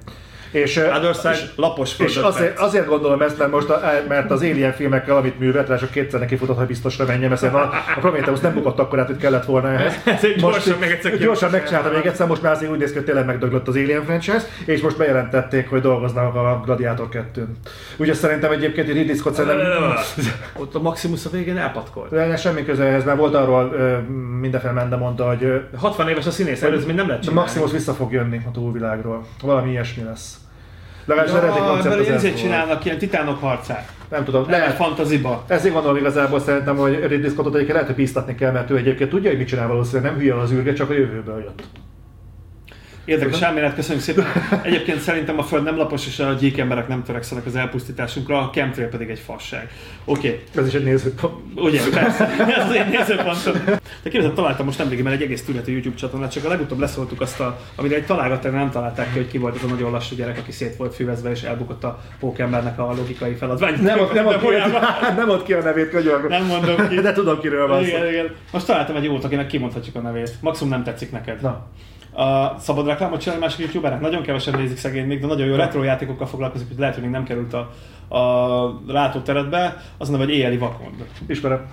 És, 0.51 0.77
Other 0.77 1.15
és, 1.31 1.43
lapos 1.55 1.99
és 1.99 2.15
azért, 2.15 2.59
azért, 2.59 2.87
gondolom 2.87 3.21
ezt, 3.21 3.37
mert, 3.37 3.51
most 3.51 3.69
a, 3.69 3.81
mert 4.07 4.31
az 4.31 4.41
Alien 4.41 4.73
filmekkel, 4.73 5.17
amit 5.17 5.39
művelt, 5.39 5.67
rá 5.67 5.75
csak 5.75 5.91
kétszer 5.91 6.19
neki 6.19 6.35
futott, 6.35 6.57
hogy 6.57 6.67
biztosra 6.67 7.05
menjen, 7.05 7.29
mert 7.29 7.43
a, 7.43 7.71
a 7.95 7.99
Prometheus 7.99 8.39
nem 8.39 8.53
bukott 8.53 8.79
akkor 8.79 8.99
át, 8.99 9.07
hogy 9.07 9.17
kellett 9.17 9.45
volna 9.45 9.71
ehhez. 9.71 9.93
Most, 10.21 10.37
gyorsan 10.37 10.77
még 10.79 10.89
egyszer 10.89 11.17
Gyorsan 11.17 11.49
megcsinálta 11.49 11.89
még 11.89 12.05
egyszer, 12.05 12.27
most 12.27 12.41
már 12.41 12.51
azért 12.51 12.71
úgy 12.71 12.77
néz 12.77 12.89
ki, 12.89 12.95
hogy 12.95 13.05
tényleg 13.05 13.25
megdöglött 13.25 13.67
az 13.67 13.75
Alien 13.75 14.03
franchise, 14.03 14.45
és 14.65 14.81
most 14.81 14.97
bejelentették, 14.97 15.69
hogy 15.69 15.81
dolgoznak 15.81 16.35
a 16.35 16.61
Gladiator 16.65 17.07
2-n. 17.11 17.45
Úgyhogy 17.97 18.15
szerintem 18.15 18.51
egyébként 18.51 18.87
Ridley 18.87 19.15
Scott 19.15 19.33
szerintem... 19.33 19.93
Ott 20.61 20.75
a 20.75 20.81
Maximus 20.81 21.25
a 21.25 21.29
végén 21.29 21.57
elpatkolt. 21.57 22.09
De 22.09 22.37
semmi 22.37 22.65
köze 22.65 22.83
ehhez, 22.83 23.03
mert 23.03 23.17
volt 23.17 23.35
arról 23.35 23.75
mindenféle 24.39 24.73
Mende 24.73 24.95
mondta, 24.95 25.27
hogy... 25.27 25.61
60 25.77 26.09
éves 26.09 26.25
a 26.25 26.31
színész, 26.31 26.61
ez 26.61 26.85
még 26.85 26.95
nem 26.95 27.07
lehet 27.07 27.21
csinálni. 27.21 27.41
Maximus 27.41 27.71
vissza 27.71 27.93
fog 27.93 28.11
jönni 28.11 28.41
a 28.47 28.51
túlvilágról. 28.51 29.25
Valami 29.41 29.69
ilyesmi 29.69 30.03
lesz. 30.03 30.44
Legalábbis 31.05 31.33
ja, 31.33 31.41
eredeti 31.41 31.59
koncept 31.59 31.99
az 31.99 32.07
ezért 32.07 32.37
csinálnak 32.37 32.85
ilyen 32.85 32.97
titánok 32.97 33.41
harcát. 33.41 33.91
Nem 34.09 34.23
tudom, 34.23 34.49
lehet. 34.49 34.75
fantaziba. 34.75 35.43
Ezért 35.47 35.73
gondolom 35.73 35.97
igazából 35.97 36.39
szerintem, 36.39 36.75
hogy 36.75 37.05
Ridley 37.07 37.29
Scottot 37.29 37.53
egyébként 37.53 37.73
lehet, 37.73 37.87
hogy 37.87 37.95
bíztatni 37.95 38.35
kell, 38.35 38.51
mert 38.51 38.69
ő 38.69 38.77
egyébként 38.77 39.09
tudja, 39.09 39.29
hogy 39.29 39.37
mit 39.37 39.47
csinál 39.47 39.67
valószínűleg, 39.67 40.11
nem 40.11 40.19
hülye 40.19 40.39
az 40.39 40.51
űrge, 40.51 40.73
csak 40.73 40.89
a 40.89 40.93
jövőből 40.93 41.39
jött. 41.39 41.63
Érdekes 43.05 43.41
elmélet, 43.41 43.75
köszönjük 43.75 44.03
szépen. 44.03 44.25
Egyébként 44.63 44.99
szerintem 44.99 45.39
a 45.39 45.43
Föld 45.43 45.63
nem 45.63 45.77
lapos, 45.77 46.07
és 46.07 46.19
a 46.19 46.33
gyík 46.33 46.57
emberek 46.57 46.87
nem 46.87 47.03
törekszenek 47.03 47.45
az 47.45 47.55
elpusztításunkra, 47.55 48.39
a 48.39 48.49
chemtrail 48.49 48.87
pedig 48.87 49.09
egy 49.09 49.19
fasság. 49.19 49.69
Oké. 50.05 50.27
Okay. 50.27 50.63
Ez 50.63 50.67
is 50.67 50.73
egy 50.73 50.83
nézőpont. 50.83 51.33
Ugye, 51.55 51.81
persze. 51.89 52.27
Ez 52.57 52.73
én 52.75 52.85
nézőpontom. 52.89 53.53
De 54.03 54.09
képzeld, 54.09 54.33
találtam 54.33 54.65
most 54.65 54.77
nemrég, 54.77 55.03
mert 55.03 55.15
egy 55.15 55.21
egész 55.21 55.45
tűnhető 55.45 55.71
YouTube 55.71 55.95
csatornát, 55.95 56.31
csak 56.31 56.45
a 56.45 56.47
legutóbb 56.47 56.79
leszóltuk 56.79 57.21
azt, 57.21 57.39
a, 57.39 57.59
amire 57.75 57.95
egy 57.95 58.05
találgatták, 58.05 58.51
nem 58.51 58.71
találták 58.71 59.11
ki, 59.11 59.17
hogy 59.17 59.27
ki 59.27 59.37
volt 59.37 59.55
az 59.55 59.63
a 59.63 59.67
nagyon 59.67 59.91
lassú 59.91 60.15
gyerek, 60.15 60.37
aki 60.37 60.51
szét 60.51 60.75
volt 60.75 60.95
füvezve, 60.95 61.31
és 61.31 61.41
elbukott 61.41 61.83
a 61.83 62.01
pókembernek 62.19 62.79
a 62.79 62.93
logikai 62.97 63.33
feladvány. 63.33 63.81
Nem, 63.81 63.99
ott, 63.99 64.13
nem, 64.13 64.25
ott 64.25 64.39
ki, 64.39 64.47
nem 65.17 65.29
ott 65.29 65.43
ki 65.43 65.53
a 65.53 65.61
nevét, 65.61 65.89
könyörgöm. 65.89 66.29
Nem 66.29 66.45
mondom 66.45 66.87
ki. 66.89 66.95
De 66.95 67.13
tudom, 67.13 67.39
kiről 67.39 67.67
van 67.67 67.83
igen, 67.83 68.07
igen. 68.07 68.35
Most 68.51 68.65
találtam 68.65 68.95
egy 68.95 69.03
jót, 69.03 69.23
akinek 69.23 69.47
kimondhatjuk 69.47 69.95
a 69.95 69.99
nevét. 69.99 70.31
Maximum 70.41 70.73
nem 70.73 70.83
tetszik 70.83 71.11
neked. 71.11 71.41
Na. 71.41 71.67
A 72.15 72.55
szabad 72.59 72.87
reklámot 72.87 73.21
csinálni 73.21 73.43
másik 73.43 73.59
youtubernek? 73.59 74.01
Nagyon 74.01 74.21
kevesen 74.21 74.59
nézik 74.59 74.77
szegény 74.77 75.05
még, 75.05 75.19
de 75.19 75.27
nagyon 75.27 75.47
jó 75.47 75.55
retro 75.55 75.83
játékokkal 75.83 76.27
foglalkozik, 76.27 76.67
hogy 76.67 76.77
lehet, 76.77 76.93
hogy 76.93 77.03
még 77.03 77.11
nem 77.11 77.23
került 77.23 77.53
a, 77.53 77.71
a 78.07 78.65
látóteretbe, 78.87 79.83
az 79.97 80.09
neve, 80.09 80.23
hogy 80.23 80.33
éjjeli 80.33 80.57
vakond. 80.57 81.05
Ismerem. 81.27 81.65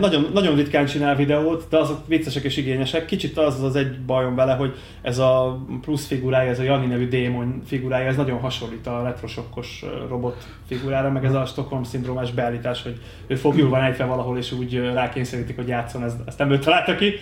Nagyon, 0.00 0.26
nagyon 0.32 0.56
ritkán 0.56 0.86
csinál 0.86 1.16
videót, 1.16 1.66
de 1.70 1.78
azok 1.78 2.06
viccesek 2.06 2.42
és 2.42 2.56
igényesek. 2.56 3.04
Kicsit 3.04 3.38
az 3.38 3.62
az 3.62 3.76
egy 3.76 4.00
bajom 4.00 4.34
vele, 4.34 4.54
hogy 4.54 4.74
ez 5.02 5.18
a 5.18 5.58
plusz 5.80 6.06
figurája, 6.06 6.50
ez 6.50 6.58
a 6.58 6.62
Jani 6.62 6.86
nevű 6.86 7.08
démon 7.08 7.62
figurája, 7.66 8.08
ez 8.08 8.16
nagyon 8.16 8.40
hasonlít 8.40 8.86
a 8.86 9.02
retrosokkos 9.02 9.84
robot 10.08 10.46
figurára, 10.66 11.10
meg 11.10 11.24
ez 11.24 11.34
a 11.34 11.44
Stockholm 11.44 11.82
szindrómás 11.82 12.30
beállítás, 12.30 12.82
hogy 12.82 13.00
ő 13.26 13.34
fogjul 13.34 13.68
van 13.68 13.82
ejtve 13.82 14.04
valahol, 14.04 14.38
és 14.38 14.52
úgy 14.52 14.74
rákényszerítik, 14.74 15.56
hogy 15.56 15.68
játszon, 15.68 16.04
ezt, 16.04 16.16
ezt 16.26 16.38
nem 16.38 16.50
ő 16.50 16.58
találta 16.58 16.94
ki. 16.94 17.12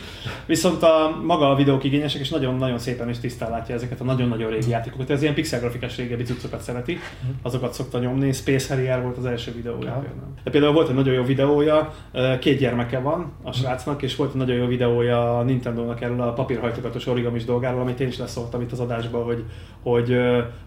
Viszont 0.47 0.83
a 0.83 1.21
maga 1.25 1.51
a 1.51 1.55
videók 1.55 1.85
igényesek, 1.85 2.21
és 2.21 2.29
nagyon-nagyon 2.29 2.79
szépen 2.79 3.09
és 3.09 3.19
tisztán 3.19 3.51
látja 3.51 3.75
ezeket 3.75 4.01
a 4.01 4.05
nagyon-nagyon 4.05 4.51
régi 4.51 4.71
játékokat. 4.71 5.11
Ez 5.11 5.23
ilyen 5.23 5.35
pixel 5.35 5.61
grafikás 5.61 5.97
régebbi 5.97 6.23
cuccokat 6.23 6.61
szereti, 6.61 6.99
azokat 7.43 7.73
szokta 7.73 7.99
nyomni, 7.99 8.33
Space 8.37 8.74
Harrier 8.74 9.03
volt 9.03 9.16
az 9.16 9.24
első 9.24 9.53
videója 9.53 9.89
ja. 9.89 9.99
például. 9.99 10.34
De 10.45 10.51
például 10.51 10.72
volt 10.72 10.89
egy 10.89 10.95
nagyon 10.95 11.14
jó 11.14 11.22
videója, 11.22 11.95
két 12.41 12.59
gyermeke 12.59 12.99
van 12.99 13.32
a 13.43 13.53
srácnak, 13.53 14.03
és 14.03 14.16
volt 14.16 14.30
egy 14.30 14.37
nagyon 14.37 14.57
jó 14.57 14.66
videója 14.66 15.39
a 15.39 15.43
Nintendo-nak 15.43 16.01
erről 16.01 16.20
a 16.20 16.32
papírhajtogatos 16.32 17.07
origamis 17.07 17.45
dolgáról, 17.45 17.80
amit 17.80 18.01
én 18.01 18.09
is 18.09 18.18
leszóltam 18.18 18.61
itt 18.61 18.72
az 18.72 18.80
adásban, 18.80 19.24
hogy, 19.24 19.45
hogy, 19.82 20.16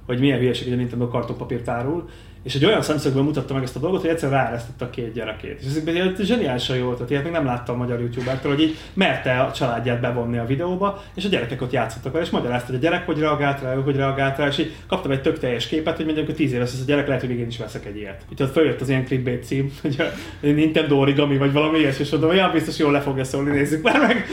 hogy 0.06 0.20
milyen 0.20 0.40
hülyeség, 0.40 0.64
hogy 0.64 0.74
a 0.74 0.78
Nintendo 0.78 1.08
kartonpapírt 1.08 1.68
árul, 1.68 2.10
és 2.44 2.56
egy 2.56 2.66
olyan 2.66 2.82
szemszögből 2.82 3.24
mutatta 3.24 3.54
meg 3.54 3.64
ezt 3.64 3.76
a 3.76 3.80
dolgot, 3.80 4.02
hogy 4.02 4.10
egyszer 4.10 4.30
ráeresztette 4.30 4.86
a 4.86 4.90
két 4.90 5.14
gyerekét. 5.14 5.60
És 5.60 5.66
ez 5.66 5.76
egy 5.76 6.16
zseniálisan 6.22 6.78
jó 6.78 6.86
volt, 6.86 7.10
ilyet 7.10 7.24
még 7.24 7.32
nem 7.32 7.46
láttam 7.46 7.76
a 7.76 7.78
magyar 7.78 8.00
youtubertől, 8.00 8.52
hogy 8.52 8.62
így 8.62 8.78
merte 8.94 9.40
a 9.40 9.52
családját 9.52 10.02
bevonni 10.02 10.38
a 10.38 10.46
videóba, 10.46 11.04
és 11.16 11.26
a 11.26 11.30
gyerekek 11.30 11.62
ott 11.62 11.72
játszottak 11.72 12.12
vele, 12.12 12.26
és 12.26 12.30
magyarázta, 12.32 12.66
hogy 12.66 12.76
a 12.76 12.80
gyerek 12.80 13.06
hogy 13.06 13.20
reagált 13.20 13.62
rá, 13.62 13.76
ő 13.76 13.82
hogy 13.82 13.96
reagált 13.96 14.38
rá, 14.38 14.48
és 14.48 14.58
így 14.58 14.72
kaptam 14.88 15.12
egy 15.12 15.22
tök 15.22 15.40
teljes 15.40 15.68
képet, 15.68 15.96
hogy 15.96 16.06
mondjuk, 16.06 16.26
hogy 16.26 16.36
10 16.36 16.54
éves 16.54 16.74
ez 16.74 16.80
a 16.82 16.86
gyerek, 16.86 17.08
lehet, 17.08 17.22
hogy 17.22 17.30
még 17.30 17.40
én 17.40 17.48
is 17.48 17.58
veszek 17.58 17.86
egy 17.86 17.98
ilyet. 17.98 18.22
Itt 18.32 18.42
ott 18.42 18.52
följött 18.52 18.82
az 18.82 18.90
ilyen 18.90 19.06
clickbait 19.06 19.46
cím, 19.46 19.74
hogy 19.82 19.96
a 20.00 20.04
Nintendo 20.40 20.96
origami, 20.96 21.38
vagy 21.38 21.52
valami 21.52 21.78
ilyesmi, 21.78 22.04
és 22.04 22.12
mondom, 22.12 22.30
hogy 22.30 22.52
biztos 22.52 22.78
jól 22.78 22.92
le 22.92 23.02
fogja 23.02 23.24
szólni, 23.24 23.50
nézzük 23.50 23.84
már 23.84 24.00
meg. 24.00 24.28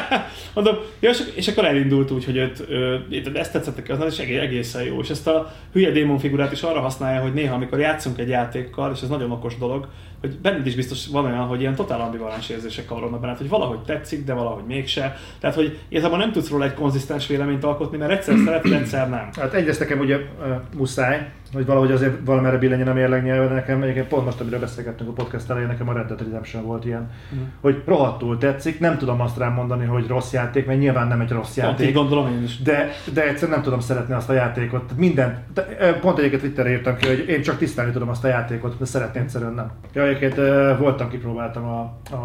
mondom, 0.54 0.76
ja, 1.00 1.10
és, 1.34 1.48
akkor 1.48 1.64
elindult 1.64 2.10
úgy, 2.10 2.24
hogy 2.24 2.36
őt, 2.36 2.64
őt 3.10 3.36
ezt 3.36 3.52
tetszett 3.52 3.88
az 3.88 4.18
és 4.18 4.18
egészen 4.18 4.82
jó. 4.82 5.00
És 5.00 5.10
ezt 5.10 5.26
a 5.26 5.54
hülye 5.72 5.90
démon 5.90 6.18
figurát 6.18 6.52
is 6.52 6.62
arra 6.62 6.80
használja, 6.80 7.20
hogy 7.20 7.32
néha, 7.32 7.51
amikor 7.52 7.78
játszunk 7.78 8.18
egy 8.18 8.28
játékkal, 8.28 8.92
és 8.92 9.00
ez 9.02 9.08
nagyon 9.08 9.30
okos 9.30 9.58
dolog, 9.58 9.88
hogy 10.22 10.38
benned 10.38 10.66
is 10.66 10.74
biztos 10.74 11.06
van 11.06 11.24
olyan, 11.24 11.46
hogy 11.46 11.60
ilyen 11.60 11.74
totál 11.74 12.00
ambivalens 12.00 12.48
érzések 12.48 12.84
kavarodnak 12.84 13.20
benned, 13.20 13.36
hogy 13.36 13.48
valahogy 13.48 13.78
tetszik, 13.78 14.24
de 14.24 14.32
valahogy 14.32 14.64
mégse. 14.66 15.16
Tehát, 15.40 15.56
hogy 15.56 15.78
igazából 15.88 16.18
nem 16.18 16.32
tudsz 16.32 16.50
róla 16.50 16.64
egy 16.64 16.74
konzisztens 16.74 17.26
véleményt 17.26 17.64
alkotni, 17.64 17.96
mert 17.96 18.10
egyszer 18.10 18.34
szereted, 18.44 18.72
egyszer 18.72 19.08
nem. 19.08 19.28
Hát 19.36 19.54
egyrészt 19.54 19.80
nekem 19.80 19.98
ugye 19.98 20.16
uh, 20.16 20.60
muszáj, 20.76 21.30
hogy 21.52 21.66
valahogy 21.66 21.92
azért 21.92 22.14
valamerre 22.24 22.58
billenjen 22.58 22.88
a 22.88 22.92
mérleg 22.92 23.24
nyelven, 23.24 23.54
nekem 23.54 23.82
egyébként 23.82 24.06
pont 24.06 24.24
most, 24.24 24.40
amiről 24.40 24.60
beszélgettünk 24.60 25.10
a 25.10 25.12
podcast 25.12 25.50
elején, 25.50 25.68
nekem 25.68 25.88
a 25.88 25.92
Red 25.92 26.06
Dead 26.06 26.22
Redemption 26.22 26.64
volt 26.64 26.84
ilyen, 26.84 27.10
uh-huh. 27.32 27.48
hogy 27.60 27.82
rohadtul 27.86 28.38
tetszik, 28.38 28.80
nem 28.80 28.98
tudom 28.98 29.20
azt 29.20 29.38
rám 29.38 29.52
mondani, 29.52 29.84
hogy 29.84 30.06
rossz 30.06 30.32
játék, 30.32 30.66
mert 30.66 30.78
nyilván 30.78 31.06
nem 31.06 31.20
egy 31.20 31.30
rossz 31.30 31.56
játék. 31.56 31.76
Pont 31.76 31.88
így 31.88 31.94
gondolom 31.94 32.32
én 32.32 32.42
is. 32.42 32.62
De, 32.62 32.88
de 33.12 33.28
egyszerűen 33.28 33.50
nem 33.50 33.62
tudom 33.62 33.80
szeretni 33.80 34.14
azt 34.14 34.28
a 34.28 34.32
játékot. 34.32 34.92
Minden, 34.96 35.38
de, 35.54 35.62
pont 36.00 36.18
egyébként 36.18 36.42
Twitterre 36.42 36.70
írtam 36.70 36.96
ki, 36.96 37.06
hogy 37.06 37.28
én 37.28 37.42
csak 37.42 37.58
tisztelni 37.58 37.92
tudom 37.92 38.08
azt 38.08 38.24
a 38.24 38.28
játékot, 38.28 38.78
de 38.78 38.84
szeretném 38.84 39.22
egyszerűen 39.22 39.54
nem. 39.54 39.70
Ja, 39.92 40.06
egyébként 40.12 40.48
voltam, 40.78 41.08
kipróbáltam 41.08 41.64
a, 41.64 41.80
a 42.14 42.20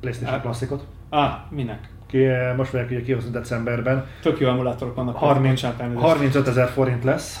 PlayStation 0.00 0.40
Classicot. 0.40 0.84
Ah, 1.08 1.32
minek? 1.50 1.88
Ki, 2.06 2.26
most 2.56 2.70
vagyok 2.70 2.90
ugye 2.90 3.02
kihozni 3.02 3.30
decemberben. 3.30 4.04
Tök 4.22 4.40
jó 4.40 4.48
emulátorok 4.48 4.94
vannak. 4.94 5.16
30, 5.16 5.62
35 5.94 6.48
ezer 6.48 6.68
forint 6.68 7.04
lesz 7.04 7.40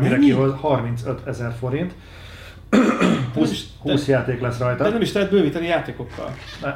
mire 0.00 0.18
kihoz 0.18 0.54
35 0.60 1.26
ezer 1.26 1.52
forint. 1.58 1.94
20, 3.34 3.66
20 3.80 4.06
de, 4.06 4.12
játék 4.12 4.40
lesz 4.40 4.58
rajta. 4.58 4.84
De 4.84 4.90
nem 4.90 5.00
is 5.00 5.12
lehet 5.12 5.30
bővíteni 5.30 5.66
játékokkal. 5.66 6.34
Ne. 6.62 6.72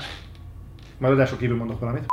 Majd 1.03 1.15
adások 1.15 1.39
kívül 1.39 1.57
mondok 1.57 1.81
valamit. 1.81 2.07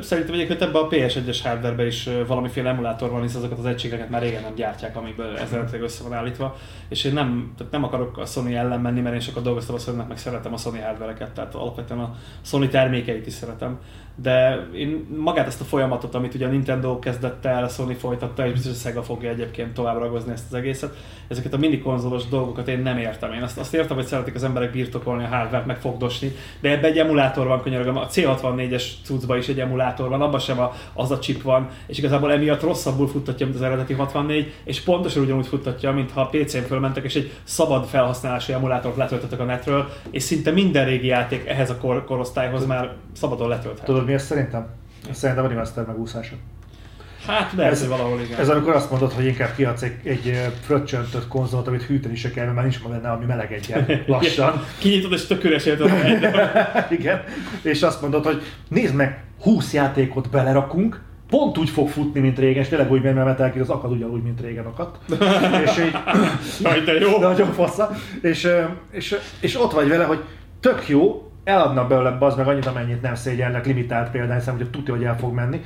Szerintem 0.00 0.34
egyébként 0.34 0.62
ebben 0.62 0.82
a 0.82 0.88
PS1-es 0.88 1.38
hardware 1.42 1.86
is 1.86 2.08
valamiféle 2.26 2.68
emulátor 2.68 3.10
van, 3.10 3.22
hisz 3.22 3.34
azokat 3.34 3.58
az 3.58 3.64
egységeket 3.64 4.10
már 4.10 4.22
régen 4.22 4.42
nem 4.42 4.54
gyártják, 4.54 4.96
amiből 4.96 5.36
ezelőttig 5.36 5.80
össze 5.80 6.02
van 6.02 6.12
állítva. 6.12 6.56
És 6.88 7.04
én 7.04 7.12
nem, 7.12 7.52
tehát 7.56 7.72
nem 7.72 7.84
akarok 7.84 8.18
a 8.18 8.24
Sony 8.24 8.54
ellen 8.54 8.80
menni, 8.80 9.00
mert 9.00 9.14
én 9.14 9.20
sokat 9.20 9.42
dolgoztam 9.42 9.74
a 9.74 9.78
sony 9.78 9.94
meg 9.94 10.18
szeretem 10.18 10.52
a 10.52 10.56
Sony 10.56 10.82
hardware 10.82 11.30
tehát 11.34 11.54
alapvetően 11.54 12.00
a 12.00 12.14
Sony 12.42 12.68
termékeit 12.68 13.26
is 13.26 13.32
szeretem 13.32 13.78
de 14.22 14.66
én 14.74 15.06
magát 15.16 15.46
ezt 15.46 15.60
a 15.60 15.64
folyamatot, 15.64 16.14
amit 16.14 16.34
ugye 16.34 16.46
a 16.46 16.50
Nintendo 16.50 16.98
kezdett 16.98 17.44
el, 17.44 17.64
a 17.64 17.68
Sony 17.68 17.94
folytatta, 17.94 18.46
és 18.46 18.52
biztos, 18.52 18.70
hogy 18.70 18.80
Sega 18.80 19.02
fogja 19.02 19.30
egyébként 19.30 19.74
tovább 19.74 19.98
ragozni 19.98 20.32
ezt 20.32 20.44
az 20.48 20.54
egészet. 20.54 20.96
Ezeket 21.28 21.52
a 21.52 21.56
mini 21.56 21.78
konzolos 21.78 22.28
dolgokat 22.28 22.68
én 22.68 22.78
nem 22.78 22.98
értem. 22.98 23.32
Én 23.32 23.42
azt, 23.42 23.58
azt 23.58 23.74
értem, 23.74 23.96
hogy 23.96 24.06
szeretik 24.06 24.34
az 24.34 24.44
emberek 24.44 24.70
birtokolni 24.70 25.24
a 25.24 25.26
hardware 25.26 25.64
meg 25.66 25.80
fogdosni, 25.80 26.32
de 26.60 26.70
ebben 26.70 26.90
egy 26.90 26.98
emulátor 26.98 27.46
van, 27.46 27.62
könyörgöm. 27.62 27.96
A 27.96 28.06
C64-es 28.06 28.84
cuccban 29.04 29.38
is 29.38 29.48
egy 29.48 29.60
emulátor 29.60 30.08
van, 30.08 30.22
abban 30.22 30.40
sem 30.40 30.60
a, 30.60 30.72
az 30.92 31.10
a 31.10 31.18
chip 31.18 31.42
van, 31.42 31.68
és 31.86 31.98
igazából 31.98 32.32
emiatt 32.32 32.62
rosszabbul 32.62 33.08
futtatja, 33.08 33.46
mint 33.46 33.58
az 33.58 33.64
eredeti 33.64 33.92
64, 33.92 34.52
és 34.64 34.80
pontosan 34.80 35.22
ugyanúgy 35.22 35.46
futtatja, 35.46 35.92
mintha 35.92 36.20
a 36.20 36.26
PC-n 36.26 36.58
fölmentek, 36.58 37.04
és 37.04 37.14
egy 37.14 37.30
szabad 37.44 37.84
felhasználású 37.84 38.52
emulátort 38.52 38.96
letöltöttek 38.96 39.40
a 39.40 39.44
netről, 39.44 39.88
és 40.10 40.22
szinte 40.22 40.50
minden 40.50 40.84
régi 40.84 41.06
játék 41.06 41.46
ehhez 41.46 41.70
a 41.70 41.76
kor- 41.76 42.04
korosztályhoz 42.04 42.66
már 42.66 42.92
szabadon 43.12 43.48
letölthető 43.48 43.92
mi 44.06 44.12
ez 44.12 44.24
szerintem? 44.24 44.66
Szerintem 45.12 45.44
a 45.44 45.48
remaster 45.48 45.86
megúszása. 45.86 46.34
Hát 47.26 47.52
lehet, 47.56 47.72
ez, 47.72 47.88
valahol 47.88 48.20
igen. 48.20 48.38
Ez 48.38 48.48
amikor 48.48 48.74
azt 48.74 48.90
mondod, 48.90 49.12
hogy 49.12 49.24
inkább 49.24 49.54
kiadsz 49.56 49.82
egy, 49.82 49.96
egy 50.04 50.52
fröccsöntött 50.60 51.28
konzolt, 51.28 51.66
amit 51.66 51.82
hűteni 51.82 52.16
se 52.16 52.30
kell, 52.30 52.44
mert 52.44 52.56
már 52.56 52.64
nincs 52.64 52.82
benne, 52.82 53.10
ami 53.10 53.24
melegedjen 53.24 53.86
lassan. 54.06 54.64
Kinyitod 54.78 55.12
és 55.12 55.26
tök 55.26 55.44
üres 55.44 55.66
Igen. 56.98 57.22
És 57.62 57.82
azt 57.82 58.00
mondod, 58.00 58.24
hogy 58.24 58.42
nézd 58.68 58.94
meg, 58.94 59.24
20 59.40 59.72
játékot 59.72 60.30
belerakunk, 60.30 61.00
pont 61.28 61.58
úgy 61.58 61.70
fog 61.70 61.88
futni, 61.88 62.20
mint 62.20 62.38
régen, 62.38 62.62
és 62.62 62.68
tényleg 62.68 62.90
úgy 62.90 63.02
megy, 63.02 63.14
mert 63.14 63.38
Metal 63.38 63.60
az 63.60 63.70
akad 63.70 63.90
ugyanúgy, 63.90 64.22
mint 64.22 64.40
régen 64.40 64.66
akadt. 64.66 64.96
és 65.64 65.78
így, 65.78 65.96
Jaj, 66.60 66.80
de 66.80 66.92
jó! 66.92 67.18
Nagyon 67.18 67.52
fassa. 67.52 67.90
És, 68.22 68.48
és, 68.90 69.16
és, 69.40 69.60
ott 69.60 69.72
vagy 69.72 69.88
vele, 69.88 70.04
hogy 70.04 70.24
tök 70.60 70.88
jó, 70.88 71.25
eladnak 71.46 71.88
belőle 71.88 72.10
bazd 72.10 72.36
meg 72.36 72.48
annyit, 72.48 72.66
amennyit 72.66 73.02
nem 73.02 73.14
szégyennek, 73.14 73.66
limitált 73.66 74.10
példány, 74.10 74.38
hiszen 74.38 74.56
hogy 74.56 74.70
tudja, 74.70 74.94
hogy 74.94 75.04
el 75.04 75.18
fog 75.18 75.34
menni. 75.34 75.64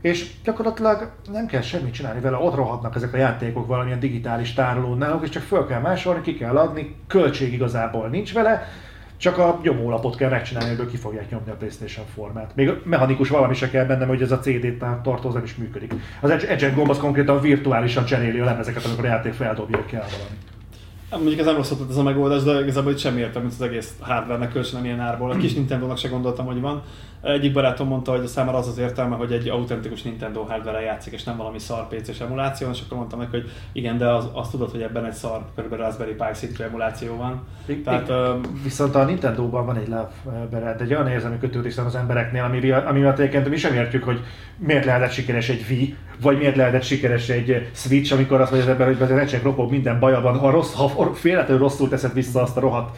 És 0.00 0.30
gyakorlatilag 0.44 1.10
nem 1.32 1.46
kell 1.46 1.60
semmit 1.60 1.94
csinálni 1.94 2.20
vele, 2.20 2.36
ott 2.36 2.54
rohadnak 2.54 2.94
ezek 2.94 3.14
a 3.14 3.16
játékok 3.16 3.66
valamilyen 3.66 4.00
digitális 4.00 4.52
tárolón 4.52 4.98
náluk, 4.98 5.22
és 5.22 5.28
csak 5.28 5.42
föl 5.42 5.66
kell 5.66 5.80
másolni, 5.80 6.20
ki 6.20 6.34
kell 6.34 6.56
adni, 6.56 6.96
költség 7.06 7.52
igazából 7.52 8.08
nincs 8.08 8.32
vele, 8.32 8.68
csak 9.16 9.38
a 9.38 9.60
nyomólapot 9.62 10.16
kell 10.16 10.30
megcsinálni, 10.30 10.76
hogy 10.76 10.90
ki 10.90 10.96
fogják 10.96 11.30
nyomni 11.30 11.50
a 11.50 11.54
PlayStation 11.54 12.06
formát. 12.14 12.54
Még 12.54 12.70
mechanikus 12.84 13.28
valami 13.28 13.54
se 13.54 13.70
kell 13.70 13.84
bennem, 13.84 14.08
hogy 14.08 14.22
ez 14.22 14.32
a 14.32 14.38
CD-t 14.38 14.84
tartó, 15.02 15.30
nem 15.30 15.44
is 15.44 15.56
működik. 15.56 15.94
Az 16.20 16.30
Edge 16.30 16.70
gomb 16.70 16.90
az 16.90 16.98
konkrétan 16.98 17.40
virtuálisan 17.40 18.04
cseréli 18.04 18.38
a 18.38 18.44
lemezeket, 18.44 18.84
amikor 18.84 19.04
a 19.04 19.08
játék 19.08 19.32
feldobja, 19.32 19.84
kell 19.84 20.04
valami. 20.04 20.57
Mondjuk 21.10 21.38
ez 21.38 21.44
nem 21.46 21.54
rossz 21.56 21.70
volt 21.70 21.90
ez 21.90 21.96
a 21.96 22.02
megoldás, 22.02 22.42
de 22.42 22.60
igazából 22.60 22.92
itt 22.92 22.98
sem 22.98 23.18
értem, 23.18 23.42
mint 23.42 23.54
az 23.54 23.62
egész 23.62 23.92
hardware-nek 24.00 24.52
kölcsön 24.52 24.84
ilyen 24.84 25.00
árból. 25.00 25.30
A 25.30 25.36
kis 25.36 25.54
Nintendo-nak 25.54 25.98
se 25.98 26.08
gondoltam, 26.08 26.46
hogy 26.46 26.60
van. 26.60 26.82
Egyik 27.22 27.52
barátom 27.52 27.88
mondta, 27.88 28.10
hogy 28.10 28.24
a 28.24 28.26
számára 28.26 28.58
az 28.58 28.68
az 28.68 28.78
értelme, 28.78 29.16
hogy 29.16 29.32
egy 29.32 29.48
autentikus 29.48 30.02
Nintendo 30.02 30.42
hardware 30.42 30.80
játszik, 30.80 31.12
és 31.12 31.24
nem 31.24 31.36
valami 31.36 31.58
szar 31.58 31.88
PC-s 31.88 32.20
emuláció, 32.20 32.70
és 32.70 32.80
akkor 32.84 32.96
mondtam 32.96 33.18
neki, 33.18 33.30
hogy 33.30 33.50
igen, 33.72 33.98
de 33.98 34.08
az, 34.08 34.28
azt 34.32 34.50
tudod, 34.50 34.70
hogy 34.70 34.82
ebben 34.82 35.04
egy 35.04 35.12
szar, 35.12 35.44
kb. 35.56 35.72
Raspberry 35.74 36.12
Pi 36.12 36.24
szintű 36.32 36.64
emuláció 36.64 37.16
van. 37.16 37.42
I- 37.66 37.80
Tehát, 37.80 38.08
uh, 38.08 38.44
Viszont 38.62 38.94
a 38.94 39.04
Nintendo-ban 39.04 39.66
van 39.66 39.76
egy 39.76 39.88
love 39.88 40.76
egy 40.78 40.94
olyan 40.94 41.08
érzelmi 41.08 41.38
kötődés 41.38 41.78
az 41.78 41.94
embereknél, 41.94 42.42
ami, 42.42 42.70
ami 42.70 43.00
miatt 43.00 43.18
egyébként 43.18 43.48
mi 43.48 43.56
sem 43.56 43.74
értjük, 43.74 44.04
hogy 44.04 44.20
miért 44.56 44.84
lehetett 44.84 45.10
sikeres 45.10 45.48
egy 45.48 45.64
Wii, 45.70 45.96
vagy 46.22 46.38
miért 46.38 46.56
lehetett 46.56 46.82
sikeres 46.82 47.28
egy 47.28 47.68
Switch, 47.74 48.12
amikor 48.12 48.40
azt 48.40 48.50
mondja 48.50 48.72
az 48.72 48.80
ember, 48.80 48.96
hogy 48.96 49.16
recsek 49.16 49.42
ropog, 49.42 49.70
minden 49.70 49.98
baja 49.98 50.20
van, 50.20 50.38
ha, 50.38 50.50
rossz, 50.50 50.74
ha 50.74 51.14
féletlenül 51.14 51.62
rosszul 51.62 51.88
teszed 51.88 52.12
vissza 52.12 52.42
azt 52.42 52.56
a 52.56 52.60
rohadt 52.60 52.96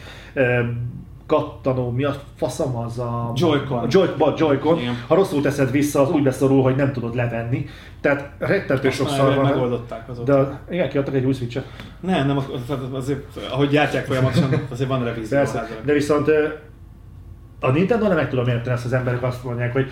kattanó, 1.31 1.89
mi 1.91 2.03
a 2.03 2.15
faszom 2.35 2.75
az 2.75 2.99
a... 2.99 3.31
Joy-Con. 3.35 3.85
Joy, 3.89 4.07
ba, 4.17 4.33
Joy-Con. 4.37 4.77
Igen. 4.79 5.03
Ha 5.07 5.15
rosszul 5.15 5.41
teszed 5.41 5.71
vissza, 5.71 6.01
az 6.01 6.09
úgy 6.11 6.23
beszorul, 6.23 6.61
hogy 6.63 6.75
nem 6.75 6.91
tudod 6.91 7.15
levenni. 7.15 7.65
Tehát 8.01 8.29
rettentő 8.39 8.89
sok 8.89 9.09
szar 9.09 9.35
van. 9.35 9.45
megoldották 9.45 10.09
azóta. 10.09 10.33
De 10.67 10.73
igen, 10.75 10.89
kiadtak 10.89 11.13
egy 11.15 11.25
új 11.25 11.33
switchet. 11.33 11.65
Nem, 11.99 12.27
nem, 12.27 12.37
az- 12.37 12.49
az- 12.69 12.93
azért, 12.93 13.37
ahogy 13.51 13.69
gyártják 13.69 14.05
folyamatosan, 14.05 14.49
azért 14.71 14.89
van 14.89 15.03
revízió. 15.03 15.37
Persze, 15.37 15.67
de 15.85 15.93
viszont 15.93 16.27
a 17.59 17.69
Nintendo 17.71 18.07
nem 18.07 18.15
meg 18.15 18.29
tudom 18.29 18.47
érteni 18.47 18.75
ezt 18.75 18.85
az 18.85 18.93
emberek 18.93 19.23
azt 19.23 19.43
mondják, 19.43 19.73
hogy 19.73 19.91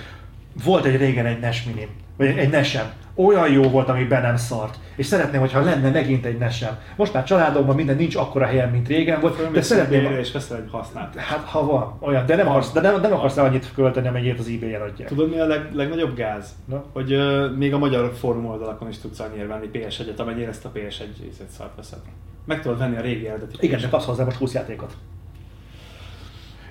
volt 0.64 0.86
egy 0.86 0.96
régen 0.98 1.26
egy 1.26 1.40
NES 1.40 1.64
mini, 1.64 1.88
vagy 2.20 2.38
egy, 2.38 2.50
nesem. 2.50 2.92
Olyan 3.16 3.52
jó 3.52 3.64
volt, 3.64 3.90
ami 3.90 4.04
be 4.04 4.20
nem 4.22 4.38
szart. 4.38 4.80
És 4.96 5.06
szeretném, 5.06 5.40
hogyha 5.40 5.64
lenne 5.64 5.90
megint 5.90 6.26
egy 6.26 6.38
nesem. 6.38 6.78
Most 6.96 7.14
már 7.14 7.24
családokban 7.24 7.76
minden 7.76 7.96
nincs 7.96 8.16
akkora 8.16 8.46
helyen, 8.46 8.70
mint 8.70 8.88
régen 8.88 9.20
volt, 9.20 9.52
de 9.52 9.62
szeretném, 9.62 10.12
és 10.12 10.32
veszel 10.32 10.58
egy 10.58 10.70
használt. 10.72 11.16
hát 11.16 11.46
ha 11.46 11.66
van, 11.66 11.98
olyan, 12.00 12.26
de 12.26 12.36
nem 12.36 12.48
akarsz, 12.48 12.72
de 12.72 12.82
nem, 12.82 13.02
nem 13.02 13.14
akarsz 13.14 13.38
annyit 13.38 13.74
költeni, 13.74 14.08
amennyit 14.08 14.40
az 14.40 14.48
eBay-en 14.48 14.82
adják. 14.82 15.08
Tudod 15.08 15.30
mi 15.30 15.40
a 15.40 15.46
leg, 15.46 15.70
legnagyobb 15.74 16.16
gáz? 16.16 16.56
Na? 16.66 16.84
Hogy 16.94 17.14
uh, 17.14 17.56
még 17.56 17.74
a 17.74 17.78
magyar 17.78 18.14
fórum 18.20 18.46
oldalakon 18.46 18.90
is 18.90 18.98
tudsz 18.98 19.20
annyira 19.20 19.48
venni 19.48 19.70
PS1-et, 19.74 20.18
amennyire 20.18 20.48
ezt 20.48 20.66
a 20.66 20.72
PS1 20.74 21.28
ízét 21.28 21.50
szart 21.58 21.76
veszed. 21.76 22.00
Meg 22.46 22.62
tudod 22.62 22.78
venni 22.78 22.98
a 22.98 23.02
régi 23.02 23.28
eredeti 23.28 23.56
Igen, 23.60 23.80
csak 23.80 23.90
kapsz 23.90 24.06
hozzá 24.06 24.24
most 24.24 24.38
20 24.38 24.54
játékot. 24.54 24.94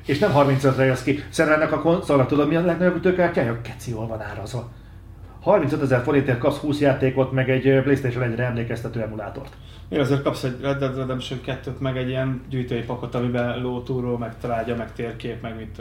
És 0.07 0.19
nem 0.19 0.33
35-re 0.35 0.85
jössz 0.85 1.03
ki. 1.03 1.25
Szerintem 1.31 1.61
ennek 1.61 1.73
a 1.73 1.81
konzolnak 1.81 2.27
tudod, 2.27 2.49
mi 2.49 2.57
a 2.57 2.61
legnagyobb 2.61 2.97
ütőkártyája? 2.97 3.53
A 3.53 3.61
keci 3.61 3.91
jól 3.91 4.07
van 4.07 4.21
árazva. 4.21 4.71
35 5.41 5.83
ezer 5.83 6.03
forintért 6.03 6.39
kapsz 6.39 6.57
20 6.57 6.81
játékot, 6.81 7.33
meg 7.33 7.51
egy 7.51 7.83
Playstation 7.83 8.33
1-re 8.33 8.45
emlékeztető 8.45 9.01
emulátort. 9.01 9.53
Mi 9.89 9.99
azért 9.99 10.23
kapsz 10.23 10.43
egy 10.43 10.57
Red 10.61 10.79
Dead 10.79 10.97
Redemption 10.97 11.41
2-t, 11.47 11.79
meg 11.79 11.97
egy 11.97 12.09
ilyen 12.09 12.43
gyűjtői 12.49 12.83
pakot, 12.83 13.15
amiben 13.15 13.61
lótúró, 13.61 14.17
meg 14.17 14.39
trágya, 14.41 14.77
meg 14.77 14.93
térkép, 14.93 15.43
meg 15.43 15.57
mit 15.57 15.81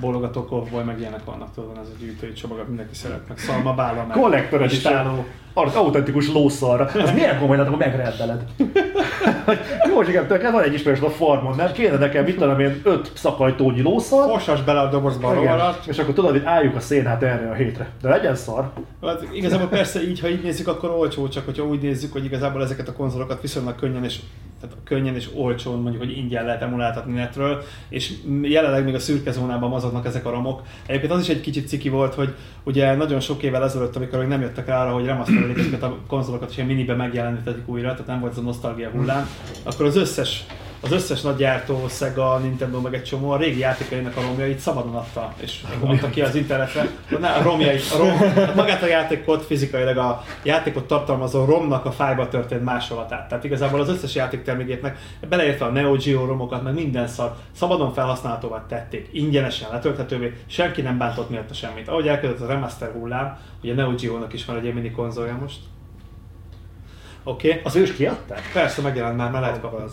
bólogató 0.00 0.44
kovboly, 0.44 0.84
meg 0.84 0.98
ilyenek 0.98 1.24
vannak, 1.24 1.54
tudod, 1.54 1.78
ez 1.82 1.88
a 1.94 1.98
gyűjtői 2.00 2.32
csomag, 2.32 2.64
mindenki 2.66 2.94
szeret, 2.94 3.28
meg 3.28 3.38
szalmabála, 3.38 4.04
meg 4.06 4.16
Collector 4.16 4.62
Edition. 4.62 4.92
istáló. 4.92 5.24
Az 5.54 5.74
autentikus 5.74 6.32
lószarra. 6.32 6.84
Az 6.84 7.12
milyen 7.14 7.38
komoly 7.38 7.56
ha 7.56 7.76
megrendeled? 7.76 8.44
Jó, 9.88 10.02
igen, 10.02 10.26
nekem 10.28 10.52
van 10.52 10.62
egy 10.62 10.74
ismerős 10.74 11.00
a 11.00 11.10
farmon, 11.10 11.56
nem? 11.56 11.72
Kéne 11.72 11.96
nekem, 11.96 12.24
mit 12.24 12.36
tudom 12.36 12.60
én, 12.60 12.80
öt 12.84 13.10
szakajtónyi 13.14 13.82
lószar. 13.82 14.30
Fossas 14.30 14.62
bele 14.62 14.80
a 14.80 14.88
dobozba 14.88 15.28
a. 15.28 15.78
És 15.86 15.98
akkor 15.98 16.14
tudod, 16.14 16.30
hogy 16.30 16.42
álljuk 16.44 16.76
a 16.76 16.80
szénát 16.80 17.22
erre 17.22 17.50
a 17.50 17.54
hétre. 17.54 17.88
De 18.02 18.08
legyen 18.08 18.34
szar. 18.34 18.70
Hát 19.06 19.28
igazából 19.32 19.68
persze 19.68 20.08
így, 20.08 20.20
ha 20.20 20.28
így 20.28 20.42
nézzük, 20.42 20.68
akkor 20.68 20.90
olcsó, 20.90 21.28
csak 21.28 21.44
hogyha 21.44 21.64
úgy 21.64 21.80
nézzük, 21.80 22.12
hogy 22.12 22.24
igazából 22.24 22.62
ezeket 22.62 22.88
a 22.88 22.92
konzolokat 22.92 23.40
viszonylag 23.40 23.74
könnyen 23.74 24.04
és 24.04 24.20
tehát 24.60 24.76
könnyen 24.84 25.14
és 25.14 25.28
olcsón 25.34 25.80
mondjuk, 25.80 26.02
hogy 26.02 26.16
ingyen 26.16 26.44
lehet 26.44 26.62
emuláltatni 26.62 27.12
netről, 27.12 27.62
és 27.88 28.12
jelenleg 28.42 28.84
még 28.84 28.94
a 28.94 28.98
szürke 28.98 29.32
zónában 29.32 29.68
mozognak 29.68 30.06
ezek 30.06 30.26
a 30.26 30.30
romok. 30.30 30.62
Egyébként 30.86 31.12
az 31.12 31.20
is 31.20 31.28
egy 31.28 31.40
kicsit 31.40 31.68
ciki 31.68 31.88
volt, 31.88 32.14
hogy 32.14 32.34
ugye 32.62 32.94
nagyon 32.94 33.20
sok 33.20 33.42
évvel 33.42 33.64
ezelőtt, 33.64 33.96
amikor 33.96 34.18
még 34.18 34.28
nem 34.28 34.40
jöttek 34.40 34.68
arra, 34.68 34.92
hogy 34.92 35.04
remasterelik 35.04 35.58
ezeket 35.58 35.82
a 35.82 35.96
konzolokat, 36.06 36.50
és 36.50 36.56
ilyen 36.56 36.68
minibe 36.68 36.94
megjelenítetik 36.94 37.68
újra, 37.68 37.90
tehát 37.90 38.06
nem 38.06 38.20
volt 38.20 38.32
ez 38.32 38.38
a 38.38 38.42
nosztalgia 38.42 38.90
hullám, 38.90 39.28
akkor 39.62 39.86
az 39.86 39.96
összes 39.96 40.44
az 40.82 40.92
összes 40.92 41.20
nagy 41.20 41.36
gyártó, 41.36 41.88
Sega, 41.88 42.38
Nintendo, 42.38 42.80
meg 42.80 42.94
egy 42.94 43.02
csomó 43.02 43.30
a 43.30 43.36
régi 43.36 43.58
játékainak 43.58 44.16
a 44.16 44.20
romjait 44.20 44.58
szabadon 44.58 44.94
adta, 44.94 45.34
és 45.40 45.62
adta 45.80 46.10
ki 46.10 46.20
az 46.20 46.34
internetre. 46.34 46.88
Ne, 47.20 47.28
a 47.28 47.42
romjait, 47.42 47.82
a 47.94 47.96
rom, 47.96 48.16
hát 48.16 48.54
magát 48.54 48.82
a 48.82 48.86
játékot 48.86 49.44
fizikailag 49.44 49.96
a 49.96 50.22
játékot 50.42 50.86
tartalmazó 50.86 51.44
romnak 51.44 51.84
a 51.84 51.92
fájba 51.92 52.28
történt 52.28 52.64
másolatát. 52.64 53.28
Tehát 53.28 53.44
igazából 53.44 53.80
az 53.80 53.88
összes 53.88 54.14
játékterméképnek, 54.14 54.98
beleértve 55.28 55.64
a 55.64 55.70
Neo 55.70 55.96
Geo 55.96 56.26
romokat, 56.26 56.62
meg 56.62 56.74
minden 56.74 57.06
szar, 57.06 57.36
szabadon 57.52 57.92
felhasználhatóvá 57.92 58.66
tették, 58.68 59.08
ingyenesen 59.12 59.68
letölthetővé, 59.72 60.32
senki 60.46 60.82
nem 60.82 60.98
bántott 60.98 61.30
miatta 61.30 61.54
semmit. 61.54 61.88
Ahogy 61.88 62.08
elkezdett 62.08 62.40
a 62.40 62.46
remaster 62.46 62.90
hullám, 62.92 63.38
ugye 63.62 63.74
Neo 63.74 63.94
Geo-nak 63.94 64.32
is 64.32 64.44
van 64.44 64.56
egy 64.56 64.74
mini 64.74 64.90
konzolja 64.90 65.38
most. 65.40 65.58
Oké, 67.24 67.48
okay. 67.48 67.60
Az 67.64 67.76
ő 67.76 67.82
is 67.82 67.94
kiadták? 67.94 68.50
persze 68.52 68.82
megjelent 68.82 69.16
már, 69.16 69.30
már 69.30 69.40
lehet 69.40 69.60
kapni. 69.60 69.84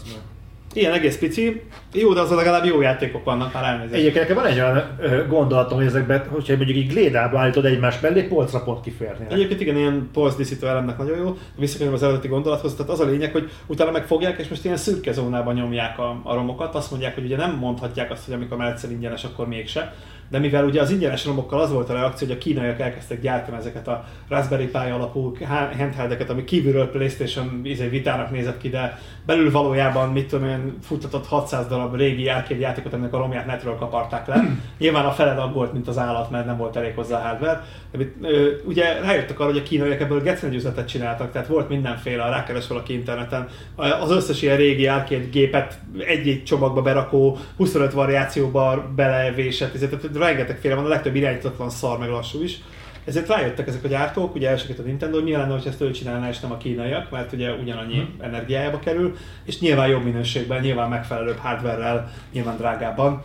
Ilyen 0.73 0.93
egész 0.93 1.17
pici, 1.17 1.61
jó, 1.93 2.13
de 2.13 2.21
az 2.21 2.29
legalább 2.29 2.65
jó 2.65 2.81
játékok 2.81 3.23
vannak, 3.23 3.53
már 3.53 3.63
elnézést. 3.63 3.93
Egyébként 3.93 4.27
nekem 4.27 4.43
van 4.43 4.51
egy 4.51 4.59
olyan 4.59 4.97
ö, 4.99 5.27
gondolatom, 5.27 5.77
hogy 5.77 5.87
ezekben, 5.87 6.27
hogyha 6.29 6.55
mondjuk 6.55 6.77
így 6.77 6.87
glédába 6.87 7.39
állítod 7.39 7.65
egymás 7.65 7.99
mellé, 7.99 8.21
polcra 8.21 8.63
pont 8.63 8.81
kiférnének. 8.81 9.31
Egyébként 9.31 9.61
igen, 9.61 9.77
ilyen 9.77 10.09
polcdíszítő 10.13 10.67
elemnek 10.67 10.97
nagyon 10.97 11.17
jó, 11.17 11.37
visszakanyarodva 11.55 12.05
az 12.05 12.11
eredeti 12.11 12.27
gondolathoz, 12.27 12.75
tehát 12.75 12.91
az 12.91 12.99
a 12.99 13.05
lényeg, 13.05 13.31
hogy 13.31 13.49
utána 13.67 13.91
megfogják, 13.91 14.39
és 14.39 14.47
most 14.47 14.65
ilyen 14.65 14.77
szürke 14.77 15.11
zónában 15.11 15.53
nyomják 15.53 15.99
a, 15.99 16.21
a 16.23 16.33
romokat, 16.33 16.75
azt 16.75 16.91
mondják, 16.91 17.13
hogy 17.13 17.25
ugye 17.25 17.37
nem 17.37 17.55
mondhatják 17.55 18.11
azt, 18.11 18.25
hogy 18.25 18.33
amikor 18.33 18.57
már 18.57 18.71
egyszer 18.71 18.91
ingyenes, 18.91 19.23
akkor 19.23 19.47
mégse, 19.47 19.93
de 20.29 20.39
mivel 20.39 20.65
ugye 20.65 20.81
az 20.81 20.91
ingyenes 20.91 21.25
romokkal 21.25 21.59
az 21.59 21.71
volt 21.71 21.89
a 21.89 21.93
reakció, 21.93 22.27
hogy 22.27 22.35
a 22.35 22.39
kínaiak 22.39 22.79
elkezdtek 22.79 23.21
gyártani 23.21 23.57
ezeket 23.57 23.87
a 23.87 24.05
Raspberry 24.29 24.65
Pi 24.65 24.89
alapú 24.91 25.37
handheldeket, 25.77 26.29
ami 26.29 26.43
kívülről 26.43 26.89
PlayStation 26.89 27.61
izé, 27.63 27.87
vitának 27.87 28.31
nézett 28.31 28.57
ki, 28.57 28.69
de 28.69 28.99
belül 29.25 29.51
valójában, 29.51 30.11
mit 30.11 30.27
tudom 30.27 30.47
én, 30.47 30.77
futtatott 30.81 31.27
600 31.27 31.67
darab 31.67 31.95
régi 31.95 32.29
arcade 32.29 32.59
játékot, 32.59 32.93
aminek 32.93 33.13
a 33.13 33.17
romját 33.17 33.45
netről 33.45 33.75
kaparták 33.75 34.27
le. 34.27 34.43
Nyilván 34.79 35.05
a 35.05 35.11
feled 35.11 35.37
aggolt, 35.37 35.73
mint 35.73 35.87
az 35.87 35.97
állat, 35.97 36.29
mert 36.29 36.45
nem 36.45 36.57
volt 36.57 36.75
elég 36.75 36.95
hozzá 36.95 37.17
a 37.17 37.27
hardware. 37.27 37.63
De, 37.91 38.05
ö, 38.21 38.49
ugye 38.65 38.99
rájöttek 38.99 39.39
arra, 39.39 39.49
hogy 39.49 39.59
a 39.59 39.63
kínaiak 39.63 40.01
ebből 40.01 40.21
gecen 40.21 40.53
üzletet 40.53 40.87
csináltak, 40.87 41.31
tehát 41.31 41.47
volt 41.47 41.69
mindenféle, 41.69 42.29
rákeres 42.29 42.67
valaki 42.67 42.93
interneten. 42.93 43.47
Az 43.75 44.11
összes 44.11 44.41
ilyen 44.41 44.57
régi 44.57 44.87
arcade 44.87 45.25
gépet 45.31 45.79
egy-egy 45.97 46.43
csomagba 46.43 46.81
berakó, 46.81 47.37
25 47.57 47.93
variációba 47.93 48.91
belevésett, 48.95 49.75
ezért 49.75 49.89
tehát 49.89 50.16
rengetegféle 50.17 50.75
van, 50.75 50.85
a 50.85 50.87
legtöbb 50.87 51.15
irányítatlan 51.15 51.69
szar 51.69 51.99
meg 51.99 52.09
lassú 52.09 52.43
is. 52.43 52.61
Ezért 53.05 53.27
rájöttek 53.27 53.67
ezek 53.67 53.83
a 53.83 53.87
gyártók, 53.87 54.35
ugye 54.35 54.49
elsőként 54.49 54.79
a 54.79 54.81
Nintendo, 54.81 55.19
lenne, 55.19 55.53
hogy 55.53 55.67
ezt 55.67 55.81
ő 55.81 55.91
csinálná, 55.91 56.29
és 56.29 56.39
nem 56.39 56.51
a 56.51 56.57
kínaiak, 56.57 57.11
mert 57.11 57.33
ugye 57.33 57.51
ugyanannyi 57.51 58.13
energiájába 58.19 58.79
kerül, 58.79 59.15
és 59.43 59.59
nyilván 59.59 59.87
jobb 59.87 60.03
minőségben, 60.03 60.61
nyilván 60.61 60.89
megfelelőbb 60.89 61.37
hardware-rel, 61.37 62.11
nyilván 62.31 62.57
drágábban. 62.57 63.21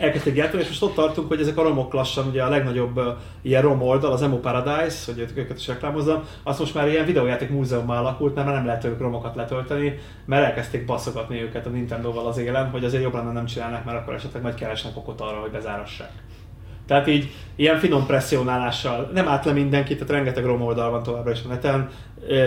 Elkezdték 0.00 0.34
gyártani, 0.34 0.62
és 0.62 0.68
most 0.68 0.82
ott 0.82 0.94
tartunk, 0.94 1.28
hogy 1.28 1.40
ezek 1.40 1.58
a 1.58 1.62
romok 1.62 1.92
lassan, 1.92 2.26
ugye 2.26 2.42
a 2.42 2.48
legnagyobb 2.48 3.00
ilyen 3.42 3.62
rom 3.62 3.82
oldal, 3.82 4.12
az 4.12 4.22
Emo 4.22 4.36
Paradise, 4.36 5.12
hogy 5.12 5.32
őket 5.34 5.58
is 5.58 5.66
reklámozzam, 5.66 6.22
az 6.42 6.58
most 6.58 6.74
már 6.74 6.88
ilyen 6.88 7.04
videójáték 7.04 7.50
múzeummal 7.50 7.96
alakult, 7.96 8.34
mert 8.34 8.46
már 8.46 8.56
nem 8.56 8.66
lehet 8.66 8.84
ők 8.84 9.00
romokat 9.00 9.34
letölteni, 9.34 9.98
mert 10.24 10.44
elkezdték 10.44 10.84
baszogatni 10.84 11.42
őket 11.42 11.66
a 11.66 11.70
Nintendo-val 11.70 12.26
az 12.26 12.38
élen, 12.38 12.70
hogy 12.70 12.84
azért 12.84 13.02
jobb 13.02 13.14
lenne 13.14 13.32
nem 13.32 13.44
csinálnak, 13.44 13.84
mert 13.84 13.98
akkor 13.98 14.14
esetleg 14.14 14.42
majd 14.42 14.54
keresnek 14.54 14.96
okot 14.96 15.20
arra, 15.20 15.40
hogy 15.40 15.50
bezárassák. 15.50 16.12
Tehát 16.86 17.06
így 17.06 17.30
ilyen 17.56 17.78
finom 17.78 18.06
presszionálással 18.06 19.10
nem 19.14 19.28
állt 19.28 19.44
le 19.44 19.52
mindenki, 19.52 19.94
tehát 19.94 20.10
rengeteg 20.10 20.44
rom 20.44 20.62
oldal 20.62 20.90
van 20.90 21.02
továbbra 21.02 21.30
is 21.30 21.40
a 21.44 21.48
neten, 21.48 21.88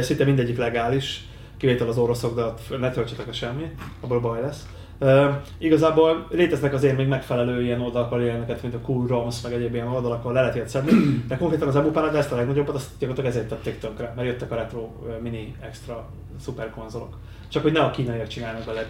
szinte 0.01 0.25
mindegyik 0.25 0.57
legális, 0.57 1.27
kivétel 1.57 1.87
az 1.87 1.97
oroszok, 1.97 2.35
de 2.35 2.77
ne 2.77 2.91
töltsetek 2.91 3.27
a 3.27 3.33
semmi, 3.33 3.71
abból 4.01 4.19
baj 4.19 4.41
lesz. 4.41 4.65
Uh, 4.99 5.35
igazából 5.57 6.27
léteznek 6.29 6.73
azért 6.73 6.97
még 6.97 7.07
megfelelő 7.07 7.63
ilyen 7.63 7.81
oldalakkal 7.81 8.21
ilyeneket, 8.21 8.61
mint 8.61 8.73
a 8.73 8.79
Cool 8.79 9.07
Roms, 9.07 9.41
meg 9.41 9.53
egyéb 9.53 9.73
ilyen 9.73 9.87
oldalak, 9.87 10.19
ahol 10.19 10.33
le 10.33 10.39
lehet 10.39 10.55
ilyet 10.55 10.69
szedni, 10.69 10.91
de 11.27 11.37
konkrétan 11.37 11.67
az 11.67 11.75
Emu 11.75 11.91
Paradise 11.91 12.29
a 12.31 12.35
legnagyobbat, 12.35 12.75
azt 12.75 12.89
gyakorlatilag 12.99 13.35
ezért 13.35 13.49
tették 13.49 13.79
tönkre, 13.79 14.13
mert 14.15 14.27
jöttek 14.27 14.51
a 14.51 14.55
retro 14.55 14.89
mini 15.21 15.55
extra 15.59 16.05
szuper 16.39 16.69
konzolok. 16.69 17.17
Csak 17.53 17.63
hogy 17.63 17.71
ne 17.71 17.79
a 17.79 17.91
kínaiak 17.91 18.27
csinálnak 18.27 18.65
bele. 18.65 18.87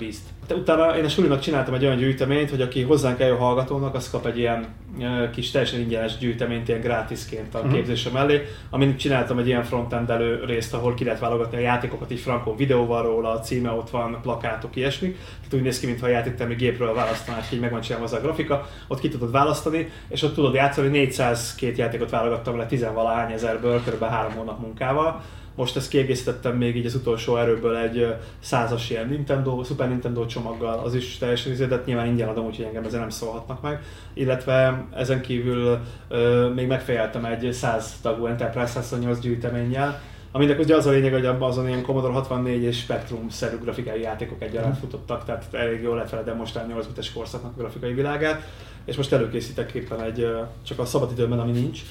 De 0.48 0.56
utána 0.56 0.98
én 0.98 1.06
a 1.06 1.10
sulinak 1.10 1.40
csináltam 1.40 1.74
egy 1.74 1.86
olyan 1.86 1.98
gyűjteményt, 1.98 2.50
hogy 2.50 2.62
aki 2.62 2.82
hozzánk 2.82 3.20
eljön 3.20 3.38
hallgatónak, 3.38 3.96
az 3.96 4.10
kap 4.10 4.26
egy 4.26 4.38
ilyen 4.38 4.66
kis 5.32 5.52
teljesen 5.52 5.80
ingyenes 5.80 6.18
gyűjteményt, 6.18 6.68
ilyen 6.68 6.82
gratisként 6.82 7.56
a 7.56 7.64
Mhm. 7.64 7.74
képzése 7.74 8.10
mellé, 8.10 8.42
amin 8.70 8.98
csináltam 8.98 9.38
egy 9.38 9.48
ilyen 9.48 9.64
frontendelő 9.64 10.44
részt, 10.46 10.74
ahol 10.74 10.94
ki 10.94 11.04
lehet 11.04 11.20
válogatni 11.20 11.58
a 11.58 11.60
játékokat, 11.60 12.12
így 12.12 12.20
frankon 12.20 12.56
videó 12.56 12.86
van 12.86 13.04
róla, 13.04 13.30
a 13.32 13.40
címe 13.40 13.72
ott 13.72 13.90
van, 13.90 14.20
plakátok, 14.22 14.76
ilyesmi. 14.76 15.08
Tehát 15.12 15.54
úgy 15.54 15.62
néz 15.62 15.80
ki, 15.80 15.86
mintha 15.86 16.06
a 16.06 16.10
játéktermi 16.10 16.56
gépről 16.56 16.94
választanás, 16.94 17.52
így 17.52 17.60
meg 17.60 17.72
van 17.72 17.82
csinálva 17.82 18.06
az 18.06 18.14
a 18.14 18.20
grafika, 18.20 18.68
ott 18.88 19.00
ki 19.00 19.10
tudod 19.10 19.32
választani, 19.32 19.90
és 20.08 20.22
ott 20.24 20.34
tudod 20.34 20.54
játszani, 20.54 20.88
402 20.88 21.78
játékot 21.78 22.10
válogattam 22.10 22.58
le 22.58 22.66
10 22.66 22.86
valahány 22.94 23.32
ezerből, 23.32 23.82
kb. 23.82 24.04
3 24.04 24.34
hónap 24.34 24.60
munkával. 24.60 25.22
Most 25.56 25.76
ezt 25.76 25.90
kiegészítettem 25.90 26.58
még 26.58 26.76
így 26.76 26.86
az 26.86 26.96
utolsó 26.96 27.38
erőből 27.38 27.78
egy 27.78 28.16
százas 28.40 28.90
ilyen 28.90 29.08
Nintendo, 29.08 29.64
Super 29.64 29.88
Nintendo 29.90 30.26
csomaggal, 30.26 30.80
az 30.80 30.96
is 30.96 31.18
teljesen 31.18 31.52
izé, 31.52 31.66
de 31.66 31.82
nyilván 31.86 32.08
ingyen 32.08 32.28
adom, 32.28 32.46
úgyhogy 32.46 32.66
engem 32.66 32.84
ezzel 32.84 33.00
nem 33.00 33.10
szólhatnak 33.10 33.62
meg. 33.62 33.84
Illetve 34.14 34.86
ezen 34.96 35.22
kívül 35.22 35.80
ö, 36.08 36.50
még 36.56 36.68
megfejeltem 36.68 37.26
egy 37.26 37.54
100 37.54 38.00
tagú 38.02 38.26
Enterprise 38.26 38.68
128 38.68 39.20
gyűjteménnyel, 39.20 40.02
aminek 40.32 40.60
ugye 40.60 40.76
az 40.76 40.86
a 40.86 40.92
lényeg, 40.92 41.14
hogy 41.14 41.26
abban 41.26 41.50
azon 41.50 41.68
ilyen 41.68 41.82
Commodore 41.82 42.14
64 42.14 42.64
és 42.64 42.78
Spectrum-szerű 42.78 43.58
grafikai 43.58 44.02
játékok 44.02 44.42
egyaránt 44.42 44.78
futottak, 44.78 45.26
tehát 45.26 45.46
elég 45.52 45.82
jól 45.82 45.96
lehet 45.96 46.10
vele 46.10 46.24
demonstrálni 46.24 46.74
8 46.74 46.86
bites 46.86 47.14
korszaknak 47.14 47.52
a 47.56 47.60
grafikai 47.60 47.94
világát, 47.94 48.42
és 48.86 48.96
most 48.96 49.14
előkészítek 49.14 49.72
éppen 49.72 50.02
egy, 50.02 50.28
csak 50.64 50.80
a 50.80 50.86
szabadidőben, 50.86 51.40
ami 51.40 51.52
nincs, 51.52 51.82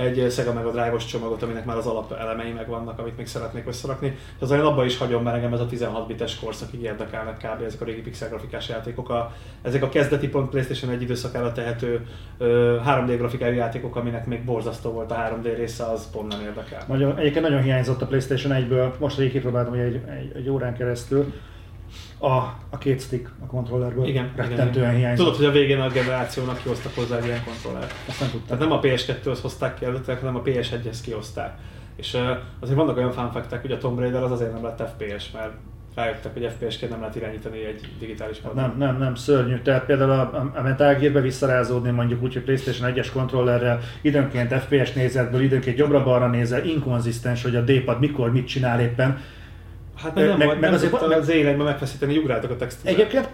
egy 0.00 0.32
Sega 0.32 0.52
Mega 0.52 0.70
Drive-os 0.70 1.04
csomagot, 1.04 1.42
aminek 1.42 1.64
már 1.64 1.76
az 1.76 1.86
alapelemei 1.86 2.52
megvannak, 2.52 2.98
amit 2.98 3.16
még 3.16 3.26
szeretnék 3.26 3.66
összerakni. 3.66 4.16
Az 4.38 4.50
olyan 4.50 4.66
abban 4.66 4.84
is 4.84 4.98
hagyom, 4.98 5.22
mert 5.22 5.36
engem 5.36 5.52
ez 5.52 5.60
a 5.60 5.66
16 5.66 6.06
bites 6.06 6.38
korszakig 6.38 6.82
érdekelnek 6.82 7.36
kb. 7.36 7.62
ezek 7.62 7.80
a 7.80 7.84
régi 7.84 8.00
pixel 8.00 8.28
grafikás 8.28 8.68
játékok. 8.68 9.10
A, 9.10 9.34
ezek 9.62 9.82
a 9.82 9.88
kezdeti 9.88 10.28
pont 10.28 10.50
PlayStation 10.50 10.90
egy 10.90 11.02
időszakára 11.02 11.52
tehető 11.52 12.06
ö, 12.38 12.76
3D 12.86 13.14
grafikai 13.18 13.56
játékok, 13.56 13.96
aminek 13.96 14.26
még 14.26 14.44
borzasztó 14.44 14.90
volt 14.90 15.10
a 15.10 15.14
3D 15.14 15.52
része, 15.56 15.84
az 15.84 16.10
pont 16.10 16.32
nem 16.32 16.40
érdekel. 16.40 16.82
Nagyon, 16.88 17.18
egyébként 17.18 17.44
nagyon 17.44 17.62
hiányzott 17.62 18.02
a 18.02 18.06
PlayStation 18.06 18.66
1-ből, 18.68 18.98
most 18.98 19.18
egy 19.18 19.30
kipróbáltam 19.30 19.72
egy, 19.72 20.00
egy, 20.08 20.32
egy 20.34 20.48
órán 20.48 20.74
keresztül, 20.74 21.32
a, 22.18 22.34
a 22.70 22.78
két 22.78 23.00
stick 23.00 23.30
a 23.42 23.46
kontrollerből 23.46 24.06
igen, 24.06 24.32
rettentően 24.36 24.88
igen, 24.88 24.94
hiányzott. 24.94 25.24
Tudod, 25.24 25.40
hogy 25.40 25.48
a 25.48 25.50
végén 25.50 25.80
a 25.80 25.88
generációnak 25.88 26.62
kihoztak 26.62 26.94
hozzá 26.94 27.16
egy 27.16 27.24
ilyen 27.24 27.44
kontrollert. 27.44 27.94
Azt 28.08 28.20
nem 28.20 28.30
tudtam. 28.30 28.58
Tehát 28.58 28.68
nem 28.68 28.78
a 28.78 28.80
PS2-höz 28.80 29.38
hozták 29.42 29.74
ki 29.74 29.84
eredetileg, 29.84 30.18
hanem 30.18 30.36
a 30.36 30.42
PS1-hez 30.42 30.98
kihozták. 31.02 31.58
És 31.96 32.14
uh, 32.14 32.20
azért 32.60 32.78
vannak 32.78 32.96
olyan 32.96 33.12
fanfektek, 33.12 33.60
hogy 33.60 33.72
a 33.72 33.78
Tomb 33.78 33.98
Raider 33.98 34.22
az 34.22 34.30
azért 34.30 34.52
nem 34.52 34.62
lett 34.62 34.88
FPS, 34.96 35.30
mert 35.30 35.52
rájöttek, 35.94 36.32
hogy 36.32 36.52
FPS-ként 36.58 36.90
nem 36.90 37.00
lehet 37.00 37.16
irányítani 37.16 37.64
egy 37.64 37.88
digitális 37.98 38.38
padon. 38.38 38.56
Nem, 38.56 38.74
nem, 38.78 38.98
nem, 38.98 39.14
szörnyű. 39.14 39.58
Tehát 39.58 39.84
például 39.84 40.10
a, 40.10 40.50
a 40.54 40.62
Metal 40.62 40.94
Gear-be 40.94 41.20
visszarázódni 41.20 41.90
mondjuk 41.90 42.22
úgy, 42.22 42.32
hogy 42.32 42.42
PlayStation 42.42 42.92
1-es 42.94 43.08
kontrollerrel 43.12 43.80
időnként 44.02 44.54
FPS 44.54 44.92
nézetből, 44.92 45.40
időnként 45.40 45.78
jobbra-balra 45.78 46.28
nézel, 46.28 46.64
inkonzisztens, 46.64 47.42
hogy 47.42 47.56
a 47.56 47.60
D-pad 47.60 47.98
mikor 47.98 48.32
mit 48.32 48.46
csinál 48.46 48.80
éppen. 48.80 49.18
Hát 50.02 50.14
meg 50.14 50.26
nem 50.26 50.36
meg- 50.36 50.46
volt, 50.46 50.60
meg 50.60 50.70
nem 50.70 50.78
azért- 50.78 50.90
tudta 50.92 51.06
meg- 51.06 51.18
az 51.18 51.28
életben 51.28 51.66
megfeszíteni, 51.66 52.16
ugráltak 52.18 52.50
a 52.50 52.56
textúrát. 52.56 52.94
Egyébként 52.94 53.28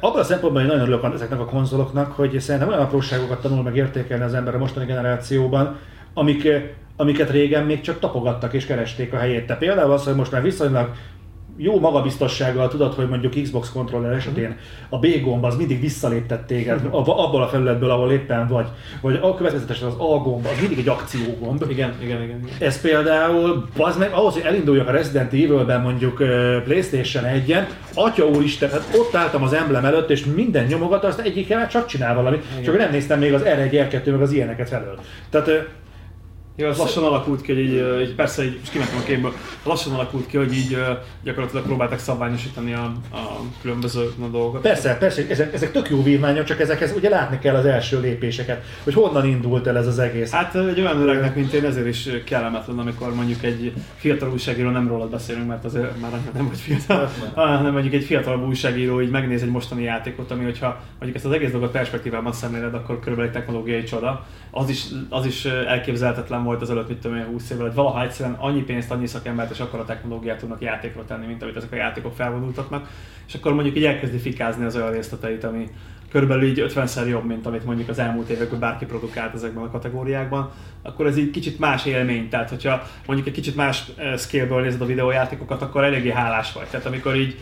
abban 0.00 0.20
a 0.20 0.24
szempontból 0.24 0.60
én 0.62 0.66
nagyon 0.66 0.82
örülök 0.82 1.14
ezeknek 1.14 1.40
a 1.40 1.44
konzoloknak, 1.44 2.12
hogy 2.12 2.40
szerintem 2.40 2.68
olyan 2.68 2.80
apróságokat 2.80 3.40
tanul 3.40 3.62
meg 3.62 3.76
értékelni 3.76 4.24
az 4.24 4.34
ember 4.34 4.54
a 4.54 4.58
mostani 4.58 4.86
generációban, 4.86 5.78
amik, 6.14 6.48
amiket 6.96 7.30
régen 7.30 7.64
még 7.64 7.80
csak 7.80 7.98
tapogattak 7.98 8.52
és 8.52 8.66
keresték 8.66 9.12
a 9.12 9.16
helyét. 9.16 9.46
Te 9.46 9.56
például 9.56 9.92
az, 9.92 10.04
hogy 10.04 10.14
most 10.14 10.32
már 10.32 10.42
viszonylag 10.42 10.90
jó 11.56 11.80
magabiztossággal 11.80 12.68
tudod, 12.68 12.94
hogy 12.94 13.08
mondjuk 13.08 13.42
Xbox 13.42 13.70
kontroller 13.72 14.12
esetén 14.12 14.56
a 14.88 14.98
B 14.98 15.06
gomb 15.22 15.44
az 15.44 15.56
mindig 15.56 15.80
visszaléptet 15.80 16.46
téged 16.46 16.80
abba- 16.90 17.18
abból 17.18 17.42
a 17.42 17.48
felületből, 17.48 17.90
ahol 17.90 18.12
éppen 18.12 18.48
vagy. 18.48 18.66
Vagy 19.00 19.18
a 19.22 19.34
következetesen 19.34 19.88
az 19.88 19.94
A 19.98 20.18
gomb, 20.18 20.46
az 20.46 20.60
mindig 20.60 20.78
egy 20.78 20.88
akciógomb. 20.88 21.64
Igen, 21.68 21.94
igen, 22.02 22.22
igen. 22.22 22.40
Ez 22.58 22.80
például, 22.80 23.68
az 23.78 23.96
meg 23.96 24.12
ahhoz, 24.12 24.32
hogy 24.32 24.42
elinduljak 24.42 24.88
a 24.88 24.90
Resident 24.90 25.32
Evil-ben 25.32 25.80
mondjuk 25.80 26.16
Playstation 26.64 27.24
1-en, 27.24 27.64
atya 27.94 28.26
úristen, 28.26 28.70
hát 28.70 28.88
ott 28.98 29.14
álltam 29.14 29.42
az 29.42 29.52
emblem 29.52 29.84
előtt, 29.84 30.10
és 30.10 30.24
minden 30.24 30.66
nyomogat, 30.66 31.04
azt 31.04 31.20
egyikkel 31.20 31.68
csak 31.68 31.86
csinál 31.86 32.14
valamit, 32.14 32.44
Igen. 32.52 32.62
csak 32.64 32.78
nem 32.78 32.90
néztem 32.90 33.18
még 33.18 33.34
az 33.34 33.42
R1, 33.44 33.88
R2, 33.90 34.04
meg 34.10 34.20
az 34.22 34.32
ilyeneket 34.32 34.68
felől. 34.68 34.98
Tehát 35.30 35.68
Ja, 36.56 36.68
az 36.68 36.78
lassan 36.78 37.04
alakult 37.04 37.40
ki, 37.40 37.52
hogy 37.52 37.62
így, 37.62 37.84
így 38.00 38.14
persze 38.14 38.44
így, 38.44 38.56
most 38.58 38.72
kimentem 38.72 38.98
a 38.98 39.02
képből, 39.02 39.32
lassan 39.62 39.92
alakult 39.92 40.26
ki, 40.26 40.36
hogy 40.36 40.52
így 40.52 40.78
gyakorlatilag 41.22 41.64
próbáltak 41.64 41.98
szabványosítani 41.98 42.72
a, 42.72 42.92
a 43.12 43.40
különböző 43.60 44.12
na, 44.18 44.26
dolgokat. 44.26 44.62
persze, 44.62 44.96
persze, 44.96 45.26
ezek, 45.28 45.54
ezek 45.54 45.72
tök 45.72 45.90
jó 45.90 46.02
vívmányok, 46.02 46.44
csak 46.44 46.60
ezekhez 46.60 46.92
ugye 46.96 47.08
látni 47.08 47.38
kell 47.38 47.54
az 47.54 47.64
első 47.64 48.00
lépéseket, 48.00 48.64
hogy 48.84 48.94
honnan 48.94 49.26
indult 49.26 49.66
el 49.66 49.76
ez 49.76 49.86
az 49.86 49.98
egész. 49.98 50.30
Hát 50.30 50.54
egy 50.54 50.80
olyan 50.80 51.00
öregnek, 51.00 51.34
mint 51.34 51.52
én, 51.52 51.64
ezért 51.64 51.86
is 51.86 52.08
kellemetlen, 52.24 52.78
amikor 52.78 53.14
mondjuk 53.14 53.42
egy 53.42 53.72
fiatal 53.96 54.30
újságíró, 54.32 54.70
nem 54.70 54.88
rólad 54.88 55.10
beszélünk, 55.10 55.46
mert 55.46 55.64
azért 55.64 56.00
már 56.00 56.10
nem 56.34 56.48
vagy 56.48 56.58
fiatal, 56.58 57.10
hanem 57.34 57.72
mondjuk 57.72 57.94
egy 57.94 58.04
fiatal 58.04 58.44
újságíró 58.46 59.00
így 59.00 59.10
megnéz 59.10 59.42
egy 59.42 59.50
mostani 59.50 59.82
játékot, 59.82 60.30
ami 60.30 60.44
hogyha 60.44 60.80
mondjuk 60.90 61.16
ezt 61.16 61.24
az 61.24 61.32
egész 61.32 61.50
dolgot 61.50 61.70
perspektívában 61.70 62.32
szemléled, 62.32 62.74
akkor 62.74 62.98
körülbelül 62.98 63.30
egy 63.30 63.36
technológiai 63.36 63.82
csoda. 63.82 64.26
Az 64.56 64.68
is, 64.68 64.84
az 65.08 65.26
is 65.26 65.44
elképzelhetetlen 65.44 66.44
volt 66.44 66.62
az 66.62 66.70
előtt, 66.70 66.88
mit 66.88 66.98
tudom 66.98 67.16
én, 67.16 67.24
20 67.24 67.50
évvel, 67.50 67.64
hogy 67.66 67.74
valaha 67.74 68.02
egyszerűen 68.02 68.36
annyi 68.38 68.62
pénzt, 68.62 68.90
annyi 68.90 69.06
szakembert 69.06 69.50
és 69.50 69.60
akkor 69.60 69.80
a 69.80 69.84
technológiát 69.84 70.38
tudnak 70.38 70.60
játékra 70.60 71.04
tenni, 71.04 71.26
mint 71.26 71.42
amit 71.42 71.56
ezek 71.56 71.72
a 71.72 71.76
játékok 71.76 72.14
felvonultatnak, 72.14 72.88
és 73.26 73.34
akkor 73.34 73.54
mondjuk 73.54 73.76
így 73.76 73.84
elkezdi 73.84 74.18
fikázni 74.18 74.64
az 74.64 74.76
olyan 74.76 74.92
részleteit, 74.92 75.44
ami 75.44 75.68
körülbelül 76.10 76.44
így 76.44 76.64
50-szer 76.68 77.08
jobb, 77.08 77.24
mint 77.24 77.46
amit 77.46 77.64
mondjuk 77.64 77.88
az 77.88 77.98
elmúlt 77.98 78.28
években 78.28 78.58
bárki 78.58 78.84
produkált 78.84 79.34
ezekben 79.34 79.64
a 79.64 79.70
kategóriákban, 79.70 80.50
akkor 80.82 81.06
ez 81.06 81.16
így 81.16 81.30
kicsit 81.30 81.58
más 81.58 81.86
élmény. 81.86 82.28
Tehát, 82.28 82.48
hogyha 82.48 82.82
mondjuk 83.06 83.28
egy 83.28 83.34
kicsit 83.34 83.56
más 83.56 83.84
scale-ből 84.16 84.60
nézed 84.60 84.80
a 84.80 84.86
videójátékokat, 84.86 85.62
akkor 85.62 85.84
eléggé 85.84 86.10
hálás 86.10 86.52
vagy. 86.52 86.66
Tehát 86.66 86.86
amikor 86.86 87.16
így 87.16 87.38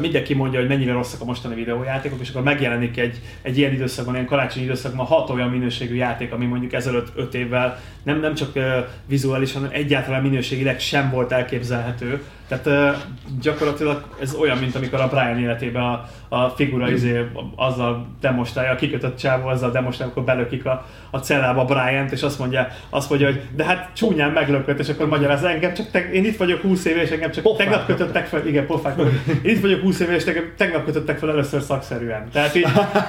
mindenki 0.00 0.34
mondja, 0.34 0.58
hogy 0.58 0.68
mennyire 0.68 0.92
rosszak 0.92 1.20
a 1.20 1.24
mostani 1.24 1.54
videójátékok, 1.54 2.20
és 2.20 2.30
akkor 2.30 2.42
megjelenik 2.42 2.98
egy, 2.98 3.20
egy 3.42 3.58
ilyen 3.58 3.72
időszakban, 3.72 4.14
ilyen 4.14 4.26
karácsonyi 4.26 4.64
időszakban 4.64 5.06
hat 5.06 5.30
olyan 5.30 5.48
minőségű 5.48 5.94
játék, 5.94 6.32
ami 6.32 6.46
mondjuk 6.46 6.72
ezelőtt 6.72 7.12
5 7.16 7.34
évvel 7.34 7.80
nem, 8.02 8.20
nem 8.20 8.34
csak 8.34 8.56
uh, 8.56 8.62
vizuálisan, 9.06 9.60
hanem 9.62 9.76
egyáltalán 9.76 10.22
minőségileg 10.22 10.80
sem 10.80 11.10
volt 11.10 11.32
elképzelhető. 11.32 12.22
Tehát 12.48 12.66
uh, 12.66 13.02
gyakorlatilag 13.40 14.04
ez 14.20 14.34
olyan, 14.34 14.58
mint 14.58 14.74
amikor 14.74 15.00
a 15.00 15.08
Brian 15.08 15.38
életében 15.38 15.82
a, 15.82 16.08
a 16.28 16.48
figura 16.48 16.90
izé, 16.90 17.26
azzal 17.56 18.06
demonstrálja, 18.20 18.70
a 18.70 18.74
kikötött 18.74 19.16
csávó 19.16 19.48
azzal 19.48 19.70
demonstrálja, 19.70 20.12
akkor 20.12 20.24
belökik 20.26 20.66
a, 20.66 20.86
a 21.10 21.18
cellába 21.18 21.64
Brian-t, 21.64 22.12
és 22.12 22.22
azt 22.22 22.38
mondja, 22.38 22.68
azt 22.90 23.08
mondja, 23.08 23.26
hogy 23.26 23.42
de 23.56 23.64
hát 23.64 23.90
csúnyán 23.94 24.30
meglökött, 24.30 24.78
és 24.78 24.88
akkor 24.88 25.08
magyaráz, 25.08 25.44
engem 25.44 25.74
csak 25.74 25.90
te, 25.90 26.10
én 26.10 26.24
itt 26.24 26.36
vagyok 26.36 26.60
20 26.60 26.84
éve, 26.84 27.02
és 27.02 27.10
engem 27.10 27.30
csak 27.30 27.42
Pofák 27.42 27.66
tegnap 27.66 27.86
kötöttek 27.86 28.26
fel, 28.26 28.46
igen, 28.46 28.66
pofák, 28.66 29.00
itt 29.42 29.60
vagyok 29.62 29.80
20 29.80 30.00
éve, 30.00 30.14
és 30.14 30.24
engem 30.24 30.52
tegnap 30.56 30.84
kötöttek 30.84 31.18
fel 31.18 31.30
először 31.30 31.62
szakszerűen. 31.62 32.30
Tehát 32.30 32.54
így, 32.54 32.66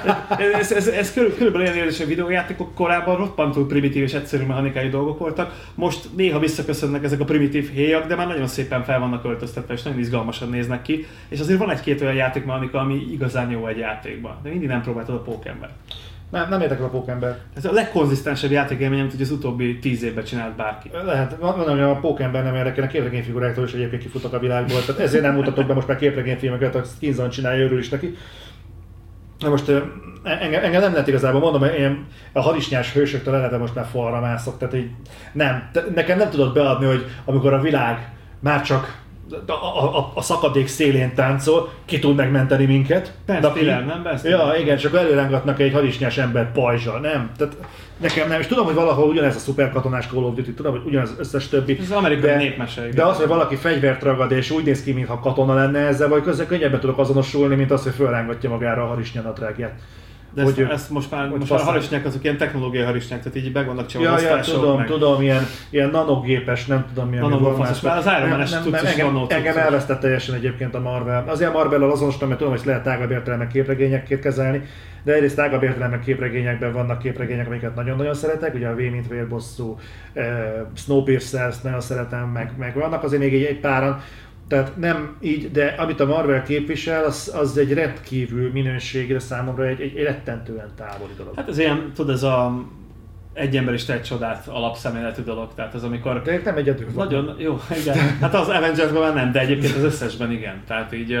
ez, 0.60 0.72
ez, 0.72 0.86
ez 0.86 1.12
körül, 1.12 1.34
körülbelül 1.34 1.66
ilyen 1.66 1.78
érzés, 1.78 1.98
hogy 1.98 2.06
videójátékok 2.06 2.74
korábban 2.74 3.16
roppantul 3.16 3.66
primitív 3.66 4.02
és 4.02 4.12
egyszerű 4.12 4.44
mechanikai 4.44 4.88
dolgok 4.88 5.18
voltak. 5.18 5.70
Most 5.74 6.08
néha 6.16 6.38
visszaköszönnek 6.38 7.04
ezek 7.04 7.20
a 7.20 7.24
primitív 7.24 7.70
héjak, 7.70 8.06
de 8.06 8.16
már 8.16 8.26
nagyon 8.26 8.46
szépen 8.46 8.84
fel 8.84 8.98
vannak 8.98 9.24
öltöztetve, 9.24 9.74
és 9.74 9.82
nagyon 9.82 9.98
izgalmasan 9.98 10.48
néznek 10.48 10.82
ki. 10.82 11.06
És 11.28 11.40
azért 11.40 11.58
van 11.58 11.70
egy-két 11.70 12.00
olyan 12.00 12.14
játékmechanika, 12.14 12.78
ami 12.78 13.06
igazán 13.12 13.50
jó 13.50 13.66
egy 13.66 13.78
játékban. 13.78 14.38
De 14.42 14.48
mindig 14.50 14.68
nem 14.68 14.82
próbáltad 14.82 15.14
a 15.14 15.22
pókember. 15.22 15.70
Nem, 16.30 16.48
nem 16.48 16.60
érdekel 16.60 16.84
a 16.84 16.88
pókember. 16.88 17.38
Ez 17.56 17.64
a 17.64 17.72
legkonzisztensebb 17.72 18.50
játékélmény, 18.50 19.00
amit 19.00 19.20
az 19.20 19.30
utóbbi 19.30 19.78
tíz 19.78 20.02
évben 20.02 20.24
csinált 20.24 20.56
bárki. 20.56 20.90
Lehet, 21.04 21.36
van, 21.40 21.52
hogy 21.52 21.80
a 21.80 21.98
pókember 22.00 22.44
nem 22.44 22.54
érdekel, 22.54 22.84
a 22.84 22.86
képregényfiguráktól 22.86 23.64
is 23.64 23.72
egyébként 23.72 24.02
kifutok 24.02 24.32
a 24.32 24.38
világból, 24.38 24.84
tehát 24.84 25.00
ezért 25.00 25.22
nem 25.22 25.34
mutatok 25.34 25.66
be 25.66 25.74
most 25.74 25.88
már 25.88 25.96
képregényfilmeket, 25.96 26.74
a 26.74 26.82
Skinzon 26.82 27.30
csinálja, 27.30 27.64
örül 27.64 27.78
is 27.78 27.88
neki. 27.88 28.16
Na 29.38 29.48
most 29.48 29.68
ö, 29.68 29.78
engem, 30.22 30.64
engem 30.64 30.80
nem 30.80 30.92
lehet 30.92 31.08
igazából, 31.08 31.40
mondom, 31.40 31.60
hogy 31.60 31.78
én 31.78 32.06
a 32.32 32.40
harisnyás 32.40 32.92
hősöktől 32.92 33.34
eleve 33.34 33.56
most 33.56 33.74
már 33.74 33.84
falra 33.84 34.20
mászok, 34.20 34.58
tehát 34.58 34.74
így 34.74 34.90
nem, 35.32 35.68
te, 35.72 35.84
nekem 35.94 36.18
nem 36.18 36.30
tudod 36.30 36.52
beadni, 36.52 36.86
hogy 36.86 37.04
amikor 37.24 37.52
a 37.52 37.60
világ 37.60 38.12
már 38.40 38.62
csak 38.62 39.02
a, 39.46 39.52
a, 39.52 40.10
a, 40.14 40.22
szakadék 40.22 40.68
szélén 40.68 41.14
táncol, 41.14 41.72
ki 41.84 41.98
tud 41.98 42.16
megmenteni 42.16 42.64
minket. 42.64 43.12
De 43.26 43.38
aki- 43.42 43.64
nem? 43.64 44.00
Ben 44.02 44.18
Ja, 44.24 44.54
igen, 44.60 44.76
csak 44.76 44.94
előrángatnak 44.94 45.60
egy 45.60 45.72
harisnyás 45.72 46.18
ember 46.18 46.52
pajzsal, 46.52 47.00
nem? 47.00 47.30
Tehát 47.36 47.56
nekem 47.96 48.28
nem, 48.28 48.40
és 48.40 48.46
tudom, 48.46 48.64
hogy 48.64 48.74
valahol 48.74 49.08
ugyanez 49.08 49.36
a 49.36 49.38
szuperkatonás 49.38 50.06
Call 50.06 50.22
of 50.22 50.34
Duty, 50.34 50.54
tudom, 50.54 50.72
hogy 50.72 50.82
ugyanaz 50.84 51.10
az 51.10 51.18
összes 51.18 51.48
többi. 51.48 51.78
Ez 51.80 51.90
az 51.90 51.96
amerikai 51.96 52.30
de, 52.30 52.36
népmese. 52.36 52.88
De 52.88 53.04
az, 53.04 53.16
hogy 53.16 53.28
valaki 53.28 53.56
fegyvert 53.56 54.02
ragad, 54.02 54.30
és 54.32 54.50
úgy 54.50 54.64
néz 54.64 54.82
ki, 54.82 54.92
mintha 54.92 55.20
katona 55.20 55.54
lenne 55.54 55.78
ezzel, 55.78 56.08
vagy 56.08 56.22
közben 56.22 56.46
könnyebben 56.46 56.80
tudok 56.80 56.98
azonosulni, 56.98 57.54
mint 57.54 57.70
az, 57.70 57.82
hogy 57.82 57.94
fölrángatja 57.94 58.50
magára 58.50 58.82
a 58.82 58.86
harisnyanadrágját. 58.86 59.80
De 60.34 60.42
ezt, 60.42 60.54
hogy 60.54 60.66
ezt 60.70 60.90
most 60.90 61.10
már, 61.10 61.28
most 61.28 61.50
már 61.50 61.60
a 61.60 61.64
harisnyák 61.64 62.04
azok 62.04 62.24
ilyen 62.24 62.36
technológiai 62.36 62.84
harisnyák, 62.84 63.22
tehát 63.22 63.38
így 63.38 63.52
meg 63.52 63.66
vannak 63.66 63.86
csinálva 63.86 64.20
Ja, 64.20 64.36
ja, 64.36 64.40
tudom, 64.42 64.76
meg- 64.76 64.86
tudom, 64.86 65.22
ilyen, 65.22 65.42
ilyen 65.70 65.90
nanogépes, 65.90 66.66
nem 66.66 66.84
tudom 66.94 67.08
milyen. 67.08 67.54
Faszos, 67.56 67.80
már 67.80 67.96
az 67.96 68.06
Iron 68.18 68.28
Man-es 68.28 68.52
engem, 68.52 69.26
engem 69.28 69.56
elvesztett 69.56 70.00
teljesen 70.00 70.34
egyébként 70.34 70.74
a 70.74 70.80
Marvel. 70.80 71.24
Azért 71.26 71.50
a 71.50 71.52
Marvel-el 71.52 71.90
azonosítom, 71.90 72.28
mert 72.28 72.40
tudom, 72.40 72.56
hogy 72.56 72.66
lehet 72.66 72.82
tágabb 72.82 73.10
értelemben 73.10 73.48
képregényekként 73.48 74.20
kezelni, 74.20 74.62
de 75.04 75.12
egyrészt 75.12 75.36
tágabb 75.36 75.62
értelemben 75.62 76.00
képregényekben 76.00 76.72
vannak 76.72 76.98
képregények, 76.98 77.46
amiket 77.46 77.74
nagyon-nagyon 77.74 78.14
szeretek, 78.14 78.54
ugye 78.54 78.68
a 78.68 78.74
V 78.74 78.78
mint 78.78 79.08
vérbosszú, 79.08 79.78
eh, 80.12 80.52
Snowpiercer-t 80.74 81.62
nagyon 81.62 81.80
szeretem, 81.80 82.28
meg, 82.28 82.52
meg 82.58 82.74
vannak 82.74 83.02
azért 83.02 83.22
még 83.22 83.34
egy, 83.34 83.42
egy 83.42 83.60
páran, 83.60 84.00
tehát 84.48 84.76
nem 84.76 85.16
így, 85.20 85.50
de 85.50 85.74
amit 85.78 86.00
a 86.00 86.06
Marvel 86.06 86.42
képvisel, 86.42 87.04
az, 87.04 87.32
az 87.34 87.56
egy 87.58 87.72
rendkívül 87.72 88.50
minőségre 88.52 89.18
számomra 89.18 89.66
egy, 89.66 89.80
egy, 89.80 90.02
rettentően 90.02 90.70
távoli 90.76 91.12
dolog. 91.16 91.34
Hát 91.36 91.48
ez 91.48 91.58
ilyen, 91.58 91.92
tudod, 91.94 92.14
ez 92.14 92.22
a 92.22 92.64
egy 93.32 93.56
ember 93.56 93.74
is 93.74 93.88
egy 93.88 94.02
csodát 94.02 94.48
alapszemléletű 94.48 95.22
dolog, 95.22 95.54
tehát 95.54 95.74
ez 95.74 95.82
amikor 95.82 96.22
De 96.22 96.40
nem 96.44 96.56
egyedül 96.56 96.92
van. 96.92 97.06
Nagyon 97.06 97.34
jó, 97.38 97.60
igen. 97.80 97.96
Hát 98.20 98.34
az 98.34 98.48
Avengers-ben 98.48 99.00
már 99.00 99.14
nem, 99.14 99.32
de 99.32 99.40
egyébként 99.40 99.76
az 99.76 99.82
összesben 99.82 100.32
igen. 100.32 100.62
Tehát 100.66 100.94
így 100.94 101.18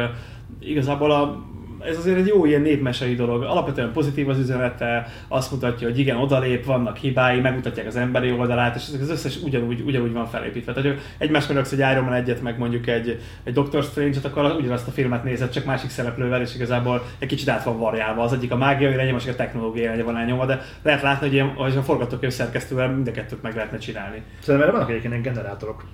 igazából 0.60 1.10
a, 1.10 1.44
ez 1.86 1.96
azért 1.96 2.18
egy 2.18 2.26
jó 2.26 2.44
ilyen 2.44 2.60
népmesei 2.60 3.14
dolog. 3.14 3.42
Alapvetően 3.42 3.92
pozitív 3.92 4.28
az 4.28 4.38
üzenete, 4.38 5.06
azt 5.28 5.50
mutatja, 5.50 5.88
hogy 5.88 5.98
igen, 5.98 6.16
odalép, 6.16 6.64
vannak 6.64 6.96
hibái, 6.96 7.40
megmutatják 7.40 7.86
az 7.86 7.96
emberi 7.96 8.32
oldalát, 8.32 8.76
és 8.76 8.82
az 9.00 9.10
összes 9.10 9.42
ugyanúgy, 9.42 9.80
ugyanúgy 9.80 10.12
van 10.12 10.26
felépítve. 10.26 10.72
Tehát, 10.72 10.98
egymás 11.18 11.46
mellett 11.46 11.72
egy 11.72 11.78
Iron 11.78 12.04
Man 12.04 12.12
egyet, 12.12 12.42
meg 12.42 12.58
mondjuk 12.58 12.86
egy, 12.86 13.20
egy 13.44 13.52
Doctor 13.52 13.82
Strange-et, 13.82 14.24
akkor 14.24 14.56
ugyanazt 14.58 14.88
a 14.88 14.90
filmet 14.90 15.24
nézed, 15.24 15.50
csak 15.50 15.64
másik 15.64 15.90
szereplővel, 15.90 16.40
és 16.40 16.54
igazából 16.54 17.02
egy 17.18 17.28
kicsit 17.28 17.48
át 17.48 17.64
van 17.64 17.78
varjálva. 17.78 18.22
Az 18.22 18.32
egyik 18.32 18.52
a 18.52 18.56
mágia 18.56 18.90
irányba, 18.90 19.12
másik 19.12 19.32
a 19.32 19.36
technológia 19.36 19.82
irányba 19.82 20.04
van 20.04 20.16
elnyomva, 20.16 20.46
de 20.46 20.60
lehet 20.82 21.02
látni, 21.02 21.26
hogy, 21.26 21.34
ilyen, 21.34 21.76
a 21.76 21.82
forgatókönyv 21.82 22.32
szerkesztővel 22.32 22.88
mind 22.88 23.08
a 23.08 23.10
kettőt 23.10 23.42
meg 23.42 23.54
lehetne 23.54 23.78
csinálni. 23.78 24.22
Szerintem 24.40 24.68
erre 24.68 24.76
vannak 24.76 24.90
egyébként 24.90 25.22
generátorok. 25.22 25.84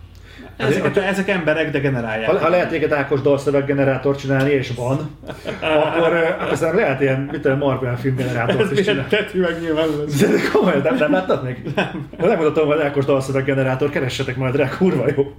Ezek, 0.56 0.96
ezek 0.96 1.28
emberek, 1.28 1.70
de 1.70 1.78
generálják. 1.78 2.30
Ha, 2.30 2.38
ha 2.38 2.48
lehet 2.48 2.72
egy 2.72 2.92
Ákos 2.92 3.20
dalszöveg 3.20 3.64
generátor 3.64 4.16
csinálni, 4.16 4.50
és 4.50 4.72
van, 4.76 5.10
akkor, 5.60 6.56
szerintem 6.56 6.76
lehet 6.76 7.00
ilyen, 7.00 7.28
mit 7.32 7.40
tudom, 7.40 7.58
Marvel 7.58 7.96
film 7.96 8.16
generátort 8.16 8.70
is 8.70 8.86
csinálni. 8.86 9.08
Tetű 9.08 9.40
meg 9.40 9.60
nyilván. 9.60 9.88
De 10.20 10.26
komolyan, 10.52 10.80
nem, 10.82 10.96
nem 10.96 11.12
láttad 11.12 11.44
még? 11.44 11.62
Nem. 11.74 12.08
Nem 12.18 12.36
mutatom, 12.36 12.66
hogy 12.66 12.80
Ákos 12.80 13.04
dalszöveg 13.04 13.44
generátor, 13.44 13.90
keressetek 13.90 14.36
majd 14.36 14.56
rá, 14.56 14.68
kurva 14.68 15.04
jó. 15.16 15.32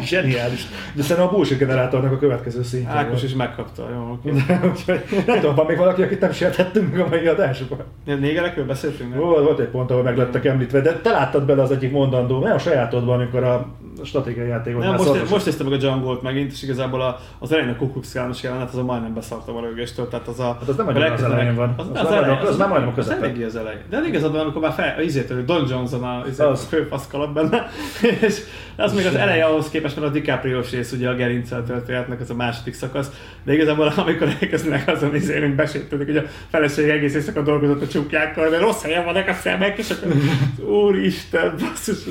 Zseniális. 0.00 0.66
De 0.94 1.02
szerintem 1.02 1.26
a 1.26 1.30
bullshit 1.30 1.58
generátornak 1.58 2.12
a 2.12 2.18
következő 2.18 2.62
szintje. 2.62 2.90
Ákos 2.90 3.22
is 3.22 3.34
megkapta, 3.34 3.88
jó. 3.94 4.10
Okay. 4.12 5.00
nem 5.26 5.40
tudom, 5.40 5.54
van 5.54 5.66
még 5.66 5.76
valaki, 5.76 6.02
akit 6.02 6.20
nem 6.20 6.32
sértettünk 6.32 6.92
meg 6.92 7.00
a 7.00 7.08
mai 7.08 7.26
adásokban. 7.26 7.84
Négerekről 8.04 8.66
beszéltünk? 8.66 9.14
Volt, 9.14 9.44
volt 9.44 9.58
egy 9.58 9.66
pont, 9.66 9.90
ahol 9.90 10.02
meglettek 10.02 10.44
említve, 10.44 10.80
de 10.80 10.92
te 10.92 11.10
láttad 11.10 11.44
bele 11.44 11.62
az 11.62 11.70
egyik 11.70 11.92
mondandó, 11.92 12.38
nem 12.38 12.54
a 12.54 12.58
sajátodban, 12.58 13.14
amikor 13.14 13.44
a 13.44 13.66
stratégiai 14.04 14.48
játékot 14.48 14.82
Nem, 14.82 14.94
most, 14.94 15.30
most 15.30 15.44
néztem 15.44 15.66
meg 15.66 15.82
a 15.82 15.86
Jungle-t 15.86 16.22
megint, 16.22 16.52
és 16.52 16.62
igazából 16.62 17.00
a, 17.02 17.20
az 17.38 17.52
elején 17.52 17.70
a 17.70 17.76
Kuklux 17.76 18.12
Klános 18.12 18.42
jelenet, 18.42 18.68
az 18.68 18.76
a 18.76 18.84
majdnem 18.84 19.14
beszartam 19.14 19.56
a 19.56 19.60
rögéstől, 19.60 20.08
tehát 20.08 20.28
az 20.28 20.40
a... 20.40 20.56
Hát 20.60 20.68
az 20.68 20.76
nem 20.76 20.88
a 20.88 20.90
az 20.90 21.22
elején 21.22 21.54
van. 21.54 21.74
Az, 21.76 21.86
az, 21.92 21.98
az, 21.98 22.10
az, 22.10 22.28
az, 22.42 22.48
az, 22.48 22.56
már 22.56 22.68
majdnem 22.68 22.92
a. 22.96 22.98
Az 22.98 23.10
eléggé 23.10 23.44
az 23.44 23.56
elején. 23.56 23.80
De 23.90 23.96
elég 23.96 24.14
az 24.14 24.22
adva, 24.22 24.40
amikor 24.40 24.62
már 24.62 24.72
fel, 24.72 25.02
izétől, 25.02 25.44
Don 25.44 25.66
Johnson 25.68 26.02
a, 26.02 26.24
az. 26.38 26.66
főfaszkalat 26.68 27.32
benne, 27.32 27.70
és 28.26 28.42
az 28.76 28.94
még 28.94 29.06
az 29.06 29.14
eleje 29.14 29.44
ahhoz 29.44 29.68
képest, 29.68 29.96
mert 29.96 30.08
a 30.08 30.10
DiCaprio 30.10 30.60
rész 30.70 30.92
ugye 30.92 31.08
a 31.08 31.14
gerincel 31.14 31.64
történetnek 31.64 32.20
az 32.20 32.30
a 32.30 32.34
második 32.34 32.74
szakasz, 32.74 33.10
de 33.44 33.52
igazából 33.52 33.92
amikor 33.96 34.28
elkezdenek 34.40 34.88
azon 34.88 35.14
izélünk, 35.14 35.54
besétődik, 35.54 36.06
hogy 36.06 36.16
a 36.16 36.24
feleség 36.50 36.88
egész 36.88 37.14
éjszaka 37.14 37.42
dolgozott 37.42 37.82
a 37.82 37.88
csukjákkal, 37.88 38.48
de 38.48 38.58
rossz 38.58 38.82
helyen 38.82 39.04
vannak 39.04 39.28
a 39.28 39.32
szemek, 39.32 39.78
és 39.78 39.90
akkor 39.90 40.12
úristen, 40.86 41.54
basszus, 41.58 42.04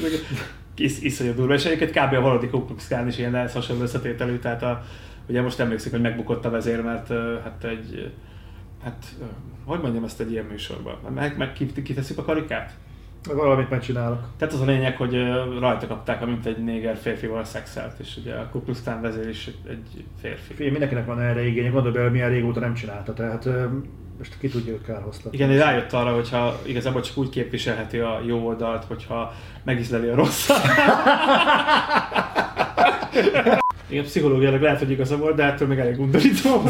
is, 0.76 1.02
iszonyú 1.02 1.34
durva, 1.34 1.54
és 1.54 1.66
egyébként 1.66 1.92
kb. 1.92 2.14
a 2.14 2.22
valódi 2.22 2.48
Ku 2.48 2.66
Klux 2.66 2.88
Klan 2.88 3.08
is 3.08 3.18
ilyen 3.18 3.50
hasonló 3.50 3.82
összetételű, 3.82 4.38
tehát 4.38 4.64
a, 4.64 4.84
ugye 5.28 5.42
most 5.42 5.60
emlékszik, 5.60 5.92
hogy 5.92 6.02
megbukott 6.02 6.46
a 6.46 6.50
vezér, 6.50 6.82
mert 6.82 7.08
hát 7.44 7.64
egy, 7.64 8.12
hát 8.84 9.06
hogy 9.66 9.82
mondjam 9.82 10.04
ezt 10.04 10.20
egy 10.20 10.32
ilyen 10.32 10.46
műsorban, 10.46 10.98
meg, 11.14 11.38
meg 11.38 11.54
kiteszik 11.84 12.18
a 12.18 12.24
karikát? 12.24 12.74
Valamit 13.34 13.70
megcsinálok. 13.70 14.28
Tehát 14.38 14.54
az 14.54 14.62
a 14.62 14.66
lényeg, 14.66 14.98
hogy 14.98 15.14
rajta 15.60 15.88
kapták, 15.88 16.26
mint 16.26 16.46
egy 16.46 16.64
néger 16.64 16.98
férfival 16.98 17.44
szexelt, 17.44 18.00
és 18.00 18.18
ugye 18.18 18.34
a 18.34 18.50
Ku 18.50 18.64
Klux 18.64 18.84
Klan 18.84 19.02
vezér 19.02 19.28
is 19.28 19.50
egy 19.68 20.06
férfi. 20.22 20.54
Fé, 20.54 20.70
mindenkinek 20.70 21.06
van 21.06 21.22
erre 21.22 21.46
igény, 21.46 21.72
gondolj 21.72 21.94
bele, 21.94 22.10
milyen 22.10 22.30
régóta 22.30 22.60
nem 22.60 22.74
csinálta, 22.74 23.14
tehát 23.14 23.50
most 24.18 24.34
ki 24.40 24.48
tudja, 24.48 24.72
hogy 24.72 24.86
kárhoztatni. 24.86 25.38
Igen, 25.38 25.58
rájött 25.58 25.94
arra, 25.94 26.14
hogyha 26.14 26.60
igazából 26.66 27.02
csak 27.02 27.18
úgy 27.18 27.30
képviselheti 27.30 27.98
a 27.98 28.22
jó 28.26 28.46
oldalt, 28.46 28.84
hogyha 28.84 29.34
megizleli 29.64 30.08
a 30.08 30.16
rosszat. 30.16 30.58
Igen, 33.90 34.04
pszichológiailag 34.04 34.62
lehet, 34.62 34.80
hogy 34.80 34.92
igaza 34.92 35.18
volt, 35.18 35.36
de 35.36 35.44
ettől 35.44 35.68
még 35.68 35.78
elég 35.78 36.00
undorító. 36.00 36.62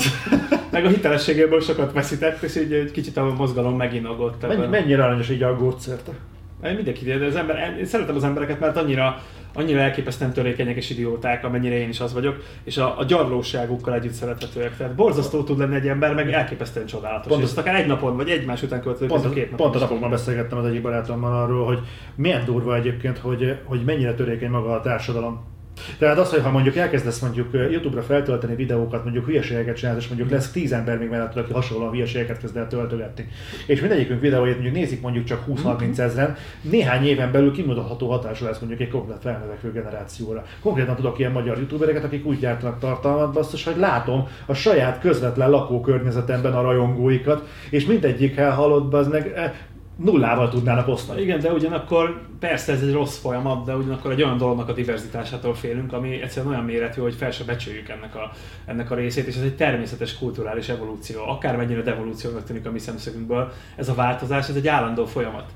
meg 0.72 0.86
a 0.86 0.90
hitelességéből 0.90 1.62
sokat 1.62 1.94
veszített, 1.94 2.42
és 2.42 2.56
így 2.56 2.74
egy 2.74 2.92
kicsit 2.92 3.18
a 3.18 3.34
mozgalom 3.38 3.76
meginogott. 3.76 4.48
Mennyi, 4.48 4.66
mennyire 4.66 5.04
aranyos 5.04 5.30
így 5.30 5.44
a 5.44 5.56
gótszerte? 5.56 6.12
Mindenki, 6.62 7.06
de 7.06 7.26
az 7.26 7.36
ember, 7.36 7.76
én 7.80 7.86
szeretem 7.86 8.16
az 8.16 8.24
embereket, 8.24 8.60
mert 8.60 8.78
annyira, 8.78 9.22
annyira 9.54 9.80
elképesztően 9.80 10.34
törékenyek 10.34 10.76
és 10.76 10.90
idióták, 10.90 11.44
amennyire 11.44 11.78
én 11.78 11.90
is 11.90 12.00
az 12.00 12.14
vagyok, 12.14 12.44
és 12.64 12.78
a, 12.78 13.00
a 13.00 13.04
gyarlóságukkal 13.04 13.94
együtt 13.94 14.12
szerethetőek. 14.12 14.78
Tehát 14.78 14.96
borzasztó 14.96 15.44
tud 15.44 15.58
lenni 15.58 15.76
egy 15.76 15.88
ember, 15.88 16.14
meg 16.14 16.32
elképesztően 16.32 16.86
csodálatos. 16.86 17.28
Pont, 17.28 17.42
és 17.42 17.48
ezt 17.48 17.58
akár 17.58 17.76
egy 17.76 17.88
napon, 17.88 18.16
vagy 18.16 18.30
egymás 18.30 18.64
után 18.64 18.82
költöző, 18.82 19.08
pont, 19.08 19.26
a 19.26 19.30
két 19.30 19.52
napon. 19.52 19.72
Pont 19.72 19.76
a 19.76 19.86
napokban 19.86 20.10
beszélgettem 20.10 20.58
az 20.58 20.66
egyik 20.66 20.82
barátommal 20.82 21.44
arról, 21.44 21.66
hogy 21.66 21.80
milyen 22.16 22.46
durva 22.46 22.76
egyébként, 22.76 23.18
hogy, 23.18 23.58
hogy 23.64 23.84
mennyire 23.86 24.14
törékeny 24.14 24.50
maga 24.50 24.72
a 24.72 24.82
társadalom 24.82 25.55
tehát 25.98 26.18
az, 26.18 26.30
hogy 26.30 26.42
ha 26.42 26.52
mondjuk 26.52 26.76
elkezdesz 26.76 27.20
mondjuk 27.20 27.54
YouTube-ra 27.54 28.02
feltölteni 28.02 28.56
videókat, 28.56 29.04
mondjuk 29.04 29.26
hülyeségeket 29.26 29.76
csinálsz, 29.76 29.98
és 29.98 30.08
mondjuk 30.08 30.30
lesz 30.30 30.52
tíz 30.52 30.72
ember 30.72 30.98
még 30.98 31.10
mellett, 31.10 31.36
aki 31.36 31.54
hasonlóan 31.54 31.92
hülyeségeket 31.92 32.40
kezd 32.40 32.58
el 32.58 32.68
töltögetni. 32.68 33.28
És 33.68 33.80
mindegyikünk 33.80 34.22
videóját 34.22 34.54
mondjuk 34.54 34.76
nézik 34.76 35.02
mondjuk 35.02 35.26
csak 35.26 35.44
20-30 35.48 35.98
ezeren, 35.98 36.36
néhány 36.62 37.06
éven 37.06 37.32
belül 37.32 37.52
kimutatható 37.52 38.10
hatása 38.10 38.46
lesz 38.46 38.60
mondjuk 38.60 38.82
egy 38.82 38.90
komplet 38.90 39.22
felnövekvő 39.22 39.72
generációra. 39.72 40.46
Konkrétan 40.62 40.96
tudok 40.96 41.20
ilyen 41.20 41.32
magyar 41.32 41.58
youtubereket, 41.58 42.04
akik 42.04 42.26
úgy 42.26 42.40
gyártanak 42.40 42.80
tartalmat, 42.80 43.34
basszus, 43.34 43.64
hogy 43.64 43.78
látom 43.78 44.28
a 44.46 44.54
saját 44.54 45.00
közvetlen 45.00 45.50
lakókörnyezetemben 45.50 46.54
a 46.54 46.62
rajongóikat, 46.62 47.48
és 47.70 47.86
mindegyikkel 47.86 48.52
halott, 48.52 48.94
az 48.94 49.08
meg 49.08 49.32
eh, 49.36 49.52
nullával 49.96 50.50
tudnának 50.50 50.88
osztani. 50.88 51.22
Igen, 51.22 51.40
de 51.40 51.52
ugyanakkor 51.52 52.22
persze 52.40 52.74
ez 52.74 52.82
egy 52.82 52.92
rossz 52.92 53.18
folyamat, 53.18 53.66
de 53.66 53.76
ugyanakkor 53.76 54.12
egy 54.12 54.24
olyan 54.24 54.38
dolognak 54.38 54.70
a 54.70 54.74
diverzitásától 54.74 55.56
félünk, 55.56 55.94
ami 55.94 56.22
egyszerűen 56.22 56.54
olyan 56.54 56.66
méretű, 56.66 57.02
hogy 57.02 57.14
fel 57.14 57.32
se 57.32 57.44
becsüljük 57.44 57.90
ennek 57.90 58.16
a, 58.16 58.32
ennek 58.66 58.92
a 58.92 58.96
részét, 58.96 59.28
és 59.28 59.36
ez 59.36 59.42
egy 59.42 59.56
természetes 59.56 60.18
kulturális 60.18 60.70
evolúció. 60.70 61.22
Akármennyire 61.28 61.82
devolúciónak 61.82 62.44
tűnik 62.44 62.66
a 62.66 62.72
mi 62.72 62.80
szemszögünkből, 62.80 63.52
ez 63.76 63.90
a 63.90 63.94
változás, 63.94 64.50
ez 64.50 64.56
egy 64.56 64.68
állandó 64.68 65.06
folyamat. 65.06 65.52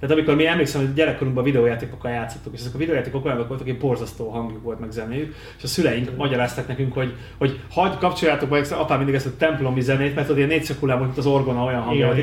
Tehát 0.00 0.14
amikor 0.14 0.34
mi 0.34 0.46
emlékszem, 0.46 0.80
hogy 0.80 0.94
gyerekkorunkban 0.94 1.44
videójátékokkal 1.44 2.10
játszottuk, 2.10 2.54
és 2.54 2.60
ezek 2.60 2.74
a 2.74 2.78
videójátékok 2.78 3.24
olyanok 3.24 3.48
voltak, 3.48 3.66
hogy 3.66 3.78
borzasztó 3.78 4.28
hangjuk 4.28 4.62
volt 4.62 4.80
meg 4.80 4.90
zenéjük, 4.90 5.34
és 5.56 5.62
a 5.62 5.66
szüleink 5.66 6.16
magyaráztak 6.16 6.68
nekünk, 6.68 6.92
hogy, 6.92 7.14
hogy 7.38 7.58
hagyd 7.70 7.98
kapcsoljátok 7.98 8.48
be, 8.48 8.62
apám 8.70 8.96
mindig 8.96 9.14
ezt 9.14 9.26
a 9.26 9.30
templomi 9.38 9.80
zenét, 9.80 10.14
mert 10.14 10.30
ott 10.30 10.36
ilyen 10.36 10.48
négyszakulában, 10.48 11.04
mint 11.04 11.18
az 11.18 11.26
orgona 11.26 11.64
olyan 11.64 11.80
hangja, 11.80 12.06
hogy 12.06 12.18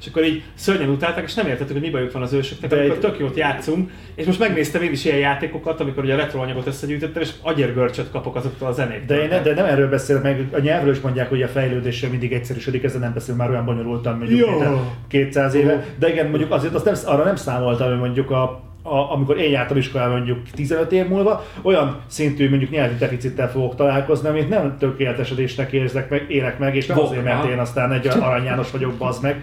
és 0.00 0.06
akkor 0.10 0.24
így 0.24 0.42
szörnyen 0.54 0.88
utálták, 0.88 1.24
és 1.24 1.34
nem 1.34 1.46
értettük, 1.46 1.72
hogy 1.72 1.82
mi 1.82 1.90
bajuk 1.90 2.12
van 2.12 2.22
az 2.22 2.32
ősöknek, 2.32 2.70
de 2.70 2.76
amikor 2.76 2.98
tök 2.98 3.18
jót 3.18 3.36
játszunk, 3.36 3.90
és 4.14 4.26
most 4.26 4.38
megnéztem 4.38 4.82
én 4.82 4.92
is 4.92 5.04
ilyen 5.04 5.18
játékokat, 5.18 5.80
amikor 5.80 6.04
ugye 6.04 6.14
a 6.14 6.16
retroanyagot 6.16 6.66
összegyűjtöttem, 6.66 7.22
és 7.22 7.30
agyérgörcsöt 7.42 8.10
kapok 8.10 8.36
azoktól 8.36 8.68
a 8.68 8.72
zenét. 8.72 9.04
De, 9.04 9.22
én, 9.22 9.42
de 9.42 9.54
nem 9.54 9.64
erről 9.64 9.88
beszélek, 9.88 10.22
meg 10.22 10.48
a 10.52 10.58
nyelvről 10.58 10.92
is 10.92 11.00
mondják, 11.00 11.28
hogy 11.28 11.42
a 11.42 11.48
fejlődése 11.48 12.08
mindig 12.08 12.32
egyszerűsödik, 12.32 12.82
ezzel 12.84 13.00
nem 13.00 13.12
beszél 13.12 13.34
már 13.34 13.50
olyan 13.50 13.64
bonyolultan, 13.64 14.18
mondjuk 14.18 14.38
200 15.08 15.54
éve. 15.54 15.84
De 15.98 16.08
igen, 16.10 16.26
mondjuk 16.26 16.52
az 16.52 16.63
azért 16.64 16.86
azt 16.86 17.04
nem, 17.04 17.14
arra 17.14 17.24
nem 17.24 17.36
számoltam, 17.36 17.88
hogy 17.88 17.98
mondjuk 17.98 18.30
a 18.30 18.62
a, 18.86 19.12
amikor 19.12 19.38
én 19.38 19.50
jártam 19.50 19.76
iskolában 19.76 20.16
mondjuk 20.16 20.38
15 20.50 20.92
év 20.92 21.06
múlva, 21.06 21.44
olyan 21.62 22.00
szintű 22.06 22.48
mondjuk 22.48 22.70
nyelvi 22.70 22.94
deficittel 22.94 23.50
fogok 23.50 23.74
találkozni, 23.74 24.28
amit 24.28 24.48
nem 24.48 24.76
tökéletesedésnek 24.78 25.72
érzek 25.72 26.10
meg, 26.10 26.24
élek 26.28 26.58
meg, 26.58 26.76
és 26.76 26.86
nem 26.86 26.96
Bok, 26.96 27.06
azért, 27.06 27.24
mert 27.24 27.48
én 27.48 27.58
aztán 27.58 27.92
egy 27.92 28.06
Arany 28.06 28.44
János 28.44 28.70
vagyok, 28.70 28.92
bazd 28.92 29.22
meg, 29.22 29.42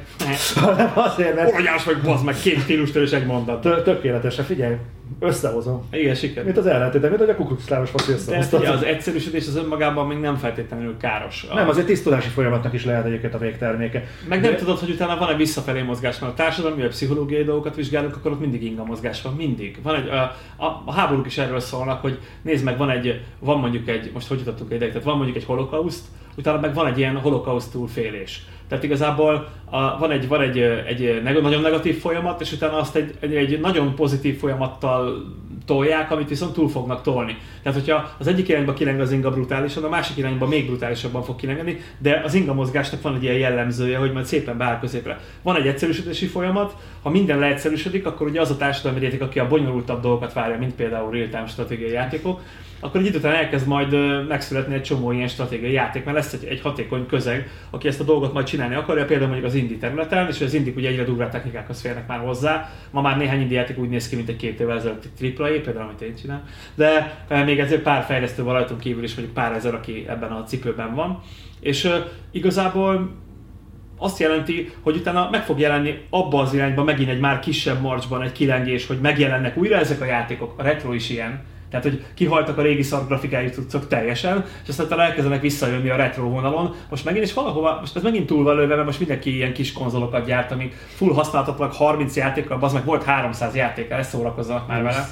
hanem 0.55 0.91
azért, 0.95 1.35
mert... 1.35 1.49
Arany 1.51 1.63
János 1.63 1.83
vagy, 1.83 2.01
bazd 2.01 2.25
meg, 2.25 2.35
két 2.35 2.59
stílustól 2.59 3.01
és 3.01 3.11
egy 3.11 3.25
mondat. 3.25 3.83
Tökéletesen, 3.83 4.45
figyelj, 4.45 4.75
összehozom. 5.19 5.87
Igen, 5.91 6.15
siker. 6.15 6.43
Mint 6.43 6.57
az 6.57 6.65
ellentéte, 6.65 7.07
mint 7.07 7.19
hogy 7.19 7.29
a 7.29 7.35
kukukszláros 7.35 7.89
faszi 7.89 8.11
összehozta. 8.11 8.57
az 8.57 8.83
egyszerűsödés 8.83 9.47
az 9.47 9.55
önmagában 9.55 10.07
még 10.07 10.17
nem 10.17 10.35
feltétlenül 10.35 10.97
káros. 10.97 11.47
Nem, 11.53 11.69
azért 11.69 11.85
tisztulási 11.85 12.29
folyamatnak 12.29 12.73
is 12.73 12.85
lehet 12.85 13.05
egyébként 13.05 13.33
a 13.33 13.37
végterméke. 13.37 14.03
Meg 14.27 14.41
nem 14.41 14.51
De... 14.51 14.57
tudod, 14.57 14.79
hogy 14.79 14.89
utána 14.89 15.17
van-e 15.17 15.35
visszafelé 15.35 15.81
mozgás, 15.81 16.19
mert 16.19 16.31
a 16.31 16.35
társadalmi 16.35 16.81
vagy 16.81 16.89
pszichológiai 16.89 17.43
dolgokat 17.43 17.75
vizsgálunk, 17.75 18.15
akkor 18.15 18.31
ott 18.31 18.39
mindig 18.39 18.63
inga 18.63 18.83
mozgás 18.83 19.21
van, 19.21 19.33
mindig. 19.33 19.79
Van 19.83 19.95
egy, 19.95 20.07
a, 20.07 20.21
a, 20.63 20.83
a 20.85 20.93
háborúk 20.93 21.25
is 21.25 21.37
erről 21.37 21.59
szólnak, 21.59 22.01
hogy 22.01 22.19
nézd 22.41 22.63
meg, 22.63 22.77
van 22.77 22.89
egy, 22.89 23.21
van 23.39 23.59
mondjuk 23.59 23.87
egy, 23.87 24.11
most 24.13 24.27
hogy 24.27 24.39
jutottunk 24.39 24.71
ide, 24.71 24.87
tehát 24.87 25.03
van 25.03 25.15
mondjuk 25.15 25.37
egy 25.37 25.45
holokauszt, 25.45 26.05
utána 26.37 26.59
meg 26.59 26.73
van 26.73 26.87
egy 26.87 26.97
ilyen 26.97 27.17
holokausztúl 27.17 27.87
félés. 27.87 28.45
Tehát 28.71 28.83
igazából 28.85 29.49
a, 29.65 29.97
van, 29.97 30.11
egy, 30.11 30.27
van 30.27 30.41
egy, 30.41 30.59
egy 30.59 31.21
nagyon 31.23 31.61
negatív 31.61 31.99
folyamat, 31.99 32.41
és 32.41 32.51
utána 32.51 32.77
azt 32.77 32.95
egy, 32.95 33.13
egy, 33.19 33.35
egy 33.35 33.59
nagyon 33.59 33.95
pozitív 33.95 34.39
folyamattal 34.39 35.25
tolják, 35.65 36.11
amit 36.11 36.29
viszont 36.29 36.53
túl 36.53 36.69
fognak 36.69 37.01
tolni. 37.01 37.37
Tehát, 37.63 37.79
hogyha 37.79 38.15
az 38.17 38.27
egyik 38.27 38.47
irányba 38.47 38.73
kileng 38.73 38.99
az 38.99 39.11
inga 39.11 39.31
brutálisan, 39.31 39.83
a 39.83 39.89
másik 39.89 40.17
irányba 40.17 40.47
még 40.47 40.65
brutálisabban 40.65 41.23
fog 41.23 41.35
kilengeni, 41.35 41.79
de 41.97 42.21
az 42.25 42.33
inga 42.33 42.53
mozgásnak 42.53 43.01
van 43.01 43.15
egy 43.15 43.23
ilyen 43.23 43.37
jellemzője, 43.37 43.97
hogy 43.97 44.11
majd 44.11 44.25
szépen 44.25 44.57
beáll 44.57 44.79
középre. 44.79 45.19
Van 45.41 45.55
egy 45.55 45.67
egyszerűsítési 45.67 46.25
folyamat, 46.25 46.75
ha 47.01 47.09
minden 47.09 47.39
leegyszerűsödik, 47.39 48.05
akkor 48.05 48.27
ugye 48.27 48.41
az 48.41 48.51
a 48.51 48.57
társadalmi 48.57 48.99
réteg, 48.99 49.21
aki 49.21 49.39
a 49.39 49.47
bonyolultabb 49.47 50.01
dolgokat 50.01 50.33
várja, 50.33 50.57
mint 50.57 50.75
például 50.75 51.11
real-time 51.11 51.47
stratégiai 51.47 51.91
játékok, 51.91 52.41
akkor 52.81 52.99
egy 52.99 53.05
idő 53.05 53.17
után 53.17 53.33
elkezd 53.33 53.67
majd 53.67 53.95
megszületni 54.27 54.73
egy 54.73 54.81
csomó 54.81 55.11
ilyen 55.11 55.27
stratégiai 55.27 55.71
játék, 55.71 56.03
mert 56.03 56.17
lesz 56.17 56.33
egy, 56.33 56.45
egy 56.45 56.61
hatékony 56.61 57.05
közeg, 57.05 57.49
aki 57.69 57.87
ezt 57.87 57.99
a 57.99 58.03
dolgot 58.03 58.33
majd 58.33 58.45
csinálni 58.45 58.75
akarja, 58.75 59.05
például 59.05 59.29
mondjuk 59.29 59.49
az 59.49 59.55
indie 59.55 59.77
területen, 59.77 60.27
és 60.27 60.41
az 60.41 60.53
indik 60.53 60.75
ugye 60.75 60.89
egyre 60.89 61.03
durvább 61.03 61.31
technikákhoz 61.31 61.81
férnek 61.81 62.07
már 62.07 62.19
hozzá. 62.19 62.69
Ma 62.91 63.01
már 63.01 63.17
néhány 63.17 63.41
indie 63.41 63.59
játék 63.59 63.77
úgy 63.77 63.89
néz 63.89 64.09
ki, 64.09 64.15
mint 64.15 64.29
egy 64.29 64.35
két 64.35 64.59
évvel 64.59 64.77
ezelőtti 64.77 65.33
AAA, 65.37 65.49
például 65.49 65.85
amit 65.85 66.01
én 66.01 66.15
csinálom. 66.15 66.43
De 66.75 67.17
még 67.45 67.59
ezért 67.59 67.81
pár 67.81 68.03
fejlesztő 68.03 68.43
van 68.43 68.53
rajtunk 68.53 68.79
kívül 68.79 69.03
is, 69.03 69.15
mondjuk 69.15 69.35
pár 69.35 69.53
ezer, 69.53 69.73
aki 69.73 70.05
ebben 70.07 70.31
a 70.31 70.43
cipőben 70.43 70.95
van. 70.95 71.21
És 71.59 71.83
ö, 71.83 71.97
igazából 72.31 73.11
azt 73.97 74.19
jelenti, 74.19 74.71
hogy 74.81 74.95
utána 74.95 75.29
meg 75.31 75.43
fog 75.43 75.59
jelenni 75.59 76.01
abba 76.09 76.41
az 76.41 76.53
irányba 76.53 76.83
megint 76.83 77.09
egy 77.09 77.19
már 77.19 77.39
kisebb 77.39 77.81
marcsban 77.81 78.21
egy 78.21 78.31
kilengés, 78.31 78.87
hogy 78.87 78.99
megjelennek 79.01 79.57
újra 79.57 79.75
ezek 79.75 80.01
a 80.01 80.05
játékok, 80.05 80.53
a 80.57 80.63
retro 80.63 80.93
is 80.93 81.09
ilyen, 81.09 81.43
tehát, 81.71 81.85
hogy 81.85 82.03
kihaltak 82.13 82.57
a 82.57 82.61
régi 82.61 82.81
szar 82.81 83.07
grafikájú 83.07 83.49
cuccok 83.49 83.87
teljesen, 83.87 84.45
és 84.63 84.69
aztán 84.69 84.85
utána 84.85 85.03
elkezdenek 85.03 85.41
visszajönni 85.41 85.89
a 85.89 85.95
retro 85.95 86.29
vonalon. 86.29 86.75
Most 86.89 87.05
megint 87.05 87.25
is 87.25 87.33
valahova, 87.33 87.77
most 87.79 87.95
ez 87.95 88.03
megint 88.03 88.25
túl 88.25 88.43
van 88.43 88.55
mert 88.55 88.85
most 88.85 88.99
mindenki 88.99 89.35
ilyen 89.35 89.53
kis 89.53 89.71
konzolokat 89.71 90.25
gyárt, 90.25 90.51
amik 90.51 90.73
full 90.73 91.13
használhatatlan 91.13 91.69
30 91.69 92.15
játékkal, 92.15 92.57
az 92.61 92.73
meg 92.73 92.85
volt 92.85 93.03
300 93.03 93.55
játékkal, 93.55 93.99
ezt 93.99 94.09
szórakozzanak 94.09 94.67
már 94.67 94.83
vele 94.83 95.07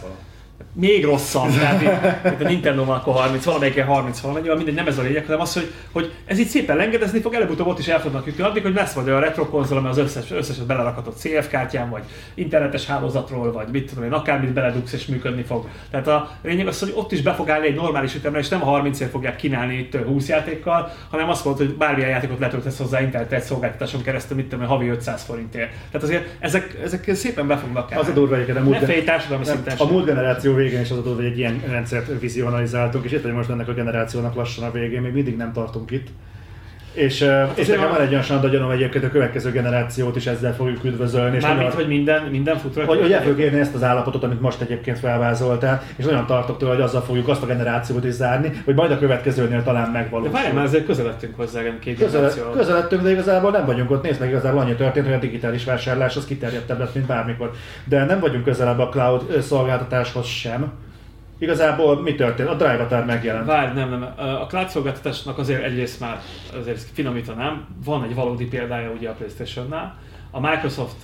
még 0.74 1.06
rosszabb, 1.06 1.50
tehát 1.52 2.24
mint 2.24 2.42
a 2.42 2.48
Nintendo 2.48 2.86
van 2.86 2.98
akkor 2.98 3.14
30, 3.14 3.44
valamelyiken 3.44 3.86
30 3.86 4.20
valamennyi, 4.20 4.56
mindegy, 4.56 4.74
nem 4.74 4.88
ez 4.88 4.98
a 4.98 5.02
lényeg, 5.02 5.26
hanem 5.26 5.42
az, 5.42 5.54
hogy, 5.54 5.72
hogy 5.92 6.14
ez 6.26 6.40
itt 6.40 6.48
szépen 6.48 6.76
lengedezni 6.76 7.20
fog, 7.20 7.34
előbb-utóbb 7.34 7.68
ott 7.68 7.80
is 7.80 7.88
el 7.88 8.02
fognak 8.02 8.26
jutni 8.26 8.44
addig, 8.44 8.62
hogy 8.62 8.74
lesz 8.74 8.94
majd 8.94 9.08
olyan 9.08 9.20
retro 9.20 9.46
konzol, 9.46 9.78
ami 9.78 9.88
az 9.88 9.98
összes, 9.98 10.32
összeset 10.32 10.66
belerakatott 10.66 11.18
CF 11.18 11.48
kártyán, 11.50 11.90
vagy 11.90 12.04
internetes 12.34 12.86
hálózatról, 12.86 13.52
vagy 13.52 13.68
mit 13.72 13.90
tudom 13.90 14.04
én, 14.04 14.12
akármit 14.12 14.54
beledugsz 14.54 14.94
és 14.94 15.06
működni 15.06 15.44
fog. 15.44 15.68
Tehát 15.92 16.08
a 16.08 16.32
lényeg 16.44 16.68
az, 16.68 16.80
hogy 16.80 16.94
ott 16.96 17.12
is 17.12 17.22
be 17.22 17.34
fog 17.34 17.50
állni 17.50 17.68
egy 17.68 17.76
normális 17.76 18.16
ütemre, 18.16 18.40
és 18.40 18.48
nem 18.48 18.62
a 18.62 18.66
30 18.66 19.00
ért 19.00 19.12
fogják 19.12 19.36
kínálni 19.36 19.78
itt 19.78 19.96
20 19.96 20.28
játékkal, 20.28 20.92
hanem 21.10 21.30
azt 21.30 21.46
mondta, 21.46 21.64
hogy 21.64 21.74
bármilyen 21.74 22.10
játékot 22.10 22.40
letöltesz 22.40 22.78
hozzá 22.78 23.02
internetes 23.02 23.44
szolgáltatáson 23.44 24.02
keresztül, 24.02 24.36
mit 24.36 24.48
tudom 24.48 24.66
havi 24.66 24.88
500 24.88 25.24
forintért. 25.24 25.70
Tehát 25.92 26.08
azért 26.08 26.28
ezek, 26.40 26.78
ezek 26.84 27.16
szépen 27.16 27.48
be 27.48 27.58
fognak 27.58 27.92
Az 27.96 28.08
a 28.08 28.12
durva 28.12 28.36
egyébként, 28.36 28.58
a 28.58 28.62
múlt, 28.62 28.80
ne 28.80 28.86
félj, 28.86 29.04
társadalmi 29.04 29.46
nem, 29.46 29.54
szinten 29.54 29.78
a 29.78 29.92
múlt 29.92 30.06
generáció 30.06 30.49
végén 30.56 30.82
is 30.82 30.92
az 30.92 30.98
a 30.98 31.02
durva, 31.02 31.22
hogy 31.22 31.32
egy 31.32 31.38
ilyen 31.38 31.62
rendszert 31.68 32.20
vizionalizáltunk, 32.20 33.06
és 33.06 33.12
itt 33.12 33.22
vagy 33.22 33.34
most 33.34 33.50
ennek 33.50 33.68
a 33.68 33.74
generációnak 33.74 34.36
lassan 34.36 34.64
a 34.64 34.72
végén, 34.72 35.02
még 35.02 35.14
mindig 35.14 35.38
nem 35.38 35.54
tartunk 35.54 35.92
itt. 35.92 36.08
És, 36.94 37.30
és 37.54 37.68
nekem 37.68 37.90
van 37.90 38.02
egy 38.02 38.10
olyan 38.10 38.22
sanda 38.22 38.48
gyanom 38.48 38.70
egyébként 38.70 39.04
a 39.04 39.10
következő 39.10 39.52
generációt 39.52 40.16
is 40.16 40.26
ezzel 40.26 40.56
fogjuk 40.56 40.84
üdvözölni. 40.84 41.36
És 41.36 41.44
Mármint, 41.44 41.74
hogy 41.74 41.88
minden, 41.88 42.24
minden 42.24 42.58
fut 42.58 42.76
rajta. 42.76 42.92
hogy, 42.92 43.02
hogy 43.02 43.12
el 43.12 43.20
fogjuk 43.22 43.40
érni 43.40 43.60
ezt 43.60 43.76
az 43.76 43.84
állapotot, 43.84 44.24
amit 44.24 44.42
most 44.42 44.62
egyébként 44.62 45.00
felvázoltál, 45.00 45.84
és 45.96 46.06
nagyon 46.06 46.26
tartok 46.26 46.58
tőle, 46.58 46.72
hogy 46.72 46.82
azzal 46.82 47.02
fogjuk 47.02 47.28
azt 47.28 47.44
a 47.44 47.46
generációt 47.46 48.06
is 48.06 48.14
zárni, 48.14 48.52
hogy 48.66 48.76
majd 48.76 48.92
a 48.92 49.00
következőnél 49.00 49.64
talán 49.64 49.92
De 49.92 50.00
megvalósul. 50.00 50.32
várjál, 50.34 50.54
már 50.54 50.66
ezért 50.66 50.86
közeledtünk 50.86 51.36
hozzá 51.36 51.62
két 51.80 51.98
Közel, 51.98 52.32
közeledtünk, 52.54 53.02
de 53.02 53.12
igazából 53.12 53.52
nem 53.52 53.66
vagyunk 53.66 53.92
ott. 53.92 54.04
Nézd 54.04 54.20
meg, 54.20 54.30
igazából 54.30 54.60
annyi 54.62 54.76
történt, 54.76 55.06
hogy 55.06 55.16
a 55.16 55.20
digitális 55.20 55.64
vásárlás 55.64 56.16
az 56.16 56.26
kiterjedtebb 56.26 56.80
lett, 56.80 56.94
mint 56.94 57.06
bármikor. 57.06 57.52
De 57.86 58.06
nem 58.06 58.20
vagyunk 58.20 58.44
közelebb 58.44 58.80
a 58.80 58.90
cloud 58.90 59.42
szolgáltatáshoz 59.42 60.26
sem. 60.26 60.72
Igazából 61.40 62.02
mi 62.02 62.16
történt? 62.16 62.50
A 62.50 62.56
Drive 62.56 62.74
Avatar 62.74 63.06
megjelent. 63.06 63.46
Várj, 63.46 63.74
nem, 63.74 63.90
nem. 63.90 64.14
A 64.18 64.46
cloud 64.46 64.70
azért 65.38 65.64
egyrészt 65.64 66.00
már 66.00 66.20
azért 66.60 66.82
finomítanám, 66.94 67.68
van 67.86 68.04
egy 68.04 68.16
valódi 68.16 68.46
példája 68.46 68.92
ugye 68.92 69.10
a 69.10 69.14
Playstation-nál. 69.14 69.98
A 70.32 70.40
Microsoft 70.40 71.04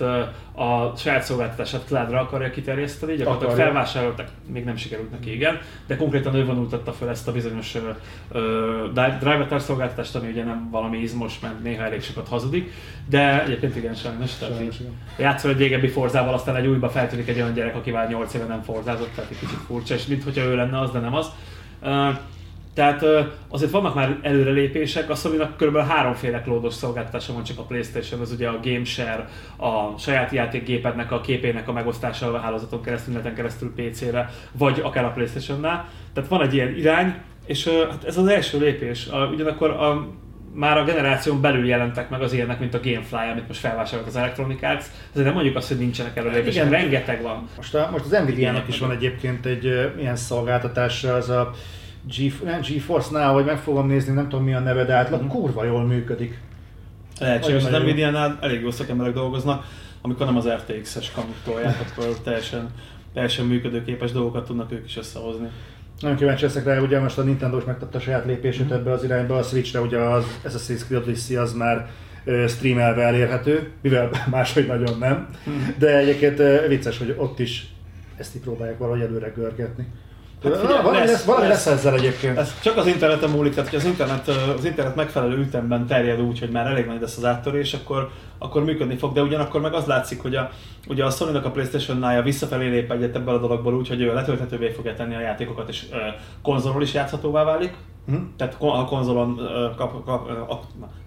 a 0.54 0.92
saját 0.96 1.22
szolgáltatását 1.22 1.84
cloudra 1.86 2.20
akarja 2.20 2.50
kiterjeszteni, 2.50 3.14
gyakorlatilag 3.16 3.52
Akarja. 3.52 3.64
felvásárolták, 3.64 4.28
még 4.52 4.64
nem 4.64 4.76
sikerült 4.76 5.10
neki, 5.10 5.34
igen, 5.34 5.60
de 5.86 5.96
konkrétan 5.96 6.34
ő 6.34 6.44
vonultatta 6.44 6.92
fel 6.92 7.08
ezt 7.08 7.28
a 7.28 7.32
bizonyos 7.32 7.74
ö, 7.74 7.90
ö, 8.38 8.86
Drive 8.92 9.34
Avatar 9.34 9.60
szolgáltatást, 9.60 10.14
ami 10.14 10.28
ugye 10.28 10.44
nem 10.44 10.70
valami 10.70 10.98
izmos, 10.98 11.38
mert 11.40 11.62
néha 11.62 11.84
elég 11.84 12.02
sokat 12.02 12.28
hazudik, 12.28 12.72
de 13.08 13.42
egyébként 13.42 13.76
igen, 13.76 13.94
sajnos. 13.94 14.34
Tehát 14.34 14.54
Sajnos, 14.56 14.80
igen. 14.80 14.92
játszol 15.18 15.50
egy 15.50 15.58
régebbi 15.58 15.88
forzával, 15.88 16.34
aztán 16.34 16.56
egy 16.56 16.66
újba 16.66 16.88
feltűnik 16.88 17.28
egy 17.28 17.36
olyan 17.36 17.54
gyerek, 17.54 17.76
aki 17.76 17.90
már 17.90 18.08
8 18.08 18.34
éve 18.34 18.44
nem 18.44 18.62
forzázott, 18.62 19.14
tehát 19.14 19.30
egy 19.30 19.38
kicsit 19.38 19.58
furcsa, 19.66 19.94
és 19.94 20.06
mintha 20.06 20.40
ő 20.40 20.56
lenne 20.56 20.80
az, 20.80 20.90
de 20.90 20.98
nem 20.98 21.14
az. 21.14 21.26
Ö, 21.82 22.08
Tehát 22.76 23.04
azért 23.48 23.70
vannak 23.70 23.94
már 23.94 24.18
előrelépések, 24.22 25.10
azt 25.10 25.26
aminek 25.26 25.56
kb. 25.56 25.76
háromféle 25.76 26.40
klódos 26.40 26.74
szolgáltatása 26.74 27.32
van 27.32 27.42
csak 27.42 27.58
a 27.58 27.62
Playstation, 27.62 28.20
az 28.20 28.32
ugye 28.32 28.48
a 28.48 28.60
Game 28.62 28.84
Share, 28.84 29.28
a 29.56 29.98
saját 29.98 30.32
játékgépednek 30.32 31.12
a 31.12 31.20
képének 31.20 31.68
a 31.68 31.72
megosztása 31.72 32.34
a 32.34 32.38
hálózaton 32.38 32.82
keresztül, 32.82 33.14
neten 33.14 33.34
keresztül 33.34 33.72
PC-re, 33.76 34.30
vagy 34.52 34.80
akár 34.82 35.04
a 35.04 35.10
Playstation-nál. 35.10 35.88
Tehát 36.14 36.28
van 36.28 36.42
egy 36.42 36.54
ilyen 36.54 36.76
irány, 36.76 37.14
és 37.46 37.68
hát 37.68 38.04
ez 38.04 38.16
az 38.16 38.26
első 38.26 38.58
lépés. 38.58 39.06
A, 39.06 39.26
ugyanakkor 39.26 39.70
a, 39.70 40.06
már 40.54 40.78
a 40.78 40.84
generáción 40.84 41.40
belül 41.40 41.66
jelentek 41.66 42.10
meg 42.10 42.22
az 42.22 42.32
ilyenek, 42.32 42.58
mint 42.58 42.74
a 42.74 42.80
Gamefly, 42.82 43.30
amit 43.32 43.46
most 43.46 43.60
felvásárolt 43.60 44.08
az 44.08 44.16
Electronic 44.16 44.62
Arts. 44.62 44.84
Ezért 45.10 45.26
nem 45.26 45.34
mondjuk 45.34 45.56
azt, 45.56 45.68
hogy 45.68 45.78
nincsenek 45.78 46.16
előrelépések, 46.16 46.66
Igen. 46.66 46.80
rengeteg 46.80 47.22
van. 47.22 47.48
Most, 47.56 47.74
a, 47.74 47.88
most 47.92 48.04
az 48.04 48.22
Nvidia-nak 48.22 48.68
is 48.68 48.78
van 48.78 48.90
egyébként 48.90 49.46
egy 49.46 49.64
ilyen 49.98 50.16
szolgáltatása, 50.16 51.14
az 51.14 51.28
a 51.28 51.50
G, 52.08 52.44
nem, 52.44 52.60
GeForce 52.60 53.18
Now, 53.18 53.32
vagy 53.32 53.44
meg 53.44 53.58
fogom 53.58 53.86
nézni, 53.86 54.12
nem 54.14 54.28
tudom 54.28 54.44
mi 54.44 54.54
a 54.54 54.60
neve, 54.60 54.84
de 54.84 54.92
átlag 54.94 55.20
Mhm. 55.20 55.30
kurva 55.30 55.64
jól 55.64 55.84
működik. 55.84 56.38
Lehetséges, 57.20 57.64
az. 57.64 57.70
Nvidia-nál 57.82 58.38
elég 58.40 58.60
jó 58.60 58.70
szakemberek 58.70 59.14
dolgoznak, 59.14 59.64
amikor 60.02 60.26
nem 60.26 60.36
az 60.36 60.48
RTX-es 60.48 61.10
kamut 61.10 61.36
tolják, 61.44 61.80
akkor 61.90 62.18
teljesen, 62.24 62.68
teljesen 63.14 63.46
működőképes 63.46 64.12
dolgokat 64.12 64.46
tudnak 64.46 64.72
ők 64.72 64.84
is 64.86 64.96
összehozni. 64.96 65.48
Nagyon 66.00 66.16
kíváncsi 66.16 66.44
leszek 66.44 66.64
rá, 66.64 66.78
ugye 66.80 67.00
most 67.00 67.18
a 67.18 67.22
Nintendo 67.22 67.56
is 67.58 67.64
megtette 67.64 67.96
a 67.96 68.00
saját 68.00 68.24
lépését 68.24 68.70
ebbe 68.72 68.92
az 68.92 69.04
irányba, 69.04 69.36
a 69.38 69.42
Switchre 69.42 69.80
ugye 69.80 69.98
az 69.98 70.24
Assassin's 70.44 70.84
Creed 70.86 71.02
Odyssey 71.02 71.36
az 71.36 71.52
már 71.52 71.90
streamelve 72.48 73.02
elérhető, 73.02 73.70
mivel 73.80 74.10
máshogy 74.30 74.66
nagyon 74.66 74.98
nem. 74.98 75.28
De 75.78 75.96
egyébként 75.96 76.42
vicces, 76.68 76.98
hogy 76.98 77.14
ott 77.18 77.38
is 77.38 77.66
ezt 78.16 78.34
így 78.36 78.42
próbálják 78.42 78.78
valahogy 78.78 79.00
előre 79.00 79.32
görgetni. 79.36 79.86
Hát 80.42 80.56
figyelj, 80.56 80.82
valami, 80.82 80.98
lesz, 80.98 81.10
lesz, 81.10 81.24
valami 81.24 81.46
lesz. 81.46 81.64
lesz 81.66 81.74
ezzel 81.78 81.94
egyébként. 81.94 82.38
Ez 82.38 82.60
csak 82.60 82.76
az 82.76 82.86
interneten 82.86 83.30
múlik, 83.30 83.54
tehát 83.54 83.70
hogy 83.70 83.78
az 83.78 83.84
internet, 83.84 84.28
az 84.28 84.64
internet 84.64 84.94
megfelelő 84.94 85.38
ütemben 85.38 85.86
terjed 85.86 86.20
úgy, 86.20 86.38
hogy 86.38 86.50
már 86.50 86.66
elég 86.66 86.86
nagy 86.86 87.00
lesz 87.00 87.16
az 87.16 87.24
áttörés, 87.24 87.74
akkor, 87.74 88.10
akkor 88.38 88.64
működni 88.64 88.96
fog, 88.96 89.12
de 89.12 89.22
ugyanakkor 89.22 89.60
meg 89.60 89.74
az 89.74 89.84
látszik, 89.84 90.22
hogy 90.22 90.34
a, 90.34 90.50
ugye 90.88 91.04
a 91.04 91.10
Sony-nak 91.10 91.44
a 91.44 91.50
Playstation-nája 91.50 92.22
visszafelé 92.22 92.68
lép 92.68 92.90
egyet 92.90 93.16
ebből 93.16 93.34
a 93.34 93.38
dologból 93.38 93.74
úgy, 93.74 93.88
hogy 93.88 94.00
ő 94.00 94.14
letölthetővé 94.14 94.70
fogja 94.70 94.94
tenni 94.94 95.14
a 95.14 95.20
játékokat, 95.20 95.68
és 95.68 95.86
ö, 95.92 95.96
konzolról 96.42 96.82
is 96.82 96.94
játszhatóvá 96.94 97.44
válik. 97.44 97.74
Hm? 98.06 98.16
Tehát 98.36 98.54
ha 98.54 98.84
konzolon, 98.84 99.38
ö, 99.38 99.68
kap, 99.76 100.04
kap, 100.04 100.30
ö, 100.30 100.32
a, 100.32 100.60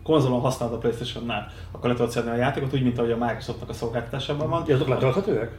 konzolon 0.04 0.40
használod 0.40 0.76
a 0.76 0.78
Playstation-nál, 0.78 1.52
akkor 1.72 1.90
le 1.90 1.96
tudod 1.96 2.12
szedni 2.12 2.32
a 2.32 2.36
játékot, 2.36 2.74
úgy, 2.74 2.84
mint 2.84 2.98
ahogy 2.98 3.12
a 3.12 3.18
Microsoftnak 3.18 3.70
a 3.70 3.74
szolgáltatásában 3.74 4.50
van. 4.50 4.64
Ja, 4.68 4.76
azok 4.76 4.88
letölthetőek? 4.88 5.52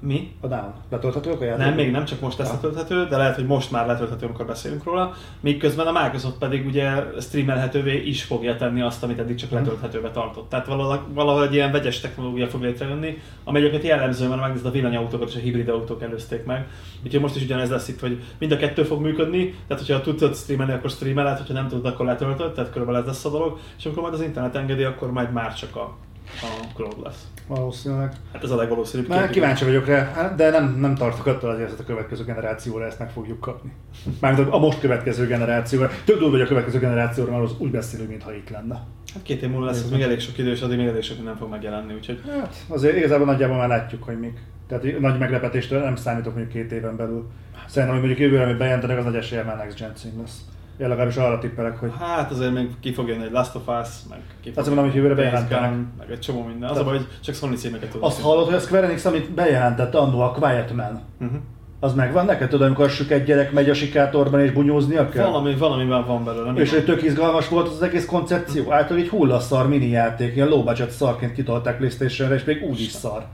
Mi? 0.00 0.32
A 0.40 0.46
Down. 0.46 0.72
Letölthetőek 0.90 1.40
a 1.40 1.44
játékok? 1.44 1.66
Nem, 1.66 1.74
még 1.74 1.90
nem, 1.90 2.04
csak 2.04 2.20
most 2.20 2.38
lesz 2.38 2.50
letölthető, 2.50 3.06
de 3.06 3.16
lehet, 3.16 3.34
hogy 3.34 3.46
most 3.46 3.70
már 3.70 3.86
letölthető, 3.86 4.26
amikor 4.26 4.46
beszélünk 4.46 4.84
róla. 4.84 5.14
Míg 5.40 5.58
közben 5.58 5.86
a 5.86 6.02
Microsoft 6.02 6.38
pedig 6.38 6.66
ugye 6.66 6.90
streamelhetővé 7.20 8.02
is 8.02 8.22
fogja 8.22 8.56
tenni 8.56 8.80
azt, 8.80 9.02
amit 9.02 9.18
eddig 9.18 9.36
csak 9.36 9.50
letölthetőbe 9.50 10.10
tartott. 10.10 10.48
Tehát 10.48 10.66
valahogy, 10.66 11.00
valahogy 11.14 11.46
egy 11.46 11.54
ilyen 11.54 11.72
vegyes 11.72 12.00
technológia 12.00 12.46
fog 12.46 12.62
létrejönni, 12.62 13.18
ami 13.44 13.58
egyébként 13.58 13.82
jellemző, 13.82 14.28
mert 14.28 14.40
megnézed 14.40 14.66
a 14.66 14.70
villanyautókat 14.70 15.28
és 15.28 15.36
a 15.36 15.38
hibrid 15.38 15.68
autók 15.68 16.02
előzték 16.02 16.44
meg. 16.44 16.68
Úgyhogy 17.04 17.20
most 17.20 17.36
is 17.36 17.42
ugyanez 17.42 17.70
lesz 17.70 17.88
itt, 17.88 18.00
hogy 18.00 18.22
mind 18.38 18.52
a 18.52 18.56
kettő 18.56 18.82
fog 18.82 19.00
működni, 19.00 19.54
tehát 19.66 19.86
hogyha 19.86 20.00
tudod 20.00 20.36
streamelni, 20.36 20.72
akkor 20.72 20.90
streameled, 20.90 21.36
hogyha 21.36 21.52
nem 21.52 21.68
tudod, 21.68 21.92
akkor 21.92 22.06
letöltöd, 22.06 22.52
tehát 22.52 22.70
körülbelül 22.70 23.00
ez 23.00 23.06
lesz 23.06 23.24
a 23.24 23.30
dolog, 23.30 23.58
és 23.78 23.84
amikor 23.84 24.02
majd 24.02 24.14
az 24.14 24.22
internet 24.22 24.56
engedi, 24.56 24.82
akkor 24.82 25.12
majd 25.12 25.32
már 25.32 25.54
csak 25.54 25.76
a, 25.76 25.96
a 26.42 26.59
cloud 26.74 27.02
lesz. 27.02 27.26
Valószínűleg. 27.46 28.12
Hát 28.32 28.44
ez 28.44 28.50
a 28.50 28.56
legvalószínűbb. 28.56 29.08
Már 29.08 29.30
kíváncsi 29.30 29.64
vagyok 29.64 29.86
rá, 29.86 30.12
hát, 30.14 30.34
de 30.34 30.50
nem, 30.50 30.76
nem 30.80 30.94
tartok 30.94 31.26
attól 31.26 31.50
azért, 31.50 31.70
hogy 31.70 31.78
a 31.80 31.84
következő 31.84 32.24
generációra 32.24 32.86
ezt 32.86 32.98
meg 32.98 33.10
fogjuk 33.10 33.40
kapni. 33.40 33.72
Mármint 34.20 34.48
a 34.50 34.58
most 34.58 34.80
következő 34.80 35.26
generációra. 35.26 35.90
Több 36.04 36.18
durva, 36.18 36.30
hogy 36.30 36.40
a 36.40 36.46
következő 36.46 36.78
generációra 36.78 37.30
már 37.30 37.40
az 37.40 37.54
úgy 37.58 37.70
beszélünk, 37.70 38.08
mintha 38.08 38.34
itt 38.34 38.50
lenne. 38.50 38.86
Hát 39.14 39.22
két 39.22 39.42
év 39.42 39.50
múlva 39.50 39.66
lesz, 39.66 39.82
ez 39.82 39.90
még 39.90 40.00
elég 40.00 40.20
sok 40.20 40.38
idő, 40.38 40.50
és 40.50 40.60
addig 40.60 40.76
még 40.76 40.86
elég 40.86 41.02
sok 41.02 41.16
minden 41.16 41.36
fog 41.36 41.50
megjelenni, 41.50 41.94
úgyhogy 41.94 42.20
Hát 42.28 42.64
azért 42.68 42.96
igazából 42.96 43.26
nagyjából 43.26 43.56
már 43.56 43.68
látjuk, 43.68 44.02
hogy 44.02 44.18
mik. 44.18 44.38
Tehát 44.68 45.00
nagy 45.00 45.18
meglepetéstől 45.18 45.82
nem 45.82 45.96
számítok 45.96 46.34
mondjuk 46.34 46.54
két 46.54 46.72
éven 46.72 46.96
belül. 46.96 47.30
Szerintem, 47.66 47.98
hogy 47.98 48.06
mondjuk 48.06 48.28
jövőre, 48.28 48.44
amit 48.44 48.58
bejelentenek, 48.58 48.98
az 48.98 49.04
nagy 49.04 49.14
esélye 49.14 49.42
már 49.42 49.56
Next 49.56 49.78
Gen 49.78 49.92
lesz. 50.20 50.40
Én 50.80 50.88
legalábbis 50.88 51.16
arra 51.16 51.38
tippelek, 51.38 51.78
hogy 51.78 51.90
Hát 51.98 52.30
azért 52.30 52.52
még 52.52 52.68
ki 52.80 52.92
fog 52.92 53.08
jönni 53.08 53.24
egy 53.24 53.30
Last 53.30 53.54
of 53.54 53.62
Us, 53.66 53.88
meg 54.10 54.20
ki 54.42 54.48
fog 54.48 54.58
Azt 54.58 54.66
mondom, 54.66 54.84
hogy 54.84 54.94
jövőre 54.94 55.14
bejelentenek. 55.14 55.70
Meg 55.98 56.10
egy 56.10 56.18
csomó 56.20 56.42
minden. 56.42 56.68
Az 56.70 56.78
a 56.78 56.84
baj, 56.84 56.96
hogy 56.96 57.06
csak 57.22 57.34
Sony 57.34 57.54
címeket 57.54 57.88
tudunk. 57.88 58.04
azt 58.04 58.20
hallod, 58.20 58.44
hogy 58.44 58.54
a 58.54 58.58
Square 58.58 58.86
Enix, 58.86 59.04
amit 59.04 59.30
bejelentett 59.30 59.94
annó 59.94 60.20
a 60.20 60.30
Quiet 60.30 60.72
Man, 60.74 61.00
Uh-huh. 61.20 61.38
az 61.80 61.94
megvan 61.94 62.24
neked? 62.24 62.48
Tudod, 62.48 62.66
amikor 62.66 62.90
egy 63.08 63.24
gyerek 63.24 63.52
megy 63.52 63.70
a 63.70 63.74
sikátorban 63.74 64.40
és 64.40 64.50
bunyóznia 64.50 65.08
kell? 65.08 65.26
Valami, 65.26 65.54
valamiben 65.54 66.06
van 66.06 66.24
belőle. 66.24 66.52
És 66.60 66.70
hogy 66.70 66.84
tök 66.84 67.02
izgalmas 67.02 67.48
volt 67.48 67.68
az 67.68 67.82
egész 67.82 68.06
koncepció. 68.06 68.72
Által 68.72 68.96
egy 68.96 69.08
hullaszar 69.08 69.68
mini 69.68 69.88
játék, 69.88 70.34
ilyen 70.34 70.48
low 70.48 70.62
budget 70.62 70.90
szarként 70.90 71.32
kitolták 71.32 71.76
Playstation-re, 71.76 72.34
és 72.34 72.44
még 72.44 72.62
úgy 72.62 72.80
is 72.80 72.90
szar. 72.90 73.24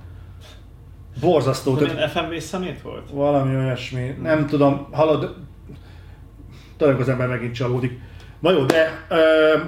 Borzasztó. 1.20 1.76
Tehát 1.76 2.10
FMV 2.10 2.36
szemét 2.38 2.82
volt? 2.82 3.10
valami 3.10 3.56
olyasmi. 3.56 4.14
Nem 4.22 4.46
tudom, 4.46 4.86
hallod, 4.92 5.34
talán 6.76 6.96
az 7.00 7.08
ember 7.08 7.28
megint 7.28 7.54
csalódik. 7.54 7.98
Na 8.40 8.50
jó, 8.52 8.64
de 8.64 9.04
ö, 9.08 9.16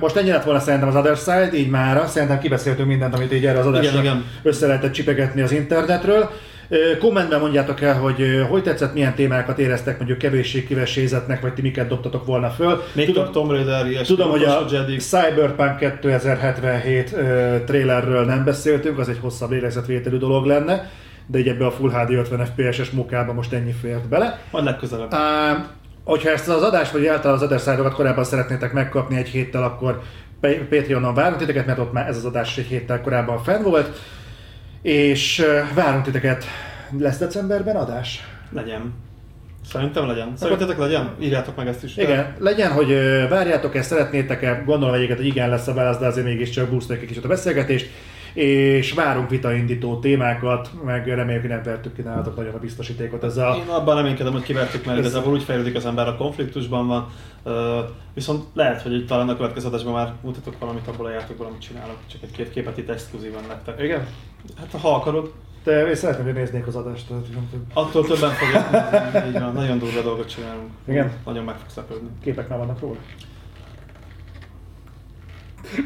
most 0.01 0.16
ennyi 0.16 0.30
lett 0.30 0.44
volna 0.44 0.60
szerintem 0.60 0.89
az 0.89 0.94
Other 0.97 1.16
Side, 1.16 1.51
így 1.55 1.70
mára. 1.70 2.06
Szerintem 2.06 2.39
kibeszéltünk 2.39 2.89
mindent, 2.89 3.14
amit 3.14 3.32
így 3.32 3.47
erre 3.47 3.59
az 3.59 3.66
adásra 3.66 3.90
Igen, 3.90 4.02
igen. 4.02 4.24
össze 4.43 4.66
lehetett 4.66 4.93
csipegetni 4.93 5.40
az 5.40 5.52
internetről. 5.52 6.30
Ö, 6.68 6.76
Kommentben 6.98 7.40
mondjátok 7.40 7.80
el, 7.80 7.94
hogy 7.94 8.20
ö, 8.20 8.40
hogy 8.43 8.62
tetszett, 8.62 8.94
milyen 8.94 9.14
témákat 9.14 9.59
éreztek 9.59 9.97
mondjuk 9.97 10.18
kevéssé 10.18 10.64
kivesézetnek, 10.64 11.40
vagy 11.40 11.55
ti 11.55 11.62
miket 11.62 11.89
dobtatok 11.89 12.26
volna 12.26 12.51
föl. 12.51 12.82
Még 12.93 13.06
Tudom, 13.06 13.32
Tomb 13.32 13.51
Raider, 13.51 14.06
Tudom, 14.06 14.30
hogy 14.30 14.44
a 14.44 14.64
Jedi. 14.70 14.97
Cyberpunk 14.97 15.76
2077 15.78 17.12
ö, 17.12 17.56
trailerről 17.66 18.24
nem 18.24 18.44
beszéltünk, 18.44 18.98
az 18.98 19.09
egy 19.09 19.18
hosszabb 19.20 19.51
lélegzetvételű 19.51 20.16
dolog 20.16 20.47
lenne, 20.47 20.90
de 21.26 21.39
így 21.39 21.48
ebbe 21.48 21.66
a 21.66 21.70
Full 21.70 21.90
HD 21.90 22.10
50 22.10 22.47
FPS-es 22.47 22.90
mukába 22.90 23.32
most 23.32 23.52
ennyi 23.52 23.72
fért 23.80 24.09
bele. 24.09 24.39
Majd 24.51 24.64
legközelebb. 24.64 25.12
Uh, 25.12 25.18
hogyha 26.09 26.30
ezt 26.30 26.48
az 26.48 26.62
adást, 26.62 26.93
vagy 26.93 27.06
általában 27.06 27.43
az 27.43 27.43
adásszájtokat 27.43 27.94
korábban 27.94 28.24
szeretnétek 28.24 28.72
megkapni 28.72 29.16
egy 29.16 29.28
héttel, 29.28 29.62
akkor 29.62 30.01
Pa- 30.40 30.68
Patreonon 30.70 31.14
várunk 31.14 31.39
titeket, 31.39 31.66
mert 31.66 31.78
ott 31.78 31.93
már 31.93 32.09
ez 32.09 32.16
az 32.16 32.24
adás 32.24 32.59
egy 32.59 32.66
héttel 32.66 33.01
korábban 33.01 33.43
fenn 33.43 33.62
volt. 33.62 34.01
És 34.82 35.44
várunk 35.74 36.05
titeket. 36.05 36.44
Lesz 36.98 37.18
decemberben 37.18 37.76
adás? 37.76 38.28
Legyen. 38.52 38.94
Szerintem 39.70 40.06
legyen. 40.06 40.32
Szerintetek 40.36 40.78
legyen? 40.78 41.10
Írjátok 41.20 41.56
meg 41.56 41.66
ezt 41.66 41.85
is. 41.85 41.97
Igen, 41.97 42.35
legyen, 42.39 42.72
hogy 42.72 42.90
ö, 42.90 43.28
várjátok 43.28 43.74
ezt, 43.74 43.89
szeretnétek-e, 43.89 44.62
gondolom 44.66 44.94
egyébként, 44.94 45.18
hogy 45.18 45.28
igen 45.28 45.48
lesz 45.48 45.66
a 45.66 45.74
válasz, 45.74 45.98
de 45.98 46.06
azért 46.06 46.26
mégiscsak 46.26 46.68
boostoljuk 46.68 47.02
egy 47.05 47.09
kicsit 47.10 47.24
a 47.24 47.28
beszélgetést, 47.28 47.90
és 48.39 48.93
várunk 48.93 49.31
vitaindító 49.31 49.98
témákat, 49.98 50.70
meg 50.85 51.06
reméljük, 51.06 51.40
hogy 51.40 51.51
nem 51.51 51.62
vertük 51.62 51.94
ki 51.94 52.02
nálatok 52.02 52.36
nagyon 52.36 52.55
a 52.55 52.59
biztosítékot. 52.59 53.24
Ez 53.24 53.36
a, 53.36 53.56
Én 53.56 53.69
abban 53.69 53.97
reménykedem, 53.97 54.32
hogy 54.32 54.43
kivertük, 54.43 54.85
mert 54.85 54.98
igazából 54.98 55.32
úgy 55.32 55.43
fejlődik 55.43 55.77
az 55.77 55.86
ember 55.86 56.09
a 56.09 56.16
konfliktusban 56.16 56.86
van. 56.86 57.09
Viszont 58.15 58.44
lehet, 58.55 58.82
hogy 58.82 58.94
itt 58.94 59.06
talán 59.09 59.28
a 59.28 59.36
következő 59.36 59.66
adásban 59.66 59.93
már 59.93 60.12
mutatok 60.23 60.59
valamit 60.59 60.86
abból 60.89 61.06
a 61.06 61.10
játékból, 61.10 61.47
amit 61.47 61.60
csinálok. 61.60 61.97
Csak 62.06 62.23
egy 62.23 62.31
két 62.31 62.51
képet 62.51 62.78
itt 62.78 62.89
exkluzívan 62.89 63.43
nektek. 63.48 63.82
igen? 63.82 64.06
Hát 64.59 64.81
ha 64.81 64.94
akarod, 64.94 65.32
De 65.65 65.89
én 65.89 65.94
szeretném, 65.94 66.24
hogy 66.24 66.35
néznék 66.35 66.66
az 66.66 66.77
adást. 66.77 67.09
tehát 67.09 67.23
nem 67.32 67.48
tudom. 67.51 67.66
attól 67.73 68.05
többen 68.06 68.31
fogják 68.31 68.70
nézni. 69.12 69.28
Így 69.28 69.40
van, 69.40 69.52
nagyon 69.52 69.78
durva 69.78 70.02
dolgot 70.02 70.28
csinálunk. 70.28 70.70
Igen. 70.89 71.12
Nagyon 71.24 71.44
meg 71.44 71.56
fogsz 71.56 71.77
lepődni. 71.77 72.09
Képek 72.23 72.48
már 72.48 72.59
vannak 72.59 72.81
róla. 72.81 72.97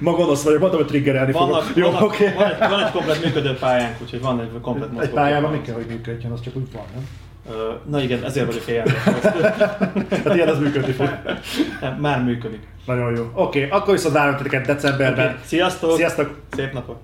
Ma 0.01 0.13
gonosz 0.13 0.43
vagyok, 0.43 0.61
mondom, 0.61 0.79
hogy 0.79 0.89
triggerelni 0.89 1.33
fogok. 1.33 1.51
Vannak, 1.51 1.73
Jó, 1.77 1.91
vannak, 1.91 2.03
oké. 2.03 2.33
van, 2.37 2.47
egy, 2.47 2.59
van 2.69 2.85
egy 2.85 2.91
komplet 2.91 3.25
működő 3.25 3.55
pályánk, 3.55 3.97
úgyhogy 4.03 4.21
van 4.21 4.41
egy 4.41 4.61
komplet 4.61 4.89
Egy 4.89 4.95
mozgó. 4.95 5.15
pályában 5.15 5.51
mi 5.51 5.61
kell, 5.61 5.75
hogy 5.75 5.87
működjön, 5.89 6.33
az 6.33 6.41
csak 6.41 6.57
úgy 6.57 6.73
van, 6.73 6.83
nem? 6.95 7.07
Na 7.89 8.03
igen, 8.03 8.25
ezért 8.25 8.47
vagyok 8.47 8.69
ilyen. 8.69 8.87
Hát 10.25 10.35
ilyen 10.35 10.49
az 10.49 10.59
működni 10.59 10.93
fog. 10.93 11.19
Nem, 11.81 11.97
Már 12.01 12.25
működik. 12.25 12.67
Nagyon 12.87 13.17
jó. 13.17 13.31
Oké, 13.35 13.69
akkor 13.69 13.95
viszont 13.95 14.37
titeket 14.37 14.67
decemberben. 14.67 15.27
Okay. 15.27 15.39
Sziasztok! 15.45 15.97
Sziasztok! 15.97 16.35
Szép 16.57 16.73
napot! 16.73 16.97